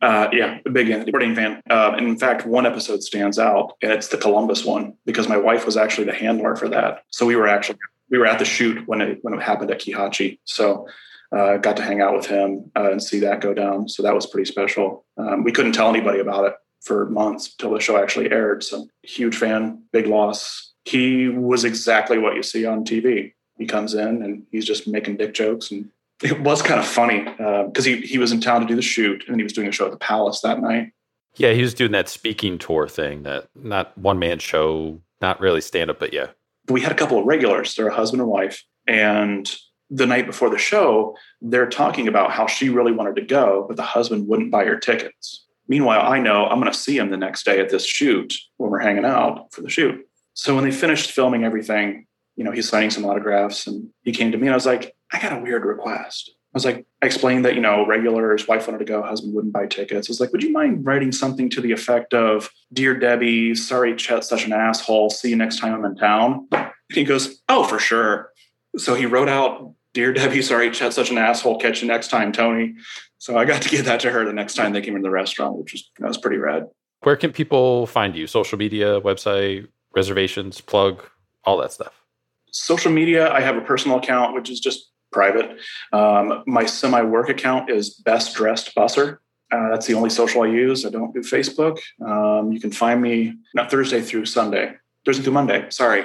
Uh, 0.03 0.28
yeah, 0.30 0.59
a 0.66 0.70
big 0.70 0.91
Anthony 0.91 1.11
Bourdain 1.12 1.34
fan. 1.34 1.62
Uh, 1.70 1.95
in 1.97 2.18
fact, 2.18 2.45
one 2.45 2.66
episode 2.66 3.03
stands 3.03 3.39
out, 3.39 3.72
and 3.80 3.91
it's 3.91 4.09
the 4.09 4.18
Columbus 4.18 4.62
one 4.62 4.93
because 5.07 5.26
my 5.26 5.39
wife 5.39 5.64
was 5.64 5.78
actually 5.78 6.05
the 6.05 6.12
handler 6.12 6.55
for 6.55 6.68
that. 6.68 7.05
So 7.09 7.24
we 7.24 7.37
were 7.37 7.49
actually 7.49 7.78
we 8.11 8.18
were 8.18 8.26
at 8.26 8.38
the 8.38 8.44
shoot 8.44 8.86
when 8.86 9.00
it 9.00 9.18
when 9.22 9.34
it 9.34 9.42
happened 9.42 9.70
at 9.70 9.80
Kihachi. 9.80 10.38
So 10.44 10.86
uh, 11.32 11.57
got 11.57 11.76
to 11.76 11.82
hang 11.82 12.00
out 12.00 12.14
with 12.14 12.26
him 12.26 12.70
uh, 12.76 12.90
and 12.90 13.02
see 13.02 13.18
that 13.20 13.40
go 13.40 13.52
down. 13.52 13.88
So 13.88 14.02
that 14.02 14.14
was 14.14 14.26
pretty 14.26 14.50
special. 14.50 15.04
Um, 15.16 15.42
we 15.44 15.52
couldn't 15.52 15.72
tell 15.72 15.88
anybody 15.88 16.20
about 16.20 16.44
it 16.44 16.54
for 16.82 17.07
months 17.07 17.52
until 17.52 17.74
the 17.74 17.80
show 17.80 18.00
actually 18.00 18.30
aired. 18.30 18.62
So 18.62 18.86
huge 19.02 19.36
fan, 19.36 19.82
big 19.92 20.07
loss. 20.07 20.72
He 20.84 21.28
was 21.28 21.64
exactly 21.64 22.18
what 22.18 22.36
you 22.36 22.42
see 22.42 22.64
on 22.64 22.84
TV. 22.84 23.32
He 23.59 23.66
comes 23.66 23.94
in 23.94 24.22
and 24.22 24.46
he's 24.52 24.64
just 24.64 24.86
making 24.86 25.16
dick 25.16 25.34
jokes 25.34 25.70
and 25.70 25.90
it 26.22 26.40
was 26.40 26.62
kind 26.62 26.80
of 26.80 26.86
funny 26.86 27.24
because 27.24 27.86
uh, 27.86 27.90
he 27.90 28.00
he 28.00 28.18
was 28.18 28.32
in 28.32 28.40
town 28.40 28.62
to 28.62 28.66
do 28.66 28.74
the 28.74 28.82
shoot 28.82 29.24
and 29.28 29.36
he 29.36 29.42
was 29.42 29.52
doing 29.52 29.68
a 29.68 29.72
show 29.72 29.84
at 29.84 29.90
the 29.90 29.98
Palace 29.98 30.40
that 30.40 30.61
night. 30.61 30.92
Yeah, 31.36 31.52
he 31.52 31.61
was 31.61 31.74
doing 31.74 31.92
that 31.92 32.09
speaking 32.09 32.57
tour 32.57 32.88
thing, 32.88 33.24
that 33.24 33.48
not 33.54 33.96
one 33.98 34.18
man 34.18 34.38
show, 34.38 35.00
not 35.20 35.40
really 35.40 35.61
stand 35.61 35.90
up, 35.90 35.98
but 35.98 36.14
yeah, 36.14 36.28
we 36.69 36.81
had 36.81 36.93
a 36.93 36.97
couple 36.97 37.19
of 37.19 37.27
regulars. 37.27 37.75
They're 37.75 37.89
a 37.89 37.95
husband 37.95 38.21
and 38.21 38.31
wife. 38.31 38.62
And 38.87 39.53
the 39.91 40.07
night 40.07 40.27
before 40.27 40.51
the 40.51 40.59
show, 40.59 41.17
they're 41.41 41.69
talking 41.69 42.09
about 42.09 42.33
how 42.33 42.47
she 42.47 42.69
really 42.69 42.93
wanted 42.93 43.17
to 43.17 43.23
go, 43.23 43.64
but 43.69 43.77
the 43.77 43.83
husband 43.83 44.27
wouldn't 44.27 44.51
buy 44.51 44.64
her 44.64 44.79
tickets. 44.79 45.45
Meanwhile, 45.69 46.03
I 46.03 46.21
know 46.21 46.47
I'm 46.47 46.61
going 46.61 46.73
to 46.73 46.79
see 46.79 46.99
him 46.99 47.11
the 47.11 47.17
next 47.17 47.45
day 47.45 47.61
at 47.61 47.71
this 47.71 47.87
shoot 47.87 48.35
when 48.57 48.71
we're 48.71 48.79
hanging 48.79 49.05
out 49.05 49.53
for 49.53 49.62
the 49.62 49.71
shoot. 49.71 50.07
So 50.35 50.55
when 50.55 50.64
they 50.64 50.71
finished 50.71 51.11
filming 51.11 51.45
everything, 51.45 52.07
you 52.37 52.45
know, 52.45 52.53
he's 52.53 52.69
signing 52.69 52.91
some 52.91 53.05
autographs 53.05 53.67
and 53.67 53.89
he 54.03 54.12
came 54.12 54.31
to 54.33 54.39
me 54.39 54.47
and 54.47 54.53
I 54.53 54.57
was 54.57 54.67
like, 54.67 54.95
I 55.12 55.21
got 55.21 55.33
a 55.33 55.41
weird 55.41 55.64
request. 55.64 56.36
I 56.57 56.59
was 56.59 56.64
like, 56.64 56.86
I 57.02 57.07
explained 57.07 57.44
that, 57.44 57.54
you 57.54 57.61
know, 57.61 57.86
regular, 57.86 58.32
his 58.32 58.48
wife 58.48 58.66
wanted 58.66 58.78
to 58.78 58.86
go, 58.86 59.02
husband 59.02 59.34
wouldn't 59.34 59.52
buy 59.52 59.66
tickets. 59.66 60.09
I 60.09 60.11
was 60.11 60.20
like, 60.20 60.32
would 60.32 60.42
you 60.42 60.52
mind 60.52 60.86
writing 60.86 61.12
something 61.12 61.50
to 61.50 61.61
the 61.61 61.70
effect 61.70 62.14
of, 62.14 62.48
Dear 62.72 62.98
Debbie, 62.98 63.54
sorry, 63.54 63.94
Chet's 63.94 64.26
such 64.26 64.46
an 64.46 64.54
asshole. 64.54 65.11
See 65.11 65.28
you 65.28 65.36
next 65.36 65.59
time 65.59 65.74
I'm 65.74 65.84
in 65.84 65.96
town. 65.96 66.48
And 66.52 66.70
he 66.94 67.04
goes, 67.04 67.42
Oh, 67.50 67.64
for 67.64 67.78
sure. 67.78 68.32
So 68.78 68.94
he 68.94 69.04
wrote 69.04 69.28
out, 69.28 69.74
Dear 69.92 70.14
Debbie, 70.14 70.40
sorry, 70.40 70.70
Chet's 70.70 70.96
such 70.96 71.11
an 71.11 71.18
asshole. 71.18 71.59
Catch 71.59 71.82
you 71.82 71.88
next 71.88 72.09
time, 72.09 72.32
Tony. 72.32 72.74
So 73.18 73.36
I 73.36 73.44
got 73.44 73.61
to 73.61 73.68
give 73.68 73.84
that 73.84 74.00
to 74.00 74.11
her 74.11 74.24
the 74.24 74.32
next 74.32 74.54
time 74.54 74.72
they 74.72 74.80
came 74.80 74.96
into 74.96 75.09
the 75.09 75.12
restaurant, 75.12 75.59
which 75.59 75.72
was, 75.72 75.90
that 75.98 76.09
was 76.09 76.16
pretty 76.16 76.38
rad. 76.38 76.68
Where 77.02 77.16
can 77.16 77.32
people 77.32 77.86
find 77.86 78.16
you? 78.16 78.26
Social 78.26 78.57
media, 78.57 78.98
website, 79.02 79.68
reservations, 79.94 80.62
plug, 80.62 81.02
all 81.44 81.59
that 81.59 81.72
stuff. 81.72 82.02
Social 82.50 82.90
media, 82.90 83.30
I 83.30 83.42
have 83.42 83.59
a 83.59 83.61
personal 83.61 83.98
account, 83.98 84.34
which 84.34 84.48
is 84.48 84.59
just 84.59 84.90
private. 85.12 85.59
Um, 85.92 86.42
my 86.46 86.66
semi 86.66 87.02
work 87.02 87.28
account 87.28 87.70
is 87.70 87.90
Best 87.90 88.34
Dressed 88.34 88.74
Busser. 88.74 89.18
Uh, 89.52 89.70
that's 89.70 89.86
the 89.86 89.94
only 89.94 90.11
social 90.11 90.42
I 90.42 90.46
use. 90.46 90.84
I 90.84 90.90
don't 90.90 91.14
do 91.14 91.20
Facebook. 91.20 91.78
Um, 92.04 92.52
you 92.52 92.61
can 92.61 92.72
find 92.72 93.00
me 93.00 93.34
not 93.54 93.70
Thursday 93.70 94.00
through 94.00 94.26
Sunday, 94.26 94.74
Thursday 95.04 95.22
through 95.22 95.34
Monday. 95.34 95.66
Sorry. 95.70 96.04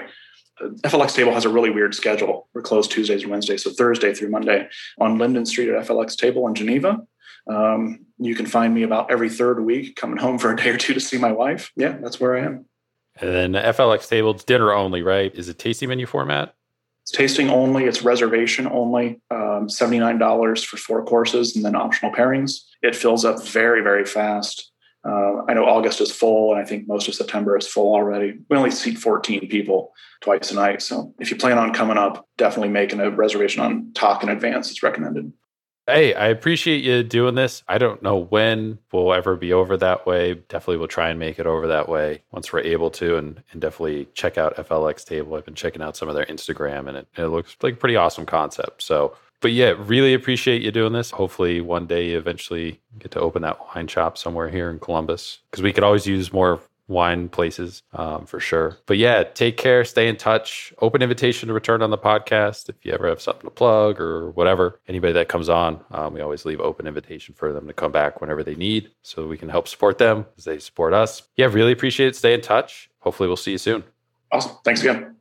Uh, 0.61 0.69
FLX 0.83 1.15
Table 1.15 1.33
has 1.33 1.45
a 1.45 1.49
really 1.49 1.71
weird 1.71 1.95
schedule. 1.95 2.47
We're 2.53 2.61
closed 2.61 2.91
Tuesdays 2.91 3.23
and 3.23 3.31
Wednesdays, 3.31 3.63
so 3.63 3.71
Thursday 3.71 4.13
through 4.13 4.29
Monday 4.29 4.67
on 4.99 5.17
Linden 5.17 5.45
Street 5.45 5.69
at 5.69 5.87
FLX 5.87 6.15
Table 6.15 6.47
in 6.47 6.53
Geneva. 6.53 6.99
Um, 7.47 8.05
you 8.19 8.35
can 8.35 8.45
find 8.45 8.73
me 8.73 8.83
about 8.83 9.09
every 9.09 9.29
third 9.29 9.65
week 9.65 9.95
coming 9.95 10.17
home 10.17 10.37
for 10.37 10.51
a 10.51 10.55
day 10.55 10.69
or 10.69 10.77
two 10.77 10.93
to 10.93 10.99
see 10.99 11.17
my 11.17 11.31
wife. 11.31 11.71
Yeah, 11.75 11.97
that's 12.01 12.19
where 12.19 12.37
I 12.37 12.45
am. 12.45 12.65
And 13.19 13.55
then 13.55 13.63
FLX 13.73 14.07
Table, 14.07 14.31
it's 14.31 14.43
dinner 14.43 14.71
only, 14.71 15.01
right? 15.01 15.33
Is 15.33 15.49
it 15.49 15.57
tasting 15.57 15.89
menu 15.89 16.05
format? 16.05 16.53
It's 17.03 17.11
tasting 17.11 17.49
only, 17.49 17.85
it's 17.85 18.03
reservation 18.03 18.67
only, 18.67 19.19
um, 19.31 19.67
$79 19.67 20.65
for 20.65 20.77
four 20.77 21.03
courses 21.03 21.55
and 21.55 21.65
then 21.65 21.75
optional 21.75 22.11
pairings. 22.11 22.61
It 22.81 22.95
fills 22.95 23.25
up 23.25 23.43
very, 23.43 23.81
very 23.81 24.05
fast. 24.05 24.71
Uh, 25.03 25.43
I 25.47 25.55
know 25.55 25.65
August 25.65 25.99
is 25.99 26.11
full, 26.11 26.53
and 26.53 26.61
I 26.61 26.65
think 26.65 26.87
most 26.87 27.07
of 27.07 27.15
September 27.15 27.57
is 27.57 27.67
full 27.67 27.95
already. 27.95 28.37
We 28.49 28.57
only 28.57 28.69
seat 28.69 28.99
14 28.99 29.49
people 29.49 29.93
twice 30.21 30.51
a 30.51 30.55
night. 30.55 30.83
So 30.83 31.13
if 31.19 31.31
you 31.31 31.37
plan 31.37 31.57
on 31.57 31.73
coming 31.73 31.97
up, 31.97 32.27
definitely 32.37 32.69
making 32.69 32.99
a 32.99 33.09
reservation 33.09 33.63
on 33.63 33.93
Tock 33.93 34.21
in 34.21 34.29
advance 34.29 34.69
is 34.69 34.83
recommended. 34.83 35.33
Hey, 35.91 36.13
I 36.13 36.27
appreciate 36.27 36.85
you 36.85 37.03
doing 37.03 37.35
this. 37.35 37.63
I 37.67 37.77
don't 37.77 38.01
know 38.01 38.15
when 38.15 38.79
we'll 38.93 39.13
ever 39.13 39.35
be 39.35 39.51
over 39.51 39.75
that 39.75 40.05
way. 40.05 40.35
Definitely 40.35 40.77
we'll 40.77 40.87
try 40.87 41.09
and 41.09 41.19
make 41.19 41.37
it 41.37 41.45
over 41.45 41.67
that 41.67 41.89
way 41.89 42.23
once 42.31 42.53
we're 42.53 42.61
able 42.61 42.89
to 42.91 43.17
and, 43.17 43.43
and 43.51 43.59
definitely 43.59 44.07
check 44.13 44.37
out 44.37 44.55
FLX 44.55 45.03
table. 45.03 45.35
I've 45.35 45.43
been 45.43 45.53
checking 45.53 45.81
out 45.81 45.97
some 45.97 46.07
of 46.07 46.15
their 46.15 46.25
Instagram 46.27 46.87
and 46.87 46.95
it, 46.95 47.07
it 47.17 47.27
looks 47.27 47.57
like 47.61 47.73
a 47.73 47.77
pretty 47.77 47.97
awesome 47.97 48.25
concept. 48.25 48.83
So 48.83 49.17
but 49.41 49.51
yeah, 49.51 49.73
really 49.77 50.13
appreciate 50.13 50.61
you 50.61 50.71
doing 50.71 50.93
this. 50.93 51.11
Hopefully 51.11 51.61
one 51.61 51.87
day 51.87 52.11
you 52.11 52.17
eventually 52.17 52.79
get 52.99 53.11
to 53.11 53.19
open 53.19 53.41
that 53.41 53.59
wine 53.75 53.87
shop 53.87 54.17
somewhere 54.17 54.49
here 54.49 54.69
in 54.69 54.79
Columbus. 54.79 55.39
Because 55.49 55.63
we 55.63 55.73
could 55.73 55.83
always 55.83 56.05
use 56.05 56.31
more 56.31 56.61
wine 56.91 57.29
places 57.29 57.81
um, 57.93 58.25
for 58.25 58.39
sure. 58.39 58.77
But 58.85 58.97
yeah, 58.97 59.23
take 59.23 59.57
care, 59.57 59.83
stay 59.83 60.07
in 60.07 60.17
touch. 60.17 60.73
Open 60.79 61.01
invitation 61.01 61.47
to 61.47 61.53
return 61.53 61.81
on 61.81 61.89
the 61.89 61.97
podcast 61.97 62.69
if 62.69 62.75
you 62.83 62.91
ever 62.93 63.07
have 63.07 63.21
something 63.21 63.43
to 63.43 63.49
plug 63.49 63.99
or 63.99 64.31
whatever. 64.31 64.79
Anybody 64.87 65.13
that 65.13 65.29
comes 65.29 65.49
on, 65.49 65.83
um, 65.91 66.13
we 66.13 66.21
always 66.21 66.45
leave 66.45 66.59
open 66.59 66.85
invitation 66.85 67.33
for 67.33 67.53
them 67.53 67.67
to 67.67 67.73
come 67.73 67.91
back 67.91 68.21
whenever 68.21 68.43
they 68.43 68.55
need 68.55 68.91
so 69.01 69.27
we 69.27 69.37
can 69.37 69.49
help 69.49 69.67
support 69.67 69.97
them 69.97 70.25
as 70.37 70.43
they 70.43 70.59
support 70.59 70.93
us. 70.93 71.23
Yeah, 71.35 71.47
really 71.47 71.71
appreciate 71.71 72.07
it. 72.07 72.15
Stay 72.15 72.33
in 72.33 72.41
touch. 72.41 72.89
Hopefully, 72.99 73.27
we'll 73.27 73.37
see 73.37 73.51
you 73.51 73.57
soon. 73.57 73.83
Awesome. 74.31 74.57
Thanks 74.63 74.81
again. 74.81 75.15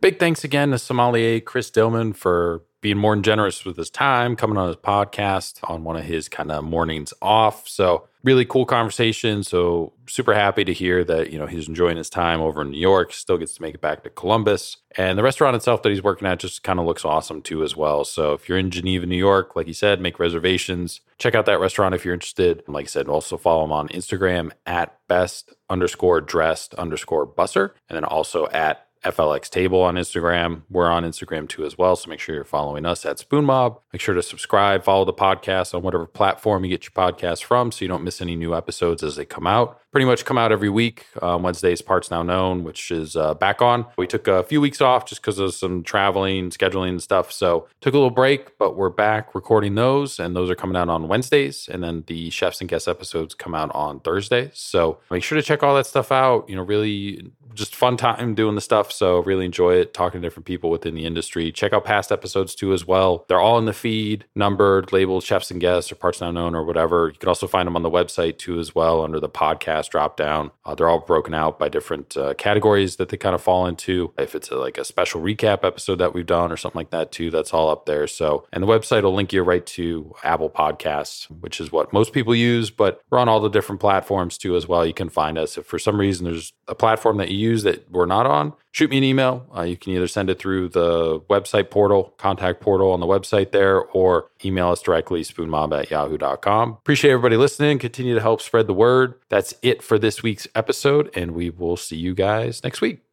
Big 0.00 0.18
thanks 0.18 0.44
again 0.44 0.70
to 0.70 0.78
sommelier 0.78 1.40
Chris 1.40 1.70
Dillman 1.70 2.16
for 2.16 2.62
being 2.80 2.98
more 2.98 3.16
generous 3.16 3.64
with 3.64 3.76
his 3.76 3.90
time, 3.90 4.36
coming 4.36 4.56
on 4.56 4.68
his 4.68 4.76
podcast 4.76 5.58
on 5.68 5.84
one 5.84 5.96
of 5.96 6.04
his 6.04 6.28
kind 6.28 6.50
of 6.50 6.64
mornings 6.64 7.12
off. 7.20 7.68
So 7.68 8.08
really 8.22 8.44
cool 8.44 8.66
conversation. 8.66 9.42
So 9.42 9.92
super 10.06 10.34
happy 10.34 10.64
to 10.64 10.72
hear 10.72 11.04
that, 11.04 11.32
you 11.32 11.38
know, 11.38 11.46
he's 11.46 11.68
enjoying 11.68 11.96
his 11.96 12.10
time 12.10 12.40
over 12.40 12.62
in 12.62 12.70
New 12.70 12.78
York, 12.78 13.12
still 13.12 13.38
gets 13.38 13.54
to 13.54 13.62
make 13.62 13.74
it 13.74 13.80
back 13.80 14.02
to 14.04 14.10
Columbus. 14.10 14.78
And 14.96 15.18
the 15.18 15.22
restaurant 15.22 15.56
itself 15.56 15.82
that 15.82 15.90
he's 15.90 16.02
working 16.02 16.28
at 16.28 16.38
just 16.38 16.62
kind 16.62 16.78
of 16.78 16.86
looks 16.86 17.04
awesome 17.04 17.42
too 17.42 17.62
as 17.62 17.76
well. 17.76 18.04
So 18.04 18.32
if 18.32 18.48
you're 18.48 18.58
in 18.58 18.70
Geneva, 18.70 19.06
New 19.06 19.16
York, 19.16 19.56
like 19.56 19.66
he 19.66 19.72
said, 19.72 20.00
make 20.00 20.18
reservations. 20.18 21.00
Check 21.18 21.34
out 21.34 21.46
that 21.46 21.60
restaurant 21.60 21.94
if 21.94 22.04
you're 22.04 22.14
interested. 22.14 22.62
Like 22.66 22.84
I 22.84 22.88
said, 22.88 23.08
also 23.08 23.36
follow 23.36 23.64
him 23.64 23.72
on 23.72 23.88
Instagram 23.88 24.52
at 24.66 24.98
best 25.08 25.52
underscore 25.68 26.20
dressed 26.20 26.74
underscore 26.74 27.26
busser. 27.26 27.70
And 27.88 27.96
then 27.96 28.04
also 28.04 28.48
at 28.48 28.86
FLX 29.04 29.48
Table 29.48 29.80
on 29.82 29.94
Instagram. 29.94 30.62
We're 30.70 30.90
on 30.90 31.04
Instagram 31.04 31.48
too 31.48 31.64
as 31.64 31.78
well. 31.78 31.96
So 31.96 32.10
make 32.10 32.20
sure 32.20 32.34
you're 32.34 32.44
following 32.44 32.84
us 32.86 33.04
at 33.06 33.18
Spoon 33.18 33.44
Mob. 33.44 33.80
Make 33.92 34.00
sure 34.00 34.14
to 34.14 34.22
subscribe, 34.22 34.84
follow 34.84 35.04
the 35.04 35.12
podcast 35.12 35.74
on 35.74 35.82
whatever 35.82 36.06
platform 36.06 36.64
you 36.64 36.70
get 36.70 36.84
your 36.84 36.92
podcast 36.92 37.44
from 37.44 37.72
so 37.72 37.84
you 37.84 37.88
don't 37.88 38.04
miss 38.04 38.20
any 38.20 38.36
new 38.36 38.54
episodes 38.54 39.02
as 39.02 39.16
they 39.16 39.24
come 39.24 39.46
out 39.46 39.80
pretty 39.90 40.04
much 40.04 40.24
come 40.24 40.38
out 40.38 40.52
every 40.52 40.68
week. 40.68 41.06
Um, 41.20 41.42
Wednesday's 41.42 41.82
Parts 41.82 42.10
Now 42.10 42.22
Known, 42.22 42.64
which 42.64 42.90
is 42.90 43.16
uh, 43.16 43.34
back 43.34 43.60
on. 43.60 43.86
We 43.98 44.06
took 44.06 44.28
a 44.28 44.42
few 44.44 44.60
weeks 44.60 44.80
off 44.80 45.06
just 45.06 45.20
because 45.20 45.38
of 45.38 45.54
some 45.54 45.82
traveling, 45.82 46.50
scheduling 46.50 46.90
and 46.90 47.02
stuff. 47.02 47.32
So 47.32 47.68
took 47.80 47.94
a 47.94 47.96
little 47.96 48.10
break, 48.10 48.56
but 48.58 48.76
we're 48.76 48.90
back 48.90 49.34
recording 49.34 49.74
those, 49.74 50.18
and 50.18 50.36
those 50.36 50.50
are 50.50 50.54
coming 50.54 50.76
out 50.76 50.88
on 50.88 51.08
Wednesdays. 51.08 51.68
And 51.68 51.82
then 51.82 52.04
the 52.06 52.30
chefs 52.30 52.60
and 52.60 52.70
Guests 52.70 52.88
episodes 52.88 53.34
come 53.34 53.54
out 53.54 53.70
on 53.74 54.00
Thursdays. 54.00 54.52
So 54.54 54.98
make 55.10 55.22
sure 55.22 55.36
to 55.36 55.42
check 55.42 55.62
all 55.62 55.74
that 55.76 55.86
stuff 55.86 56.12
out. 56.12 56.48
You 56.48 56.56
know, 56.56 56.62
really 56.62 57.32
just 57.54 57.74
fun 57.74 57.96
time 57.96 58.34
doing 58.34 58.54
the 58.54 58.60
stuff. 58.60 58.89
So 58.92 59.20
really 59.20 59.44
enjoy 59.44 59.74
it, 59.74 59.94
talking 59.94 60.20
to 60.20 60.26
different 60.26 60.46
people 60.46 60.70
within 60.70 60.94
the 60.94 61.06
industry. 61.06 61.52
Check 61.52 61.72
out 61.72 61.84
past 61.84 62.12
episodes 62.12 62.54
too 62.54 62.72
as 62.72 62.86
well. 62.86 63.24
They're 63.28 63.40
all 63.40 63.58
in 63.58 63.64
the 63.64 63.72
feed, 63.72 64.24
numbered, 64.34 64.92
labeled 64.92 65.24
chefs 65.24 65.50
and 65.50 65.60
guests 65.60 65.90
or 65.90 65.96
parts 65.96 66.20
now 66.20 66.30
known 66.30 66.54
or 66.54 66.64
whatever. 66.64 67.10
You 67.12 67.18
can 67.18 67.28
also 67.28 67.46
find 67.46 67.66
them 67.66 67.76
on 67.76 67.82
the 67.82 67.90
website 67.90 68.38
too 68.38 68.58
as 68.58 68.74
well 68.74 69.02
under 69.02 69.20
the 69.20 69.28
podcast 69.28 69.50
podcast 69.60 69.90
drop 69.90 70.16
down. 70.16 70.50
Uh, 70.64 70.74
they're 70.74 70.88
all 70.88 71.00
broken 71.00 71.34
out 71.34 71.58
by 71.58 71.68
different 71.68 72.16
uh, 72.16 72.34
categories 72.34 72.96
that 72.96 73.08
they 73.08 73.16
kind 73.16 73.34
of 73.34 73.42
fall 73.42 73.66
into. 73.66 74.12
If 74.18 74.34
it's 74.34 74.50
a, 74.50 74.56
like 74.56 74.78
a 74.78 74.84
special 74.84 75.20
recap 75.20 75.64
episode 75.64 75.96
that 75.96 76.14
we've 76.14 76.26
done 76.26 76.52
or 76.52 76.56
something 76.56 76.78
like 76.78 76.90
that 76.90 77.12
too, 77.12 77.30
that's 77.30 77.52
all 77.52 77.70
up 77.70 77.86
there. 77.86 78.06
So, 78.06 78.46
and 78.52 78.62
the 78.62 78.66
website 78.66 79.02
will 79.02 79.14
link 79.14 79.32
you 79.32 79.42
right 79.42 79.64
to 79.66 80.14
Apple 80.22 80.50
Podcasts, 80.50 81.24
which 81.40 81.60
is 81.60 81.72
what 81.72 81.92
most 81.92 82.12
people 82.12 82.34
use, 82.34 82.70
but 82.70 83.00
we're 83.10 83.18
on 83.18 83.28
all 83.28 83.40
the 83.40 83.48
different 83.48 83.80
platforms 83.80 84.38
too 84.38 84.56
as 84.56 84.66
well. 84.66 84.86
You 84.86 84.94
can 84.94 85.08
find 85.08 85.38
us. 85.38 85.58
If 85.58 85.66
for 85.66 85.78
some 85.78 85.98
reason 85.98 86.24
there's 86.24 86.52
a 86.68 86.74
platform 86.74 87.18
that 87.18 87.30
you 87.30 87.38
use 87.38 87.62
that 87.64 87.90
we're 87.90 88.06
not 88.06 88.26
on, 88.26 88.54
shoot 88.72 88.90
me 88.90 88.98
an 88.98 89.04
email. 89.04 89.46
Uh, 89.56 89.62
you 89.62 89.76
can 89.76 89.92
either 89.92 90.08
send 90.08 90.30
it 90.30 90.38
through 90.38 90.68
the 90.68 91.20
website 91.30 91.70
portal, 91.70 92.14
contact 92.18 92.60
portal 92.60 92.92
on 92.92 93.00
the 93.00 93.06
website 93.06 93.52
there, 93.52 93.82
or 93.82 94.30
email 94.44 94.70
us 94.70 94.82
directly, 94.82 95.22
spoonmob 95.22 95.78
at 95.78 95.90
yahoo.com. 95.90 96.70
Appreciate 96.72 97.12
everybody 97.12 97.36
listening. 97.36 97.78
Continue 97.78 98.14
to 98.14 98.20
help 98.20 98.40
spread 98.40 98.66
the 98.66 98.74
word. 98.74 99.14
That's 99.28 99.54
it 99.62 99.82
for 99.82 99.98
this 99.98 100.22
week's 100.22 100.48
episode, 100.54 101.10
and 101.14 101.32
we 101.32 101.50
will 101.50 101.76
see 101.76 101.96
you 101.96 102.14
guys 102.14 102.62
next 102.64 102.80
week. 102.80 103.09